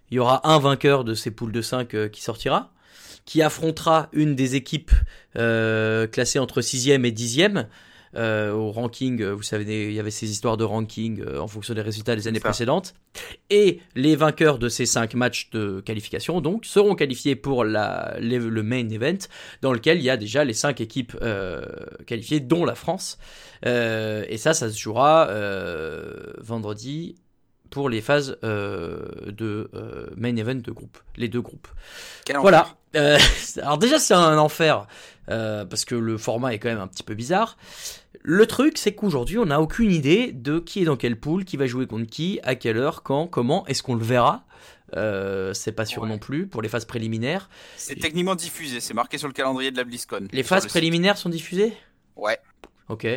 Il 0.09 0.15
y 0.15 0.19
aura 0.19 0.49
un 0.51 0.57
vainqueur 0.59 1.03
de 1.03 1.13
ces 1.13 1.29
poules 1.31 1.51
de 1.51 1.61
5 1.61 1.93
euh, 1.93 2.07
qui 2.09 2.23
sortira, 2.23 2.71
qui 3.25 3.41
affrontera 3.43 4.09
une 4.13 4.35
des 4.35 4.55
équipes 4.55 4.91
classées 5.33 6.39
entre 6.39 6.61
6e 6.61 7.05
et 7.05 7.11
10e. 7.11 7.65
Euh, 8.15 8.51
au 8.51 8.71
ranking, 8.71 9.21
euh, 9.21 9.33
vous 9.33 9.43
savez, 9.43 9.87
il 9.87 9.93
y 9.93 9.99
avait 9.99 10.11
ces 10.11 10.29
histoires 10.29 10.57
de 10.57 10.63
ranking 10.63 11.21
euh, 11.21 11.39
en 11.39 11.47
fonction 11.47 11.73
des 11.73 11.81
résultats 11.81 12.15
des 12.15 12.27
années 12.27 12.39
ça. 12.39 12.49
précédentes. 12.49 12.93
Et 13.49 13.79
les 13.95 14.15
vainqueurs 14.15 14.57
de 14.59 14.69
ces 14.69 14.85
5 14.85 15.13
matchs 15.15 15.49
de 15.51 15.81
qualification, 15.81 16.41
donc, 16.41 16.65
seront 16.65 16.95
qualifiés 16.95 17.35
pour 17.35 17.63
la, 17.63 18.15
les- 18.19 18.39
le 18.39 18.63
main 18.63 18.87
event, 18.89 19.17
dans 19.61 19.73
lequel 19.73 19.97
il 19.97 20.03
y 20.03 20.09
a 20.09 20.17
déjà 20.17 20.43
les 20.43 20.53
5 20.53 20.81
équipes 20.81 21.17
qualifiées, 22.07 22.39
dont 22.39 22.65
la 22.65 22.75
France. 22.75 23.17
Et 23.63 24.37
ça, 24.37 24.53
ça 24.53 24.69
se 24.69 24.77
jouera 24.77 25.29
vendredi 26.39 27.15
pour 27.69 27.89
les 27.89 28.01
phases 28.01 28.37
euh, 28.43 28.99
de 29.27 29.69
euh, 29.73 30.07
main 30.15 30.35
event 30.37 30.55
de 30.55 30.71
groupe, 30.71 30.97
les 31.17 31.27
deux 31.27 31.41
groupes. 31.41 31.67
Quel 32.25 32.37
Voilà. 32.37 32.67
Euh, 32.95 33.17
alors 33.61 33.77
déjà 33.77 33.99
c'est 33.99 34.13
un 34.13 34.37
enfer 34.37 34.87
parce 35.27 35.83
que 35.85 35.95
le 35.95 36.17
format 36.17 36.53
est 36.53 36.59
quand 36.59 36.69
même 36.69 36.79
un 36.79 36.87
petit 36.87 37.03
peu 37.03 37.15
bizarre. 37.15 37.57
Le 38.27 38.47
truc 38.47 38.79
c'est 38.79 38.95
qu'aujourd'hui 38.95 39.37
on 39.37 39.45
n'a 39.45 39.61
aucune 39.61 39.91
idée 39.91 40.31
de 40.31 40.57
qui 40.57 40.81
est 40.81 40.85
dans 40.85 40.97
quelle 40.97 41.19
poule, 41.19 41.45
qui 41.45 41.57
va 41.57 41.67
jouer 41.67 41.85
contre 41.85 42.09
qui, 42.09 42.39
à 42.41 42.55
quelle 42.55 42.77
heure, 42.77 43.03
quand, 43.03 43.27
comment, 43.27 43.67
est-ce 43.67 43.83
qu'on 43.83 43.93
le 43.93 44.03
verra? 44.03 44.45
Euh, 44.95 45.53
C'est 45.53 45.73
pas 45.73 45.85
sûr 45.85 46.01
Ouais. 46.03 46.09
non 46.09 46.17
plus 46.17 46.47
pour 46.47 46.63
les 46.63 46.69
phases 46.69 46.85
préliminaires. 46.85 47.49
C'est 47.77 47.95
techniquement 47.99 48.33
diffusé, 48.33 48.79
c'est 48.79 48.95
marqué 48.95 49.19
sur 49.19 49.27
le 49.27 49.33
calendrier 49.33 49.69
de 49.69 49.77
la 49.77 49.83
BlizzCon. 49.83 50.27
Les 50.31 50.41
phases 50.41 50.63
le 50.63 50.69
site. 50.69 50.71
préliminaires 50.71 51.17
sont 51.17 51.29
diffusées? 51.29 51.73
Ouais. 52.15 52.39
Ok, 52.89 53.07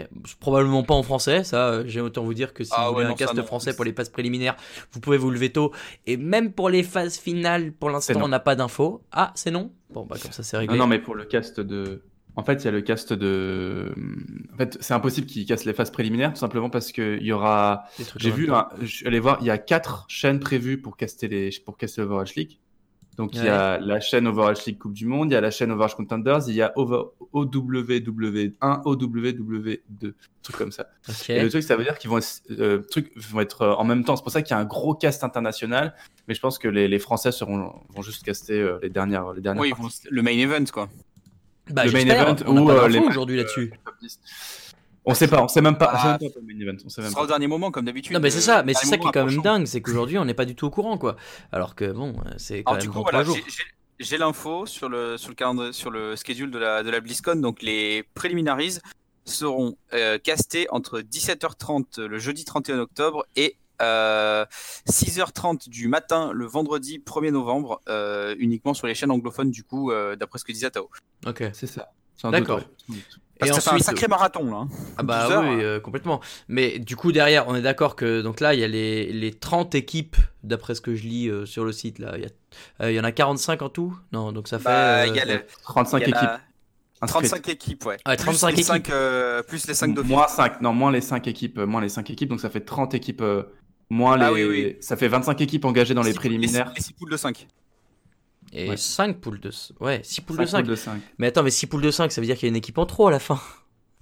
probablement 0.40 0.82
pas 0.82 0.94
en 0.94 1.02
français, 1.02 1.44
ça 1.44 1.68
euh, 1.68 1.84
j'ai 1.86 2.00
autant 2.00 2.22
vous 2.24 2.32
dire 2.34 2.52
que 2.54 2.64
si 2.64 2.72
Ah 2.74 2.88
vous 2.88 2.94
voulez 2.94 3.04
ouais, 3.04 3.06
un 3.06 3.08
non, 3.10 3.16
cast 3.16 3.42
français 3.42 3.74
pour 3.76 3.84
les 3.84 3.92
phases 3.92 4.08
préliminaires, 4.10 4.56
vous 4.92 5.00
pouvez 5.00 5.18
vous 5.18 5.30
lever 5.30 5.52
tôt. 5.52 5.72
Et 6.06 6.16
même 6.18 6.52
pour 6.52 6.68
les 6.70 6.82
phases 6.82 7.18
finales, 7.18 7.72
pour 7.72 7.88
l'instant 7.90 8.20
on 8.22 8.28
n'a 8.28 8.40
pas 8.40 8.56
d'infos. 8.56 9.02
Ah 9.12 9.32
c'est 9.34 9.50
non? 9.50 9.70
Bon 9.90 10.04
bah 10.06 10.16
comme 10.20 10.32
ça 10.32 10.42
c'est 10.42 10.56
réglé. 10.56 10.74
Non, 10.76 10.84
non, 10.84 10.88
mais 10.88 10.98
pour 10.98 11.14
le 11.14 11.24
cast 11.24 11.60
de. 11.60 12.02
En 12.36 12.44
fait, 12.44 12.62
il 12.62 12.64
y 12.66 12.68
a 12.68 12.70
le 12.70 12.82
cast 12.82 13.12
de. 13.12 13.92
En 14.54 14.56
fait, 14.56 14.78
c'est 14.80 14.94
impossible 14.94 15.26
qu'ils 15.26 15.44
cassent 15.44 15.64
les 15.64 15.72
phases 15.72 15.90
préliminaires, 15.90 16.32
tout 16.32 16.38
simplement 16.38 16.70
parce 16.70 16.92
qu'il 16.92 17.22
y 17.22 17.32
aura. 17.32 17.84
J'ai 18.16 18.30
vu, 18.30 18.52
un- 18.52 18.68
je 18.80 18.86
suis 18.86 19.06
allé 19.06 19.18
voir, 19.18 19.38
il 19.40 19.46
y 19.46 19.50
a 19.50 19.58
quatre 19.58 20.04
chaînes 20.08 20.38
prévues 20.38 20.80
pour 20.80 20.96
caster 20.96 21.26
les, 21.26 21.50
pour 21.64 21.76
caster 21.76 22.02
Overwatch 22.02 22.34
League. 22.36 22.58
Donc 23.16 23.34
il 23.34 23.42
y 23.42 23.48
a 23.48 23.80
la 23.80 23.98
chaîne 23.98 24.28
Overwatch 24.28 24.64
League 24.66 24.78
Coupe 24.78 24.92
du 24.92 25.04
Monde, 25.04 25.30
il 25.32 25.34
y 25.34 25.36
a 25.36 25.40
la 25.40 25.50
chaîne 25.50 25.72
Overwatch 25.72 25.96
Contenders, 25.96 26.42
il 26.46 26.54
y 26.54 26.62
a 26.62 26.72
Over, 26.76 27.02
OWW1, 27.34 28.82
OWW2, 28.84 30.12
truc 30.42 30.56
comme 30.56 30.70
ça. 30.70 30.86
Et 31.28 31.42
le 31.42 31.50
truc, 31.50 31.62
ça 31.64 31.76
veut 31.76 31.82
dire 31.82 31.98
qu'ils 31.98 32.10
vont, 32.10 32.18
être- 32.18 32.42
euh, 32.60 32.82
vont 33.16 33.40
être 33.40 33.62
euh, 33.62 33.72
en 33.74 33.82
même 33.84 34.04
temps. 34.04 34.14
C'est 34.14 34.22
pour 34.22 34.30
ça 34.30 34.42
qu'il 34.42 34.54
y 34.54 34.58
a 34.58 34.60
un 34.60 34.64
gros 34.64 34.94
cast 34.94 35.24
international. 35.24 35.94
Mais 36.28 36.34
je 36.34 36.40
pense 36.40 36.58
que 36.58 36.68
les, 36.68 36.86
les 36.88 36.98
Français 36.98 37.32
seront, 37.32 37.72
vont 37.88 38.02
juste 38.02 38.22
caster 38.24 38.60
euh, 38.60 38.78
les 38.82 38.90
dernières, 38.90 39.32
les 39.32 39.40
dernières 39.40 39.62
Oui, 39.62 39.70
parties. 39.70 40.02
le 40.10 40.22
main 40.22 40.30
event 40.38 40.64
quoi. 40.72 40.88
Bah, 41.70 41.84
le 41.84 41.92
main 41.92 41.98
event 42.00 42.36
ou, 42.46 42.70
euh, 42.70 42.88
les- 42.88 42.98
aujourd'hui 42.98 43.36
là-dessus. 43.36 43.72
10. 44.02 44.20
On 45.04 45.14
sait 45.14 45.26
pas, 45.28 45.42
on 45.42 45.48
sait 45.48 45.62
même 45.62 45.78
pas. 45.78 45.90
Ah. 45.94 46.18
on 46.20 46.28
sait 46.28 46.40
même 46.42 46.76
pas 46.76 46.82
on 46.84 46.88
sait 46.88 46.94
Ce 46.96 47.00
même 47.00 47.10
sera 47.10 47.22
au 47.22 47.24
pas. 47.24 47.28
dernier 47.28 47.46
moment 47.46 47.70
comme 47.70 47.84
d'habitude. 47.86 48.12
Non 48.12 48.20
mais 48.20 48.30
c'est 48.30 48.38
euh, 48.38 48.40
ça, 48.56 48.62
mais 48.62 48.74
c'est 48.74 48.86
ça 48.86 48.98
qui 48.98 49.06
est 49.08 49.10
quand 49.12 49.24
même 49.24 49.40
dingue, 49.42 49.66
c'est 49.66 49.80
qu'aujourd'hui 49.80 50.18
on 50.18 50.24
n'est 50.24 50.34
pas 50.34 50.44
du 50.44 50.54
tout 50.54 50.66
au 50.66 50.70
courant 50.70 50.98
quoi. 50.98 51.16
Alors 51.52 51.74
que 51.74 51.90
bon, 51.90 52.14
euh, 52.26 52.30
c'est 52.36 52.62
quand 52.62 52.72
Alors 52.72 52.82
même 52.82 52.90
du 52.90 52.90
coup 52.90 53.02
voilà, 53.02 53.24
j'ai- 54.00 54.18
l'info 54.18 54.66
sur 54.66 54.88
le 54.88 55.16
sur 55.16 55.30
le 55.30 55.34
calendrier 55.34 55.72
sur 55.72 55.90
le 55.90 56.14
schedule 56.14 56.50
de 56.50 56.58
la 56.58 56.82
de 56.82 56.90
la 56.90 57.00
BlizzCon 57.00 57.36
donc 57.36 57.62
les 57.62 58.04
preliminaries 58.14 58.78
seront 59.24 59.76
euh, 59.94 60.18
castés 60.18 60.66
entre 60.70 61.00
17h30 61.00 62.00
le 62.02 62.18
jeudi 62.18 62.44
31 62.44 62.78
octobre 62.78 63.26
et 63.34 63.56
euh, 63.82 64.44
6h30 64.88 65.68
du 65.68 65.88
matin 65.88 66.30
le 66.32 66.46
vendredi 66.46 67.02
1er 67.04 67.30
novembre 67.30 67.80
euh, 67.88 68.34
uniquement 68.38 68.74
sur 68.74 68.86
les 68.86 68.94
chaînes 68.94 69.10
anglophones 69.10 69.50
du 69.50 69.64
coup 69.64 69.90
euh, 69.90 70.16
d'après 70.16 70.38
ce 70.38 70.44
que 70.44 70.52
disait 70.52 70.70
Tao. 70.70 70.88
Ok. 71.26 71.44
C'est 71.52 71.66
ça. 71.66 71.90
D'accord. 72.24 72.58
ouais. 72.58 72.96
Parce 73.38 73.50
Et 73.52 73.54
que 73.54 73.60
ça 73.60 73.60
fait 73.60 73.70
un 73.70 73.72
ensuite, 73.74 73.86
sacré 73.86 74.08
marathon 74.08 74.50
là. 74.50 74.56
hein. 74.56 74.68
ah 74.96 75.02
bah 75.04 75.22
12 75.28 75.32
heures, 75.32 75.42
oui, 75.42 75.48
hein. 75.50 75.58
euh, 75.60 75.78
complètement. 75.80 76.20
Mais 76.48 76.80
du 76.80 76.96
coup 76.96 77.12
derrière, 77.12 77.46
on 77.46 77.54
est 77.54 77.62
d'accord 77.62 77.94
que 77.94 78.20
donc 78.22 78.40
là 78.40 78.52
il 78.54 78.58
y 78.60 78.64
a 78.64 78.68
les, 78.68 79.12
les 79.12 79.32
30 79.32 79.76
équipes 79.76 80.16
d'après 80.42 80.74
ce 80.74 80.80
que 80.80 80.96
je 80.96 81.04
lis 81.06 81.28
euh, 81.28 81.46
sur 81.46 81.64
le 81.64 81.70
site 81.70 82.00
là. 82.00 82.14
Il 82.16 82.22
y, 82.24 82.26
a- 82.26 82.30
euh, 82.84 82.90
il 82.90 82.96
y 82.96 83.00
en 83.00 83.04
a 83.04 83.12
45 83.12 83.62
en 83.62 83.68
tout? 83.68 83.96
Non, 84.12 84.32
donc 84.32 84.48
ça 84.48 84.58
fait. 84.58 84.64
Bah, 84.64 85.02
euh, 85.02 85.06
il 85.06 85.14
y 85.14 85.20
a 85.20 85.24
le- 85.24 85.44
35 85.62 85.98
il 85.98 86.00
y 86.00 86.04
a 86.04 86.08
équipes. 86.08 86.22
la- 86.22 86.40
inscrites. 87.00 87.30
35 87.30 87.48
équipes, 87.48 87.84
ouais. 87.86 87.96
Ouais, 88.08 88.16
Plus 88.16 88.24
35 88.24 88.46
les 88.48 88.52
équipes. 88.54 88.64
cinq, 88.66 88.90
euh, 88.90 89.42
plus 89.44 89.68
les 89.68 89.74
5 89.74 89.94
d'office. 89.94 90.10
Moins 90.10 90.26
5, 90.26 90.60
non, 90.60 90.72
moins 90.74 90.90
les 90.90 91.00
5 91.00 91.28
équipes, 91.28 91.58
euh, 91.58 91.66
moins 91.66 91.80
les 91.80 91.88
5 91.88 92.10
équipes, 92.10 92.30
donc 92.30 92.40
ça 92.40 92.50
fait 92.50 92.62
30 92.62 92.92
équipes, 92.94 93.22
euh, 93.22 93.44
moins 93.90 94.16
les. 94.16 94.24
Ah 94.24 94.32
oui, 94.32 94.44
oui. 94.44 94.76
Ça 94.80 94.96
fait 94.96 95.08
25 95.08 95.40
équipes 95.40 95.64
engagées 95.64 95.94
dans 95.94 96.02
les 96.02 96.12
Six- 96.12 96.18
préliminaires. 96.18 96.72
Les 96.76 96.82
6 96.82 96.92
poules 96.92 97.10
de 97.10 97.16
5. 97.16 97.46
Et 98.52 98.70
Ouais. 98.70 98.76
5 98.78 99.18
poules 99.18 99.40
de... 99.40 99.50
Ouais, 99.80 100.00
6 100.02 100.22
poules 100.22 100.38
de 100.38 100.44
Cinq 100.46 100.50
5. 100.52 100.58
poules 100.60 100.70
de 100.70 100.74
5. 100.76 101.00
Mais 101.18 101.26
attends, 101.26 101.42
mais 101.42 101.50
6 101.50 101.66
poules 101.66 101.82
de 101.82 101.90
5, 101.90 102.10
ça 102.12 102.20
veut 102.20 102.26
dire 102.26 102.36
qu'il 102.36 102.46
y 102.46 102.48
a 102.48 102.50
une 102.50 102.56
équipe 102.56 102.78
en 102.78 102.86
trop 102.86 103.06
à 103.08 103.10
la 103.10 103.18
fin. 103.18 103.38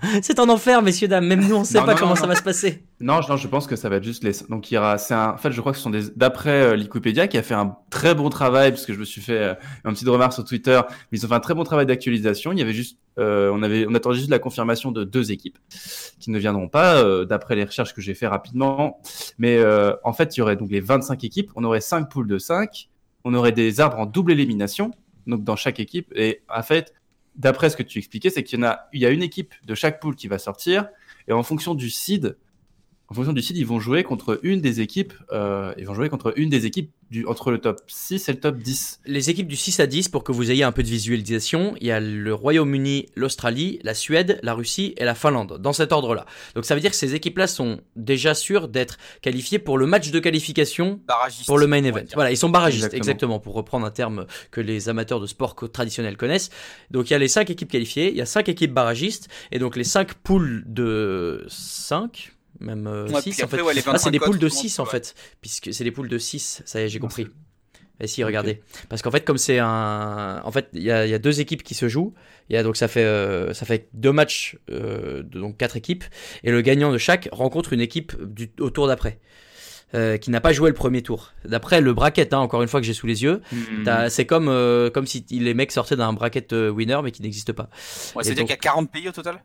C'est 0.22 0.38
un 0.38 0.48
enfer, 0.48 0.82
messieurs, 0.82 1.08
dames. 1.08 1.26
Même 1.26 1.46
nous, 1.48 1.54
on 1.56 1.64
sait 1.64 1.78
Non, 1.78 1.86
pas 1.86 1.92
non, 1.94 1.98
comment 1.98 2.10
non, 2.10 2.16
ça 2.16 2.26
va 2.26 2.34
se 2.34 2.42
passer. 2.42 2.84
Non, 3.00 3.20
je- 3.20 3.46
pense 3.48 3.66
que 3.66 3.76
ça 3.76 3.90
va 3.90 3.96
être 3.96 4.04
juste 4.04 4.24
les. 4.24 4.32
Donc 4.48 4.70
il 4.70 4.74
y 4.74 4.78
aura. 4.78 4.96
C'est 4.96 5.12
un. 5.12 5.30
En 5.32 5.36
fait, 5.36 5.52
je 5.52 5.60
crois 5.60 5.72
que 5.72 5.76
ce 5.78 5.84
sont 5.84 5.90
des. 5.90 6.04
D'après 6.16 6.62
euh, 6.62 7.26
qui 7.26 7.36
a 7.38 7.42
fait 7.42 7.54
un 7.54 7.76
très 7.90 8.14
bon 8.14 8.30
travail, 8.30 8.70
parce 8.70 8.86
que 8.86 8.94
je 8.94 8.98
me 8.98 9.04
suis 9.04 9.20
fait 9.20 9.38
euh, 9.38 9.54
une 9.84 9.92
petite 9.92 10.08
remarque 10.08 10.32
sur 10.32 10.44
Twitter, 10.44 10.80
mais 11.12 11.18
ils 11.18 11.24
ont 11.26 11.28
fait 11.28 11.34
un 11.34 11.40
très 11.40 11.52
bon 11.54 11.64
travail 11.64 11.84
d'actualisation. 11.84 12.52
Il 12.52 12.58
y 12.58 12.62
avait 12.62 12.72
juste. 12.72 12.98
euh, 13.18 13.50
on 13.52 13.62
avait. 13.62 13.86
On 13.86 13.94
attendait 13.94 14.16
juste 14.16 14.30
la 14.30 14.38
confirmation 14.38 14.92
de 14.92 15.04
deux 15.04 15.30
équipes 15.30 15.58
qui 16.18 16.30
ne 16.30 16.38
viendront 16.38 16.68
pas, 16.68 16.96
euh, 16.96 17.26
d'après 17.26 17.54
les 17.54 17.64
recherches 17.64 17.92
que 17.94 18.00
j'ai 18.00 18.14
fait 18.14 18.26
rapidement. 18.26 19.00
Mais 19.38 19.62
en 20.04 20.12
fait, 20.14 20.34
il 20.36 20.40
y 20.40 20.42
aurait 20.42 20.56
donc 20.56 20.70
les 20.70 20.80
25 20.80 21.22
équipes. 21.24 21.50
On 21.54 21.64
aurait 21.64 21.82
5 21.82 22.08
poules 22.08 22.28
de 22.28 22.38
5. 22.38 22.88
On 23.24 23.34
aurait 23.34 23.52
des 23.52 23.80
arbres 23.80 23.98
en 23.98 24.06
double 24.06 24.32
élimination, 24.32 24.92
donc 25.26 25.44
dans 25.44 25.56
chaque 25.56 25.80
équipe. 25.80 26.12
Et 26.16 26.40
en 26.48 26.62
fait, 26.62 26.94
d'après 27.36 27.70
ce 27.70 27.76
que 27.76 27.82
tu 27.82 27.98
expliquais, 27.98 28.30
c'est 28.30 28.42
qu'il 28.42 28.60
y 28.60 28.64
a. 28.64 28.88
A 29.08 29.10
une 29.10 29.22
équipe 29.22 29.54
de 29.64 29.74
chaque 29.74 30.00
poule 30.00 30.16
qui 30.16 30.28
va 30.28 30.38
sortir. 30.38 30.88
Et 31.28 31.32
en 31.32 31.42
fonction 31.42 31.74
du 31.74 31.90
seed, 31.90 32.36
en 33.08 33.14
fonction 33.14 33.32
du 33.32 33.40
seed, 33.42 33.56
ils 33.56 33.66
vont 33.66 33.78
jouer 33.78 34.02
contre 34.02 34.40
une 34.42 34.60
des 34.60 34.80
équipes. 34.80 35.12
Euh, 35.32 35.72
ils 35.78 35.86
vont 35.86 35.94
jouer 35.94 36.08
contre 36.08 36.32
une 36.36 36.48
des 36.50 36.66
équipes 36.66 36.90
du, 37.10 37.24
entre 37.26 37.52
le 37.52 37.58
top 37.58 37.80
6 37.86 38.28
et 38.28 38.32
le 38.32 38.40
top 38.40 38.56
10. 38.58 39.00
Les 39.06 39.30
équipes 39.30 39.46
du 39.46 39.54
6 39.54 39.78
à 39.78 39.86
10, 39.86 40.08
pour 40.08 40.24
que 40.24 40.32
vous 40.32 40.50
ayez 40.50 40.64
un 40.64 40.72
peu 40.72 40.82
de 40.82 40.88
visualisation, 40.88 41.76
il 41.80 41.86
y 41.86 41.92
a 41.92 42.00
le 42.00 42.34
Royaume-Uni, 42.34 43.06
l'Australie, 43.14 43.78
la 43.84 43.94
Suède, 43.94 44.40
la 44.42 44.54
Russie 44.54 44.92
et 44.96 45.04
la 45.04 45.14
Finlande, 45.14 45.58
dans 45.60 45.72
cet 45.72 45.92
ordre-là. 45.92 46.26
Donc 46.56 46.64
ça 46.64 46.74
veut 46.74 46.80
dire 46.80 46.90
que 46.90 46.96
ces 46.96 47.14
équipes-là 47.14 47.46
sont 47.46 47.80
déjà 47.94 48.34
sûres 48.34 48.66
d'être 48.66 48.98
qualifiées 49.22 49.60
pour 49.60 49.78
le 49.78 49.86
match 49.86 50.10
de 50.10 50.18
qualification 50.18 51.00
Barragiste. 51.06 51.46
pour 51.46 51.58
le 51.58 51.68
main 51.68 51.84
event. 51.84 52.02
Voilà, 52.14 52.32
ils 52.32 52.36
sont 52.36 52.48
barragistes, 52.48 52.86
Exactement. 52.86 53.02
exactement. 53.02 53.38
pour 53.38 53.54
reprendre 53.54 53.86
un 53.86 53.90
terme 53.92 54.26
que 54.50 54.60
les 54.60 54.88
amateurs 54.88 55.20
de 55.20 55.26
sport 55.26 55.54
traditionnels 55.72 56.16
connaissent. 56.16 56.50
Donc 56.90 57.08
il 57.08 57.12
y 57.12 57.16
a 57.16 57.18
les 57.20 57.28
5 57.28 57.48
équipes 57.50 57.70
qualifiées, 57.70 58.10
il 58.10 58.16
y 58.16 58.20
a 58.20 58.26
5 58.26 58.48
équipes 58.48 58.72
barragistes, 58.72 59.28
et 59.52 59.60
donc 59.60 59.76
les 59.76 59.84
5 59.84 60.14
poules 60.14 60.64
de 60.66 61.44
5, 61.48 62.32
même 62.60 62.86
Ouais, 62.86 63.20
6 63.20 63.30
puis 63.30 63.42
en 63.44 63.48
fait. 63.48 63.60
ouais, 63.62 63.72
Ah, 63.76 63.80
c'est 63.80 63.90
25 63.90 64.10
des 64.10 64.18
poules 64.20 64.38
de 64.38 64.48
codes, 64.48 64.52
6 64.58 64.78
en 64.78 64.84
ouais. 64.84 64.90
fait, 64.90 65.14
puisque 65.40 65.72
c'est 65.74 65.84
des 65.84 65.90
poules 65.92 66.08
de 66.08 66.18
6, 66.18 66.62
ça 66.64 66.80
y 66.80 66.84
est, 66.84 66.88
j'ai 66.88 66.98
compris. 66.98 67.26
Et 67.98 68.06
si, 68.06 68.22
regardez. 68.24 68.60
Parce 68.90 69.00
qu'en 69.00 69.10
fait, 69.10 69.24
comme 69.24 69.38
c'est 69.38 69.58
un. 69.58 70.42
En 70.44 70.50
fait, 70.52 70.68
il 70.74 70.82
y 70.82 70.90
a, 70.90 71.06
il 71.06 71.10
y 71.10 71.14
a 71.14 71.18
deux 71.18 71.40
équipes 71.40 71.62
qui 71.62 71.74
se 71.74 71.88
jouent. 71.88 72.12
Il 72.50 72.54
y 72.54 72.58
a, 72.58 72.62
donc, 72.62 72.76
ça 72.76 72.88
fait, 72.88 73.04
euh, 73.04 73.54
ça 73.54 73.64
fait 73.64 73.88
deux 73.94 74.12
matchs, 74.12 74.58
euh, 74.70 75.22
de 75.22 75.40
donc 75.40 75.56
quatre 75.56 75.76
équipes. 75.78 76.04
Et 76.44 76.50
le 76.50 76.60
gagnant 76.60 76.92
de 76.92 76.98
chaque 76.98 77.26
rencontre 77.32 77.72
une 77.72 77.80
équipe 77.80 78.12
du, 78.22 78.50
au 78.60 78.68
tour 78.70 78.86
d'après. 78.86 79.18
euh, 79.94 80.16
qui 80.18 80.30
n'a 80.30 80.40
pas 80.40 80.52
joué 80.52 80.68
le 80.68 80.74
premier 80.74 81.00
tour. 81.00 81.32
D'après 81.44 81.80
le 81.80 81.94
bracket, 81.94 82.34
hein, 82.34 82.40
encore 82.40 82.60
une 82.60 82.66
fois 82.68 82.80
que 82.80 82.86
j'ai 82.86 82.92
sous 82.92 83.06
les 83.06 83.22
yeux, 83.22 83.40
Hmm. 83.52 84.08
c'est 84.10 84.26
comme, 84.26 84.48
euh, 84.48 84.90
comme 84.90 85.06
si 85.06 85.24
les 85.30 85.54
mecs 85.54 85.70
sortaient 85.70 85.94
d'un 85.96 86.12
bracket 86.12 86.52
euh, 86.52 86.70
winner 86.70 86.98
mais 87.04 87.12
qui 87.12 87.22
n'existe 87.22 87.52
pas. 87.52 87.70
Ouais, 88.16 88.24
C'est-à-dire 88.24 88.42
donc- 88.42 88.48
qu'il 88.48 88.50
y 88.50 88.52
a 88.52 88.56
40 88.56 88.90
pays 88.90 89.08
au 89.08 89.12
total? 89.12 89.42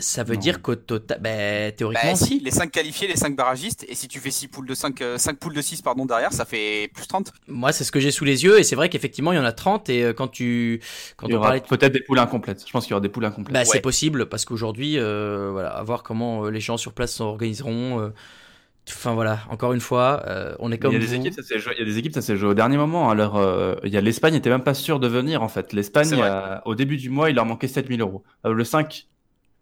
Ça 0.00 0.24
veut 0.24 0.34
Non. 0.34 0.40
dire 0.40 0.62
qu'au 0.62 0.74
total, 0.76 1.20
bah, 1.20 1.70
théoriquement, 1.72 2.10
Bah, 2.12 2.16
si. 2.16 2.40
Les 2.40 2.50
5 2.50 2.70
qualifiés, 2.70 3.06
les 3.08 3.16
5 3.16 3.36
barragistes, 3.36 3.84
et 3.88 3.94
si 3.94 4.08
tu 4.08 4.18
fais 4.18 4.30
6 4.30 4.48
poules 4.48 4.66
de 4.66 4.74
5, 4.74 5.02
5 5.16 5.38
poules 5.38 5.54
de 5.54 5.60
6 5.60 5.82
pardon, 5.82 6.04
derrière, 6.06 6.32
ça 6.32 6.44
fait 6.44 6.90
plus 6.94 7.06
30. 7.06 7.32
Moi, 7.48 7.72
c'est 7.72 7.84
ce 7.84 7.92
que 7.92 8.00
j'ai 8.00 8.10
sous 8.10 8.24
les 8.24 8.44
yeux 8.44 8.58
et 8.58 8.64
c'est 8.64 8.76
vrai 8.76 8.88
qu'effectivement, 8.88 9.32
il 9.32 9.36
y 9.36 9.38
en 9.38 9.44
a 9.44 9.52
30 9.52 9.88
et 9.90 10.02
euh, 10.04 10.12
quand 10.12 10.28
tu, 10.28 10.80
quand 11.16 11.26
Il 11.28 11.32
y 11.32 11.34
on 11.34 11.38
aura 11.38 11.48
parlait 11.48 11.62
peut-être 11.68 11.92
des 11.92 12.00
poules 12.02 12.18
incomplètes. 12.18 12.64
Je 12.66 12.72
pense 12.72 12.84
qu'il 12.84 12.90
y 12.90 12.94
aura 12.94 13.00
des 13.00 13.08
poules 13.08 13.24
incomplètes. 13.24 13.52
Bah, 13.54 13.60
Ouais. 13.60 13.64
c'est 13.66 13.80
possible 13.80 14.26
parce 14.28 14.44
qu'aujourd'hui, 14.44 14.98
euh, 14.98 15.50
voilà, 15.52 15.70
à 15.70 15.82
voir 15.82 16.02
comment 16.02 16.44
euh, 16.46 16.50
les 16.50 16.60
gens 16.60 16.76
sur 16.76 16.92
place 16.92 17.14
s'organiseront. 17.14 18.00
euh. 18.00 18.10
Enfin 18.88 19.14
voilà, 19.14 19.40
encore 19.50 19.72
une 19.72 19.80
fois, 19.80 20.24
euh, 20.26 20.56
on 20.58 20.72
est 20.72 20.78
comme 20.78 20.90
il, 20.90 20.94
y 20.94 20.96
a 20.96 21.00
des 21.00 21.06
vous. 21.06 21.14
équipes, 21.14 21.34
ça 21.34 21.42
s'est 21.44 21.60
joué, 21.60 21.74
il 21.76 21.80
y 21.80 21.82
a 21.82 21.84
des 21.84 21.98
équipes, 21.98 22.12
ça 22.14 22.22
s'est 22.22 22.36
joué 22.36 22.48
au 22.48 22.54
dernier 22.54 22.76
moment. 22.76 23.08
Alors, 23.08 23.36
euh, 23.36 23.76
il 23.84 23.92
y 23.92 23.96
a 23.96 24.00
l'Espagne 24.00 24.34
était 24.34 24.50
même 24.50 24.64
pas 24.64 24.74
sûre 24.74 24.98
de 24.98 25.06
venir 25.06 25.42
en 25.44 25.48
fait. 25.48 25.72
L'Espagne, 25.72 26.12
a- 26.20 26.62
au 26.64 26.74
début 26.74 26.96
du 26.96 27.08
mois, 27.08 27.30
il 27.30 27.36
leur 27.36 27.46
manquait 27.46 27.68
7000 27.68 28.00
euros. 28.00 28.24
Euh, 28.46 28.52
le 28.52 28.64
5, 28.64 29.06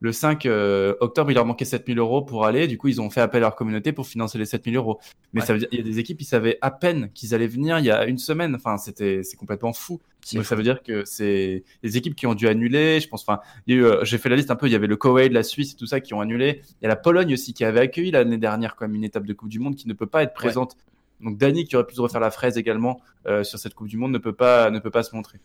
le 0.01 0.13
5 0.13 0.47
euh, 0.47 0.95
octobre, 1.01 1.31
il 1.31 1.35
leur 1.35 1.45
manquait 1.45 1.65
7000 1.65 1.99
euros 1.99 2.23
pour 2.23 2.47
aller. 2.47 2.69
Du 2.69 2.79
coup, 2.79 2.89
ils 2.89 3.01
ont 3.01 3.11
fait 3.11 3.21
appel 3.21 3.39
à 3.39 3.47
leur 3.47 3.57
communauté 3.57 3.93
pour 3.93 4.07
financer 4.07 4.39
les 4.39 4.45
7000 4.45 4.77
euros. 4.77 5.01
Mais 5.33 5.41
Ouais. 5.41 5.47
ça 5.47 5.53
veut 5.53 5.59
dire, 5.59 5.69
il 5.73 5.79
y 5.79 5.81
a 5.81 5.85
des 5.85 5.99
équipes, 5.99 6.21
ils 6.21 6.25
savaient 6.25 6.59
à 6.61 6.71
peine 6.71 7.11
qu'ils 7.15 7.35
allaient 7.35 7.49
venir 7.49 7.79
il 7.79 7.85
y 7.85 7.91
a 7.91 8.05
une 8.07 8.19
semaine. 8.19 8.55
Enfin, 8.55 8.77
c'était, 8.79 9.23
c'est 9.25 9.37
complètement 9.37 9.73
fou. 9.73 10.01
Donc 10.35 10.43
fou. 10.43 10.49
ça 10.49 10.57
veut 10.57 10.63
dire 10.63 10.83
que 10.83 11.05
c'est 11.05 11.65
des 11.83 11.97
équipes 11.97 12.15
qui 12.15 12.27
ont 12.27 12.35
dû 12.35 12.47
annuler. 12.47 13.01
Je 13.01 13.09
pense, 13.09 13.23
enfin, 13.23 13.41
euh, 13.71 14.05
j'ai 14.05 14.19
fait 14.19 14.29
la 14.29 14.37
liste 14.37 14.51
un 14.51 14.57
peu. 14.57 14.67
Il 14.67 14.73
y 14.73 14.77
avait 14.77 14.87
le 14.87 14.97
Koweït, 14.97 15.33
la 15.33 15.43
Suisse, 15.43 15.73
et 15.73 15.77
tout 15.77 15.87
ça 15.87 16.01
qui 16.01 16.15
ont 16.15 16.21
annulé. 16.21 16.61
Il 16.81 16.85
y 16.85 16.87
a 16.87 16.89
la 16.89 16.97
Pologne 16.97 17.33
aussi 17.33 17.53
qui 17.53 17.65
avait 17.65 17.81
accueilli 17.81 18.11
l'année 18.13 18.39
dernière 18.39 18.77
comme 18.77 18.95
une 18.95 19.05
étape 19.05 19.27
de 19.27 19.33
Coupe 19.33 19.49
du 19.49 19.59
Monde 19.59 19.75
qui 19.75 19.89
ne 19.89 19.95
peut 19.95 20.07
pas 20.07 20.23
être 20.23 20.35
présente. 20.35 20.77
Donc 21.21 21.37
Dani 21.39 21.65
qui 21.65 21.75
aurait 21.75 21.87
pu 21.87 21.97
se 21.97 22.01
refaire 22.01 22.21
la 22.21 22.31
fraise 22.31 22.57
également 22.59 23.01
euh, 23.27 23.43
sur 23.43 23.59
cette 23.59 23.75
Coupe 23.75 23.89
du 23.89 23.97
Monde 23.97 24.13
ne 24.13 24.19
peut 24.19 24.33
pas 24.33 24.71
ne 24.71 24.79
peut 24.79 24.91
pas 24.91 25.03
se 25.03 25.17
montrer. 25.17 25.39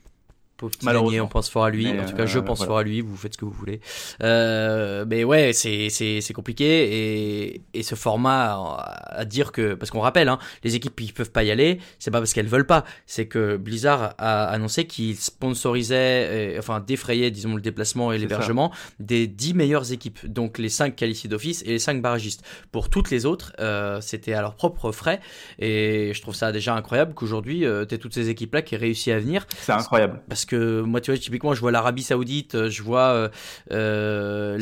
Pauvre 0.58 0.72
petit 0.72 1.20
on 1.20 1.28
pense 1.28 1.50
fort 1.50 1.66
à 1.66 1.70
lui. 1.70 1.92
Mais, 1.92 2.00
en 2.00 2.06
tout 2.06 2.16
cas, 2.16 2.24
euh, 2.24 2.28
je 2.28 2.40
pense 2.40 2.60
voilà. 2.60 2.70
fort 2.70 2.78
à 2.80 2.84
lui. 2.84 3.02
Vous 3.02 3.16
faites 3.18 3.34
ce 3.34 3.38
que 3.38 3.46
vous 3.46 3.52
voulez. 3.52 3.82
Euh, 4.22 5.06
mais 5.08 5.24
ouais, 5.24 5.52
c'est 5.54 5.90
c'est 5.90 6.22
c'est 6.22 6.34
compliqué 6.34 6.64
et 6.64 7.62
et 7.74 7.84
ce 7.84 7.96
format 7.96 8.78
à 9.06 9.26
dire 9.26 9.52
que 9.52 9.74
parce 9.74 9.92
qu'on 9.92 10.00
rappelle, 10.00 10.30
hein, 10.30 10.40
les 10.64 10.76
équipes 10.76 10.96
qui 10.96 11.12
peuvent 11.12 11.32
pas 11.32 11.44
y 11.44 11.52
aller, 11.52 11.80
c'est 12.00 12.12
pas 12.12 12.20
parce 12.20 12.34
qu'elles 12.34 12.48
veulent 12.48 12.68
pas, 12.68 12.84
c'est 13.06 13.28
que 13.28 13.58
Blizzard 13.58 14.14
a 14.18 14.46
annoncé 14.46 14.86
qu'il 14.86 15.16
sponsorisait, 15.16 16.56
euh, 16.56 16.60
enfin 16.60 16.80
défrayait, 16.80 17.32
disons 17.32 17.56
le 17.56 17.62
déplacement 17.62 18.12
et 18.12 18.18
l'hébergement 18.18 18.72
des 19.00 19.28
10 19.28 19.54
meilleures 19.54 19.92
équipes, 19.92 20.26
donc 20.26 20.58
les 20.58 20.70
5 20.70 20.96
qualifiés 20.96 21.30
d'office 21.30 21.64
et 21.64 21.70
les 21.70 21.80
5 21.80 22.02
barragistes. 22.02 22.44
Pour 22.72 22.90
toutes 22.90 23.10
les 23.10 23.26
autres, 23.26 23.54
euh, 23.60 24.02
c'était 24.02 24.34
à 24.34 24.42
leurs 24.42 24.56
propres 24.56 24.92
frais 24.92 25.20
et 25.60 26.12
je 26.14 26.22
trouve 26.22 26.36
ça 26.36 26.52
déjà 26.52 26.76
incroyable 26.76 27.14
qu'aujourd'hui, 27.14 27.66
euh, 27.66 27.86
tu 27.86 27.98
toutes 28.00 28.14
ces 28.14 28.30
équipes 28.30 28.54
là 28.56 28.62
qui 28.62 28.76
aient 28.76 28.80
réussi 28.80 29.12
à 29.12 29.20
venir. 29.20 29.46
C'est 29.60 29.72
incroyable. 29.72 30.22
Parce 30.28 30.43
que 30.46 30.82
moi, 30.82 31.02
tu 31.02 31.12
vois, 31.12 31.18
typiquement, 31.18 31.54
je 31.54 31.60
vois 31.62 31.72
l'Arabie 31.72 32.04
Saoudite, 32.04 32.56
euh, 32.56 32.70
je 32.70 32.84
vois 32.84 33.10
euh, 33.10 33.30
euh, 33.72 34.58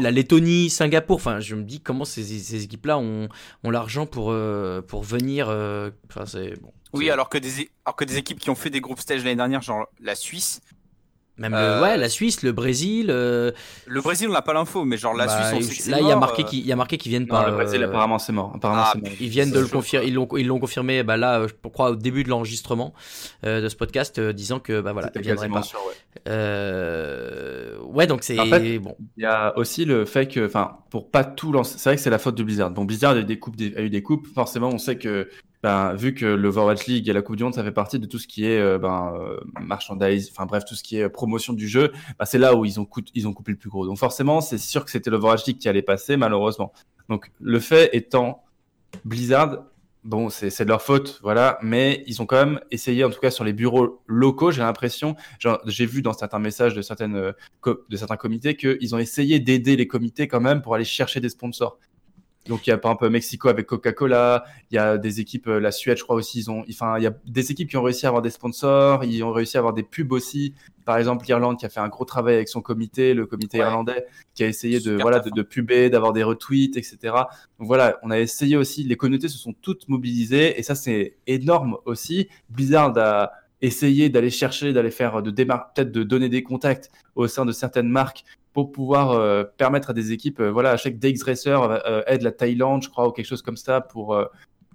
la, 0.00 0.10
Lettonie, 0.10 0.70
Singapour. 0.70 1.16
Enfin, 1.16 1.40
je 1.40 1.54
me 1.54 1.62
dis 1.62 1.80
comment 1.80 2.04
ces, 2.04 2.22
ces 2.22 2.64
équipes-là 2.64 2.98
ont, 2.98 3.28
ont 3.62 3.70
l'argent 3.70 4.06
pour, 4.06 4.30
euh, 4.30 4.80
pour 4.82 5.02
venir. 5.02 5.48
euh, 5.48 5.90
Enfin, 6.08 6.26
c'est 6.26 6.60
bon. 6.60 6.72
Oui, 6.92 7.10
alors 7.10 7.28
que, 7.28 7.38
des, 7.38 7.70
alors 7.84 7.96
que 7.96 8.04
des 8.04 8.18
équipes 8.18 8.38
qui 8.38 8.50
ont 8.50 8.54
fait 8.54 8.70
des 8.70 8.80
groupes 8.80 9.00
stage 9.00 9.24
l'année 9.24 9.36
dernière, 9.36 9.62
genre 9.62 9.88
la 10.00 10.14
Suisse. 10.14 10.60
Même 11.36 11.52
euh, 11.54 11.76
le, 11.78 11.82
ouais, 11.82 11.96
la 11.96 12.08
Suisse, 12.08 12.42
le 12.42 12.52
Brésil. 12.52 13.06
euh, 13.10 13.50
Le 13.86 14.00
Brésil, 14.00 14.28
on 14.28 14.32
n'a 14.32 14.40
pas 14.42 14.52
l'info, 14.52 14.84
mais 14.84 14.96
genre 14.96 15.14
la 15.14 15.26
bah, 15.26 15.32
Suisse, 15.36 15.52
on 15.52 15.60
sait 15.68 15.76
que 15.76 15.82
c'est 15.82 15.90
là, 15.90 15.98
il 16.00 16.06
y 16.06 16.12
a 16.12 16.16
marqué 16.16 16.42
euh, 16.42 16.46
qu'ils- 16.46 16.60
il 16.60 16.66
y 16.66 16.72
a 16.72 16.76
marqué 16.76 16.96
qu'ils 16.96 17.10
viennent 17.10 17.22
Non, 17.24 17.28
pas. 17.42 17.46
le 17.50 17.54
Brésil 17.56 17.82
euh, 17.82 17.88
apparemment 17.88 18.20
c'est 18.20 18.32
mort. 18.32 18.52
Apparemment 18.54 18.82
ah, 18.86 18.90
c'est 18.94 19.02
mort. 19.02 19.12
Ils 19.20 19.28
viennent 19.28 19.50
de 19.50 19.58
le 19.58 19.66
confirmer, 19.66 20.06
ils 20.06 20.14
l'ont, 20.14 20.28
ils 20.36 20.46
l'ont 20.46 20.60
confirmé, 20.60 21.02
bah 21.02 21.16
là, 21.16 21.46
je 21.48 21.68
crois 21.68 21.90
au 21.90 21.96
début 21.96 22.22
de 22.22 22.28
l'enregistrement 22.28 22.94
euh, 23.44 23.60
de 23.60 23.68
ce 23.68 23.74
podcast, 23.74 24.18
euh, 24.20 24.32
disant 24.32 24.60
que 24.60 24.80
bah 24.80 24.92
voilà, 24.92 25.10
ils 25.16 25.22
viendraient 25.22 25.48
pas. 25.48 25.62
sûr, 25.62 25.80
ouais. 25.88 25.94
Euh, 26.28 27.78
ouais, 27.82 28.06
donc 28.06 28.22
c'est 28.22 28.38
En 28.38 28.46
fait, 28.46 28.78
bon. 28.78 28.96
Il 29.16 29.22
y 29.22 29.26
a 29.26 29.56
aussi 29.58 29.84
le 29.84 30.04
fait 30.04 30.26
que, 30.28 30.46
enfin, 30.46 30.78
pour 30.90 31.10
pas 31.10 31.24
tout 31.24 31.52
lancer, 31.52 31.78
c'est 31.78 31.88
vrai 31.90 31.96
que 31.96 32.02
c'est 32.02 32.10
la 32.10 32.18
faute 32.18 32.34
de 32.36 32.42
Blizzard. 32.42 32.70
Bon, 32.70 32.84
Blizzard 32.84 33.12
a 33.12 33.18
eu 33.18 33.24
des 33.24 33.38
coupes, 33.38 33.56
des- 33.56 33.74
a 33.76 33.80
eu 33.82 33.90
des 33.90 34.02
coupes. 34.02 34.26
Forcément, 34.34 34.68
on 34.68 34.78
sait 34.78 34.96
que, 34.98 35.28
ben, 35.64 35.94
vu 35.94 36.12
que 36.12 36.26
le 36.26 36.48
Overwatch 36.48 36.84
League 36.84 37.08
et 37.08 37.14
la 37.14 37.22
Coupe 37.22 37.36
du 37.36 37.42
Monde, 37.42 37.54
ça 37.54 37.64
fait 37.64 37.72
partie 37.72 37.98
de 37.98 38.04
tout 38.04 38.18
ce 38.18 38.28
qui 38.28 38.44
est, 38.44 38.60
euh, 38.60 38.76
ben, 38.76 39.14
euh, 39.18 39.40
merchandise, 39.62 40.28
enfin 40.30 40.44
bref, 40.44 40.66
tout 40.66 40.74
ce 40.74 40.82
qui 40.82 40.98
est 40.98 41.04
euh, 41.04 41.08
promotion 41.08 41.54
du 41.54 41.66
jeu. 41.66 41.90
ben, 42.18 42.26
c'est 42.26 42.36
là 42.36 42.54
où 42.54 42.66
ils 42.66 42.78
ont, 42.78 42.86
ils 43.14 43.26
ont 43.26 43.32
coupé 43.32 43.52
le 43.52 43.56
plus 43.56 43.70
gros. 43.70 43.86
Donc 43.86 43.96
forcément, 43.96 44.42
c'est 44.42 44.58
sûr 44.58 44.84
que 44.84 44.90
c'était 44.90 45.08
l'Overwatch 45.08 45.46
League 45.46 45.56
qui 45.56 45.70
allait 45.70 45.80
passer, 45.80 46.18
malheureusement. 46.18 46.74
Donc 47.08 47.32
le 47.40 47.60
fait 47.60 47.88
étant, 47.96 48.44
Blizzard, 49.06 49.64
bon, 50.04 50.28
c'est 50.28 50.64
de 50.64 50.68
leur 50.68 50.82
faute, 50.82 51.18
voilà, 51.22 51.58
mais 51.62 52.04
ils 52.06 52.20
ont 52.20 52.26
quand 52.26 52.44
même 52.44 52.60
essayé, 52.70 53.02
en 53.02 53.08
tout 53.08 53.20
cas 53.20 53.30
sur 53.30 53.42
les 53.42 53.54
bureaux 53.54 54.02
locaux, 54.06 54.50
j'ai 54.50 54.60
l'impression, 54.60 55.16
j'ai 55.64 55.86
vu 55.86 56.02
dans 56.02 56.12
certains 56.12 56.40
messages 56.40 56.74
de 56.74 56.82
certaines 56.82 57.16
euh, 57.16 57.32
de 57.88 57.96
certains 57.96 58.18
comités 58.18 58.54
qu'ils 58.54 58.94
ont 58.94 58.98
essayé 58.98 59.40
d'aider 59.40 59.76
les 59.76 59.86
comités 59.86 60.28
quand 60.28 60.40
même 60.40 60.60
pour 60.60 60.74
aller 60.74 60.84
chercher 60.84 61.20
des 61.20 61.30
sponsors. 61.30 61.78
Donc 62.46 62.66
il 62.66 62.70
y 62.70 62.72
a 62.72 62.78
par 62.78 62.92
exemple 62.92 63.10
Mexico 63.10 63.48
avec 63.48 63.66
Coca-Cola, 63.66 64.44
il 64.70 64.74
y 64.74 64.78
a 64.78 64.98
des 64.98 65.20
équipes, 65.20 65.48
euh, 65.48 65.58
la 65.58 65.70
Suède 65.70 65.96
je 65.96 66.02
crois 66.04 66.16
aussi, 66.16 66.40
ils 66.40 66.50
ont, 66.50 66.64
enfin 66.68 66.98
il 66.98 67.04
y 67.04 67.06
a 67.06 67.14
des 67.26 67.50
équipes 67.50 67.70
qui 67.70 67.76
ont 67.76 67.82
réussi 67.82 68.04
à 68.06 68.10
avoir 68.10 68.22
des 68.22 68.30
sponsors, 68.30 69.04
ils 69.04 69.22
ont 69.22 69.32
réussi 69.32 69.56
à 69.56 69.60
avoir 69.60 69.72
des 69.72 69.82
pubs 69.82 70.12
aussi. 70.12 70.54
Par 70.84 70.98
exemple 70.98 71.24
l'Irlande 71.26 71.58
qui 71.58 71.64
a 71.64 71.70
fait 71.70 71.80
un 71.80 71.88
gros 71.88 72.04
travail 72.04 72.34
avec 72.34 72.48
son 72.48 72.60
comité, 72.60 73.14
le 73.14 73.24
comité 73.26 73.58
Ouais. 73.58 73.64
irlandais, 73.64 74.04
qui 74.34 74.44
a 74.44 74.48
essayé 74.48 74.80
de 74.80 74.98
voilà 75.00 75.20
taf, 75.20 75.30
de, 75.32 75.36
de 75.36 75.42
puber, 75.42 75.88
d'avoir 75.88 76.12
des 76.12 76.22
retweets, 76.22 76.76
etc. 76.76 76.98
Donc 77.58 77.66
voilà, 77.66 77.98
on 78.02 78.10
a 78.10 78.18
essayé 78.18 78.56
aussi, 78.56 78.84
les 78.84 78.96
communautés 78.96 79.28
se 79.28 79.38
sont 79.38 79.54
toutes 79.54 79.88
mobilisées 79.88 80.58
et 80.58 80.62
ça 80.62 80.74
c'est 80.74 81.16
énorme 81.26 81.78
aussi. 81.86 82.28
Blizzard 82.50 82.92
a 82.98 83.32
essayé 83.62 84.10
d'aller 84.10 84.28
chercher, 84.30 84.74
d'aller 84.74 84.90
faire 84.90 85.22
de 85.22 85.30
démar 85.30 85.72
peut-être 85.72 85.90
de 85.92 86.02
donner 86.02 86.28
des 86.28 86.42
contacts 86.42 86.90
au 87.14 87.26
sein 87.28 87.46
de 87.46 87.52
certaines 87.52 87.88
marques 87.88 88.24
pour 88.54 88.70
pouvoir 88.70 89.10
euh, 89.10 89.42
permettre 89.58 89.90
à 89.90 89.92
des 89.92 90.12
équipes, 90.12 90.40
euh, 90.40 90.50
voilà, 90.50 90.70
à 90.70 90.76
chaque 90.78 90.98
DX 90.98 91.24
Racer 91.24 91.60
euh, 91.60 92.02
aide 92.06 92.22
la 92.22 92.30
Thaïlande, 92.30 92.84
je 92.84 92.88
crois, 92.88 93.08
ou 93.08 93.10
quelque 93.10 93.26
chose 93.26 93.42
comme 93.42 93.58
ça 93.58 93.82
pour 93.82 94.16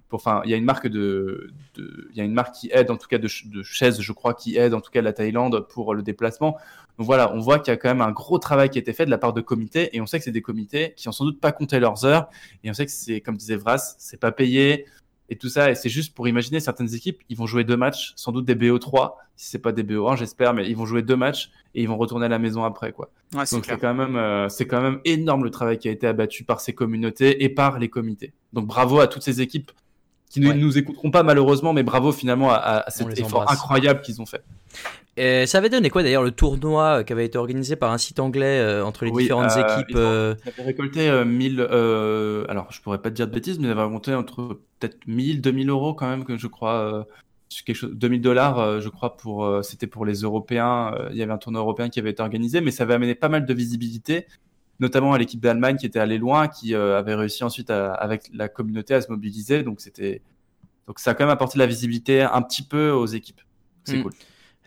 pour, 0.08 0.18
enfin, 0.18 0.42
il 0.44 0.50
y 0.50 0.54
a 0.54 0.56
une 0.56 0.64
marque 0.64 0.88
de, 0.88 1.52
il 1.78 2.16
y 2.16 2.20
a 2.20 2.24
une 2.24 2.32
marque 2.32 2.56
qui 2.56 2.68
aide, 2.72 2.90
en 2.90 2.96
tout 2.96 3.06
cas 3.06 3.18
de, 3.18 3.28
de 3.46 3.62
chaises, 3.62 4.00
je 4.00 4.12
crois, 4.12 4.34
qui 4.34 4.56
aide, 4.56 4.74
en 4.74 4.80
tout 4.80 4.90
cas 4.90 5.02
la 5.02 5.12
Thaïlande 5.12 5.66
pour 5.68 5.94
le 5.94 6.02
déplacement. 6.02 6.58
Donc 6.98 7.06
voilà, 7.06 7.32
on 7.32 7.38
voit 7.38 7.60
qu'il 7.60 7.70
y 7.70 7.74
a 7.74 7.76
quand 7.76 7.88
même 7.88 8.00
un 8.00 8.10
gros 8.10 8.40
travail 8.40 8.70
qui 8.70 8.78
a 8.78 8.80
été 8.80 8.92
fait 8.92 9.06
de 9.06 9.10
la 9.10 9.18
part 9.18 9.32
de 9.32 9.40
comités, 9.40 9.96
et 9.96 10.00
on 10.00 10.06
sait 10.06 10.18
que 10.18 10.24
c'est 10.24 10.32
des 10.32 10.42
comités 10.42 10.94
qui 10.96 11.08
ont 11.08 11.12
sans 11.12 11.24
doute 11.24 11.40
pas 11.40 11.52
compté 11.52 11.78
leurs 11.78 12.04
heures, 12.04 12.28
et 12.64 12.70
on 12.70 12.74
sait 12.74 12.86
que 12.86 12.92
c'est, 12.92 13.20
comme 13.20 13.36
disait 13.36 13.56
Vras, 13.56 13.94
c'est 13.98 14.18
pas 14.18 14.32
payé, 14.32 14.84
et 15.30 15.36
tout 15.36 15.48
ça, 15.48 15.70
et 15.70 15.74
c'est 15.76 15.88
juste 15.88 16.14
pour 16.14 16.28
imaginer 16.28 16.60
certaines 16.60 16.92
équipes, 16.94 17.20
ils 17.28 17.36
vont 17.36 17.46
jouer 17.46 17.62
deux 17.64 17.76
matchs, 17.76 18.12
sans 18.16 18.32
doute 18.32 18.44
des 18.44 18.56
BO3, 18.56 19.12
si 19.36 19.48
c'est 19.48 19.58
pas 19.60 19.72
des 19.72 19.84
BO1, 19.84 20.16
j'espère, 20.16 20.52
mais 20.52 20.68
ils 20.68 20.76
vont 20.76 20.86
jouer 20.86 21.02
deux 21.02 21.16
matchs, 21.16 21.50
et 21.74 21.82
ils 21.82 21.88
vont 21.88 21.96
retourner 21.96 22.26
à 22.26 22.28
la 22.28 22.40
maison 22.40 22.64
après, 22.64 22.92
quoi. 22.92 23.10
Ouais, 23.32 23.44
Donc 23.52 23.62
clair. 23.62 23.76
c'est 23.76 23.80
quand 23.80 23.94
même 23.94 24.16
euh, 24.16 24.48
c'est 24.48 24.66
quand 24.66 24.82
même 24.82 25.00
énorme 25.04 25.44
le 25.44 25.50
travail 25.50 25.78
qui 25.78 25.88
a 25.88 25.92
été 25.92 26.06
abattu 26.08 26.42
par 26.42 26.60
ces 26.60 26.72
communautés 26.72 27.44
et 27.44 27.48
par 27.48 27.78
les 27.78 27.88
comités. 27.88 28.32
Donc 28.52 28.66
bravo 28.66 28.98
à 28.98 29.06
toutes 29.06 29.22
ces 29.22 29.40
équipes 29.40 29.70
qui 30.30 30.40
ne 30.40 30.48
Ouais. 30.48 30.54
nous 30.54 30.78
écouteront 30.78 31.10
pas 31.10 31.22
malheureusement, 31.22 31.72
mais 31.74 31.82
bravo 31.82 32.12
finalement 32.12 32.50
à, 32.50 32.84
cet 32.88 33.18
effort 33.18 33.40
embrasse. 33.42 33.58
incroyable 33.58 34.00
qu'ils 34.00 34.22
ont 34.22 34.26
fait. 34.26 34.42
Et 35.16 35.44
ça 35.46 35.58
avait 35.58 35.68
donné 35.68 35.90
quoi 35.90 36.02
d'ailleurs 36.04 36.22
le 36.22 36.30
tournoi 36.30 37.00
euh, 37.00 37.02
qui 37.02 37.12
avait 37.12 37.26
été 37.26 37.36
organisé 37.36 37.74
par 37.76 37.90
un 37.92 37.98
site 37.98 38.20
anglais 38.20 38.60
euh, 38.60 38.84
entre 38.84 39.04
les 39.04 39.10
Oui, 39.10 39.24
différentes 39.24 39.50
euh, 39.56 39.76
équipes 39.78 39.96
euh, 39.96 40.34
Ils 40.46 40.48
avaient 40.50 40.62
récolté 40.62 41.10
euh, 41.10 41.24
1000, 41.24 41.60
euh, 41.60 42.44
alors 42.48 42.68
je 42.70 42.80
pourrais 42.80 43.02
pas 43.02 43.10
te 43.10 43.16
dire 43.16 43.26
de 43.26 43.32
bêtises, 43.32 43.58
mais 43.58 43.66
ils 43.66 43.70
avaient 43.72 43.82
remonté 43.82 44.14
entre 44.14 44.60
peut-être 44.78 44.98
1000, 45.08 45.40
2000 45.42 45.68
euros 45.68 45.94
quand 45.94 46.08
même, 46.08 46.24
que 46.24 46.38
je 46.38 46.46
crois, 46.46 47.06
quelque 47.66 47.76
chose, 47.76 47.90
2000 47.92 48.20
dollars, 48.22 48.80
je 48.80 48.88
crois, 48.88 49.16
pour, 49.16 49.64
c'était 49.64 49.88
pour 49.88 50.06
les 50.06 50.20
Européens. 50.20 50.94
il 51.10 51.16
y 51.16 51.22
avait 51.22 51.32
un 51.32 51.38
tournoi 51.38 51.60
européen 51.60 51.88
qui 51.88 51.98
avait 51.98 52.10
été 52.10 52.22
organisé, 52.22 52.60
mais 52.60 52.70
ça 52.70 52.84
avait 52.84 52.94
amené 52.94 53.16
pas 53.16 53.28
mal 53.28 53.44
de 53.44 53.52
visibilité, 53.52 54.26
notamment 54.80 55.12
à 55.12 55.18
l'équipe 55.18 55.40
d'Allemagne 55.40 55.76
qui 55.76 55.86
était 55.86 55.98
allée 56.00 56.18
loin, 56.18 56.48
qui 56.48 56.74
euh, 56.74 56.98
avait 56.98 57.14
réussi 57.14 57.44
ensuite 57.44 57.70
à- 57.70 57.92
avec 57.94 58.30
la 58.34 58.48
communauté 58.48 58.94
à 58.94 59.00
se 59.00 59.08
mobiliser. 59.10 59.62
Donc 59.62 59.80
c'était, 59.80 60.22
donc 60.86 60.98
ça 60.98 61.12
a 61.12 61.14
quand 61.14 61.24
même 61.24 61.32
apporté 61.32 61.54
de 61.58 61.60
la 61.60 61.66
visibilité 61.66 62.22
un 62.22 62.42
petit 62.42 62.62
peu 62.62 62.90
aux 62.90 63.06
équipes. 63.06 63.40
C'est 63.84 63.98
Mm. 63.98 64.02
cool. 64.02 64.12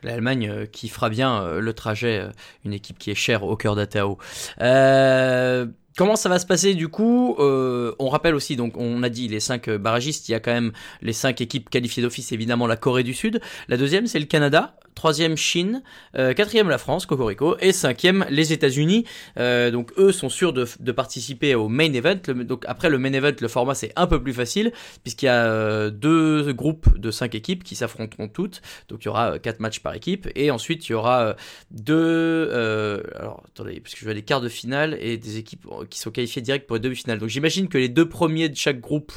L'Allemagne 0.03 0.49
euh, 0.49 0.66
qui 0.66 0.89
fera 0.89 1.09
bien 1.09 1.41
euh, 1.43 1.61
le 1.61 1.74
trajet, 1.74 2.28
une 2.66 2.74
équipe 2.74 2.97
qui 2.99 3.09
est 3.11 3.16
chère 3.16 3.43
au 3.43 3.55
cœur 3.55 3.76
d'Atao. 3.76 4.18
Euh, 4.61 5.66
comment 5.97 6.16
ça 6.16 6.28
va 6.30 6.39
se 6.39 6.45
passer 6.45 6.74
du 6.76 6.88
coup 6.89 7.36
Euh, 7.39 7.93
On 7.99 8.09
rappelle 8.09 8.36
aussi, 8.36 8.55
donc 8.55 8.74
on 8.78 9.01
a 9.03 9.09
dit 9.09 9.28
les 9.28 9.39
cinq 9.39 9.70
barragistes, 9.70 10.28
il 10.28 10.34
y 10.34 10.36
a 10.36 10.39
quand 10.39 10.51
même 10.51 10.72
les 11.01 11.14
cinq 11.14 11.39
équipes 11.41 11.70
qualifiées 11.70 12.03
d'office, 12.03 12.32
évidemment 12.32 12.68
la 12.68 12.76
Corée 12.78 13.03
du 13.03 13.14
Sud. 13.14 13.39
La 13.70 13.78
deuxième 13.78 14.07
c'est 14.07 14.20
le 14.20 14.26
Canada. 14.26 14.76
Troisième 14.96 15.38
Chine, 15.38 15.82
euh, 16.18 16.34
quatrième 16.34 16.70
la 16.70 16.78
France, 16.78 17.06
Cocorico, 17.06 17.58
et 17.60 17.72
cinquième 17.72 18.26
les 18.30 18.54
États-Unis. 18.54 19.06
Euh, 19.38 19.72
donc 19.72 19.91
eux 19.98 20.12
sont 20.12 20.30
sûrs 20.30 20.54
de, 20.54 20.68
de 20.80 20.91
participer 20.91 21.56
au 21.56 21.70
main 21.70 21.91
event. 21.94 22.20
Donc 22.28 22.64
après 22.68 22.89
le 22.89 22.98
main 22.98 23.14
event, 23.14 23.34
le 23.39 23.48
format 23.48 23.76
c'est 23.76 23.91
un 23.96 24.08
peu 24.08 24.22
plus 24.22 24.34
facile 24.34 24.72
puisqu'il 25.04 25.26
y 25.26 25.30
a 25.30 25.46
euh, 25.46 25.89
deux 25.89 26.54
groupes 26.54 26.98
de 26.98 27.12
cinq 27.12 27.36
équipes 27.36 27.64
qui 27.64 27.76
s'affronteront 27.76 28.28
toutes. 28.28 28.62
Donc 28.89 29.04
il 29.04 29.06
y 29.06 29.10
aura 29.10 29.34
euh, 29.34 29.39
quatre 29.39 29.60
matchs 29.60 29.80
par 29.80 29.94
équipe 29.94 30.30
et 30.36 30.52
ensuite 30.52 30.88
il 30.88 30.91
y 30.91 30.96
aura 30.96 31.36
deux. 31.72 31.94
euh, 31.96 33.02
alors 33.16 33.44
attendez, 33.48 33.80
parce 33.80 33.94
que 33.94 34.00
je 34.00 34.06
vois 34.06 34.14
des 34.14 34.22
quarts 34.22 34.41
de 34.41 34.50
finale 34.50 34.98
et 35.00 35.18
des 35.18 35.38
équipes 35.38 35.66
qui 35.89 36.00
sont 36.00 36.12
qualifiées 36.12 36.41
direct 36.41 36.68
pour 36.68 36.76
les 36.76 36.82
demi-finales. 36.82 37.20
Donc 37.20 37.30
j'imagine 37.30 37.68
que 37.68 37.78
les 37.78 37.89
deux 37.89 38.08
premiers 38.08 38.50
de 38.50 38.56
chaque 38.56 38.80
groupe 38.80 39.12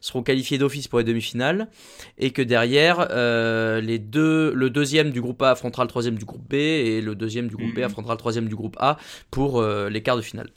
seront 0.00 0.22
qualifiés 0.22 0.58
d'office 0.58 0.88
pour 0.88 0.98
les 0.98 1.04
demi-finales 1.04 1.68
et 2.18 2.30
que 2.30 2.42
derrière 2.42 3.06
euh, 3.10 3.80
les 3.80 3.98
deux, 3.98 4.52
le 4.54 4.70
deuxième 4.70 5.10
du 5.10 5.20
groupe 5.20 5.40
A 5.42 5.50
affrontera 5.50 5.84
le 5.84 5.88
troisième 5.88 6.16
du 6.16 6.24
groupe 6.24 6.48
B 6.48 6.54
et 6.54 7.00
le 7.00 7.14
deuxième 7.14 7.48
du 7.48 7.56
groupe 7.56 7.74
B 7.74 7.78
Mhm. 7.78 7.84
affrontera 7.84 8.14
le 8.14 8.18
troisième 8.18 8.48
du 8.48 8.56
groupe 8.56 8.76
A 8.80 8.96
pour 9.30 9.60
euh, 9.60 9.88
les 9.90 10.02
quarts 10.02 10.16
de 10.16 10.22
finale. 10.22 10.50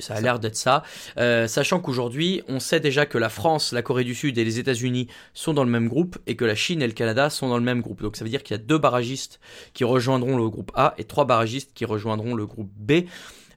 Ça 0.00 0.14
a 0.14 0.20
l'air 0.20 0.40
d'être 0.40 0.56
ça. 0.56 0.82
Euh, 1.18 1.46
sachant 1.46 1.78
qu'aujourd'hui, 1.78 2.42
on 2.48 2.58
sait 2.58 2.80
déjà 2.80 3.06
que 3.06 3.16
la 3.16 3.28
France, 3.28 3.72
la 3.72 3.80
Corée 3.82 4.02
du 4.02 4.14
Sud 4.14 4.36
et 4.38 4.44
les 4.44 4.58
États-Unis 4.58 5.06
sont 5.34 5.54
dans 5.54 5.62
le 5.62 5.70
même 5.70 5.88
groupe 5.88 6.18
et 6.26 6.34
que 6.34 6.44
la 6.44 6.56
Chine 6.56 6.82
et 6.82 6.86
le 6.86 6.92
Canada 6.94 7.30
sont 7.30 7.48
dans 7.48 7.58
le 7.58 7.62
même 7.64 7.80
groupe. 7.80 8.02
Donc 8.02 8.16
ça 8.16 8.24
veut 8.24 8.30
dire 8.30 8.42
qu'il 8.42 8.56
y 8.56 8.60
a 8.60 8.62
deux 8.62 8.78
barragistes 8.78 9.38
qui 9.72 9.84
rejoindront 9.84 10.36
le 10.36 10.48
groupe 10.50 10.72
A 10.74 10.94
et 10.98 11.04
trois 11.04 11.26
barragistes 11.26 11.70
qui 11.74 11.84
rejoindront 11.84 12.34
le 12.34 12.44
groupe 12.44 12.70
B. 12.76 13.02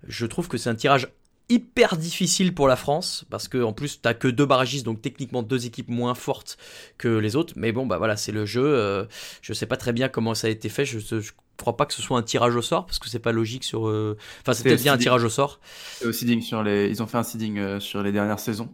Je 0.07 0.25
trouve 0.27 0.47
que 0.47 0.57
c'est 0.57 0.69
un 0.69 0.75
tirage 0.75 1.07
hyper 1.49 1.95
difficile 1.97 2.53
pour 2.53 2.67
la 2.67 2.75
France 2.75 3.25
parce 3.29 3.47
que 3.47 3.63
en 3.63 3.71
plus 3.73 4.01
t'as 4.01 4.13
que 4.13 4.27
deux 4.27 4.45
barragistes 4.45 4.85
donc 4.85 5.01
techniquement 5.01 5.43
deux 5.43 5.65
équipes 5.65 5.89
moins 5.89 6.13
fortes 6.15 6.57
que 6.97 7.07
les 7.07 7.35
autres 7.37 7.53
mais 7.55 7.71
bon 7.71 7.85
bah 7.85 7.97
voilà 7.97 8.17
c'est 8.17 8.33
le 8.33 8.45
jeu 8.45 8.65
euh, 8.65 9.05
je 9.41 9.53
sais 9.53 9.65
pas 9.65 9.77
très 9.77 9.93
bien 9.93 10.09
comment 10.09 10.35
ça 10.35 10.47
a 10.47 10.49
été 10.49 10.67
fait 10.67 10.83
je, 10.85 10.99
je 10.99 11.31
crois 11.55 11.77
pas 11.77 11.85
que 11.85 11.93
ce 11.93 12.01
soit 12.01 12.17
un 12.17 12.23
tirage 12.23 12.55
au 12.55 12.61
sort 12.61 12.85
parce 12.85 12.99
que 12.99 13.07
c'est 13.07 13.19
pas 13.19 13.31
logique 13.31 13.63
sur 13.63 13.87
euh, 13.87 14.17
enfin 14.41 14.51
peut-être 14.61 14.81
bien 14.81 14.93
un 14.93 14.97
tirage 14.97 15.23
au 15.23 15.29
sort 15.29 15.59
au 16.05 16.11
seeding 16.11 16.41
sur 16.41 16.63
les, 16.63 16.89
ils 16.89 17.01
ont 17.01 17.07
fait 17.07 17.17
un 17.17 17.23
seeding 17.23 17.57
euh, 17.59 17.79
sur 17.79 18.03
les 18.03 18.11
dernières 18.11 18.39
saisons, 18.39 18.69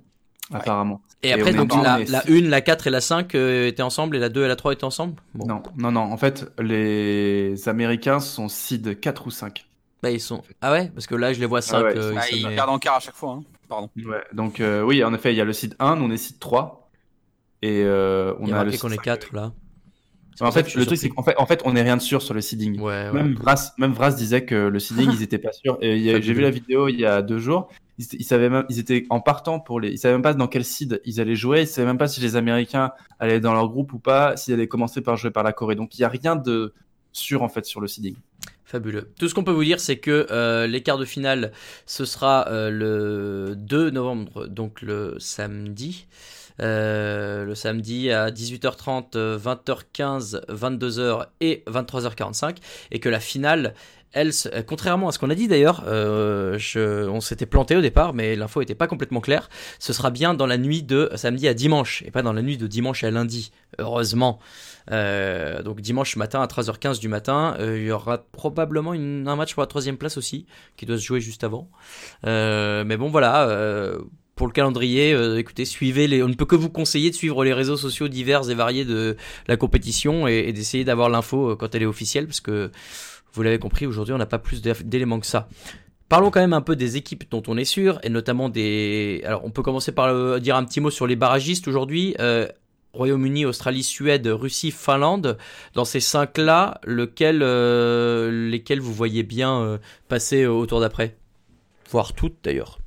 Ouais. 0.51 0.57
apparemment. 0.59 1.01
Et, 1.23 1.29
Et 1.29 1.31
après, 1.31 1.53
donc 1.53 1.73
la, 1.73 1.99
la 1.99 2.21
six. 2.21 2.31
1, 2.31 2.41
la 2.49 2.59
4 2.61 2.87
et 2.87 2.89
la 2.89 2.99
5 2.99 3.33
euh, 3.33 3.65
étaient 3.67 3.81
ensemble 3.81 4.17
et 4.17 4.19
la 4.19 4.27
2 4.27 4.43
et 4.43 4.47
la 4.49 4.57
3 4.57 4.73
étaient 4.73 4.83
ensemble? 4.83 5.15
Bon, 5.33 5.47
Non, 5.47 5.63
non, 5.77 5.91
non. 5.93 6.01
En 6.01 6.17
fait, 6.17 6.51
les 6.59 7.55
Américains 7.69 8.19
sont 8.19 8.49
seed 8.49 8.99
4 8.99 9.27
ou 9.27 9.31
5. 9.31 9.65
Bah 10.03 10.11
ils 10.11 10.19
sont. 10.19 10.43
Ah 10.61 10.71
ouais 10.71 10.91
Parce 10.93 11.07
que 11.07 11.15
là, 11.15 11.33
je 11.33 11.39
les 11.39 11.45
vois 11.47 11.61
5. 11.61 11.81
ouais, 11.83 11.97
euh, 11.97 12.11
ils 12.13 12.17
Ah, 12.19 12.25
ils 12.31 12.47
mais- 12.47 12.55
perdent 12.55 12.69
en 12.69 12.77
quart 12.77 12.95
à 12.97 12.99
chaque 12.99 13.15
fois. 13.15 13.31
hein. 13.39 13.43
Pardon. 13.69 13.89
Ouais, 14.05 14.21
donc 14.33 14.59
euh, 14.59 14.83
oui, 14.83 15.03
en 15.03 15.13
effet, 15.13 15.33
il 15.33 15.37
y 15.37 15.41
a 15.41 15.45
le 15.45 15.53
seed 15.53 15.75
1, 15.79 15.95
nous 15.95 16.05
on 16.05 16.11
est 16.11 16.17
seed 16.17 16.37
3. 16.39 16.91
Et 17.61 17.81
euh, 17.85 18.33
on 18.39 18.43
Il 18.45 18.49
y 18.49 18.53
a 18.53 18.59
a 18.59 18.63
le 18.65 18.77
qu'on 18.77 18.89
est 18.89 18.95
5. 18.97 19.01
4 19.01 19.33
là. 19.33 19.53
En 20.41 20.51
fait, 20.51 20.73
le 20.75 20.85
truc, 20.85 20.97
c'est 20.97 21.09
qu'en 21.09 21.23
fait, 21.23 21.35
en 21.37 21.45
fait, 21.45 21.61
on 21.63 21.73
n'est 21.73 21.83
rien 21.83 21.95
de 21.95 22.01
sûr 22.01 22.21
sur 22.21 22.33
le 22.33 22.41
seeding. 22.41 22.79
Ouais, 22.79 23.05
ouais. 23.07 23.11
Même 23.13 23.35
Vras, 23.35 23.71
même 23.77 23.93
Vras 23.93 24.11
disait 24.11 24.43
que 24.45 24.55
le 24.67 24.79
seeding, 24.79 25.09
ils 25.13 25.23
étaient 25.23 25.37
pas 25.37 25.53
sûrs. 25.53 25.77
J'ai 25.81 26.19
vu 26.33 26.41
la 26.41 26.49
vidéo 26.49 26.87
il 26.89 26.99
y 26.99 27.05
a 27.05 27.21
deux 27.21 27.37
jours. 27.39 27.69
Ils, 27.99 28.05
ils 28.13 28.23
savaient 28.25 28.49
même, 28.49 28.65
ils 28.69 28.79
étaient 28.79 29.05
en 29.11 29.21
partant 29.21 29.59
pour 29.59 29.79
les, 29.79 29.91
ils 29.91 29.97
savaient 29.99 30.15
même 30.15 30.23
pas 30.23 30.33
dans 30.33 30.47
quel 30.47 30.65
seed 30.65 30.99
ils 31.05 31.21
allaient 31.21 31.35
jouer. 31.35 31.61
Ils 31.61 31.67
savaient 31.67 31.85
même 31.87 31.99
pas 31.99 32.07
si 32.07 32.19
les 32.19 32.35
Américains 32.35 32.91
allaient 33.19 33.39
dans 33.39 33.53
leur 33.53 33.69
groupe 33.69 33.93
ou 33.93 33.99
pas, 33.99 34.35
s'ils 34.35 34.53
allaient 34.55 34.67
commencer 34.67 35.01
par 35.01 35.15
jouer 35.15 35.29
par 35.31 35.43
la 35.43 35.53
Corée. 35.53 35.75
Donc 35.75 35.97
il 35.97 36.01
y 36.01 36.03
a 36.03 36.09
rien 36.09 36.35
de 36.35 36.73
sûr 37.11 37.43
en 37.43 37.47
fait 37.49 37.65
sur 37.65 37.79
le 37.79 37.87
seeding. 37.87 38.15
Tout 39.19 39.29
ce 39.29 39.33
qu'on 39.33 39.43
peut 39.43 39.51
vous 39.51 39.63
dire, 39.63 39.79
c'est 39.79 39.97
que 39.97 40.27
euh, 40.31 40.67
les 40.67 40.81
quarts 40.81 40.97
de 40.97 41.05
finale, 41.05 41.51
ce 41.85 42.05
sera 42.05 42.47
euh, 42.49 42.69
le 42.69 43.55
2 43.55 43.91
novembre, 43.91 44.47
donc 44.47 44.81
le 44.81 45.15
samedi. 45.19 46.07
Euh, 46.61 47.45
le 47.45 47.55
samedi 47.55 48.11
à 48.11 48.29
18h30, 48.29 49.15
euh, 49.15 49.37
20h15, 49.37 50.45
22h 50.47 51.27
et 51.41 51.63
23h45. 51.67 52.57
Et 52.91 52.99
que 52.99 53.09
la 53.09 53.19
finale, 53.19 53.73
elle, 54.13 54.31
euh, 54.53 54.61
contrairement 54.61 55.09
à 55.09 55.11
ce 55.11 55.19
qu'on 55.19 55.29
a 55.29 55.35
dit 55.35 55.47
d'ailleurs, 55.47 55.83
euh, 55.87 56.57
on 57.09 57.19
s'était 57.21 57.45
planté 57.45 57.75
au 57.75 57.81
départ, 57.81 58.13
mais 58.13 58.35
l'info 58.35 58.59
n'était 58.59 58.75
pas 58.75 58.87
complètement 58.87 59.21
claire. 59.21 59.49
Ce 59.79 59.91
sera 59.93 60.09
bien 60.11 60.33
dans 60.33 60.45
la 60.47 60.57
nuit 60.57 60.83
de 60.83 61.09
samedi 61.15 61.47
à 61.47 61.53
dimanche, 61.53 62.03
et 62.05 62.11
pas 62.11 62.21
dans 62.21 62.33
la 62.33 62.41
nuit 62.41 62.57
de 62.57 62.67
dimanche 62.67 63.03
à 63.03 63.11
lundi, 63.11 63.51
heureusement. 63.79 64.39
Euh, 64.91 65.63
donc 65.63 65.81
dimanche 65.81 66.15
matin 66.15 66.41
à 66.41 66.47
13h15 66.47 66.99
du 66.99 67.07
matin, 67.07 67.55
euh, 67.59 67.77
il 67.79 67.85
y 67.87 67.91
aura 67.91 68.19
probablement 68.31 68.93
une- 68.93 69.27
un 69.27 69.35
match 69.35 69.53
pour 69.53 69.61
la 69.61 69.67
troisième 69.67 69.97
place 69.97 70.17
aussi, 70.17 70.45
qui 70.77 70.85
doit 70.85 70.97
se 70.97 71.03
jouer 71.03 71.19
juste 71.21 71.43
avant. 71.43 71.69
Mais 72.23 72.97
bon 72.97 73.09
voilà, 73.09 73.47
pour 74.35 74.47
le 74.47 74.53
calendrier, 74.53 75.11
écoutez, 75.37 75.63
suivez 75.65 76.07
les. 76.07 76.23
On 76.23 76.27
ne 76.27 76.33
peut 76.33 76.45
que 76.45 76.55
vous 76.55 76.69
conseiller 76.69 77.09
de 77.11 77.15
suivre 77.15 77.43
les 77.45 77.53
réseaux 77.53 77.77
sociaux 77.77 78.07
divers 78.07 78.49
et 78.49 78.55
variés 78.55 78.83
de 78.85 79.15
la 79.47 79.57
compétition 79.57 80.27
et, 80.27 80.45
et 80.47 80.53
d'essayer 80.53 80.83
d'avoir 80.83 81.09
l'info 81.09 81.55
quand 81.55 81.73
elle 81.75 81.83
est 81.83 81.87
officielle, 81.87 82.25
parce 82.27 82.41
que 82.41 82.71
vous 83.33 83.43
l'avez 83.43 83.59
compris, 83.59 83.85
aujourd'hui 83.85 84.13
on 84.13 84.17
n'a 84.17 84.25
pas 84.25 84.39
plus 84.39 84.61
d'éléments 84.61 85.19
que 85.19 85.25
ça. 85.25 85.47
Parlons 86.09 86.29
quand 86.29 86.41
même 86.41 86.53
un 86.53 86.61
peu 86.61 86.75
des 86.75 86.95
équipes 86.97 87.23
dont 87.31 87.41
on 87.47 87.57
est 87.57 87.65
sûr, 87.65 87.99
et 88.03 88.09
notamment 88.09 88.49
des. 88.49 89.23
Alors, 89.25 89.43
on 89.45 89.49
peut 89.49 89.63
commencer 89.63 89.91
par 89.91 90.39
dire 90.39 90.55
un 90.55 90.63
petit 90.63 90.79
mot 90.79 90.91
sur 90.91 91.07
les 91.07 91.15
barragistes 91.15 91.67
aujourd'hui. 91.67 92.15
Euh, 92.19 92.47
Royaume-Uni, 92.93 93.45
Australie, 93.45 93.81
Suède, 93.81 94.27
Russie, 94.27 94.69
Finlande. 94.69 95.37
Dans 95.73 95.85
ces 95.85 95.99
cinq-là, 95.99 96.79
lequel, 96.83 97.39
euh, 97.41 98.49
lesquels 98.49 98.79
vous 98.79 98.93
voyez 98.93 99.23
bien 99.23 99.59
euh, 99.61 99.77
passer 100.07 100.45
au 100.45 100.65
tour 100.67 100.79
d'après? 100.79 101.15
Voire 101.89 102.13
toutes 102.13 102.37
d'ailleurs. 102.43 102.77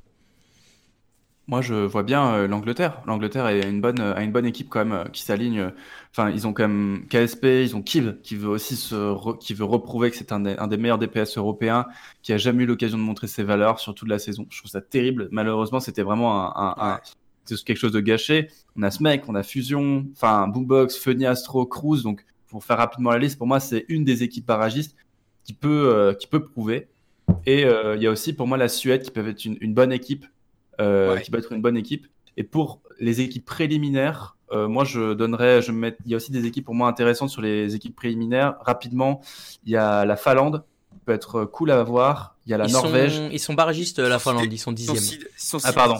Moi, 1.49 1.61
je 1.61 1.73
vois 1.75 2.03
bien 2.03 2.33
euh, 2.33 2.47
l'Angleterre. 2.47 3.01
L'Angleterre 3.05 3.45
a 3.45 3.53
une 3.53 3.79
bonne, 3.79 4.01
a 4.01 4.21
une 4.21 4.33
bonne 4.33 4.45
équipe 4.45 4.67
quand 4.69 4.79
même 4.83 4.91
euh, 4.91 5.05
qui 5.05 5.21
s'aligne. 5.21 5.59
euh, 5.59 5.69
Enfin, 6.11 6.29
ils 6.31 6.45
ont 6.47 6.51
quand 6.51 6.67
même 6.67 7.05
KSP, 7.09 7.45
ils 7.63 7.75
ont 7.75 7.81
Kill 7.81 8.17
qui 8.23 8.35
veut 8.35 8.49
aussi 8.49 8.75
se, 8.75 8.95
re- 8.95 9.37
qui 9.37 9.53
veut 9.53 9.63
reprouver 9.63 10.09
que 10.11 10.17
c'est 10.17 10.31
un 10.33 10.39
des, 10.41 10.55
un 10.57 10.67
des 10.67 10.75
meilleurs 10.77 10.97
DPS 10.97 11.37
européens, 11.37 11.85
qui 12.23 12.33
a 12.33 12.37
jamais 12.37 12.63
eu 12.63 12.65
l'occasion 12.65 12.97
de 12.97 13.03
montrer 13.03 13.27
ses 13.27 13.43
valeurs 13.43 13.79
sur 13.79 13.93
toute 13.95 14.09
la 14.09 14.19
saison. 14.19 14.45
Je 14.49 14.57
trouve 14.57 14.71
ça 14.71 14.81
terrible. 14.81 15.29
Malheureusement, 15.31 15.79
c'était 15.79 16.01
vraiment 16.01 16.57
un, 16.57 16.75
un- 16.75 16.93
un- 16.95 16.99
quelque 17.65 17.77
chose 17.77 17.91
de 17.93 18.01
gâché. 18.01 18.49
On 18.75 18.83
a 18.83 18.91
ce 18.91 19.01
mec, 19.03 19.23
on 19.29 19.35
a 19.35 19.43
Fusion, 19.43 20.05
enfin 20.13 20.47
Boombox, 20.47 20.97
Funny 20.97 21.25
Astro, 21.25 21.65
Cruise. 21.65 22.03
Donc, 22.03 22.25
pour 22.49 22.63
faire 22.63 22.77
rapidement 22.77 23.11
la 23.11 23.19
liste, 23.19 23.37
pour 23.37 23.47
moi, 23.47 23.59
c'est 23.61 23.85
une 23.89 24.03
des 24.03 24.23
équipes 24.23 24.45
barragistes 24.45 24.95
qui 25.45 25.53
peut, 25.53 25.93
euh, 25.93 26.13
qui 26.13 26.27
peut 26.27 26.43
prouver. 26.43 26.87
Et 27.45 27.61
il 27.63 28.01
y 28.01 28.07
a 28.07 28.11
aussi 28.11 28.33
pour 28.33 28.47
moi 28.47 28.57
la 28.57 28.67
Suède 28.69 29.03
qui 29.03 29.11
peut 29.11 29.25
être 29.27 29.45
une, 29.45 29.57
une 29.61 29.73
bonne 29.73 29.91
équipe, 29.93 30.25
Ouais. 30.79 31.21
qui 31.21 31.31
peut 31.31 31.37
être 31.39 31.51
une 31.51 31.61
bonne 31.61 31.77
équipe. 31.77 32.07
Et 32.37 32.43
pour 32.43 32.81
les 32.99 33.21
équipes 33.21 33.45
préliminaires, 33.45 34.35
euh, 34.51 34.67
moi 34.67 34.83
je 34.85 35.13
donnerais, 35.13 35.61
je 35.61 35.71
me 35.71 35.77
mets, 35.79 35.97
il 36.05 36.11
y 36.11 36.13
a 36.13 36.17
aussi 36.17 36.31
des 36.31 36.45
équipes 36.45 36.65
pour 36.65 36.75
moi 36.75 36.87
intéressantes 36.87 37.29
sur 37.29 37.41
les 37.41 37.75
équipes 37.75 37.95
préliminaires. 37.95 38.55
Rapidement, 38.61 39.21
il 39.65 39.71
y 39.71 39.75
a 39.75 40.05
la 40.05 40.15
Finlande, 40.15 40.63
qui 40.93 40.99
peut 41.05 41.11
être 41.13 41.45
cool 41.45 41.71
à 41.71 41.83
voir. 41.83 42.35
Il 42.45 42.51
y 42.51 42.53
a 42.53 42.57
la 42.57 42.65
ils 42.67 42.71
Norvège. 42.73 43.15
Sont, 43.15 43.29
ils 43.31 43.39
sont 43.39 43.53
barragistes, 43.55 43.99
la 43.99 44.19
Finlande, 44.19 44.51
ils 44.51 44.57
sont 44.59 44.71
Ils 44.73 44.85
sont 44.85 44.93
dixièmes. 44.93 45.19
seed- 45.19 45.27
ils 45.35 45.41
sont 45.41 45.57
Ah 45.63 45.73
pardon. 45.73 45.95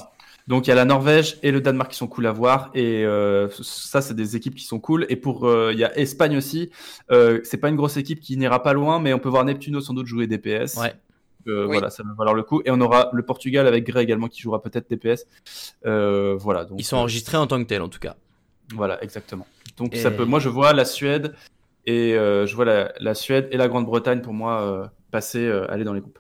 Donc 0.47 0.65
il 0.65 0.69
y 0.69 0.71
a 0.71 0.75
la 0.75 0.85
Norvège 0.85 1.37
et 1.43 1.51
le 1.51 1.59
Danemark 1.59 1.91
qui 1.91 1.97
sont 1.97 2.07
cool 2.07 2.25
à 2.25 2.31
voir 2.31 2.69
et 2.73 3.03
euh, 3.03 3.49
ça 3.61 3.99
c'est 4.01 4.13
des 4.13 4.37
équipes 4.37 4.55
qui 4.55 4.63
sont 4.63 4.79
cool 4.79 5.05
et 5.09 5.17
pour 5.17 5.45
euh, 5.45 5.71
il 5.73 5.79
y 5.79 5.83
a 5.83 5.97
Espagne 5.99 6.37
aussi 6.37 6.69
euh, 7.11 7.41
c'est 7.43 7.57
pas 7.57 7.67
une 7.67 7.75
grosse 7.75 7.97
équipe 7.97 8.21
qui 8.21 8.37
n'ira 8.37 8.63
pas 8.63 8.71
loin 8.71 9.01
mais 9.01 9.11
on 9.13 9.19
peut 9.19 9.27
voir 9.27 9.43
Neptuno 9.43 9.81
sans 9.81 9.93
doute 9.93 10.05
jouer 10.07 10.25
DPS 10.25 10.77
Ouais. 10.77 10.93
Euh, 11.47 11.63
Oui. 11.65 11.73
voilà 11.77 11.89
ça 11.89 12.03
va 12.03 12.09
valoir 12.17 12.35
le 12.35 12.43
coup 12.43 12.61
et 12.65 12.71
on 12.71 12.81
aura 12.81 13.09
le 13.13 13.23
Portugal 13.23 13.67
avec 13.67 13.85
Grey 13.85 14.03
également 14.03 14.27
qui 14.27 14.41
jouera 14.41 14.61
peut-être 14.61 14.89
DPS 14.89 15.25
Euh, 15.85 16.35
voilà 16.37 16.65
donc 16.65 16.79
Ils 16.79 16.83
sont 16.83 16.97
enregistrés 16.97 17.37
en 17.37 17.47
tant 17.47 17.57
que 17.61 17.67
tels 17.67 17.81
en 17.81 17.89
tout 17.89 17.99
cas. 17.99 18.15
voilà 18.73 19.01
exactement 19.03 19.47
donc 19.77 19.93
Et- 19.95 19.97
ça 19.99 20.11
peut 20.11 20.25
moi 20.25 20.39
je 20.39 20.49
vois 20.49 20.73
la 20.73 20.85
Suède 20.85 21.33
et 21.85 22.15
euh, 22.15 22.45
je 22.45 22.55
vois 22.55 22.65
la, 22.65 22.91
la 22.99 23.13
Suède 23.13 23.47
et 23.51 23.57
la 23.57 23.67
Grande-Bretagne 23.69 24.21
pour 24.21 24.33
moi 24.33 24.61
euh, 24.61 24.85
passer 25.11 25.45
euh, 25.45 25.71
aller 25.71 25.83
dans 25.85 25.93
les 25.93 26.01
groupes 26.01 26.19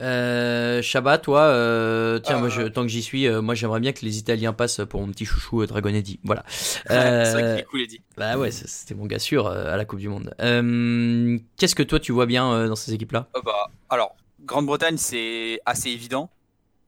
Euh, 0.00 0.82
Chabat, 0.82 1.18
toi, 1.18 1.42
euh, 1.42 2.18
tiens, 2.18 2.36
Euh. 2.36 2.40
moi, 2.40 2.48
je, 2.48 2.62
tant 2.62 2.82
que 2.82 2.88
j'y 2.88 3.00
suis, 3.00 3.28
euh, 3.28 3.40
moi, 3.42 3.54
j'aimerais 3.54 3.78
bien 3.78 3.92
que 3.92 4.04
les 4.04 4.18
Italiens 4.18 4.52
passent 4.52 4.80
pour 4.90 5.00
mon 5.00 5.06
petit 5.12 5.24
chouchou 5.24 5.62
euh, 5.62 5.66
Dragon 5.68 5.90
Eddy. 5.90 6.18
Voilà. 6.24 6.42
c'est 6.48 6.92
vrai 6.92 6.98
Euh, 6.98 7.50
qu'il 7.52 7.60
est 7.60 7.64
cool, 7.64 7.80
bah 8.16 8.36
ouais, 8.36 8.50
c'est- 8.50 8.66
c'était 8.66 8.94
mon 8.96 9.06
gars 9.06 9.20
sûr 9.20 9.46
euh, 9.46 9.72
à 9.72 9.76
la 9.76 9.84
Coupe 9.84 10.00
du 10.00 10.08
Monde. 10.08 10.34
Euh, 10.40 11.38
Qu'est-ce 11.56 11.76
que 11.76 11.84
toi, 11.84 12.00
tu 12.00 12.10
vois 12.10 12.26
bien 12.26 12.50
euh, 12.52 12.66
dans 12.68 12.74
ces 12.74 12.92
équipes-là? 12.92 13.28
Euh, 13.36 13.40
bah, 13.44 13.52
alors, 13.88 14.16
Grande-Bretagne, 14.44 14.96
c'est 14.98 15.60
assez 15.66 15.90
évident. 15.90 16.30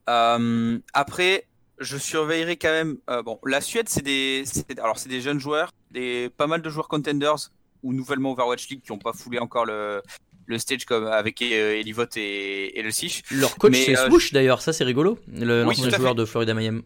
Euh, 0.09 0.77
après, 0.93 1.45
je 1.79 1.97
surveillerai 1.97 2.55
quand 2.57 2.69
même. 2.71 2.97
euh, 3.09 3.21
bon, 3.23 3.39
la 3.45 3.61
Suède, 3.61 3.89
c'est 3.89 4.01
des, 4.03 4.43
c'est- 4.45 4.79
alors 4.79 4.97
c'est 4.97 5.09
des 5.09 5.21
jeunes 5.21 5.39
joueurs, 5.39 5.71
des 5.91 6.29
pas 6.37 6.47
mal 6.47 6.61
de 6.61 6.69
joueurs 6.69 6.87
contenders 6.87 7.51
ou 7.83 7.93
nouvellement 7.93 8.31
Overwatch 8.31 8.67
League 8.69 8.81
qui 8.83 8.91
n'ont 8.91 8.97
pas 8.99 9.13
foulé 9.13 9.39
encore 9.39 9.65
le, 9.65 10.01
le 10.45 10.57
stage 10.57 10.85
comme 10.85 11.05
avec 11.07 11.41
euh, 11.41 11.73
Elivot 11.79 12.05
et, 12.15 12.79
et 12.79 12.81
le 12.81 12.91
Sich. 12.91 13.23
Leur 13.31 13.55
coach, 13.57 13.75
c'est 13.75 13.95
Swoosh 13.95 14.33
d'ailleurs, 14.33 14.61
ça 14.61 14.73
c'est 14.73 14.83
rigolo. 14.83 15.19
Le- 15.31 15.61
Oui, 15.65 15.75
L'ancien 15.77 15.89
joueur 15.97 16.15
de 16.15 16.25
Florida 16.25 16.53
Mayhem. 16.53 16.81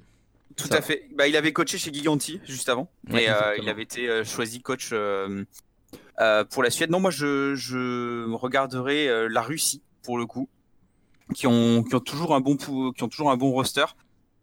Tout 0.57 0.67
Ça. 0.67 0.75
à 0.75 0.81
fait. 0.81 1.07
Bah, 1.15 1.27
il 1.27 1.35
avait 1.37 1.53
coaché 1.53 1.77
chez 1.77 1.93
Giganti 1.93 2.41
juste 2.45 2.67
avant. 2.67 2.91
Ouais, 3.09 3.23
et 3.25 3.61
il 3.61 3.69
avait 3.69 3.83
été 3.83 4.23
choisi 4.25 4.61
coach 4.61 4.89
euh, 4.91 5.45
pour 6.49 6.63
la 6.63 6.69
Suède. 6.69 6.89
Non, 6.89 6.99
moi 6.99 7.11
je, 7.11 7.55
je 7.55 8.29
regarderai 8.33 9.07
euh, 9.07 9.27
la 9.29 9.41
Russie 9.41 9.81
pour 10.03 10.17
le 10.17 10.25
coup, 10.25 10.49
qui 11.33 11.47
ont, 11.47 11.83
qui 11.83 11.95
ont 11.95 11.99
toujours 11.99 12.35
un 12.35 12.39
bon 12.41 12.55
qui 12.57 13.03
ont 13.03 13.07
toujours 13.09 13.31
un 13.31 13.37
bon 13.37 13.51
roster, 13.51 13.85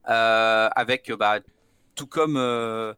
euh, 0.09 0.69
avec 0.75 1.11
euh, 1.11 1.17
bah, 1.17 1.39
tout 1.95 2.07
comme 2.07 2.37
euh, 2.37 2.93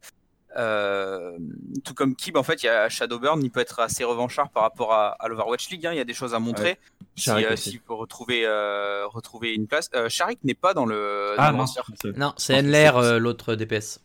euh, 0.57 1.39
tout 1.85 1.95
comme 1.95 2.17
Kib 2.17 2.37
en 2.37 2.43
fait, 2.43 2.63
il 2.63 2.67
y 2.67 2.69
a 2.69 2.89
Shadowburn, 2.89 3.41
il 3.43 3.51
peut 3.51 3.61
être 3.61 3.81
assez 3.81 4.03
revanchard 4.05 4.51
par 4.51 4.65
rapport 4.65 4.93
à, 4.93 5.11
à 5.21 5.29
l'Overwatch 5.29 5.71
League. 5.71 5.87
hein, 5.87 5.93
il 5.93 5.97
y 5.97 6.01
a 6.01 6.05
des 6.05 6.15
choses 6.15 6.35
à 6.35 6.39
montrer. 6.41 6.79
Si, 7.17 7.31
euh, 7.31 7.53
aussi. 7.53 7.71
s'il 7.71 7.81
peut 7.81 7.95
retrouver 7.95 8.43
euh, 8.47 9.07
retrouver 9.07 9.55
une 9.55 9.67
place, 9.67 9.91
euh, 9.95 10.09
Sharik 10.09 10.43
n'est 10.45 10.55
pas 10.55 10.75
dans 10.75 10.87
le, 10.87 11.35
dans 11.37 11.43
ah 11.43 11.53
non 11.53 11.59
roster. 11.59 11.81
c'est- 12.03 12.17
Non, 12.17 12.35
Enler, 12.51 12.91
euh, 12.95 13.19
l'autre 13.19 13.55
DPS. 13.55 14.01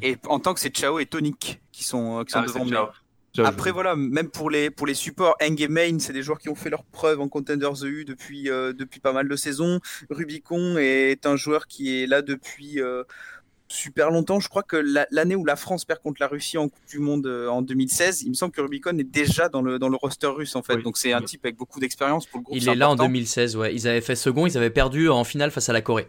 Et, 0.00 0.10
et 0.12 0.16
en 0.28 0.38
tant 0.38 0.54
que 0.54 0.60
c'est 0.60 0.74
Chao 0.76 0.98
et 1.00 1.06
Tonic 1.06 1.60
qui 1.72 1.84
sont, 1.84 2.24
qui 2.24 2.32
sont 2.32 2.38
Ah, 2.40 2.46
devant. 2.46 2.66
Chao, 2.68 2.86
Après 3.38 3.70
je- 3.70 3.74
voilà, 3.74 3.96
même 3.96 4.28
pour 4.28 4.50
les 4.50 4.68
pour 4.70 4.86
les 4.86 4.94
supports, 4.94 5.36
Eng 5.40 5.56
et 5.58 5.68
Main, 5.68 5.98
c'est 5.98 6.12
des 6.12 6.22
joueurs 6.22 6.38
qui 6.38 6.48
ont 6.50 6.54
fait 6.54 6.68
leur 6.70 6.84
preuve 6.84 7.20
en 7.20 7.28
Contenders 7.28 7.82
EU 7.84 8.04
depuis 8.04 8.50
euh, 8.50 8.72
depuis 8.72 9.00
pas 9.00 9.12
mal 9.12 9.28
de 9.28 9.36
saisons. 9.36 9.80
Rubicon 10.10 10.76
est 10.76 11.24
un 11.26 11.36
joueur 11.36 11.66
qui 11.66 12.02
est 12.02 12.06
là 12.06 12.20
depuis 12.20 12.80
euh, 12.80 13.04
super 13.68 14.10
longtemps. 14.10 14.38
Je 14.38 14.48
crois 14.50 14.62
que 14.62 14.76
la- 14.76 15.06
l'année 15.10 15.34
où 15.34 15.46
la 15.46 15.56
France 15.56 15.86
perd 15.86 16.00
contre 16.00 16.18
la 16.20 16.28
Russie 16.28 16.58
en 16.58 16.68
Coupe 16.68 16.86
du 16.90 16.98
Monde 16.98 17.26
euh, 17.26 17.48
en 17.48 17.62
2016, 17.62 18.22
il 18.22 18.28
me 18.28 18.34
semble 18.34 18.52
que 18.52 18.60
Rubicon 18.60 18.98
est 18.98 19.02
déjà 19.04 19.48
dans 19.48 19.62
le 19.62 19.78
dans 19.78 19.88
le 19.88 19.96
roster 19.96 20.26
russe 20.26 20.54
en 20.56 20.62
fait. 20.62 20.74
Oui. 20.74 20.82
Donc 20.82 20.98
c'est 20.98 21.12
un 21.14 21.22
type 21.22 21.44
avec 21.46 21.56
beaucoup 21.56 21.80
d'expérience 21.80 22.26
pour 22.26 22.40
le 22.40 22.44
groupe. 22.44 22.56
Il 22.56 22.62
c'est 22.64 22.72
est 22.72 22.74
là 22.74 22.88
en 22.90 22.92
important. 22.92 23.08
2016, 23.08 23.56
ouais. 23.56 23.74
Ils 23.74 23.88
avaient 23.88 24.02
fait 24.02 24.14
second, 24.16 24.46
ils 24.46 24.58
avaient 24.58 24.68
perdu 24.68 25.08
en 25.08 25.24
finale 25.24 25.50
face 25.50 25.70
à 25.70 25.72
la 25.72 25.80
Corée. 25.80 26.08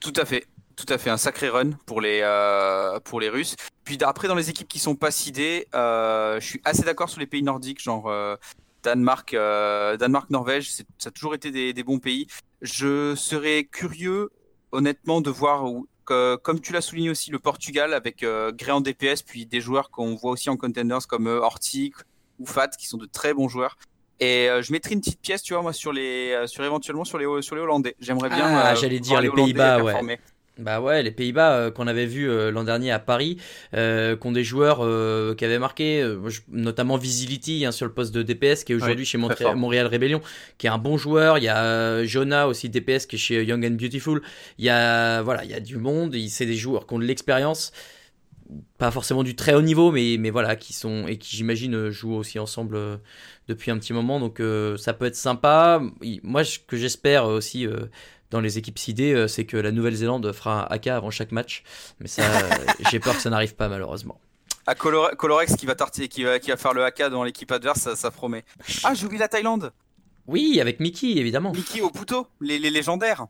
Tout 0.00 0.12
à 0.16 0.24
fait, 0.24 0.44
tout 0.76 0.86
à 0.88 0.98
fait, 0.98 1.10
un 1.10 1.16
sacré 1.16 1.48
run 1.48 1.70
pour 1.86 2.00
les 2.00 2.20
euh, 2.22 2.98
pour 3.00 3.20
les 3.20 3.28
Russes. 3.28 3.56
Puis 3.84 3.98
après 4.02 4.28
dans 4.28 4.34
les 4.34 4.50
équipes 4.50 4.68
qui 4.68 4.78
sont 4.78 4.96
pas 4.96 5.10
sidées, 5.10 5.66
euh, 5.74 6.40
je 6.40 6.46
suis 6.46 6.60
assez 6.64 6.82
d'accord 6.82 7.08
sur 7.08 7.20
les 7.20 7.26
pays 7.26 7.42
nordiques, 7.42 7.82
genre 7.82 8.08
euh, 8.08 8.36
Danemark, 8.82 9.32
Danemark, 9.32 10.28
Norvège, 10.30 10.70
ça 10.70 10.82
a 11.06 11.10
toujours 11.10 11.34
été 11.34 11.50
des, 11.50 11.72
des 11.72 11.82
bons 11.82 11.98
pays. 11.98 12.26
Je 12.60 13.14
serais 13.14 13.64
curieux, 13.64 14.30
honnêtement, 14.72 15.20
de 15.22 15.30
voir 15.30 15.64
où, 15.64 15.86
que- 16.04 16.36
comme 16.36 16.60
tu 16.60 16.72
l'as 16.74 16.82
souligné 16.82 17.08
aussi, 17.08 17.30
le 17.30 17.38
Portugal 17.38 17.94
avec 17.94 18.18
Grey 18.20 18.72
en 18.72 18.82
DPS, 18.82 19.22
puis 19.22 19.46
des 19.46 19.62
joueurs 19.62 19.90
qu'on 19.90 20.14
voit 20.16 20.32
aussi 20.32 20.50
en 20.50 20.56
contenders 20.58 21.06
comme 21.06 21.28
euh, 21.28 21.40
Ortic 21.40 21.94
ou 22.38 22.46
Fat, 22.46 22.68
qui 22.68 22.86
sont 22.86 22.98
de 22.98 23.06
très 23.06 23.32
bons 23.32 23.48
joueurs. 23.48 23.76
Et 24.20 24.48
euh, 24.50 24.60
je 24.62 24.70
mettrai 24.72 24.94
une 24.94 25.00
petite 25.00 25.20
pièce, 25.20 25.42
tu 25.42 25.54
vois, 25.54 25.62
moi, 25.62 25.72
sur 25.72 25.92
les, 25.92 26.32
euh, 26.32 26.46
sur 26.46 26.62
éventuellement 26.62 27.04
sur 27.04 27.18
les, 27.18 27.42
sur 27.42 27.56
les 27.56 27.62
Hollandais. 27.62 27.96
J'aimerais 28.00 28.28
bien. 28.28 28.46
Ah, 28.46 28.72
euh, 28.72 28.74
j'allais 28.74 29.00
dire 29.00 29.20
les 29.22 29.28
Pays-Bas, 29.46 29.78
ouais. 29.84 29.92
Bah 30.56 30.80
ouais, 30.80 31.02
les 31.02 31.10
Pays-Bas 31.10 31.52
euh, 31.52 31.70
qu'on 31.72 31.88
avait 31.88 32.06
vu 32.06 32.30
euh, 32.30 32.52
l'an 32.52 32.62
dernier 32.62 32.92
à 32.92 33.00
Paris, 33.00 33.38
euh, 33.74 34.16
qui 34.16 34.24
ont 34.24 34.30
des 34.30 34.44
joueurs 34.44 34.84
euh, 34.84 35.34
qui 35.34 35.44
avaient 35.44 35.58
marqué, 35.58 36.16
notamment 36.48 36.96
Visibility 36.96 37.66
hein, 37.66 37.72
sur 37.72 37.86
le 37.86 37.92
poste 37.92 38.14
de 38.14 38.22
DPS, 38.22 38.62
qui 38.62 38.70
est 38.70 38.76
aujourd'hui 38.76 39.00
Oui, 39.00 39.04
chez. 39.04 39.18
Montréal 39.18 39.88
Rebellion, 39.88 40.20
qui 40.58 40.68
est 40.68 40.70
un 40.70 40.78
bon 40.78 40.96
joueur. 40.96 41.38
Il 41.38 41.44
y 41.44 41.48
a 41.48 42.04
Jonah 42.04 42.46
aussi 42.46 42.68
DPS 42.68 43.06
qui 43.06 43.16
est 43.16 43.18
chez 43.18 43.42
Young 43.44 43.66
and 43.66 43.72
Beautiful. 43.72 44.22
Il 44.58 44.64
y 44.64 44.70
a 44.70 45.22
voilà, 45.22 45.44
il 45.44 45.50
y 45.50 45.54
a 45.54 45.60
du 45.60 45.76
monde. 45.76 46.14
C'est 46.28 46.46
des 46.46 46.56
joueurs 46.56 46.86
qui 46.86 46.94
ont 46.94 47.00
de 47.00 47.04
l'expérience, 47.04 47.72
pas 48.78 48.92
forcément 48.92 49.24
du 49.24 49.34
très 49.34 49.54
haut 49.54 49.62
niveau, 49.62 49.90
mais 49.90 50.18
mais 50.20 50.30
voilà, 50.30 50.54
qui 50.54 50.72
sont 50.72 51.08
et 51.08 51.18
qui 51.18 51.36
j'imagine 51.36 51.90
jouent 51.90 52.14
aussi 52.14 52.38
ensemble 52.38 52.78
depuis 53.48 53.72
un 53.72 53.78
petit 53.78 53.92
moment. 53.92 54.20
Donc 54.20 54.40
ça 54.78 54.92
peut 54.92 55.06
être 55.06 55.16
sympa. 55.16 55.82
Moi, 56.22 56.44
ce 56.44 56.60
que 56.60 56.76
j'espère 56.76 57.24
aussi. 57.26 57.66
Dans 58.34 58.40
les 58.40 58.58
équipes 58.58 58.78
sidées, 58.80 59.12
euh, 59.14 59.28
c'est 59.28 59.44
que 59.46 59.56
la 59.56 59.70
Nouvelle-Zélande 59.70 60.32
fera 60.32 60.64
un 60.64 60.74
AK 60.74 60.88
avant 60.88 61.10
chaque 61.10 61.30
match. 61.30 61.62
Mais 62.00 62.08
ça, 62.08 62.22
euh, 62.22 62.50
j'ai 62.90 62.98
peur 62.98 63.14
que 63.14 63.22
ça 63.22 63.30
n'arrive 63.30 63.54
pas 63.54 63.68
malheureusement. 63.68 64.18
À 64.66 64.74
Colore- 64.74 65.14
Colorex 65.16 65.54
qui 65.56 65.66
va, 65.66 65.74
qui, 65.76 66.24
va, 66.24 66.40
qui 66.40 66.50
va 66.50 66.56
faire 66.56 66.74
le 66.74 66.84
haka 66.84 67.10
dans 67.10 67.22
l'équipe 67.22 67.50
adverse, 67.52 67.78
ça, 67.78 67.94
ça 67.94 68.10
promet. 68.10 68.44
Ah, 68.82 68.92
j'ai 68.94 69.06
oublié 69.06 69.20
la 69.20 69.28
Thaïlande. 69.28 69.72
Oui, 70.26 70.58
avec 70.60 70.80
Mickey, 70.80 71.12
évidemment. 71.16 71.52
Mickey 71.52 71.80
au 71.80 71.92
les, 72.40 72.58
les 72.58 72.70
légendaires. 72.70 73.26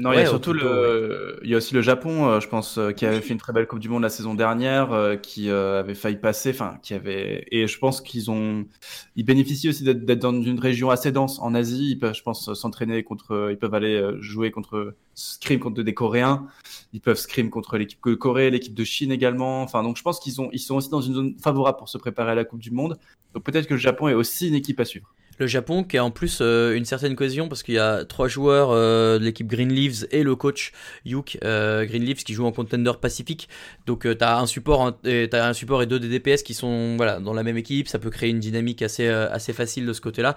Non, 0.00 0.12
il 0.12 0.16
y 0.16 0.22
a 0.22 0.26
surtout 0.26 0.52
le, 0.52 1.38
il 1.44 1.50
y 1.50 1.54
a 1.54 1.58
aussi 1.58 1.72
le 1.72 1.80
Japon, 1.80 2.26
euh, 2.26 2.40
je 2.40 2.48
pense, 2.48 2.78
euh, 2.78 2.90
qui 2.90 3.06
avait 3.06 3.20
fait 3.20 3.32
une 3.32 3.38
très 3.38 3.52
belle 3.52 3.68
Coupe 3.68 3.78
du 3.78 3.88
Monde 3.88 4.02
la 4.02 4.08
saison 4.08 4.34
dernière, 4.34 4.92
euh, 4.92 5.14
qui 5.14 5.48
avait 5.48 5.94
failli 5.94 6.16
passer, 6.16 6.50
enfin, 6.50 6.78
qui 6.82 6.94
avait, 6.94 7.46
et 7.52 7.68
je 7.68 7.78
pense 7.78 8.00
qu'ils 8.00 8.28
ont, 8.28 8.66
ils 9.14 9.24
bénéficient 9.24 9.68
aussi 9.68 9.84
d'être 9.84 10.04
d'être 10.04 10.18
dans 10.18 10.42
une 10.42 10.58
région 10.58 10.90
assez 10.90 11.12
dense 11.12 11.38
en 11.38 11.54
Asie. 11.54 11.92
Ils 11.92 11.98
peuvent, 12.00 12.14
je 12.14 12.22
pense, 12.24 12.52
s'entraîner 12.54 13.04
contre, 13.04 13.50
ils 13.52 13.56
peuvent 13.56 13.74
aller 13.74 14.02
jouer 14.18 14.50
contre 14.50 14.96
scrim 15.14 15.60
contre 15.60 15.80
des 15.82 15.94
Coréens. 15.94 16.48
Ils 16.92 17.00
peuvent 17.00 17.18
scrim 17.18 17.48
contre 17.48 17.78
l'équipe 17.78 18.00
de 18.04 18.14
Corée, 18.14 18.50
l'équipe 18.50 18.74
de 18.74 18.84
Chine 18.84 19.12
également. 19.12 19.62
Enfin, 19.62 19.84
donc 19.84 19.96
je 19.96 20.02
pense 20.02 20.18
qu'ils 20.18 20.40
ont, 20.40 20.50
ils 20.52 20.58
sont 20.58 20.74
aussi 20.74 20.90
dans 20.90 21.02
une 21.02 21.14
zone 21.14 21.38
favorable 21.38 21.78
pour 21.78 21.88
se 21.88 21.98
préparer 21.98 22.32
à 22.32 22.34
la 22.34 22.44
Coupe 22.44 22.60
du 22.60 22.72
Monde. 22.72 22.98
Donc 23.32 23.44
peut-être 23.44 23.68
que 23.68 23.74
le 23.74 23.80
Japon 23.80 24.08
est 24.08 24.14
aussi 24.14 24.48
une 24.48 24.54
équipe 24.54 24.80
à 24.80 24.84
suivre. 24.84 25.13
Le 25.38 25.46
Japon 25.46 25.82
qui 25.82 25.98
a 25.98 26.04
en 26.04 26.10
plus 26.10 26.38
euh, 26.40 26.76
une 26.76 26.84
certaine 26.84 27.16
cohésion 27.16 27.48
parce 27.48 27.62
qu'il 27.62 27.74
y 27.74 27.78
a 27.78 28.04
trois 28.04 28.28
joueurs 28.28 28.70
euh, 28.70 29.18
de 29.18 29.24
l'équipe 29.24 29.46
Green 29.48 29.72
Leaves 29.72 30.06
et 30.12 30.22
le 30.22 30.36
coach 30.36 30.72
Yuk 31.04 31.38
euh, 31.42 31.86
qui 32.24 32.34
joue 32.34 32.46
en 32.46 32.52
contender 32.52 32.92
Pacifique. 33.00 33.48
Donc 33.86 34.06
euh, 34.06 34.14
t'as 34.14 34.38
un 34.38 34.46
support 34.46 34.80
en- 34.80 34.92
et 35.04 35.28
t'as 35.28 35.48
un 35.48 35.52
support 35.52 35.82
et 35.82 35.86
deux 35.86 35.98
DPS 35.98 36.42
qui 36.44 36.54
sont 36.54 36.96
dans 36.96 37.32
la 37.32 37.42
même 37.42 37.56
équipe. 37.56 37.88
Ça 37.88 37.98
peut 37.98 38.10
créer 38.10 38.30
une 38.30 38.40
dynamique 38.40 38.82
assez 38.82 39.08
assez 39.08 39.52
facile 39.52 39.86
de 39.86 39.92
ce 39.92 40.00
côté-là. 40.00 40.36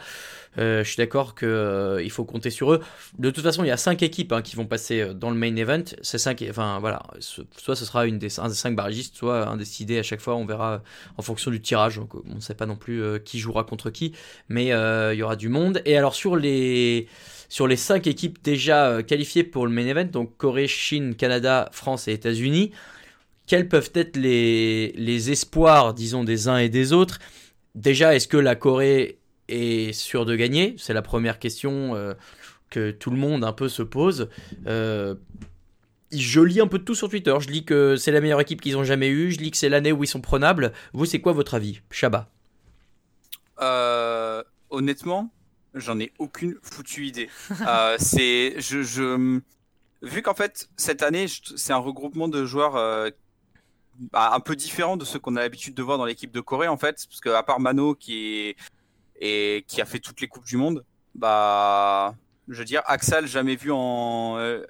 Euh, 0.57 0.83
je 0.83 0.89
suis 0.89 0.97
d'accord 0.97 1.35
que 1.35 1.45
euh, 1.45 2.01
il 2.03 2.09
faut 2.09 2.25
compter 2.25 2.49
sur 2.49 2.73
eux. 2.73 2.81
De 3.19 3.29
toute 3.29 3.43
façon, 3.43 3.63
il 3.63 3.67
y 3.67 3.71
a 3.71 3.77
cinq 3.77 4.01
équipes 4.01 4.31
hein, 4.33 4.41
qui 4.41 4.55
vont 4.55 4.65
passer 4.65 5.01
euh, 5.01 5.13
dans 5.13 5.29
le 5.29 5.35
main 5.35 5.55
event. 5.55 5.83
Ces 6.01 6.17
cinq, 6.17 6.43
enfin 6.49 6.79
voilà, 6.79 7.03
soit 7.19 7.75
ce 7.75 7.85
sera 7.85 8.07
une 8.07 8.17
des 8.17 8.39
un 8.39 8.49
des 8.49 8.55
cinq 8.55 8.75
barragistes, 8.75 9.15
soit 9.15 9.47
un 9.47 9.57
décidé 9.57 9.99
à 9.99 10.03
chaque 10.03 10.21
fois. 10.21 10.35
On 10.35 10.45
verra 10.45 10.81
en 11.17 11.21
fonction 11.21 11.51
du 11.51 11.61
tirage. 11.61 11.99
On 11.99 12.35
ne 12.35 12.39
sait 12.39 12.55
pas 12.55 12.65
non 12.65 12.75
plus 12.75 13.01
qui 13.23 13.39
jouera 13.39 13.63
contre 13.63 13.89
qui 13.89 14.13
mais 14.49 14.67
il 14.67 15.17
y 15.17 15.23
aura 15.23 15.35
du 15.35 15.49
monde. 15.49 15.81
Et 15.85 15.97
alors 15.97 16.15
sur 16.15 16.35
les 16.35 17.07
sur 17.49 17.67
les 17.67 17.77
cinq 17.77 18.07
équipes 18.07 18.39
déjà 18.43 19.01
qualifiées 19.03 19.43
pour 19.43 19.67
le 19.67 19.71
main 19.71 19.87
event, 19.87 20.05
donc 20.05 20.35
Corée, 20.37 20.67
Chine, 20.67 21.15
Canada, 21.15 21.69
France 21.71 22.07
et 22.07 22.13
États-Unis, 22.13 22.71
quels 23.45 23.69
peuvent 23.69 23.91
être 23.93 24.17
les 24.17 24.91
les 24.93 25.31
espoirs, 25.31 25.93
disons, 25.93 26.23
des 26.23 26.47
uns 26.47 26.57
et 26.57 26.69
des 26.69 26.93
autres? 26.93 27.19
Déjà, 27.75 28.15
est-ce 28.15 28.27
que 28.27 28.37
la 28.37 28.55
Corée 28.55 29.19
est 29.47 29.93
sûre 29.93 30.25
de 30.25 30.35
gagner 30.35 30.75
C'est 30.77 30.93
la 30.93 31.01
première 31.01 31.39
question 31.39 31.95
euh, 31.95 32.13
que 32.69 32.91
tout 32.91 33.09
le 33.09 33.17
monde 33.17 33.43
un 33.43 33.53
peu 33.53 33.69
se 33.69 33.83
pose. 33.83 34.29
Euh, 34.65 35.15
je 36.11 36.41
lis 36.41 36.61
un 36.61 36.67
peu 36.67 36.79
de 36.79 36.83
tout 36.83 36.95
sur 36.95 37.09
Twitter. 37.09 37.35
Je 37.39 37.49
lis 37.49 37.65
que 37.65 37.95
c'est 37.95 38.11
la 38.11 38.21
meilleure 38.21 38.41
équipe 38.41 38.61
qu'ils 38.61 38.77
ont 38.77 38.83
jamais 38.83 39.09
eue. 39.09 39.31
Je 39.31 39.39
lis 39.39 39.51
que 39.51 39.57
c'est 39.57 39.69
l'année 39.69 39.91
où 39.91 40.03
ils 40.03 40.07
sont 40.07 40.21
prenables. 40.21 40.73
Vous, 40.93 41.05
c'est 41.05 41.19
quoi 41.19 41.33
votre 41.33 41.53
avis 41.53 41.81
Shaba 41.91 42.29
Euh, 43.59 44.43
honnêtement, 44.69 45.31
j'en 45.73 45.99
ai 45.99 46.13
aucune 46.19 46.55
foutue 46.61 47.07
idée. 47.07 47.29
C'est, 47.99 48.55
je, 48.59 49.39
vu 50.01 50.21
qu'en 50.21 50.35
fait 50.35 50.69
cette 50.77 51.01
année 51.01 51.25
c'est 51.55 51.73
un 51.73 51.77
regroupement 51.77 52.27
de 52.27 52.45
joueurs 52.45 52.77
bah, 53.99 54.31
un 54.33 54.39
peu 54.39 54.55
différent 54.55 54.95
de 54.95 55.05
ceux 55.05 55.17
qu'on 55.17 55.35
a 55.35 55.41
l'habitude 55.41 55.73
de 55.73 55.81
voir 55.81 55.97
dans 55.97 56.05
l'équipe 56.05 56.31
de 56.31 56.39
Corée 56.39 56.67
en 56.67 56.77
fait, 56.77 57.07
parce 57.09 57.19
que 57.19 57.29
à 57.29 57.41
part 57.41 57.59
Mano 57.59 57.95
qui 57.95 58.37
est 58.37 58.55
et 59.19 59.65
qui 59.67 59.81
a 59.81 59.85
fait 59.85 59.99
toutes 59.99 60.21
les 60.21 60.27
coupes 60.27 60.45
du 60.45 60.57
monde, 60.57 60.83
bah, 61.15 62.15
je 62.47 62.59
veux 62.59 62.65
dire 62.65 62.81
Axel 62.85 63.27
jamais 63.27 63.55
vu 63.55 63.71
en 63.71 64.37
euh, 64.37 64.63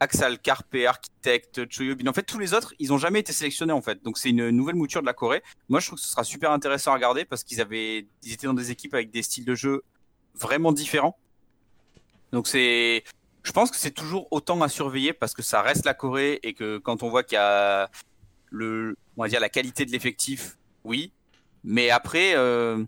Axel 0.00 0.38
Carpe, 0.40 0.74
Architect, 0.86 1.70
Choyobin. 1.70 2.08
En 2.08 2.12
fait, 2.12 2.24
tous 2.24 2.38
les 2.38 2.54
autres, 2.54 2.74
ils 2.80 2.92
ont 2.92 2.98
jamais 2.98 3.20
été 3.20 3.32
sélectionnés 3.32 3.72
en 3.72 3.82
fait. 3.82 4.02
Donc 4.02 4.18
c'est 4.18 4.30
une 4.30 4.50
nouvelle 4.50 4.74
mouture 4.74 5.00
de 5.00 5.06
la 5.06 5.12
Corée. 5.12 5.42
Moi, 5.68 5.80
je 5.80 5.86
trouve 5.86 5.98
que 5.98 6.04
ce 6.04 6.10
sera 6.10 6.24
super 6.24 6.50
intéressant 6.50 6.90
à 6.90 6.94
regarder 6.94 7.24
parce 7.24 7.44
qu'ils 7.44 7.60
avaient, 7.60 8.06
ils 8.22 8.32
étaient 8.32 8.48
dans 8.48 8.54
des 8.54 8.70
équipes 8.70 8.94
avec 8.94 9.10
des 9.10 9.22
styles 9.22 9.44
de 9.44 9.54
jeu 9.54 9.84
vraiment 10.34 10.72
différents. 10.72 11.16
Donc 12.32 12.48
c'est, 12.48 13.04
je 13.44 13.52
pense 13.52 13.70
que 13.70 13.76
c'est 13.76 13.90
toujours 13.92 14.26
autant 14.32 14.60
à 14.62 14.68
surveiller 14.68 15.12
parce 15.12 15.34
que 15.34 15.42
ça 15.42 15.62
reste 15.62 15.84
la 15.84 15.94
Corée 15.94 16.40
et 16.42 16.54
que 16.54 16.78
quand 16.78 17.02
on 17.02 17.08
voit 17.08 17.22
qu'il 17.22 17.36
y 17.36 17.38
a 17.38 17.88
le, 18.50 18.96
on 19.16 19.22
va 19.22 19.28
dire 19.28 19.40
la 19.40 19.48
qualité 19.48 19.84
de 19.84 19.92
l'effectif, 19.92 20.56
oui. 20.84 21.12
Mais 21.62 21.90
après, 21.90 22.34
euh, 22.34 22.84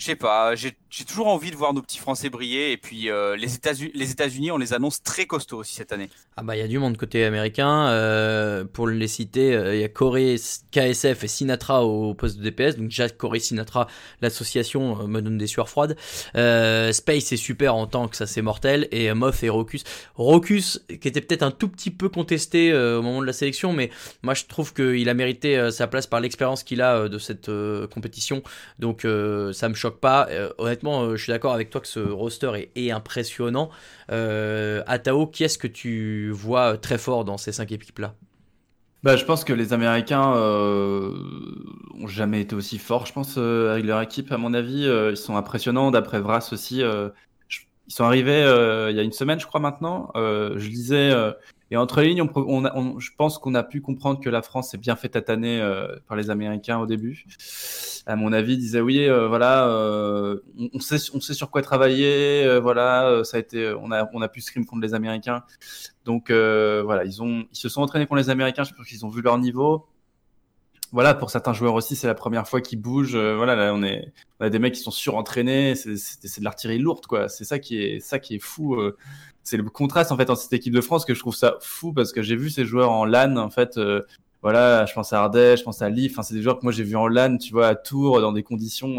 je 0.00 0.06
sais 0.06 0.16
pas, 0.16 0.54
j'ai 0.56 0.76
j'ai 0.90 1.04
toujours 1.04 1.28
envie 1.28 1.52
de 1.52 1.56
voir 1.56 1.72
nos 1.72 1.82
petits 1.82 1.98
Français 1.98 2.30
briller. 2.30 2.72
Et 2.72 2.76
puis 2.76 3.10
euh, 3.10 3.36
les 3.36 3.54
États-Unis, 3.54 3.92
les 3.94 4.10
États-Unis, 4.10 4.50
on 4.50 4.58
les 4.58 4.72
annonce 4.74 5.02
très 5.02 5.24
costauds 5.24 5.58
aussi 5.58 5.74
cette 5.74 5.92
année. 5.92 6.10
Ah 6.36 6.42
bah 6.42 6.56
il 6.56 6.58
y 6.58 6.62
a 6.62 6.68
du 6.68 6.78
monde 6.78 6.96
côté 6.96 7.24
américain. 7.24 7.88
euh, 7.88 8.64
pour 8.64 8.88
les 8.88 9.08
citer, 9.08 9.54
euh, 9.54 9.74
il 9.74 9.80
y 9.80 9.84
a 9.84 9.88
Corée, 9.88 10.36
KSF 10.72 11.24
et 11.24 11.28
Sinatra 11.28 11.84
au 11.84 12.14
poste 12.14 12.38
de 12.38 12.42
DPS. 12.42 12.76
Donc 12.76 12.88
déjà 12.88 13.08
Corée, 13.08 13.38
Sinatra, 13.38 13.86
l'association 14.20 15.06
me 15.06 15.20
donne 15.20 15.38
des 15.38 15.46
sueurs 15.46 15.68
froides. 15.68 15.96
Space 16.34 17.32
est 17.32 17.36
super 17.36 17.74
en 17.76 17.86
tant 17.86 18.08
que 18.08 18.16
ça 18.16 18.26
c'est 18.26 18.42
mortel. 18.42 18.88
Et 18.90 19.12
Moth 19.14 19.42
et 19.44 19.48
Rocus. 19.48 19.84
Rocus 20.16 20.84
qui 20.88 21.06
était 21.06 21.20
peut-être 21.20 21.44
un 21.44 21.52
tout 21.52 21.68
petit 21.68 21.90
peu 21.90 22.08
contesté 22.08 22.74
au 22.74 23.02
moment 23.02 23.20
de 23.20 23.26
la 23.26 23.32
sélection, 23.32 23.72
mais 23.72 23.90
moi 24.22 24.34
je 24.34 24.44
trouve 24.44 24.74
qu'il 24.74 25.08
a 25.08 25.14
mérité 25.14 25.70
sa 25.70 25.86
place 25.86 26.06
par 26.08 26.20
l'expérience 26.20 26.64
qu'il 26.64 26.82
a 26.82 27.08
de 27.08 27.18
cette 27.18 27.50
compétition. 27.92 28.42
Donc 28.80 29.06
ça 29.52 29.68
me 29.68 29.74
choque 29.74 30.00
pas. 30.00 30.26
Euh, 30.30 30.48
euh, 30.88 31.16
je 31.16 31.22
suis 31.22 31.32
d'accord 31.32 31.52
avec 31.52 31.70
toi 31.70 31.80
que 31.80 31.86
ce 31.86 32.00
roster 32.00 32.52
est, 32.54 32.70
est 32.76 32.90
impressionnant. 32.90 33.70
Euh, 34.10 34.82
Atao, 34.86 35.26
qui 35.26 35.44
est-ce 35.44 35.58
que 35.58 35.66
tu 35.66 36.30
vois 36.30 36.76
très 36.78 36.98
fort 36.98 37.24
dans 37.24 37.36
ces 37.38 37.52
cinq 37.52 37.72
équipes-là? 37.72 38.14
Bah, 39.02 39.16
je 39.16 39.24
pense 39.24 39.44
que 39.44 39.54
les 39.54 39.72
Américains 39.72 40.34
euh, 40.34 41.14
ont 41.98 42.06
jamais 42.06 42.42
été 42.42 42.54
aussi 42.54 42.78
forts, 42.78 43.06
je 43.06 43.14
pense, 43.14 43.36
euh, 43.38 43.72
avec 43.72 43.84
leur 43.86 44.00
équipe, 44.02 44.30
à 44.30 44.36
mon 44.36 44.52
avis. 44.52 44.86
Euh, 44.86 45.12
ils 45.12 45.16
sont 45.16 45.36
impressionnants, 45.36 45.90
d'après 45.90 46.20
Vras 46.20 46.50
aussi. 46.52 46.82
euh, 46.82 47.08
ils 47.86 47.94
sont 47.94 48.04
arrivés 48.04 48.42
euh, 48.42 48.90
il 48.90 48.96
y 48.96 49.00
a 49.00 49.02
une 49.02 49.12
semaine, 49.12 49.40
je 49.40 49.46
crois, 49.46 49.58
maintenant. 49.60 50.10
Euh, 50.16 50.58
je 50.58 50.68
lisais, 50.68 51.10
euh, 51.10 51.32
et 51.70 51.76
entre 51.76 52.02
lignes, 52.02 52.22
on, 52.22 52.30
on 52.36 52.64
on- 52.66 52.98
je 52.98 53.10
pense 53.16 53.38
qu'on 53.38 53.54
a 53.54 53.62
pu 53.62 53.80
comprendre 53.80 54.20
que 54.20 54.28
la 54.30 54.42
France 54.42 54.70
s'est 54.70 54.78
bien 54.78 54.96
fait 54.96 55.08
tataner 55.10 55.60
euh, 55.60 55.96
par 56.08 56.16
les 56.16 56.30
Américains 56.30 56.78
au 56.78 56.86
début. 56.86 57.24
À 58.06 58.16
mon 58.16 58.32
avis, 58.32 58.54
ils 58.54 58.58
disaient 58.58 58.80
oui, 58.80 59.06
euh, 59.08 59.28
voilà, 59.28 59.68
euh, 59.68 60.40
on, 60.74 60.80
sait, 60.80 60.96
on 61.14 61.20
sait 61.20 61.34
sur 61.34 61.50
quoi 61.50 61.62
travailler, 61.62 62.44
euh, 62.44 62.58
voilà, 62.60 63.08
euh, 63.08 63.24
ça 63.24 63.36
a 63.36 63.40
été, 63.40 63.72
on 63.80 63.92
a, 63.92 64.08
on 64.12 64.22
a 64.22 64.28
pu 64.28 64.40
scrim 64.40 64.64
contre 64.64 64.82
les 64.82 64.94
Américains. 64.94 65.44
Donc 66.04 66.30
euh, 66.30 66.82
voilà, 66.84 67.04
ils 67.04 67.22
ont, 67.22 67.44
ils 67.52 67.56
se 67.56 67.68
sont 67.68 67.82
entraînés 67.82 68.06
contre 68.06 68.20
les 68.22 68.30
Américains. 68.30 68.64
Je 68.64 68.74
pense 68.74 68.86
qu'ils 68.86 69.04
ont 69.06 69.10
vu 69.10 69.22
leur 69.22 69.38
niveau. 69.38 69.86
Voilà, 70.92 71.14
pour 71.14 71.30
certains 71.30 71.52
joueurs 71.52 71.74
aussi, 71.74 71.94
c'est 71.94 72.08
la 72.08 72.14
première 72.14 72.48
fois 72.48 72.60
qu'ils 72.60 72.80
bougent. 72.80 73.14
Euh, 73.14 73.36
voilà, 73.36 73.54
là, 73.54 73.72
on 73.72 73.82
est, 73.82 74.12
on 74.40 74.46
a 74.46 74.50
des 74.50 74.58
mecs 74.58 74.74
qui 74.74 74.80
sont 74.80 74.90
surentraînés. 74.90 75.76
C'est, 75.76 75.92
de 76.40 76.44
l'artillerie 76.44 76.78
lourde, 76.80 77.06
quoi. 77.06 77.28
C'est 77.28 77.44
ça 77.44 77.60
qui 77.60 77.80
est, 77.80 78.00
ça 78.00 78.18
qui 78.18 78.34
est 78.36 78.38
fou. 78.40 78.74
euh. 78.74 78.96
C'est 79.44 79.56
le 79.56 79.62
contraste 79.64 80.12
en 80.12 80.16
fait 80.16 80.28
en 80.30 80.34
cette 80.34 80.52
équipe 80.52 80.74
de 80.74 80.80
France 80.80 81.04
que 81.04 81.14
je 81.14 81.20
trouve 81.20 81.34
ça 81.34 81.56
fou 81.60 81.92
parce 81.94 82.12
que 82.12 82.22
j'ai 82.22 82.36
vu 82.36 82.50
ces 82.50 82.64
joueurs 82.66 82.90
en 82.90 83.04
LAN 83.06 83.36
en 83.36 83.50
fait. 83.50 83.78
euh, 83.78 84.02
voilà, 84.42 84.84
je 84.86 84.92
pense 84.92 85.12
à 85.12 85.20
Ardèche, 85.20 85.60
je 85.60 85.64
pense 85.64 85.80
à 85.80 85.88
Lille. 85.88 86.10
Enfin, 86.12 86.22
c'est 86.22 86.34
des 86.34 86.42
joueurs 86.42 86.58
que 86.58 86.64
moi 86.64 86.72
j'ai 86.72 86.82
vu 86.84 86.96
en 86.96 87.06
LAN, 87.08 87.36
tu 87.38 87.52
vois, 87.52 87.68
à 87.68 87.74
Tours, 87.74 88.20
dans 88.20 88.32
des 88.32 88.42
conditions, 88.42 88.98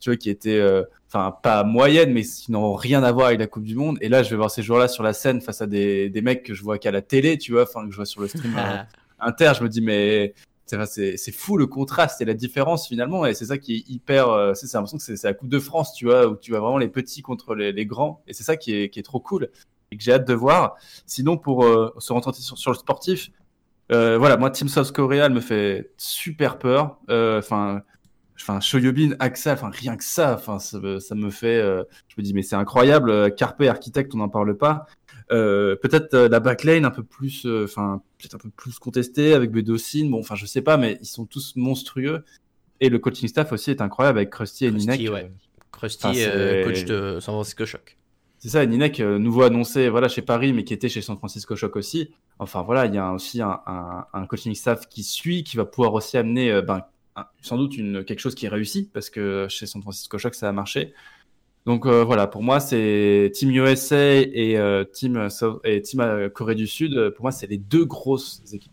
tu 0.00 0.10
vois, 0.10 0.16
qui 0.16 0.28
étaient, 0.28 0.60
enfin, 1.08 1.34
pas 1.42 1.62
moyennes, 1.64 2.12
mais 2.12 2.22
qui 2.24 2.50
n'ont 2.52 2.74
rien 2.74 3.02
à 3.04 3.12
voir 3.12 3.28
avec 3.28 3.38
la 3.38 3.46
Coupe 3.46 3.62
du 3.64 3.76
Monde. 3.76 3.96
Et 4.00 4.08
là, 4.08 4.22
je 4.22 4.30
vais 4.30 4.36
voir 4.36 4.50
ces 4.50 4.62
joueurs-là 4.62 4.88
sur 4.88 5.02
la 5.04 5.12
scène 5.12 5.40
face 5.40 5.62
à 5.62 5.66
des, 5.66 6.10
des 6.10 6.20
mecs 6.22 6.42
que 6.42 6.52
je 6.54 6.62
vois 6.62 6.78
qu'à 6.78 6.90
la 6.90 7.00
télé, 7.02 7.38
tu 7.38 7.52
vois, 7.52 7.62
enfin, 7.62 7.84
que 7.86 7.92
je 7.92 7.96
vois 7.96 8.06
sur 8.06 8.20
le 8.22 8.28
stream 8.28 8.54
inter. 9.20 9.52
Je 9.56 9.62
me 9.62 9.68
dis, 9.68 9.80
mais 9.80 10.34
c'est 10.66 11.32
fou 11.32 11.56
le 11.56 11.66
contraste 11.66 12.20
et 12.20 12.24
la 12.24 12.34
différence 12.34 12.88
finalement. 12.88 13.26
Et 13.26 13.34
c'est 13.34 13.46
ça 13.46 13.58
qui 13.58 13.74
est 13.76 13.88
hyper. 13.88 14.28
euh, 14.28 14.54
c'est 14.54 14.72
l'impression 14.72 14.98
que 14.98 15.02
c'est 15.02 15.24
la 15.24 15.34
Coupe 15.34 15.48
de 15.48 15.58
France, 15.58 15.94
tu 15.94 16.06
vois, 16.06 16.26
où 16.26 16.36
tu 16.36 16.50
vois 16.50 16.60
vraiment 16.60 16.78
les 16.78 16.88
petits 16.88 17.22
contre 17.22 17.54
les, 17.54 17.86
grands. 17.86 18.22
Et 18.26 18.32
c'est 18.32 18.44
ça 18.44 18.56
qui 18.56 18.74
est, 18.74 19.04
trop 19.04 19.20
cool 19.20 19.50
et 19.90 19.96
que 19.96 20.02
j'ai 20.02 20.12
hâte 20.12 20.26
de 20.26 20.34
voir. 20.34 20.76
Sinon, 21.06 21.36
pour 21.36 21.64
euh, 21.64 21.92
se 21.98 22.12
rentrer 22.12 22.32
sur, 22.32 22.56
sur 22.56 22.70
le 22.70 22.76
sportif, 22.76 23.30
euh, 23.90 24.16
voilà, 24.16 24.36
moi, 24.36 24.50
Team 24.50 24.68
South 24.68 24.92
Korea, 24.92 25.28
me 25.28 25.40
fait 25.40 25.92
super 25.98 26.58
peur. 26.58 26.98
Euh, 27.10 27.38
Enfin, 27.38 27.82
enfin, 28.40 28.60
Shoyobin, 28.60 29.10
Axel, 29.18 29.52
enfin, 29.52 29.70
rien 29.70 29.96
que 29.96 30.04
ça, 30.04 30.34
enfin, 30.34 30.58
ça, 30.58 30.78
me- 30.78 31.30
fait. 31.30 31.60
je 31.60 32.14
me 32.16 32.22
dis, 32.22 32.32
mais 32.32 32.42
c'est 32.42 32.56
incroyable. 32.56 33.34
Carpe, 33.34 33.62
architecte, 33.62 34.14
on 34.14 34.18
n'en 34.18 34.28
parle 34.28 34.56
pas. 34.56 34.86
Euh, 35.30 35.76
peut-être 35.76 36.14
euh, 36.14 36.28
la 36.28 36.40
backline 36.40 36.84
un 36.84 36.90
peu 36.90 37.02
plus, 37.02 37.46
euh, 37.46 37.64
enfin, 37.64 38.02
peut-être 38.18 38.34
un 38.34 38.38
peu 38.38 38.50
plus 38.50 38.78
contestée 38.78 39.34
avec 39.34 39.50
Bedocin. 39.50 40.08
Bon, 40.10 40.18
enfin, 40.20 40.34
je 40.34 40.46
sais 40.46 40.62
pas, 40.62 40.76
mais 40.76 40.98
ils 41.00 41.06
sont 41.06 41.26
tous 41.26 41.54
monstrueux. 41.56 42.24
Et 42.80 42.88
le 42.88 42.98
coaching 42.98 43.28
staff 43.28 43.52
aussi 43.52 43.70
est 43.70 43.80
incroyable 43.80 44.18
avec 44.18 44.30
Krusty 44.30 44.66
et 44.66 44.70
Krusty, 44.70 44.88
Ninek. 44.88 45.10
ouais. 45.12 45.32
Krusty, 45.70 46.06
Enfin, 46.06 46.64
coach 46.64 46.84
de 46.84 47.18
San 47.20 47.34
Francisco 47.34 47.64
Shock. 47.64 47.96
C'est 48.38 48.48
ça, 48.48 48.66
Ninek, 48.66 48.98
nouveau 48.98 49.42
annoncé 49.42 49.88
voilà, 49.88 50.08
chez 50.08 50.22
Paris, 50.22 50.52
mais 50.52 50.64
qui 50.64 50.74
était 50.74 50.88
chez 50.88 51.00
San 51.00 51.16
Francisco 51.16 51.54
Shock 51.54 51.76
aussi. 51.76 52.10
Enfin 52.40 52.62
voilà, 52.62 52.86
il 52.86 52.94
y 52.94 52.98
a 52.98 53.12
aussi 53.12 53.40
un, 53.40 53.60
un, 53.66 54.04
un 54.12 54.26
coaching 54.26 54.54
staff 54.54 54.88
qui 54.88 55.04
suit, 55.04 55.44
qui 55.44 55.56
va 55.56 55.64
pouvoir 55.64 55.94
aussi 55.94 56.16
amener 56.16 56.60
ben, 56.60 56.82
sans 57.40 57.56
doute 57.56 57.76
une, 57.76 58.04
quelque 58.04 58.18
chose 58.18 58.34
qui 58.34 58.46
est 58.46 58.48
réussi, 58.48 58.90
parce 58.92 59.10
que 59.10 59.46
chez 59.48 59.66
San 59.66 59.80
Francisco 59.80 60.18
Shock, 60.18 60.34
ça 60.34 60.48
a 60.48 60.52
marché. 60.52 60.92
Donc 61.66 61.86
euh, 61.86 62.02
voilà, 62.02 62.26
pour 62.26 62.42
moi, 62.42 62.58
c'est 62.60 63.30
Team 63.34 63.50
USA 63.50 63.96
et 64.16 64.56
euh, 64.58 64.84
Team, 64.84 65.30
South- 65.30 65.60
et 65.64 65.80
team 65.80 66.00
euh, 66.00 66.28
Corée 66.28 66.56
du 66.56 66.66
Sud. 66.66 66.94
euh, 66.96 67.10
Pour 67.10 67.22
moi, 67.24 67.30
c'est 67.32 67.46
les 67.46 67.58
deux 67.58 67.84
grosses 67.84 68.42
équipes. 68.52 68.72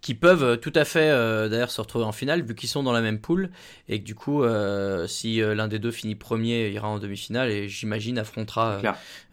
qui 0.00 0.14
peuvent 0.14 0.42
euh, 0.44 0.56
tout 0.56 0.72
à 0.74 0.84
fait 0.86 1.10
euh, 1.10 1.48
d'ailleurs 1.50 1.70
se 1.70 1.80
retrouver 1.82 2.04
en 2.06 2.12
finale 2.12 2.42
vu 2.42 2.54
qu'ils 2.54 2.68
sont 2.70 2.82
dans 2.82 2.92
la 2.92 3.02
même 3.02 3.20
poule. 3.20 3.50
Et 3.88 3.98
que 4.00 4.04
du 4.04 4.14
coup 4.14 4.42
euh, 4.42 5.06
si 5.06 5.42
euh, 5.42 5.54
l'un 5.54 5.68
des 5.68 5.78
deux 5.78 5.90
finit 5.90 6.14
premier 6.14 6.68
il 6.68 6.72
ira 6.74 6.88
en 6.88 6.98
demi-finale. 6.98 7.50
Et 7.50 7.68
j'imagine 7.68 8.18
affrontera 8.18 8.74
euh, 8.76 8.80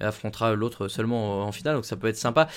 affrontera 0.01 0.53
l'autre 0.55 0.87
seulement 0.89 1.43
en 1.47 1.51
finale. 1.53 1.75
Donc 1.75 1.85
ça 1.85 1.95
peut 1.95 2.07
être 2.07 2.17
sympa. 2.17 2.49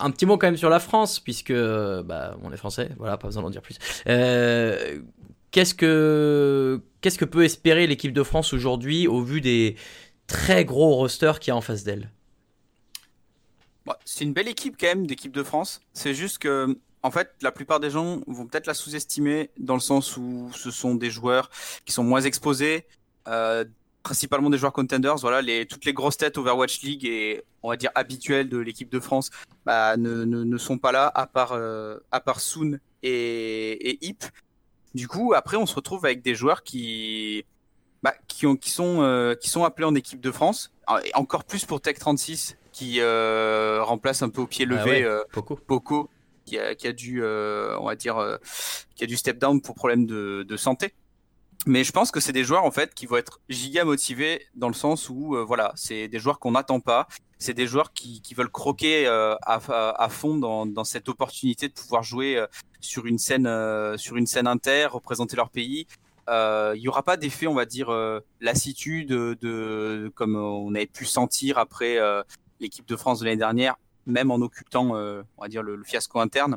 Un 0.00 0.10
petit 0.10 0.26
mot 0.26 0.36
quand 0.38 0.48
même 0.48 0.56
sur 0.56 0.70
la 0.70 0.80
France 0.80 1.20
puisque 1.20 1.50
euh, 1.52 2.02
bah 2.02 2.36
on 2.42 2.50
est 2.52 2.56
français. 2.56 2.90
Voilà 2.98 3.18
pas 3.18 3.28
besoin 3.28 3.42
d'en 3.42 3.50
dire 3.50 3.62
plus. 3.62 3.76
Euh, 4.08 4.98
qu'est-ce 5.50 5.74
que 5.74 6.80
peut 7.24 7.44
espérer 7.44 7.86
l'équipe 7.86 8.12
de 8.12 8.22
France 8.22 8.52
aujourd'hui 8.52 9.08
au 9.08 9.22
vu 9.22 9.40
des 9.40 9.76
très 10.26 10.64
gros 10.64 10.94
rosters 10.94 11.40
qu'il 11.40 11.50
y 11.50 11.52
a 11.52 11.56
en 11.56 11.60
face 11.60 11.84
d'elle? 11.84 12.10
Bon, 13.86 13.94
c'est 14.04 14.24
une 14.24 14.32
belle 14.32 14.48
équipe 14.48 14.76
quand 14.78 14.88
même 14.88 15.06
d'équipe 15.06 15.32
de 15.32 15.42
France. 15.42 15.80
C'est 15.92 16.14
juste 16.14 16.38
que, 16.38 16.78
en 17.02 17.10
fait, 17.10 17.32
la 17.40 17.50
plupart 17.50 17.80
des 17.80 17.90
gens 17.90 18.20
vont 18.26 18.46
peut-être 18.46 18.66
la 18.66 18.74
sous-estimer 18.74 19.50
dans 19.58 19.74
le 19.74 19.80
sens 19.80 20.16
où 20.16 20.50
ce 20.54 20.70
sont 20.70 20.94
des 20.94 21.10
joueurs 21.10 21.50
qui 21.84 21.92
sont 21.92 22.04
moins 22.04 22.20
exposés, 22.20 22.86
euh, 23.26 23.64
principalement 24.02 24.50
des 24.50 24.58
joueurs 24.58 24.72
contenders. 24.72 25.16
Voilà, 25.16 25.42
toutes 25.64 25.84
les 25.84 25.92
grosses 25.92 26.18
têtes 26.18 26.38
Overwatch 26.38 26.82
League 26.82 27.04
et 27.04 27.42
on 27.62 27.70
va 27.70 27.76
dire 27.76 27.90
habituelles 27.94 28.48
de 28.48 28.58
l'équipe 28.58 28.90
de 28.90 29.00
France 29.00 29.30
bah, 29.64 29.96
ne 29.96 30.58
sont 30.58 30.78
pas 30.78 30.92
là 30.92 31.10
à 31.14 31.26
part 31.26 31.52
euh, 31.52 31.98
à 32.12 32.20
part 32.20 32.40
Soon 32.40 32.78
et, 33.02 33.90
et 33.90 34.06
Hip. 34.06 34.24
Du 34.94 35.06
coup, 35.08 35.34
après, 35.34 35.56
on 35.56 35.66
se 35.66 35.74
retrouve 35.74 36.04
avec 36.04 36.22
des 36.22 36.34
joueurs 36.34 36.62
qui 36.62 37.44
bah, 38.02 38.14
qui, 38.28 38.46
ont, 38.46 38.56
qui, 38.56 38.70
sont, 38.70 39.02
euh, 39.02 39.34
qui 39.34 39.50
sont 39.50 39.64
appelés 39.64 39.86
en 39.86 39.94
équipe 39.94 40.20
de 40.20 40.30
France. 40.30 40.72
Et 41.04 41.14
encore 41.14 41.44
plus 41.44 41.64
pour 41.64 41.80
Tech 41.80 41.98
36 41.98 42.56
qui 42.72 43.00
euh, 43.00 43.82
remplace 43.82 44.22
un 44.22 44.28
peu 44.30 44.40
au 44.40 44.46
pied 44.46 44.64
levé 44.64 44.80
Ah 44.80 44.86
ouais. 44.86 45.02
euh, 45.02 45.22
Poco 45.32 45.56
Poco 45.56 46.10
qui 46.44 46.58
a, 46.58 46.74
qui 46.74 46.88
a 46.88 46.92
dû, 46.92 47.22
euh, 47.22 47.76
on 47.78 47.84
va 47.86 47.94
dire, 47.94 48.38
qui 48.96 49.04
a 49.04 49.06
dû 49.06 49.16
step 49.16 49.38
down 49.38 49.60
pour 49.60 49.74
problème 49.74 50.06
de, 50.06 50.44
de 50.48 50.56
santé. 50.56 50.94
Mais 51.66 51.84
je 51.84 51.92
pense 51.92 52.10
que 52.10 52.20
c'est 52.20 52.32
des 52.32 52.42
joueurs 52.42 52.64
en 52.64 52.70
fait 52.70 52.94
qui 52.94 53.04
vont 53.06 53.18
être 53.18 53.40
giga 53.50 53.84
motivés 53.84 54.46
dans 54.54 54.68
le 54.68 54.74
sens 54.74 55.10
où 55.10 55.36
voilà, 55.46 55.72
c'est 55.76 56.08
des 56.08 56.18
joueurs 56.18 56.38
qu'on 56.38 56.52
n'attend 56.52 56.80
pas, 56.80 57.06
c'est 57.38 57.52
des 57.52 57.66
joueurs 57.66 57.92
qui, 57.92 58.22
qui 58.22 58.32
veulent 58.34 58.50
croquer 58.50 59.06
à, 59.06 59.38
à, 59.42 60.02
à 60.02 60.08
fond 60.08 60.36
dans, 60.36 60.64
dans 60.64 60.84
cette 60.84 61.08
opportunité 61.10 61.68
de 61.68 61.74
pouvoir 61.74 62.02
jouer 62.02 62.42
sur 62.80 63.06
une 63.06 63.18
scène 63.18 63.46
euh, 63.46 63.96
sur 63.96 64.16
une 64.16 64.26
scène 64.26 64.46
inter, 64.46 64.86
représenter 64.90 65.36
leur 65.36 65.50
pays. 65.50 65.86
Euh, 66.28 66.74
Il 66.76 66.82
y 66.82 66.88
aura 66.88 67.02
pas 67.02 67.16
d'effet, 67.16 67.46
on 67.46 67.54
va 67.54 67.64
dire, 67.66 67.90
euh, 67.90 68.20
lassitude 68.40 69.08
de, 69.08 69.36
de 69.40 70.12
comme 70.14 70.36
on 70.36 70.74
avait 70.74 70.86
pu 70.86 71.04
sentir 71.04 71.58
après 71.58 71.98
euh, 71.98 72.22
l'équipe 72.60 72.86
de 72.86 72.96
France 72.96 73.20
de 73.20 73.24
l'année 73.24 73.36
dernière, 73.36 73.76
même 74.06 74.30
en 74.30 74.36
occultant, 74.36 74.94
euh, 74.94 75.22
on 75.38 75.42
va 75.42 75.48
dire, 75.48 75.62
le, 75.62 75.76
le 75.76 75.84
fiasco 75.84 76.20
interne. 76.20 76.56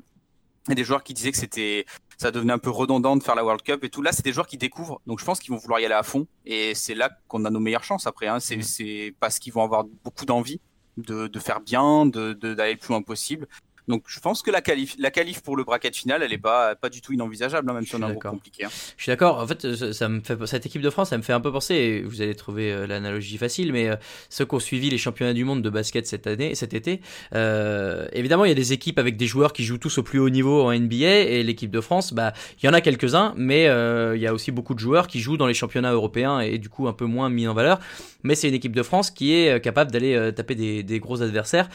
A 0.69 0.75
des 0.75 0.83
joueurs 0.85 1.03
qui 1.03 1.13
disaient 1.13 1.31
que 1.31 1.37
c'était, 1.37 1.85
ça 2.17 2.31
devenait 2.31 2.53
un 2.53 2.57
peu 2.57 2.69
redondant 2.69 3.17
de 3.17 3.23
faire 3.23 3.35
la 3.35 3.43
World 3.43 3.63
Cup 3.63 3.83
et 3.83 3.89
tout. 3.89 4.01
Là, 4.01 4.13
c'est 4.13 4.23
des 4.23 4.31
joueurs 4.31 4.47
qui 4.47 4.57
découvrent, 4.57 5.01
donc 5.07 5.19
je 5.19 5.25
pense 5.25 5.39
qu'ils 5.39 5.51
vont 5.51 5.57
vouloir 5.57 5.81
y 5.81 5.85
aller 5.85 5.93
à 5.93 6.03
fond. 6.03 6.25
Et 6.45 6.73
c'est 6.73 6.95
là 6.95 7.09
qu'on 7.27 7.43
a 7.43 7.49
nos 7.49 7.59
meilleures 7.59 7.83
chances 7.83 8.07
après. 8.07 8.27
Hein. 8.27 8.39
C'est, 8.39 8.61
c'est 8.61 9.13
parce 9.19 9.39
qu'ils 9.39 9.51
vont 9.51 9.63
avoir 9.63 9.83
beaucoup 10.05 10.25
d'envie 10.25 10.61
de, 10.95 11.27
de 11.27 11.39
faire 11.39 11.59
bien, 11.59 12.05
de, 12.05 12.31
de- 12.33 12.53
d'aller 12.53 12.73
le 12.73 12.79
plus 12.79 12.89
loin 12.89 13.01
possible. 13.01 13.47
Donc 13.87 14.03
je 14.07 14.19
pense 14.19 14.41
que 14.41 14.51
la 14.51 14.61
qualif, 14.61 14.95
la 14.97 15.11
qualif 15.11 15.41
pour 15.41 15.55
le 15.57 15.63
bracket 15.63 15.95
final, 15.95 16.23
elle 16.23 16.33
est 16.33 16.37
pas, 16.37 16.75
pas 16.75 16.89
du 16.89 17.01
tout 17.01 17.13
inenvisageable, 17.13 17.69
hein, 17.69 17.73
même 17.73 17.85
si 17.85 17.95
on 17.95 18.01
a 18.01 18.05
un 18.07 18.11
groupe 18.13 18.23
compliqué. 18.23 18.65
hein. 18.65 18.69
Je 18.97 19.03
suis 19.03 19.09
d'accord. 19.09 19.39
En 19.39 19.47
fait, 19.47 19.75
ça, 19.75 19.93
ça 19.93 20.09
me 20.09 20.21
fait 20.21 20.37
cette 20.45 20.65
équipe 20.65 20.81
de 20.81 20.89
France, 20.89 21.09
ça 21.09 21.17
me 21.17 21.23
fait 21.23 21.33
un 21.33 21.41
peu 21.41 21.51
penser. 21.51 21.75
et 21.75 22.01
Vous 22.01 22.21
allez 22.21 22.35
trouver 22.35 22.71
euh, 22.71 22.87
l'analogie 22.87 23.37
facile, 23.37 23.71
mais 23.73 23.89
euh, 23.89 23.95
ceux 24.29 24.45
qui 24.45 24.55
ont 24.55 24.59
suivi 24.59 24.89
les 24.89 24.97
championnats 24.97 25.33
du 25.33 25.43
monde 25.45 25.61
de 25.61 25.69
basket 25.69 26.07
cette 26.07 26.27
année, 26.27 26.55
cet 26.55 26.73
été, 26.73 27.01
euh, 27.35 28.07
évidemment, 28.13 28.45
il 28.45 28.49
y 28.49 28.51
a 28.51 28.55
des 28.55 28.73
équipes 28.73 28.99
avec 28.99 29.17
des 29.17 29.27
joueurs 29.27 29.53
qui 29.53 29.63
jouent 29.63 29.77
tous 29.77 29.97
au 29.97 30.03
plus 30.03 30.19
haut 30.19 30.29
niveau 30.29 30.63
en 30.63 30.73
NBA 30.73 30.95
et 31.05 31.43
l'équipe 31.43 31.71
de 31.71 31.81
France, 31.81 32.13
bah, 32.13 32.33
il 32.61 32.65
y 32.65 32.69
en 32.69 32.73
a 32.73 32.81
quelques-uns, 32.81 33.33
mais 33.37 33.67
euh, 33.67 34.15
il 34.15 34.21
y 34.21 34.27
a 34.27 34.33
aussi 34.33 34.51
beaucoup 34.51 34.73
de 34.73 34.79
joueurs 34.79 35.07
qui 35.07 35.19
jouent 35.19 35.37
dans 35.37 35.47
les 35.47 35.53
championnats 35.53 35.91
européens 35.91 36.39
et, 36.39 36.57
du 36.57 36.69
coup 36.69 36.87
un 36.87 36.93
peu 36.93 37.05
moins 37.05 37.29
mis 37.29 37.47
en 37.47 37.53
valeur. 37.53 37.79
Mais 38.23 38.35
c'est 38.35 38.47
une 38.47 38.53
équipe 38.53 38.75
de 38.75 38.83
France 38.83 39.11
qui 39.11 39.33
est 39.33 39.51
euh, 39.55 39.59
capable 39.59 39.91
d'aller 39.91 40.15
euh, 40.15 40.31
taper 40.31 40.55
des, 40.55 40.83
des 40.83 40.99
gros 40.99 41.21
adversaires. 41.21 41.69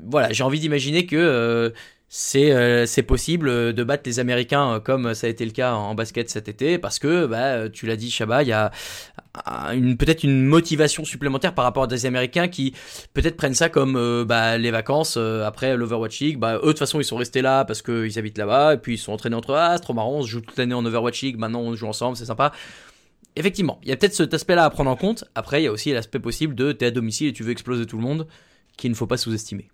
Voilà, 0.00 0.32
j'ai 0.32 0.44
envie 0.44 0.60
d'imaginer 0.60 1.06
que 1.06 1.16
euh, 1.16 1.70
c'est 2.08 2.52
euh, 2.52 2.86
c'est 2.86 3.02
possible 3.02 3.48
euh, 3.48 3.72
de 3.72 3.84
battre 3.84 4.02
les 4.06 4.18
Américains 4.20 4.80
comme 4.80 5.14
ça 5.14 5.26
a 5.26 5.30
été 5.30 5.44
le 5.44 5.50
cas 5.50 5.74
en 5.74 5.94
basket 5.94 6.30
cet 6.30 6.48
été 6.48 6.78
parce 6.78 6.98
que 6.98 7.26
bah 7.26 7.68
tu 7.68 7.86
l'as 7.86 7.96
dit 7.96 8.10
Chabat 8.10 8.42
il 8.42 8.48
y 8.48 8.52
a 8.52 8.70
peut-être 9.98 10.24
une 10.24 10.44
motivation 10.44 11.04
supplémentaire 11.04 11.54
par 11.54 11.64
rapport 11.64 11.84
à 11.84 11.86
des 11.86 12.06
Américains 12.06 12.48
qui 12.48 12.74
peut-être 13.14 13.36
prennent 13.36 13.54
ça 13.54 13.68
comme 13.68 14.24
bah, 14.24 14.58
les 14.58 14.70
vacances 14.70 15.16
après 15.16 15.76
l'Overwatch 15.76 16.20
League. 16.20 16.38
Bah 16.38 16.56
eux 16.56 16.60
de 16.60 16.66
toute 16.66 16.78
façon 16.78 17.00
ils 17.00 17.04
sont 17.04 17.16
restés 17.16 17.42
là 17.42 17.64
parce 17.64 17.82
qu'ils 17.82 18.18
habitent 18.18 18.38
là-bas 18.38 18.74
et 18.74 18.78
puis 18.78 18.94
ils 18.94 18.98
sont 18.98 19.12
entraînés 19.12 19.36
entre 19.36 19.54
ah 19.54 19.74
c'est 19.76 19.82
trop 19.82 19.94
marrant 19.94 20.16
on 20.18 20.22
se 20.22 20.28
joue 20.28 20.40
toute 20.40 20.58
l'année 20.58 20.74
en 20.74 20.84
Overwatch 20.84 21.22
League 21.22 21.38
maintenant 21.38 21.60
on 21.60 21.74
joue 21.74 21.86
ensemble 21.86 22.16
c'est 22.16 22.26
sympa. 22.26 22.52
Effectivement 23.36 23.78
il 23.82 23.88
y 23.88 23.92
a 23.92 23.96
peut-être 23.96 24.14
cet 24.14 24.34
aspect-là 24.34 24.64
à 24.64 24.70
prendre 24.70 24.90
en 24.90 24.96
compte. 24.96 25.24
Après 25.34 25.62
il 25.62 25.64
y 25.64 25.68
a 25.68 25.72
aussi 25.72 25.92
l'aspect 25.92 26.20
possible 26.20 26.54
de 26.54 26.72
t'es 26.72 26.86
à 26.86 26.90
domicile 26.90 27.28
et 27.28 27.32
tu 27.32 27.42
veux 27.42 27.52
exploser 27.52 27.86
tout 27.86 27.96
le 27.96 28.02
monde 28.02 28.26
qu'il 28.76 28.90
ne 28.90 28.96
faut 28.96 29.06
pas 29.06 29.16
sous-estimer 29.16 29.68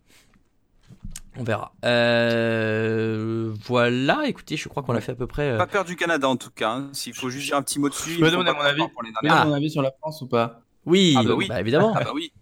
on 1.39 1.44
verra. 1.44 1.73
Euh, 1.85 3.52
voilà, 3.66 4.23
écoutez, 4.27 4.56
je 4.56 4.69
crois 4.69 4.82
qu'on 4.82 4.94
a 4.94 5.01
fait 5.01 5.12
à 5.12 5.15
peu 5.15 5.27
près. 5.27 5.51
euh, 5.52 5.59
Pas 5.59 5.66
peur 5.66 5.85
du 5.85 5.97
Canada 5.97 6.28
en 6.28 6.36
tout 6.36 6.51
cas. 6.51 6.70
hein. 6.73 6.89
S'il 6.93 7.15
faut 7.15 7.31
juste 7.31 7.47
dire 7.47 7.56
un 7.56 7.62
petit 7.62 7.78
mot 7.78 7.89
dessus. 7.89 8.10
Je 8.10 8.24
sont 8.24 8.31
donner 8.36 8.44
pas 8.52 8.55
mon 8.55 8.60
avis 8.65 8.82
pour 8.93 9.02
les 9.02 9.10
as 9.31 9.44
mon 9.47 9.52
avis 9.52 9.70
sur 9.70 9.82
la 9.82 9.93
France 10.01 10.20
ou 10.23 10.27
pas 10.27 10.60
Oui, 10.86 11.15
Ah 11.19 11.23
bah 11.23 11.35
oui. 11.35 11.48
évidemment. 11.59 11.93
Ah 11.97 12.05
bah 12.05 12.10
oui. 12.15 12.32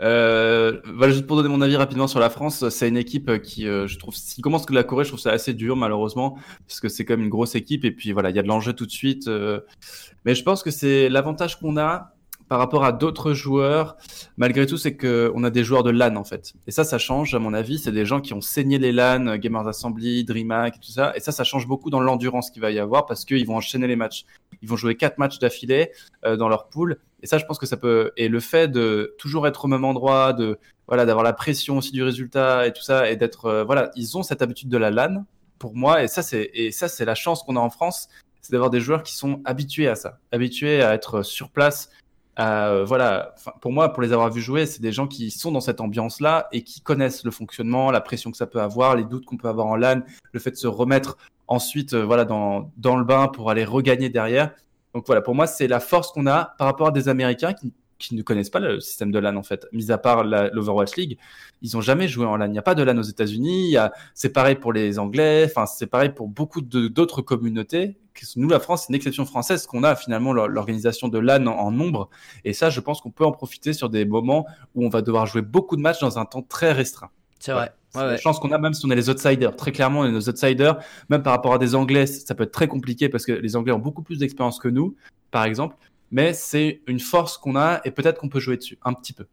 Euh, 0.00 0.80
voilà, 0.94 1.12
juste 1.12 1.26
pour 1.26 1.36
donner 1.36 1.48
mon 1.48 1.60
avis 1.62 1.74
rapidement 1.76 2.06
sur 2.06 2.20
la 2.20 2.30
France, 2.30 2.68
c'est 2.68 2.88
une 2.88 2.96
équipe 2.96 3.42
qui, 3.42 3.66
euh, 3.66 3.88
je 3.88 3.98
trouve, 3.98 4.14
si 4.14 4.40
commence 4.40 4.66
que 4.66 4.72
la 4.72 4.84
Corée, 4.84 5.02
je 5.04 5.08
trouve 5.10 5.20
ça 5.20 5.30
assez 5.32 5.52
dur 5.52 5.74
malheureusement, 5.76 6.38
parce 6.68 6.78
que 6.80 6.88
c'est 6.88 7.04
comme 7.04 7.20
une 7.22 7.28
grosse 7.28 7.54
équipe 7.56 7.84
et 7.84 7.90
puis 7.90 8.12
voilà, 8.12 8.30
il 8.30 8.36
y 8.36 8.38
a 8.38 8.42
de 8.42 8.48
l'enjeu 8.48 8.72
tout 8.72 8.86
de 8.86 8.90
suite. 8.92 9.26
euh. 9.28 9.60
mais 10.24 10.34
je 10.36 10.42
pense 10.44 10.62
que 10.62 10.70
c'est 10.70 11.08
l'avantage 11.08 11.58
qu'on 11.58 11.76
a 11.76 12.12
par 12.52 12.58
rapport 12.58 12.84
à 12.84 12.92
d'autres 12.92 13.32
joueurs, 13.32 13.96
malgré 14.36 14.66
tout, 14.66 14.76
c'est 14.76 14.94
que 14.94 15.32
on 15.34 15.42
a 15.42 15.48
des 15.48 15.64
joueurs 15.64 15.82
de 15.82 15.88
LAN 15.88 16.16
en 16.16 16.24
fait. 16.24 16.52
Et 16.66 16.70
ça, 16.70 16.84
ça 16.84 16.98
change 16.98 17.34
à 17.34 17.38
mon 17.38 17.54
avis. 17.54 17.78
C'est 17.78 17.92
des 17.92 18.04
gens 18.04 18.20
qui 18.20 18.34
ont 18.34 18.42
saigné 18.42 18.78
les 18.78 18.92
LAN, 18.92 19.26
euh, 19.26 19.36
Gamers 19.38 19.66
Assembly, 19.66 20.22
DreamHack, 20.22 20.78
tout 20.78 20.90
ça. 20.90 21.16
Et 21.16 21.20
ça, 21.20 21.32
ça 21.32 21.44
change 21.44 21.66
beaucoup 21.66 21.88
dans 21.88 22.00
l'endurance 22.00 22.50
qu'il 22.50 22.60
va 22.60 22.70
y 22.70 22.78
avoir 22.78 23.06
parce 23.06 23.24
qu'ils 23.24 23.46
vont 23.46 23.56
enchaîner 23.56 23.86
les 23.86 23.96
matchs. 23.96 24.26
Ils 24.60 24.68
vont 24.68 24.76
jouer 24.76 24.98
quatre 24.98 25.16
matchs 25.16 25.38
d'affilée 25.38 25.92
euh, 26.26 26.36
dans 26.36 26.50
leur 26.50 26.68
pool. 26.68 26.98
Et 27.22 27.26
ça, 27.26 27.38
je 27.38 27.46
pense 27.46 27.56
que 27.58 27.64
ça 27.64 27.78
peut. 27.78 28.12
Et 28.18 28.28
le 28.28 28.40
fait 28.40 28.68
de 28.68 29.14
toujours 29.16 29.46
être 29.46 29.64
au 29.64 29.68
même 29.68 29.86
endroit, 29.86 30.34
de 30.34 30.58
voilà, 30.88 31.06
d'avoir 31.06 31.24
la 31.24 31.32
pression 31.32 31.78
aussi 31.78 31.92
du 31.92 32.02
résultat 32.02 32.66
et 32.66 32.74
tout 32.74 32.82
ça, 32.82 33.10
et 33.10 33.16
d'être 33.16 33.46
euh, 33.46 33.64
voilà, 33.64 33.90
ils 33.96 34.18
ont 34.18 34.22
cette 34.22 34.42
habitude 34.42 34.68
de 34.68 34.76
la 34.76 34.90
LAN 34.90 35.24
pour 35.58 35.74
moi. 35.74 36.02
Et 36.02 36.06
ça, 36.06 36.20
c'est 36.20 36.50
et 36.52 36.70
ça, 36.70 36.88
c'est 36.88 37.06
la 37.06 37.14
chance 37.14 37.44
qu'on 37.44 37.56
a 37.56 37.60
en 37.60 37.70
France, 37.70 38.10
c'est 38.42 38.52
d'avoir 38.52 38.68
des 38.68 38.80
joueurs 38.80 39.04
qui 39.04 39.14
sont 39.14 39.40
habitués 39.46 39.88
à 39.88 39.94
ça, 39.94 40.18
habitués 40.32 40.82
à 40.82 40.92
être 40.92 41.22
sur 41.22 41.48
place. 41.48 41.88
Euh, 42.38 42.84
voilà, 42.86 43.34
pour 43.60 43.72
moi, 43.72 43.92
pour 43.92 44.02
les 44.02 44.12
avoir 44.12 44.30
vus 44.30 44.40
jouer, 44.40 44.64
c'est 44.64 44.80
des 44.80 44.92
gens 44.92 45.06
qui 45.06 45.30
sont 45.30 45.52
dans 45.52 45.60
cette 45.60 45.80
ambiance-là 45.80 46.48
et 46.52 46.62
qui 46.62 46.80
connaissent 46.80 47.24
le 47.24 47.30
fonctionnement, 47.30 47.90
la 47.90 48.00
pression 48.00 48.30
que 48.30 48.36
ça 48.36 48.46
peut 48.46 48.60
avoir, 48.60 48.96
les 48.96 49.04
doutes 49.04 49.26
qu'on 49.26 49.36
peut 49.36 49.48
avoir 49.48 49.66
en 49.66 49.76
LAN, 49.76 50.02
le 50.32 50.40
fait 50.40 50.52
de 50.52 50.56
se 50.56 50.66
remettre 50.66 51.18
ensuite, 51.46 51.92
euh, 51.92 52.04
voilà, 52.04 52.24
dans 52.24 52.70
le 52.96 53.04
bain 53.04 53.28
pour 53.28 53.50
aller 53.50 53.64
regagner 53.64 54.08
derrière. 54.08 54.52
Donc 54.94 55.06
voilà, 55.06 55.20
pour 55.20 55.34
moi, 55.34 55.46
c'est 55.46 55.68
la 55.68 55.80
force 55.80 56.12
qu'on 56.12 56.26
a 56.26 56.54
par 56.58 56.66
rapport 56.66 56.88
à 56.88 56.90
des 56.90 57.08
Américains 57.08 57.52
qui, 57.52 57.72
ne 58.12 58.22
connaissent 58.22 58.50
pas 58.50 58.58
le 58.58 58.80
système 58.80 59.12
de 59.12 59.18
LAN 59.20 59.36
en 59.36 59.44
fait. 59.44 59.66
Mis 59.72 59.92
à 59.92 59.98
part 59.98 60.24
l'Overwatch 60.24 60.96
League, 60.96 61.18
ils 61.60 61.76
ont 61.76 61.80
jamais 61.80 62.08
joué 62.08 62.26
en 62.26 62.36
LAN. 62.36 62.46
Il 62.46 62.52
n'y 62.52 62.58
a 62.58 62.62
pas 62.62 62.74
de 62.74 62.82
LAN 62.82 62.98
aux 62.98 63.02
États-Unis. 63.02 63.76
C'est 64.12 64.32
pareil 64.32 64.56
pour 64.56 64.72
les 64.72 64.98
Anglais. 64.98 65.44
Enfin, 65.44 65.66
c'est 65.66 65.86
pareil 65.86 66.08
pour 66.08 66.26
beaucoup 66.26 66.62
d'autres 66.62 67.22
communautés. 67.22 67.96
Nous, 68.36 68.48
la 68.48 68.60
France, 68.60 68.82
c'est 68.82 68.88
une 68.90 68.94
exception 68.94 69.24
française 69.24 69.66
qu'on 69.66 69.82
a 69.84 69.94
finalement 69.96 70.32
l'or- 70.32 70.48
l'organisation 70.48 71.08
de 71.08 71.18
LAN 71.18 71.46
en, 71.46 71.52
en 71.58 71.70
nombre. 71.70 72.08
Et 72.44 72.52
ça, 72.52 72.70
je 72.70 72.80
pense 72.80 73.00
qu'on 73.00 73.10
peut 73.10 73.24
en 73.24 73.32
profiter 73.32 73.72
sur 73.72 73.88
des 73.90 74.04
moments 74.04 74.46
où 74.74 74.84
on 74.84 74.88
va 74.88 75.02
devoir 75.02 75.26
jouer 75.26 75.42
beaucoup 75.42 75.76
de 75.76 75.82
matchs 75.82 76.00
dans 76.00 76.18
un 76.18 76.24
temps 76.24 76.42
très 76.42 76.72
restreint. 76.72 77.10
C'est 77.38 77.52
vrai. 77.52 77.72
C'est 77.90 77.98
Ouais, 77.98 78.04
la 78.06 78.10
ouais. 78.12 78.18
chance 78.18 78.38
qu'on 78.38 78.52
a 78.52 78.58
même 78.58 78.72
si 78.72 78.86
on 78.86 78.90
est 78.90 78.96
les 78.96 79.10
outsiders. 79.10 79.54
Très 79.56 79.72
clairement, 79.72 80.00
on 80.00 80.04
est 80.06 80.12
nos 80.12 80.28
outsiders. 80.28 80.78
Même 81.10 81.22
par 81.22 81.32
rapport 81.32 81.52
à 81.54 81.58
des 81.58 81.74
Anglais, 81.74 82.06
ça 82.06 82.34
peut 82.34 82.44
être 82.44 82.52
très 82.52 82.68
compliqué 82.68 83.08
parce 83.08 83.26
que 83.26 83.32
les 83.32 83.54
Anglais 83.56 83.72
ont 83.72 83.78
beaucoup 83.78 84.02
plus 84.02 84.18
d'expérience 84.18 84.58
que 84.58 84.68
nous, 84.68 84.96
par 85.30 85.44
exemple. 85.44 85.76
Mais 86.10 86.32
c'est 86.34 86.80
une 86.86 87.00
force 87.00 87.36
qu'on 87.38 87.56
a 87.56 87.80
et 87.84 87.90
peut-être 87.90 88.18
qu'on 88.20 88.28
peut 88.28 88.40
jouer 88.40 88.56
dessus 88.56 88.78
un 88.84 88.92
petit 88.94 89.12
peu. 89.12 89.26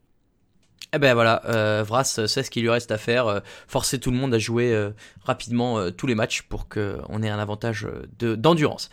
Eh 0.93 0.97
ben 0.97 1.14
voilà, 1.14 1.41
euh, 1.45 1.84
Vras 1.85 2.03
sait 2.03 2.41
ce 2.43 2.49
qu'il 2.49 2.64
lui 2.64 2.69
reste 2.72 2.89
à 2.91 2.97
faire, 2.97 3.27
euh, 3.27 3.39
forcer 3.68 3.99
tout 3.99 4.10
le 4.10 4.18
monde 4.18 4.34
à 4.34 4.39
jouer 4.39 4.73
euh, 4.73 4.89
rapidement 5.23 5.77
euh, 5.77 5.91
tous 5.91 6.07
les 6.07 6.15
matchs 6.15 6.41
pour 6.43 6.68
qu'on 6.68 7.22
ait 7.22 7.30
un 7.30 7.38
avantage 7.39 7.85
euh, 7.85 8.07
de- 8.18 8.34
d'endurance. 8.35 8.89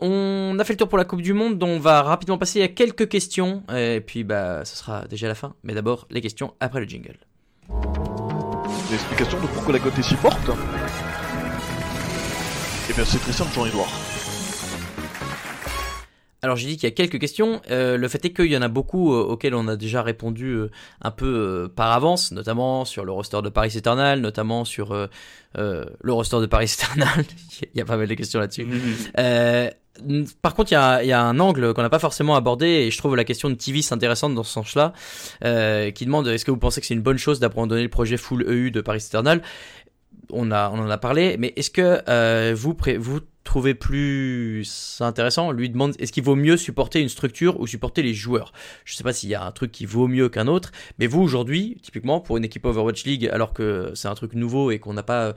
On 0.00 0.56
a 0.58 0.64
fait 0.64 0.72
le 0.72 0.78
tour 0.78 0.88
pour 0.88 0.98
la 0.98 1.04
Coupe 1.04 1.22
du 1.22 1.34
Monde, 1.34 1.58
donc 1.58 1.68
on 1.68 1.78
va 1.78 2.02
rapidement 2.02 2.38
passer 2.38 2.62
à 2.62 2.68
quelques 2.68 3.08
questions, 3.08 3.62
et 3.74 4.00
puis 4.04 4.24
bah 4.24 4.64
ce 4.64 4.74
sera 4.76 5.04
déjà 5.06 5.28
la 5.28 5.34
fin, 5.36 5.54
mais 5.62 5.72
d'abord 5.74 6.06
les 6.10 6.20
questions 6.20 6.54
après 6.60 6.80
le 6.80 6.86
jingle. 6.86 7.16
L'explication 8.90 9.40
de 9.40 9.46
pourquoi 9.46 9.72
la 9.74 9.78
est 9.78 10.02
si 10.02 10.14
forte 10.16 10.50
Eh 12.90 12.92
bien 12.92 13.04
c'est 13.04 13.18
très 13.18 13.32
simple 13.32 13.54
Jean-Edouard. 13.54 13.88
Alors 16.44 16.56
j'ai 16.56 16.66
dit 16.68 16.74
qu'il 16.76 16.84
y 16.86 16.92
a 16.92 16.94
quelques 16.94 17.18
questions. 17.18 17.62
Euh, 17.70 17.96
le 17.96 18.06
fait 18.06 18.22
est 18.26 18.32
qu'il 18.34 18.52
y 18.52 18.56
en 18.56 18.60
a 18.60 18.68
beaucoup 18.68 19.14
euh, 19.14 19.22
auxquelles 19.22 19.54
on 19.54 19.66
a 19.66 19.76
déjà 19.76 20.02
répondu 20.02 20.50
euh, 20.50 20.70
un 21.00 21.10
peu 21.10 21.24
euh, 21.26 21.68
par 21.74 21.90
avance, 21.92 22.32
notamment 22.32 22.84
sur 22.84 23.06
le 23.06 23.12
roster 23.12 23.40
de 23.40 23.48
Paris 23.48 23.72
Eternal, 23.76 24.20
notamment 24.20 24.66
sur 24.66 24.94
le 25.56 26.12
roster 26.12 26.40
de 26.40 26.46
Paris 26.46 26.70
Eternal. 26.78 27.24
il 27.62 27.78
y 27.78 27.80
a 27.80 27.86
pas 27.86 27.96
mal 27.96 28.06
de 28.08 28.14
questions 28.14 28.40
là-dessus. 28.40 28.66
Euh, 29.18 29.70
par 30.42 30.54
contre, 30.54 30.72
il 30.72 30.74
y 30.74 30.76
a, 30.76 31.02
il 31.02 31.08
y 31.08 31.12
a 31.12 31.22
un 31.22 31.38
angle 31.40 31.72
qu'on 31.72 31.80
n'a 31.82 31.88
pas 31.88 31.98
forcément 31.98 32.34
abordé 32.36 32.66
et 32.66 32.90
je 32.90 32.98
trouve 32.98 33.16
la 33.16 33.24
question 33.24 33.48
de 33.48 33.54
Tivis 33.54 33.88
intéressante 33.90 34.34
dans 34.34 34.42
ce 34.42 34.52
sens-là, 34.52 34.92
euh, 35.44 35.92
qui 35.92 36.04
demande 36.04 36.26
est-ce 36.28 36.44
que 36.44 36.50
vous 36.50 36.56
pensez 36.58 36.80
que 36.82 36.86
c'est 36.86 36.94
une 36.94 37.00
bonne 37.00 37.16
chose 37.16 37.40
d'abandonner 37.40 37.82
le 37.84 37.88
projet 37.88 38.16
full 38.18 38.42
EU 38.48 38.70
de 38.70 38.80
Paris 38.82 39.02
Eternal? 39.06 39.40
On, 40.30 40.50
a, 40.50 40.68
on 40.70 40.78
en 40.78 40.90
a 40.90 40.98
parlé, 40.98 41.36
mais 41.38 41.52
est-ce 41.56 41.70
que 41.70 42.00
euh, 42.08 42.54
vous, 42.56 42.74
pré- 42.74 42.96
vous 42.98 43.20
trouvez 43.44 43.74
plus 43.74 44.98
intéressant 45.00 45.52
Lui 45.52 45.70
demande 45.70 45.94
est-ce 45.98 46.12
qu'il 46.12 46.24
vaut 46.24 46.34
mieux 46.34 46.56
supporter 46.56 47.00
une 47.00 47.08
structure 47.08 47.60
ou 47.60 47.66
supporter 47.66 48.02
les 48.02 48.14
joueurs? 48.14 48.52
Je 48.84 48.94
sais 48.94 49.04
pas 49.04 49.12
s'il 49.12 49.28
y 49.28 49.34
a 49.34 49.44
un 49.44 49.52
truc 49.52 49.70
qui 49.70 49.86
vaut 49.86 50.08
mieux 50.08 50.28
qu'un 50.28 50.48
autre, 50.48 50.72
mais 50.98 51.06
vous 51.06 51.20
aujourd'hui, 51.20 51.78
typiquement 51.82 52.20
pour 52.20 52.36
une 52.36 52.44
équipe 52.44 52.64
Overwatch 52.64 53.04
League, 53.04 53.28
alors 53.32 53.52
que 53.52 53.92
c'est 53.94 54.08
un 54.08 54.14
truc 54.14 54.34
nouveau 54.34 54.70
et 54.70 54.78
qu'on 54.78 54.94
n'a 54.94 55.02
pas 55.02 55.26
euh, 55.26 55.32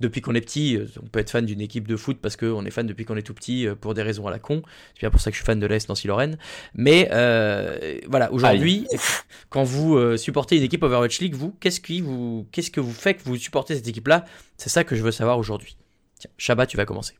depuis 0.00 0.20
qu'on 0.20 0.34
est 0.34 0.40
petit, 0.40 0.76
euh, 0.76 0.86
on 1.02 1.06
peut 1.06 1.18
être 1.18 1.30
fan 1.30 1.44
d'une 1.44 1.60
équipe 1.60 1.88
de 1.88 1.96
foot 1.96 2.18
parce 2.20 2.36
qu'on 2.36 2.64
est 2.64 2.70
fan 2.70 2.86
depuis 2.86 3.04
qu'on 3.04 3.16
est 3.16 3.22
tout 3.22 3.34
petit 3.34 3.66
euh, 3.66 3.74
pour 3.74 3.94
des 3.94 4.02
raisons 4.02 4.26
à 4.26 4.30
la 4.30 4.38
con. 4.38 4.62
C'est 4.94 5.00
bien 5.00 5.10
pour 5.10 5.20
ça 5.20 5.30
que 5.30 5.34
je 5.34 5.40
suis 5.40 5.46
fan 5.46 5.58
de 5.58 5.66
l'AS 5.66 5.88
Nancy-Lorraine. 5.88 6.38
Mais 6.74 7.08
euh, 7.12 7.98
voilà, 8.08 8.32
aujourd'hui, 8.32 8.86
quand 9.48 9.64
vous 9.64 10.16
supportez 10.16 10.56
une 10.56 10.62
équipe 10.62 10.82
Overwatch 10.82 11.20
League, 11.20 11.34
vous, 11.34 11.54
qu'est-ce 11.60 11.80
qui 11.80 12.00
vous, 12.00 12.46
qu'est-ce 12.52 12.70
que 12.70 12.80
vous 12.80 12.92
fait 12.92 13.14
que 13.14 13.22
vous 13.24 13.36
supportez 13.36 13.74
cette 13.74 13.88
équipe-là? 13.88 14.24
C'est 14.56 14.70
ça 14.70 14.84
que 14.84 14.94
je 14.94 15.02
veux 15.02 15.12
savoir 15.12 15.38
aujourd'hui. 15.38 15.76
Tiens, 16.18 16.30
Shabba, 16.36 16.66
tu 16.66 16.76
vas 16.76 16.84
commencer. 16.84 17.14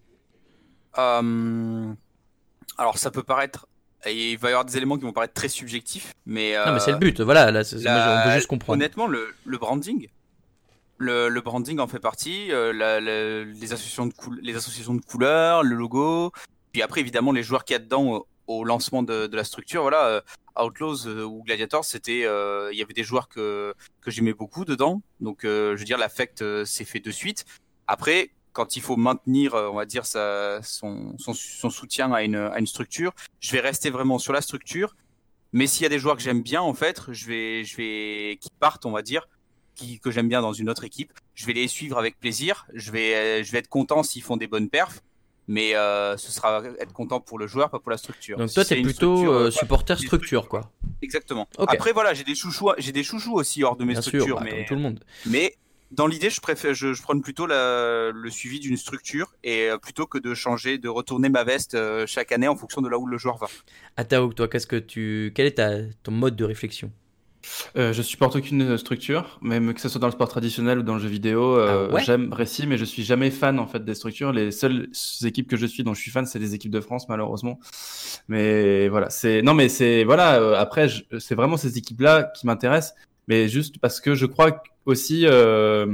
Euh, 0.97 1.93
alors 2.79 2.97
ça 2.99 3.11
peut 3.11 3.23
paraître, 3.23 3.67
et 4.07 4.33
il 4.33 4.39
va 4.39 4.49
y 4.49 4.53
avoir 4.53 4.65
des 4.65 4.77
éléments 4.77 4.97
qui 4.97 5.05
vont 5.05 5.13
paraître 5.13 5.35
très 5.35 5.49
subjectifs, 5.49 6.13
mais, 6.27 6.55
non, 6.57 6.63
mais 6.67 6.71
euh, 6.73 6.79
c'est 6.79 6.93
le 6.93 6.99
but. 6.99 7.21
Voilà, 7.21 7.51
là, 7.51 7.63
la- 7.83 8.21
on 8.23 8.29
peut 8.29 8.35
juste 8.35 8.47
comprendre. 8.47 8.77
Honnêtement, 8.79 9.07
le, 9.07 9.35
le 9.45 9.59
branding, 9.59 10.09
le, 10.99 11.29
le 11.29 11.41
branding 11.41 11.79
en 11.81 11.87
fait 11.89 11.99
partie, 12.01 12.53
euh, 12.53 12.73
la- 12.73 13.01
la- 13.01 13.45
les, 13.45 13.73
associations 13.73 14.07
de 14.07 14.13
coul- 14.15 14.41
les 14.43 14.57
associations 14.57 14.95
de 14.95 15.01
couleurs, 15.01 15.63
le 15.63 15.75
logo, 15.77 16.33
puis 16.73 16.83
après 16.83 17.01
évidemment 17.01 17.33
les 17.33 17.43
joueurs 17.43 17.65
qu'il 17.65 17.75
y 17.75 17.77
a 17.77 17.81
dedans 17.81 18.25
au, 18.47 18.65
lancement 18.65 19.03
de, 19.03 19.27
de 19.27 19.37
la 19.37 19.45
structure. 19.45 19.83
Voilà, 19.83 20.07
euh, 20.07 20.21
Outlaws 20.59 21.07
euh, 21.07 21.23
ou 21.25 21.43
Gladiators, 21.45 21.85
c'était, 21.85 22.23
euh, 22.25 22.71
il 22.73 22.79
y 22.79 22.83
avait 22.83 22.95
des 22.95 23.05
joueurs 23.05 23.29
que, 23.29 23.75
que 24.01 24.11
j'aimais 24.11 24.33
beaucoup 24.33 24.65
dedans, 24.65 25.03
donc 25.21 25.45
euh, 25.45 25.75
je 25.75 25.81
veux 25.81 25.85
dire 25.85 25.99
l'affect 25.99 26.43
euh, 26.43 26.65
s'est 26.65 26.85
fait 26.87 27.01
de 27.01 27.11
suite. 27.11 27.45
Après, 27.87 28.31
quand 28.59 28.75
il 28.75 28.83
faut 28.83 28.97
maintenir, 28.97 29.55
euh, 29.55 29.69
on 29.71 29.77
va 29.77 29.87
dire, 29.87 30.05
sa, 30.05 30.61
son, 30.63 31.15
son, 31.17 31.33
son 31.33 31.71
soutien 31.71 32.13
à 32.13 32.23
une, 32.23 32.35
à 32.35 32.59
une 32.59 32.67
structure, 32.67 33.13
je 33.39 33.53
vais 33.53 33.61
rester 33.61 33.89
vraiment 33.89 34.19
sur 34.19 34.33
la 34.33 34.41
structure. 34.41 34.97
Mais 35.53 35.69
s'il 35.69 35.85
y 35.85 35.87
a 35.87 35.89
des 35.89 36.01
joueurs 36.01 36.17
que 36.17 36.23
j'aime 36.23 36.43
bien, 36.43 36.61
en 36.61 36.75
fait, 36.75 37.01
je 37.13 37.27
vais, 37.29 37.63
je 37.65 37.77
vais, 37.77 38.37
qui 38.41 38.51
partent, 38.59 38.85
on 38.85 38.91
va 38.91 39.03
dire, 39.03 39.29
qui, 39.77 40.01
que 40.01 40.11
j'aime 40.11 40.29
bien 40.29 40.43
dans 40.43 40.53
une 40.53 40.69
autre 40.69 40.83
équipe, 40.83 41.13
je 41.37 41.47
vais 41.47 41.53
les 41.53 41.69
suivre 41.69 41.99
avec 41.99 42.19
plaisir. 42.19 42.67
Je 42.75 42.91
vais, 42.91 43.15
euh, 43.15 43.45
je 43.45 43.53
vais 43.53 43.59
être 43.59 43.69
content 43.69 44.03
s'ils 44.03 44.23
font 44.23 44.37
des 44.37 44.49
bonnes 44.49 44.69
perfs. 44.69 45.03
Mais 45.51 45.77
euh, 45.77 46.17
ce 46.19 46.31
sera 46.33 46.63
être 46.81 46.93
content 46.93 47.21
pour 47.21 47.39
le 47.39 47.47
joueur, 47.47 47.71
pas 47.71 47.79
pour 47.79 47.91
la 47.91 47.97
structure. 47.97 48.37
Donc 48.37 48.49
Si 48.49 48.57
toi, 48.57 48.65
t'es 48.67 48.83
plutôt 48.83 49.17
structure, 49.17 49.33
euh, 49.33 49.51
supporter 49.51 49.97
structure, 49.99 50.49
quoi. 50.49 50.73
Exactement. 51.01 51.49
Après, 51.69 51.93
voilà, 51.93 52.13
j'ai 52.13 52.25
des 52.25 52.35
chouchous, 52.35 52.73
j'ai 52.77 52.93
des 52.93 53.05
chouchous 53.05 53.35
aussi 53.35 53.63
hors 53.63 53.77
de 53.77 53.85
mes 53.85 53.93
Bien 53.93 54.03
structures, 54.03 54.25
sûr, 54.27 54.37
bah, 54.37 54.43
mais, 54.45 54.51
comme 54.51 54.65
tout 54.67 54.75
le 54.75 54.81
monde. 54.81 55.01
mais 55.25 55.57
dans 55.91 56.07
l'idée, 56.07 56.31
je 56.31 56.41
préfère, 56.41 56.75
je, 56.75 56.93
je 56.93 57.03
prône 57.03 57.23
plutôt 57.23 57.47
la- 57.47 58.11
le 58.13 58.31
suivi 58.31 58.61
d'une 58.61 58.77
structure 58.77 59.35
et 59.43 59.71
euh, 59.71 59.79
plutôt 59.79 60.07
que 60.07 60.19
de 60.19 60.35
changer, 60.35 60.79
de 60.79 60.89
retourner 60.89 61.29
ma 61.29 61.45
veste 61.45 61.75
euh, 61.75 62.07
chaque 62.07 62.33
année 62.33 62.49
en 62.49 62.57
fonction 62.57 62.83
de 62.83 62.89
là 62.89 62.99
où 62.99 63.07
le 63.07 63.19
joueur 63.19 63.39
va. 63.39 63.49
Atao, 63.97 64.33
toi, 64.33 64.49
qu'est-ce 64.49 64.67
que 64.67 64.77
tu, 64.77 65.33
quel 65.35 65.47
est 65.47 65.53
ta, 65.57 65.71
ton 66.03 66.13
mode 66.13 66.37
de 66.37 66.45
réflexion? 66.45 66.93
Euh, 67.77 67.93
je 67.93 68.03
supporte 68.03 68.37
aucune 68.37 68.77
structure, 68.77 69.39
même 69.41 69.73
que 69.73 69.81
ce 69.81 69.89
soit 69.89 70.01
dans 70.01 70.09
le 70.09 70.13
sport 70.13 70.29
traditionnel 70.29 70.81
ou 70.81 70.83
dans 70.83 70.95
le 70.95 71.01
jeu 71.01 71.09
vidéo. 71.09 71.57
euh, 71.57 71.89
Ah 71.89 71.95
ouais? 71.95 72.05
J'aime 72.05 72.33
Récit, 72.33 72.67
mais 72.67 72.77
je 72.77 72.85
suis 72.85 73.05
jamais 73.05 73.31
fan 73.31 73.59
en 73.59 73.67
fait 73.67 73.85
des 73.85 73.95
structures. 73.95 74.33
Les 74.33 74.51
seules 74.51 74.89
équipes 75.25 75.49
que 75.49 75.57
je 75.57 75.65
suis 75.65 75.85
dont 75.85 75.95
je 75.95 76.01
suis 76.01 76.11
fan, 76.11 76.27
c'est 76.27 76.39
les 76.41 76.55
équipes 76.55 76.73
de 76.73 76.81
France 76.81 77.09
malheureusement. 77.09 77.59
Mais 78.27 78.89
voilà, 78.89 79.09
c'est 79.09 79.41
non 79.43 79.55
mais 79.55 79.69
c'est 79.69 80.05
voilà. 80.05 80.41
euh, 80.41 80.55
après, 80.59 80.89
je- 80.89 81.05
c'est 81.19 81.35
vraiment 81.37 81.57
ces 81.57 81.79
équipes-là 81.79 82.25
qui 82.37 82.47
m'intéressent, 82.47 82.95
mais 83.29 83.49
juste 83.49 83.79
parce 83.79 84.01
que 84.01 84.15
je 84.15 84.27
crois 84.27 84.63
aussi 84.87 85.23
euh, 85.27 85.87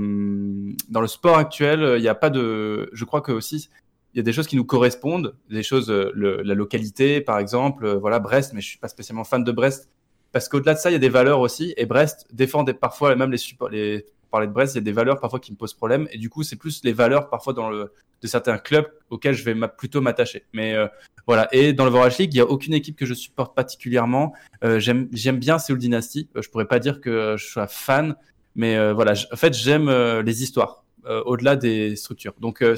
dans 0.88 1.00
le 1.00 1.06
sport 1.06 1.36
actuel, 1.36 1.94
il 1.98 2.02
n'y 2.02 2.08
a 2.08 2.14
pas 2.14 2.30
de. 2.30 2.88
Je 2.92 3.04
crois 3.04 3.20
que 3.20 3.32
aussi 3.32 3.68
il 4.14 4.18
y 4.18 4.20
a 4.20 4.22
des 4.22 4.32
choses 4.32 4.46
qui 4.46 4.54
nous 4.54 4.64
correspondent, 4.64 5.34
des 5.50 5.64
choses, 5.64 5.90
euh, 5.90 6.12
le- 6.14 6.40
la 6.42 6.54
localité 6.54 7.20
par 7.20 7.40
exemple, 7.40 7.84
euh, 7.84 7.96
voilà 7.98 8.20
Brest, 8.20 8.52
mais 8.54 8.60
je 8.60 8.68
suis 8.68 8.78
pas 8.78 8.86
spécialement 8.88 9.24
fan 9.24 9.42
de 9.42 9.50
Brest 9.52 9.88
parce 10.30 10.48
qu'au-delà 10.48 10.74
de 10.74 10.78
ça, 10.78 10.90
il 10.90 10.94
y 10.94 10.96
a 10.96 11.00
des 11.00 11.08
valeurs 11.08 11.40
aussi. 11.40 11.74
Et 11.76 11.84
Brest 11.86 12.26
défend 12.32 12.64
parfois, 12.64 13.14
même 13.16 13.30
les 13.32 13.38
les, 13.70 14.06
parler 14.34 14.48
de 14.48 14.52
Brest, 14.52 14.74
il 14.74 14.78
y 14.78 14.80
a 14.80 14.82
des 14.82 14.92
valeurs 14.92 15.20
parfois 15.20 15.38
qui 15.38 15.52
me 15.52 15.56
posent 15.56 15.74
problème. 15.74 16.08
Et 16.10 16.18
du 16.18 16.28
coup, 16.28 16.42
c'est 16.42 16.56
plus 16.56 16.82
les 16.82 16.92
valeurs 16.92 17.30
parfois 17.30 17.52
dans 17.52 17.70
le, 17.70 17.92
de 18.20 18.26
certains 18.26 18.58
clubs 18.58 18.86
auxquels 19.10 19.34
je 19.34 19.44
vais 19.44 19.54
plutôt 19.68 20.00
m'attacher. 20.00 20.44
Mais 20.52 20.74
euh, 20.74 20.88
voilà. 21.28 21.46
Et 21.52 21.72
dans 21.72 21.84
le 21.84 21.90
Overwatch 21.90 22.18
League, 22.18 22.34
il 22.34 22.38
y 22.38 22.40
a 22.40 22.46
aucune 22.46 22.74
équipe 22.74 22.96
que 22.96 23.06
je 23.06 23.14
supporte 23.14 23.54
particulièrement. 23.54 24.34
Euh, 24.64 24.80
j'aime, 24.80 25.08
j'aime 25.12 25.38
bien 25.38 25.60
Seoul 25.60 25.78
Dynasty. 25.78 26.28
Euh, 26.34 26.42
je 26.42 26.50
pourrais 26.50 26.66
pas 26.66 26.80
dire 26.80 27.00
que 27.00 27.36
je 27.38 27.46
sois 27.46 27.68
fan, 27.68 28.16
mais 28.56 28.92
voilà. 28.92 29.12
En 29.32 29.36
fait, 29.36 29.54
j'aime 29.54 29.88
les 30.20 30.42
histoires. 30.42 30.84
au-delà 31.04 31.54
des 31.54 31.96
structures. 31.96 32.34
Donc, 32.40 32.62
euh, 32.62 32.76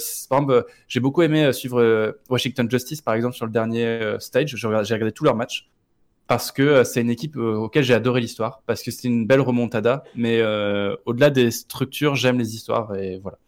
j'ai 0.89 1.01
beaucoup 1.01 1.23
aimé 1.23 1.53
suivre 1.53 2.17
Washington 2.29 2.69
Justice, 2.71 3.01
par 3.01 3.15
exemple, 3.15 3.37
sur 3.37 3.47
le 3.47 3.53
dernier 3.53 4.17
stage. 4.19 4.57
J'ai 4.57 4.67
regardé, 4.67 4.93
regardé 4.93 5.13
tous 5.13 5.25
leurs 5.25 5.37
matchs 5.37 5.71
parce 6.27 6.53
que 6.53 6.63
euh, 6.63 6.85
c'est 6.85 7.01
une 7.01 7.11
équipe 7.11 7.37
euh, 7.37 7.55
auquel 7.55 7.85
j'ai 7.85 7.95
adoré 7.95 8.21
l'histoire, 8.21 8.63
parce 8.67 8.83
que 8.83 8.91
c'était 8.91 9.09
une 9.09 9.27
belle 9.27 9.41
remontada. 9.41 10.05
Mais 10.15 10.41
euh, 10.41 10.97
au-delà 11.05 11.31
des 11.31 11.51
structures, 11.51 12.15
j'aime 12.15 12.39
les 12.39 12.55
histoires 12.55 12.95
et 12.95 13.19
voilà. 13.23 13.39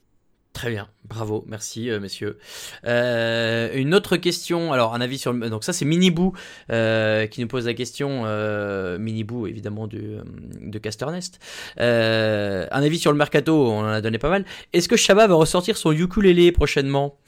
Très 0.55 0.71
bien, 0.71 0.89
bravo, 1.05 1.45
merci 1.47 1.89
euh, 1.89 2.01
messieurs. 2.01 2.39
Euh, 2.85 3.71
une 3.75 3.95
autre 3.95 4.17
question, 4.17 4.73
alors 4.73 4.93
un 4.93 5.01
avis 5.01 5.19
sur 5.19 5.33
le... 5.33 5.51
Donc 5.51 5.63
ça 5.63 5.73
c'est 5.73 5.85
Miniboo 5.85 6.33
euh, 6.73 7.27
qui 7.29 7.41
nous 7.41 7.47
pose 7.47 7.67
la 7.67 7.75
question, 7.75 8.23
euh, 8.25 8.99
Miniboo 8.99 9.47
évidemment 9.47 9.87
du, 9.87 9.99
euh, 9.99 10.23
de 10.61 10.79
Casternest. 10.79 11.39
Euh, 11.79 12.67
un 12.73 12.83
avis 12.83 12.99
sur 12.99 13.13
le 13.13 13.19
mercato, 13.19 13.71
on 13.71 13.81
en 13.81 13.89
a 13.89 14.01
donné 14.01 14.19
pas 14.19 14.31
mal. 14.31 14.45
Est-ce 14.73 14.89
que 14.89 14.97
Shabba 14.97 15.29
va 15.29 15.35
ressortir 15.37 15.77
son 15.77 15.93
ukulélé 15.93 16.51
prochainement? 16.51 17.19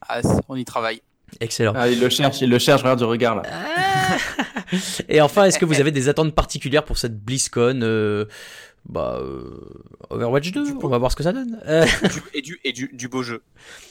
Ah, 0.00 0.20
on 0.48 0.56
y 0.56 0.64
travaille. 0.64 1.00
Excellent. 1.40 1.72
Ah, 1.76 1.88
il 1.88 2.00
le 2.00 2.08
cherche, 2.08 2.40
il 2.40 2.50
le 2.50 2.58
cherche, 2.58 2.82
regarde 2.82 2.98
du 2.98 3.04
regard 3.04 3.36
là. 3.36 3.42
Et 5.08 5.20
enfin, 5.20 5.44
est-ce 5.44 5.58
que 5.58 5.64
vous 5.64 5.80
avez 5.80 5.90
des 5.90 6.08
attentes 6.08 6.34
particulières 6.34 6.84
pour 6.84 6.98
cette 6.98 7.18
BlizzCon 7.18 7.80
euh, 7.82 8.26
bah, 8.88 9.18
euh, 9.20 9.60
Overwatch 10.10 10.50
2, 10.52 10.64
on 10.82 10.88
va 10.88 10.98
voir 10.98 11.10
ce 11.10 11.16
que 11.16 11.22
ça 11.22 11.32
donne. 11.32 11.58
Euh, 11.66 11.84
Du- 12.02 12.22
et 12.34 12.42
du, 12.42 12.60
et 12.64 12.72
du, 12.72 12.90
du 12.92 13.08
beau 13.08 13.22
jeu. 13.22 13.42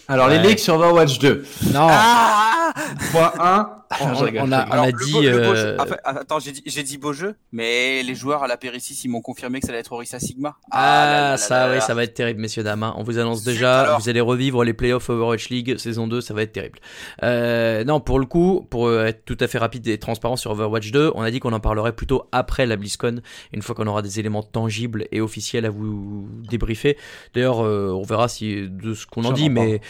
Alors, 0.07 0.27
Ouais. 0.27 0.37
les 0.41 0.49
leaks 0.49 0.59
sur 0.59 0.75
Overwatch 0.75 1.17
2. 1.19 1.45
non, 1.73 1.87
Ah 1.89 2.73
Point 3.11 3.31
1. 3.39 3.69
on, 4.01 4.05
on 4.07 4.51
a, 4.51 4.87
on 4.87 4.91
dit. 5.05 5.11
beau- 5.11 5.23
euh, 5.23 5.77
attends, 6.03 6.39
j'ai 6.39 6.51
dit, 6.51 6.63
j'ai 6.65 6.81
dit 6.81 6.97
beau 6.97 7.13
jeu, 7.13 7.35
mais 7.51 8.01
les 8.01 8.15
joueurs 8.15 8.41
à 8.41 8.47
la 8.47 8.57
Péricis, 8.57 8.99
ils 9.03 9.07
m'ont 9.07 9.21
confirmé 9.21 9.59
que 9.59 9.67
ça 9.67 9.71
allait 9.71 9.81
être 9.81 9.91
Orisa 9.91 10.19
Sigma. 10.19 10.55
Ah, 10.71 10.81
là 11.05 11.11
là 11.21 11.29
là 11.31 11.37
ça, 11.37 11.71
oui, 11.71 11.79
ça 11.79 11.93
va 11.93 12.03
être 12.03 12.15
terrible, 12.15 12.41
messieurs, 12.41 12.63
dames. 12.63 12.81
hein. 12.81 12.95
On 12.97 13.03
vous 13.03 13.19
annonce 13.19 13.39
Zut, 13.43 13.53
déjà, 13.53 13.81
alors. 13.81 13.99
vous 13.99 14.09
allez 14.09 14.19
revivre 14.21 14.63
les 14.63 14.73
playoffs 14.73 15.09
Overwatch 15.11 15.49
League 15.49 15.77
saison 15.77 16.07
2, 16.07 16.21
ça 16.21 16.33
va 16.33 16.41
être 16.41 16.53
terrible. 16.53 16.79
Euh, 17.21 17.83
non, 17.83 17.99
pour 17.99 18.17
le 18.19 18.25
coup, 18.25 18.65
pour 18.71 18.91
être 18.91 19.25
tout 19.25 19.37
à 19.39 19.47
fait 19.47 19.59
rapide 19.59 19.87
et 19.87 19.99
transparent 19.99 20.37
sur 20.37 20.49
Overwatch 20.51 20.89
2, 20.91 21.11
on 21.13 21.21
a 21.21 21.29
dit 21.29 21.39
qu'on 21.39 21.53
en 21.53 21.59
parlerait 21.59 21.93
plutôt 21.93 22.27
après 22.31 22.65
la 22.65 22.75
BlizzCon, 22.77 23.21
une 23.53 23.61
fois 23.61 23.75
qu'on 23.75 23.85
aura 23.87 24.01
des 24.01 24.19
éléments 24.19 24.41
tangibles 24.43 24.82
et 25.11 25.21
officiels 25.21 25.65
à 25.65 25.69
vous 25.69 26.27
débriefer. 26.49 26.97
D'ailleurs, 27.33 27.61
euh, 27.65 27.89
on 27.91 28.03
verra 28.03 28.27
si 28.27 28.67
de 28.69 28.93
ce 28.93 29.05
qu'on 29.05 29.23
en 29.25 29.31
dit, 29.31 29.49
mais 29.49 29.81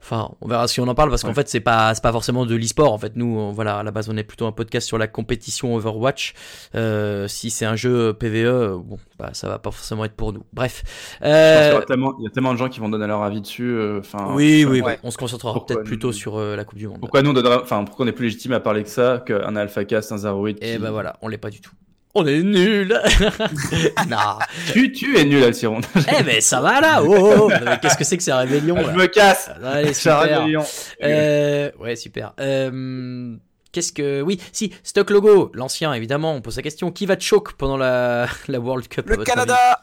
enfin, 0.00 0.30
on 0.40 0.48
verra 0.48 0.66
si 0.68 0.80
on 0.80 0.88
en 0.88 0.94
parle 0.94 1.10
parce 1.10 1.22
qu'en 1.22 1.34
fait, 1.34 1.48
c'est 1.48 1.60
pas 1.60 1.94
c'est 1.94 2.02
pas 2.02 2.12
forcément 2.12 2.46
de 2.46 2.54
l'e-sport. 2.54 2.92
En 2.92 2.98
fait, 2.98 3.12
nous, 3.16 3.26
on- 3.38 3.52
voilà, 3.52 3.78
à 3.78 3.82
la 3.82 3.90
base, 3.90 4.08
on 4.08 4.16
est 4.16 4.24
plutôt 4.24 4.46
un 4.46 4.52
podcast 4.52 4.86
sur 4.86 4.98
la 4.98 5.06
compétition 5.06 5.74
Overwatch. 5.74 6.34
Euh, 6.74 7.28
si 7.28 7.50
c'est 7.50 7.64
un 7.66 7.76
jeu 7.76 8.12
PVE, 8.12 8.76
bon, 8.82 8.98
bah, 9.18 9.30
ça 9.32 9.48
va 9.48 9.58
pas 9.58 9.70
forcément 9.70 10.04
être 10.04 10.14
pour 10.14 10.32
nous. 10.32 10.44
Bref. 10.52 10.82
Euh, 11.22 11.70
Il 11.88 12.22
y 12.24 12.26
a 12.26 12.30
tellement 12.30 12.52
de 12.52 12.58
gens 12.58 12.68
qui 12.68 12.80
vont 12.80 12.88
donner 12.88 13.06
leur 13.06 13.22
avis 13.22 13.40
dessus. 13.40 13.76
Enfin, 13.98 14.32
oui, 14.34 14.64
oui, 14.68 14.80
Ouais. 14.80 14.98
on 15.02 15.10
se 15.10 15.18
concentrera 15.18 15.64
peut-être 15.64 15.84
plutôt 15.84 16.12
sur 16.12 16.38
la 16.40 16.64
Coupe 16.64 16.78
du 16.78 16.88
Monde. 16.88 16.98
Pourquoi 17.00 17.22
nous 17.22 17.30
on 17.30 17.46
enfin, 17.62 17.84
pourquoi 17.84 18.04
on 18.04 18.08
est 18.08 18.12
plus 18.12 18.24
légitime 18.26 18.52
à 18.52 18.60
parler 18.60 18.82
que 18.82 18.88
ça 18.88 19.22
qu'un 19.26 19.56
Alpha 19.56 19.84
Cast, 19.84 20.12
un 20.12 20.18
Zaroid 20.18 20.48
Et 20.50 20.54
qui- 20.54 20.78
ben 20.78 20.90
voilà, 20.90 21.16
on 21.22 21.28
l'est 21.28 21.38
pas 21.38 21.50
du 21.50 21.60
tout. 21.60 21.72
On 22.14 22.26
est 22.26 22.42
nul. 22.42 22.88
non. 24.08 24.38
Tu, 24.72 24.92
tu 24.92 25.16
es 25.16 25.24
nul, 25.24 25.42
Alciron. 25.42 25.80
Eh 26.18 26.22
ben 26.22 26.40
ça 26.42 26.60
va 26.60 26.80
là. 26.80 27.02
Oh, 27.02 27.16
oh, 27.18 27.48
oh. 27.50 27.70
Qu'est-ce 27.80 27.96
que 27.96 28.04
c'est 28.04 28.18
que 28.18 28.22
ces 28.22 28.32
rébellions 28.32 28.76
Je 28.76 28.86
là 28.88 28.92
me 28.92 29.06
casse. 29.06 29.50
Allez, 29.64 29.94
C'est 29.94 30.10
un 30.10 30.22
super. 30.22 30.40
rébellion. 30.40 30.64
Euh, 31.02 31.70
ouais, 31.80 31.96
super. 31.96 32.34
Euh, 32.38 33.34
Qu'est-ce 33.72 33.94
que. 33.94 34.20
Oui, 34.20 34.38
si, 34.52 34.74
Stock 34.82 35.08
Logo, 35.08 35.50
l'ancien, 35.54 35.94
évidemment, 35.94 36.34
on 36.34 36.42
pose 36.42 36.56
la 36.56 36.62
question. 36.62 36.92
Qui 36.92 37.06
va 37.06 37.16
te 37.16 37.24
choke 37.24 37.54
pendant 37.54 37.78
la, 37.78 38.26
la 38.48 38.60
World 38.60 38.86
Cup 38.88 39.08
Le 39.08 39.16
Canada 39.16 39.80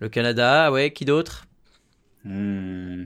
Le 0.00 0.08
Canada, 0.08 0.72
ouais, 0.72 0.92
qui 0.92 1.04
d'autre? 1.04 1.46
Hmm. 2.24 3.04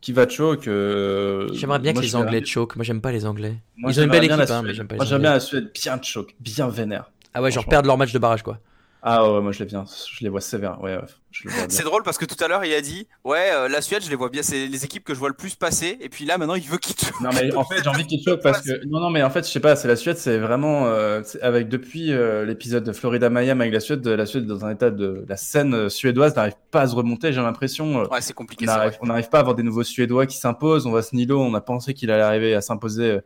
Qui 0.00 0.12
va 0.12 0.28
choke 0.28 0.66
euh, 0.68 1.48
J'aimerais 1.54 1.78
bien 1.78 1.92
moi, 1.92 2.02
que 2.02 2.06
je 2.06 2.12
les 2.12 2.16
Anglais 2.16 2.40
te 2.40 2.46
choquent. 2.46 2.76
Moi, 2.76 2.84
j'aime 2.84 3.00
pas 3.00 3.12
les 3.12 3.24
Anglais. 3.24 3.54
moi, 3.76 3.92
Ils 3.92 4.00
ont 4.00 4.02
une 4.02 4.10
belle 4.10 4.26
bien 4.26 4.38
équipe, 4.38 4.50
hein, 4.50 4.62
mais 4.62 4.74
j'aime 4.74 4.88
pas 4.88 4.96
les 4.96 4.98
Moi, 4.98 5.06
j'aime 5.06 5.22
bien 5.22 5.32
la 5.32 5.40
Suède 5.40 5.70
bien 5.72 6.02
choke, 6.02 6.34
bien 6.40 6.68
vénère. 6.68 7.10
Ah 7.34 7.42
ouais, 7.42 7.50
genre 7.50 7.66
perdre 7.66 7.86
leur 7.88 7.98
match 7.98 8.12
de 8.12 8.18
barrage, 8.18 8.42
quoi. 8.42 8.58
Ah 9.06 9.30
ouais, 9.30 9.42
moi 9.42 9.52
je 9.52 9.58
les 9.58 9.66
viens, 9.66 9.84
je 9.84 10.24
les 10.24 10.30
vois 10.30 10.40
sévères. 10.40 10.80
Ouais. 10.82 10.96
C'est 11.68 11.82
drôle 11.82 12.02
parce 12.04 12.16
que 12.16 12.24
tout 12.24 12.42
à 12.42 12.48
l'heure, 12.48 12.64
il 12.64 12.72
a 12.72 12.80
dit 12.80 13.06
Ouais, 13.22 13.50
euh, 13.52 13.68
la 13.68 13.82
Suède, 13.82 14.02
je 14.02 14.08
les 14.08 14.16
vois 14.16 14.30
bien, 14.30 14.42
c'est 14.42 14.66
les 14.66 14.84
équipes 14.86 15.04
que 15.04 15.12
je 15.12 15.18
vois 15.18 15.28
le 15.28 15.34
plus 15.34 15.56
passer. 15.56 15.98
Et 16.00 16.08
puis 16.08 16.24
là, 16.24 16.38
maintenant, 16.38 16.54
il 16.54 16.62
veut 16.62 16.78
qu'ils 16.78 16.94
te. 16.94 17.04
Non 17.22 17.28
mais 17.34 17.54
en 17.54 17.64
fait 17.64 17.82
j'ai 17.82 17.88
envie 17.90 18.06
qu'ils 18.06 18.22
choquent 18.22 18.42
parce 18.42 18.62
que 18.62 18.82
non 18.86 19.00
non 19.00 19.10
mais 19.10 19.22
en 19.22 19.28
fait 19.28 19.46
je 19.46 19.52
sais 19.52 19.60
pas 19.60 19.76
c'est 19.76 19.88
la 19.88 19.96
Suède 19.96 20.16
c'est 20.16 20.38
vraiment 20.38 20.86
euh, 20.86 21.20
avec 21.42 21.68
depuis 21.68 22.12
euh, 22.12 22.46
l'épisode 22.46 22.82
de 22.82 22.92
Florida 22.92 23.28
Miami 23.28 23.60
avec 23.60 23.74
la 23.74 23.80
Suède 23.80 24.06
la 24.06 24.24
Suède 24.26 24.44
est 24.44 24.46
dans 24.46 24.64
un 24.64 24.70
état 24.70 24.90
de 24.90 25.24
la 25.28 25.36
scène 25.36 25.88
suédoise 25.90 26.34
n'arrive 26.34 26.54
pas 26.70 26.80
à 26.80 26.86
se 26.88 26.94
remonter 26.94 27.32
j'ai 27.32 27.40
l'impression 27.42 28.00
euh, 28.00 28.06
Ouais, 28.08 28.20
c'est 28.20 28.32
compliqué, 28.32 28.64
on 28.64 28.72
n'arrive 28.72 28.88
vrai. 28.92 28.98
on 29.02 29.06
n'arrive 29.06 29.28
pas 29.28 29.38
à 29.38 29.40
avoir 29.40 29.54
des 29.54 29.62
nouveaux 29.62 29.84
Suédois 29.84 30.26
qui 30.26 30.38
s'imposent 30.38 30.86
on 30.86 30.90
voit 30.90 31.02
ce 31.02 31.14
Nilo 31.14 31.40
on 31.40 31.54
a 31.54 31.60
pensé 31.60 31.94
qu'il 31.94 32.10
allait 32.10 32.22
arriver 32.22 32.54
à 32.54 32.60
s'imposer 32.62 33.10
euh, 33.10 33.20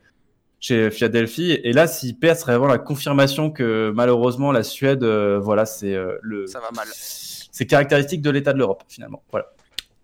chez 0.61 0.91
Philadelphie 0.91 1.53
et 1.53 1.73
là 1.73 1.87
s'il 1.87 2.19
perd 2.19 2.37
ce 2.37 2.43
serait 2.43 2.53
vraiment 2.59 2.73
la 2.73 2.79
confirmation 2.79 3.51
que 3.51 3.93
malheureusement 3.95 4.51
la 4.53 4.63
Suède 4.65 5.03
euh, 5.05 5.39
voilà 5.39 5.67
c'est 5.67 5.95
euh, 5.95 6.19
le 6.23 6.47
Ça 6.47 6.61
va 6.61 6.71
mal. 6.75 6.89
c'est 6.95 7.67
caractéristique 7.67 8.23
de 8.23 8.31
l'état 8.31 8.53
de 8.53 8.59
l'Europe 8.59 8.83
finalement 8.89 9.23
voilà 9.31 9.47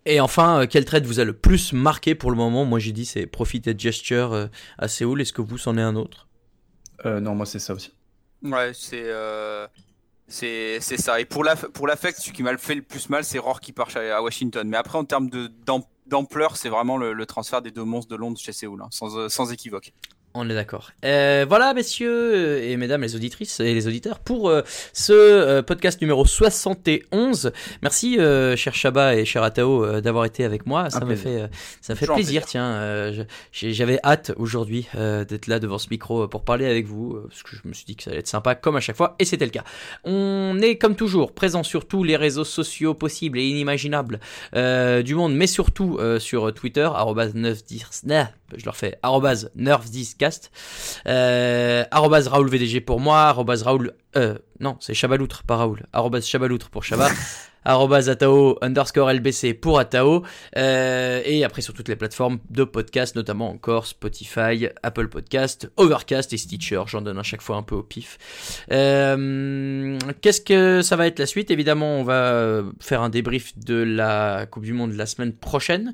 Et 0.06 0.20
enfin, 0.20 0.60
euh, 0.62 0.66
quel 0.68 0.84
trade 0.84 1.06
vous 1.06 1.18
a 1.20 1.24
le 1.24 1.32
plus 1.32 1.72
marqué 1.72 2.14
pour 2.14 2.30
le 2.30 2.36
moment? 2.36 2.64
Moi, 2.66 2.78
j'ai 2.78 2.92
dit 2.92 3.06
c'est 3.06 3.26
Profit 3.26 3.62
and 3.66 3.78
Gesture 3.78 4.48
à 4.78 4.88
Séoul. 4.88 5.20
Est-ce 5.22 5.32
que 5.32 5.40
vous, 5.42 5.56
c'en 5.58 5.78
est 5.78 5.82
un 5.82 5.96
autre? 5.96 6.28
Euh, 7.06 7.20
non 7.20 7.34
moi 7.34 7.46
c'est 7.46 7.58
ça 7.58 7.74
aussi 7.74 7.92
Ouais, 8.42 8.72
c'est. 8.74 9.02
euh, 9.04 9.66
C'est 10.28 10.78
c'est 10.80 10.98
ça. 10.98 11.20
Et 11.20 11.26
pour 11.26 11.44
la 11.44 11.56
pour 11.56 11.86
l'affect, 11.86 12.18
celui 12.20 12.32
qui 12.32 12.42
m'a 12.42 12.56
fait 12.58 12.74
le 12.76 12.82
plus 12.82 13.08
mal, 13.10 13.24
c'est 13.24 13.38
Roar 13.38 13.60
qui 13.60 13.72
part 13.72 13.90
à 13.96 14.22
Washington. 14.22 14.66
Mais 14.68 14.76
après, 14.78 14.98
en 14.98 15.04
termes 15.04 15.30
d'ampleur, 16.06 16.56
c'est 16.56 16.70
vraiment 16.70 16.96
le, 16.98 17.12
le 17.14 17.26
transfert 17.26 17.62
des 17.62 17.70
deux 17.70 17.84
monstres 17.84 18.10
de 18.10 18.16
Londres 18.16 18.38
chez 18.38 18.52
Séoul, 18.52 18.82
hein, 18.82 18.88
sans, 18.90 19.28
sans 19.30 19.52
équivoque. 19.52 19.92
On 20.36 20.50
est 20.50 20.54
d'accord. 20.54 20.90
Euh, 21.04 21.46
voilà, 21.48 21.72
messieurs 21.74 22.60
et 22.64 22.76
mesdames 22.76 23.02
les 23.02 23.14
auditrices 23.14 23.60
et 23.60 23.72
les 23.72 23.86
auditeurs, 23.86 24.18
pour 24.18 24.48
euh, 24.48 24.62
ce 24.92 25.12
euh, 25.12 25.62
podcast 25.62 26.00
numéro 26.00 26.26
71. 26.26 27.52
Merci, 27.82 28.18
euh, 28.18 28.56
cher 28.56 28.74
Chabat 28.74 29.14
et 29.14 29.24
cher 29.24 29.44
Atao, 29.44 29.84
euh, 29.84 30.00
d'avoir 30.00 30.24
été 30.24 30.44
avec 30.44 30.66
moi. 30.66 30.90
Ça 30.90 31.00
plaisir. 31.02 31.22
fait, 31.22 31.40
euh, 31.42 31.46
ça 31.80 31.94
fait 31.94 32.06
plaisir. 32.06 32.14
plaisir. 32.16 32.46
Tiens, 32.46 32.66
euh, 32.72 33.24
j'avais 33.52 34.00
hâte 34.02 34.32
aujourd'hui 34.36 34.88
euh, 34.96 35.24
d'être 35.24 35.46
là 35.46 35.60
devant 35.60 35.78
ce 35.78 35.86
micro 35.88 36.24
euh, 36.24 36.26
pour 36.26 36.42
parler 36.42 36.66
avec 36.66 36.86
vous, 36.86 37.12
euh, 37.14 37.26
parce 37.28 37.44
que 37.44 37.50
je 37.54 37.68
me 37.68 37.72
suis 37.72 37.84
dit 37.84 37.94
que 37.94 38.02
ça 38.02 38.10
allait 38.10 38.18
être 38.18 38.26
sympa 38.26 38.56
comme 38.56 38.74
à 38.74 38.80
chaque 38.80 38.96
fois, 38.96 39.14
et 39.20 39.24
c'était 39.24 39.44
le 39.44 39.52
cas. 39.52 39.62
On 40.02 40.58
est 40.60 40.78
comme 40.78 40.96
toujours 40.96 41.32
présent 41.32 41.62
sur 41.62 41.86
tous 41.86 42.02
les 42.02 42.16
réseaux 42.16 42.42
sociaux 42.42 42.94
possibles 42.94 43.38
et 43.38 43.44
inimaginables 43.46 44.18
euh, 44.56 45.02
du 45.02 45.14
monde, 45.14 45.36
mais 45.36 45.46
surtout 45.46 45.96
euh, 46.00 46.18
sur 46.18 46.52
Twitter, 46.52 46.88
arrobase 46.92 47.34
910, 47.36 48.02
nah, 48.06 48.30
je 48.56 48.64
le 48.64 48.70
refais, 48.70 48.98
arrobase 49.02 49.50
910cast, 49.56 50.50
euh, 51.06 51.84
arrobase 51.90 52.28
Raoul 52.28 52.48
VDG 52.48 52.80
pour 52.80 53.00
moi, 53.00 53.22
arrobase 53.22 53.62
Raoul 53.62 53.92
Euh, 54.16 54.36
non, 54.60 54.76
c'est 54.80 54.94
Chabaloutre, 54.94 55.42
pas 55.44 55.56
Raoul. 55.56 55.84
Arrobas 55.92 56.20
Chabaloutre 56.22 56.70
pour 56.70 56.84
Chaba. 56.84 57.08
arrobas 57.66 58.08
Atao 58.10 58.58
underscore 58.60 59.10
LBC 59.10 59.54
pour 59.54 59.78
Atao. 59.78 60.22
Euh, 60.56 61.22
et 61.24 61.44
après 61.44 61.62
sur 61.62 61.72
toutes 61.72 61.88
les 61.88 61.96
plateformes 61.96 62.38
de 62.50 62.62
podcast, 62.62 63.16
notamment 63.16 63.48
encore 63.50 63.86
Spotify, 63.86 64.68
Apple 64.82 65.08
Podcast, 65.08 65.70
Overcast 65.78 66.32
et 66.34 66.36
Stitcher. 66.36 66.82
J'en 66.86 67.00
donne 67.00 67.18
à 67.18 67.22
chaque 67.22 67.40
fois 67.42 67.56
un 67.56 67.62
peu 67.62 67.74
au 67.74 67.82
pif. 67.82 68.18
Euh, 68.70 69.98
Qu'est-ce 70.20 70.40
que 70.40 70.82
ça 70.82 70.96
va 70.96 71.06
être 71.06 71.18
la 71.18 71.26
suite? 71.26 71.50
Évidemment, 71.50 71.96
on 71.98 72.04
va 72.04 72.62
faire 72.80 73.02
un 73.02 73.08
débrief 73.08 73.58
de 73.58 73.76
la 73.76 74.46
Coupe 74.50 74.64
du 74.64 74.72
Monde 74.72 74.92
la 74.92 75.06
semaine 75.06 75.32
prochaine. 75.32 75.92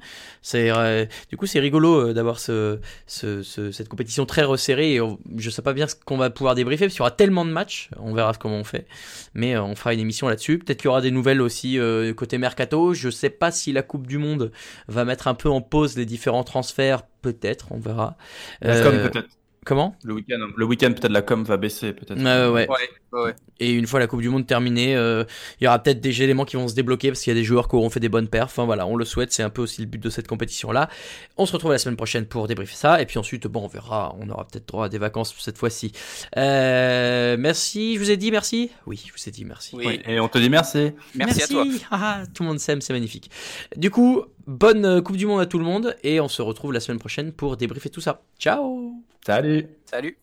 Euh, 0.55 1.07
du 1.31 1.37
coup 1.37 1.47
c'est 1.47 1.61
rigolo 1.61 2.09
euh, 2.11 2.13
d'avoir 2.15 2.39
ce, 2.41 2.79
ce, 3.07 3.43
ce- 3.43 3.71
cette 3.71 3.89
compétition 3.89 4.27
très 4.27 4.43
resserrée. 4.43 4.95
Et 4.95 5.01
on- 5.01 5.19
je 5.37 5.51
sais 5.51 5.63
pas 5.63 5.73
bien 5.73 5.87
ce 5.87 5.95
qu'on 5.95 6.17
va 6.17 6.31
pouvoir 6.31 6.55
débriefer 6.55 6.87
parce 6.87 6.95
qu'il 6.95 7.01
y 7.01 7.03
aura 7.03 7.11
tellement 7.11 7.45
de 7.45 7.51
matchs. 7.51 7.91
Verra 8.13 8.33
comment 8.35 8.57
on 8.57 8.65
fait, 8.65 8.87
mais 9.35 9.55
euh, 9.55 9.63
on 9.63 9.75
fera 9.75 9.95
une 9.95 10.01
émission 10.01 10.29
là-dessus. 10.29 10.59
Peut-être 10.59 10.79
qu'il 10.79 10.87
y 10.87 10.89
aura 10.89 11.01
des 11.01 11.11
nouvelles 11.11 11.41
aussi 11.41 11.79
euh, 11.79 12.13
côté 12.15 12.39
mercato. 12.39 12.95
Je 12.95 13.11
sais 13.11 13.31
pas 13.31 13.51
si 13.51 13.73
la 13.73 13.83
Coupe 13.83 14.07
du 14.07 14.19
Monde 14.19 14.53
va 14.89 15.05
mettre 15.05 15.29
un 15.29 15.35
peu 15.35 15.49
en 15.49 15.61
pause 15.61 15.97
les 15.97 16.07
différents 16.07 16.45
transferts. 16.45 17.03
Peut-être, 17.23 17.73
on 17.73 17.79
verra. 17.79 18.17
Peut-être. 18.61 19.40
Comment 19.67 19.95
Le 20.05 20.15
week-end, 20.15 20.39
le 20.57 20.65
week-end 20.65 20.93
peut-être 20.93 21.13
la 21.13 21.21
com 21.21 21.45
va 21.45 21.59
baisser 21.59 21.93
peut-être. 21.93 22.19
Euh, 22.19 22.51
ouais. 22.51 22.67
Ouais. 23.13 23.35
Et 23.59 23.73
une 23.73 23.87
fois 23.87 24.01
la 24.01 24.07
Coupe 24.07 24.23
du 24.23 24.29
Monde 24.29 24.47
terminée, 24.47 24.97
euh, 24.97 25.25
il 25.61 25.65
y 25.65 25.67
aura 25.67 25.79
peut-être 25.81 26.01
des 26.01 26.23
éléments 26.23 26.45
qui 26.45 26.57
vont 26.57 26.69
se 26.69 26.75
débloquer 26.75 27.09
parce 27.09 27.21
qu'il 27.21 27.31
y 27.33 27.37
a 27.37 27.39
des 27.39 27.45
joueurs 27.45 27.69
qui 27.69 27.77
auront 27.77 27.91
fait 27.91 28.01
des 28.01 28.09
bonnes 28.09 28.29
perfs. 28.29 28.53
Enfin 28.53 28.65
voilà, 28.65 28.87
on 28.87 28.97
le 28.97 29.05
souhaite, 29.05 29.33
c'est 29.33 29.43
un 29.43 29.51
peu 29.51 29.61
aussi 29.61 29.83
le 29.83 29.87
but 29.87 30.03
de 30.03 30.09
cette 30.09 30.29
compétition-là. 30.29 30.89
On 31.37 31.45
se 31.45 31.53
retrouve 31.53 31.73
la 31.73 31.79
semaine 31.79 31.97
prochaine 31.97 32.25
pour 32.25 32.47
débriefer 32.47 32.77
ça. 32.77 33.03
Et 33.03 33.07
puis 33.07 33.19
ensuite, 33.19 33.47
bon, 33.49 33.65
on 33.65 33.69
verra, 33.69 34.15
on 34.19 34.31
aura 34.31 34.47
peut-être 34.47 34.67
droit 34.67 34.87
à 34.87 34.89
des 34.89 34.99
vacances 34.99 35.35
cette 35.39 35.59
fois-ci. 35.59 35.93
Euh, 36.37 37.37
merci, 37.39 37.97
je 37.97 37.99
vous 37.99 38.11
ai 38.11 38.17
dit 38.17 38.31
merci? 38.31 38.71
Oui, 38.87 39.03
je 39.07 39.13
vous 39.13 39.29
ai 39.29 39.33
dit 39.33 39.45
merci. 39.45 39.77
Oui. 39.77 39.85
Oui, 39.87 40.01
Et 40.07 40.21
on 40.21 40.29
te 40.29 40.39
dit 40.39 40.49
merci. 40.49 40.93
Merci, 41.15 41.43
à 41.43 41.47
toi. 41.49 41.65
Ah, 41.91 42.23
tout 42.33 42.45
le 42.45 42.49
monde 42.49 42.61
s'aime, 42.61 42.81
c'est 42.81 42.93
magnifique. 42.93 43.31
Du 43.77 43.91
coup, 43.91 44.23
bonne 44.47 44.85
euh, 44.85 45.01
Coupe 45.03 45.17
du 45.17 45.27
Monde 45.27 45.41
à 45.41 45.47
tout 45.47 45.59
le 45.59 45.65
monde 45.65 45.97
et 46.03 46.21
on 46.21 46.29
se 46.29 46.41
retrouve 46.41 46.73
la 46.73 46.81
semaine 46.81 46.99
prochaine 46.99 47.33
pour 47.33 47.57
débriefer 47.57 47.91
tout 47.91 48.01
ça. 48.01 48.23
Ciao 48.39 48.95
Salut. 49.27 49.69
Salut. 49.85 50.17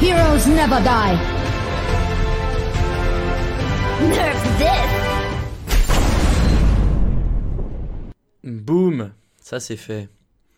Heroes 0.00 0.46
never 0.46 0.80
die. 0.82 1.16
Nerf 4.08 4.42
this. 4.58 4.90
Boum 8.44 9.12
Ça 9.40 9.60
c'est 9.60 9.76
fait. 9.76 10.08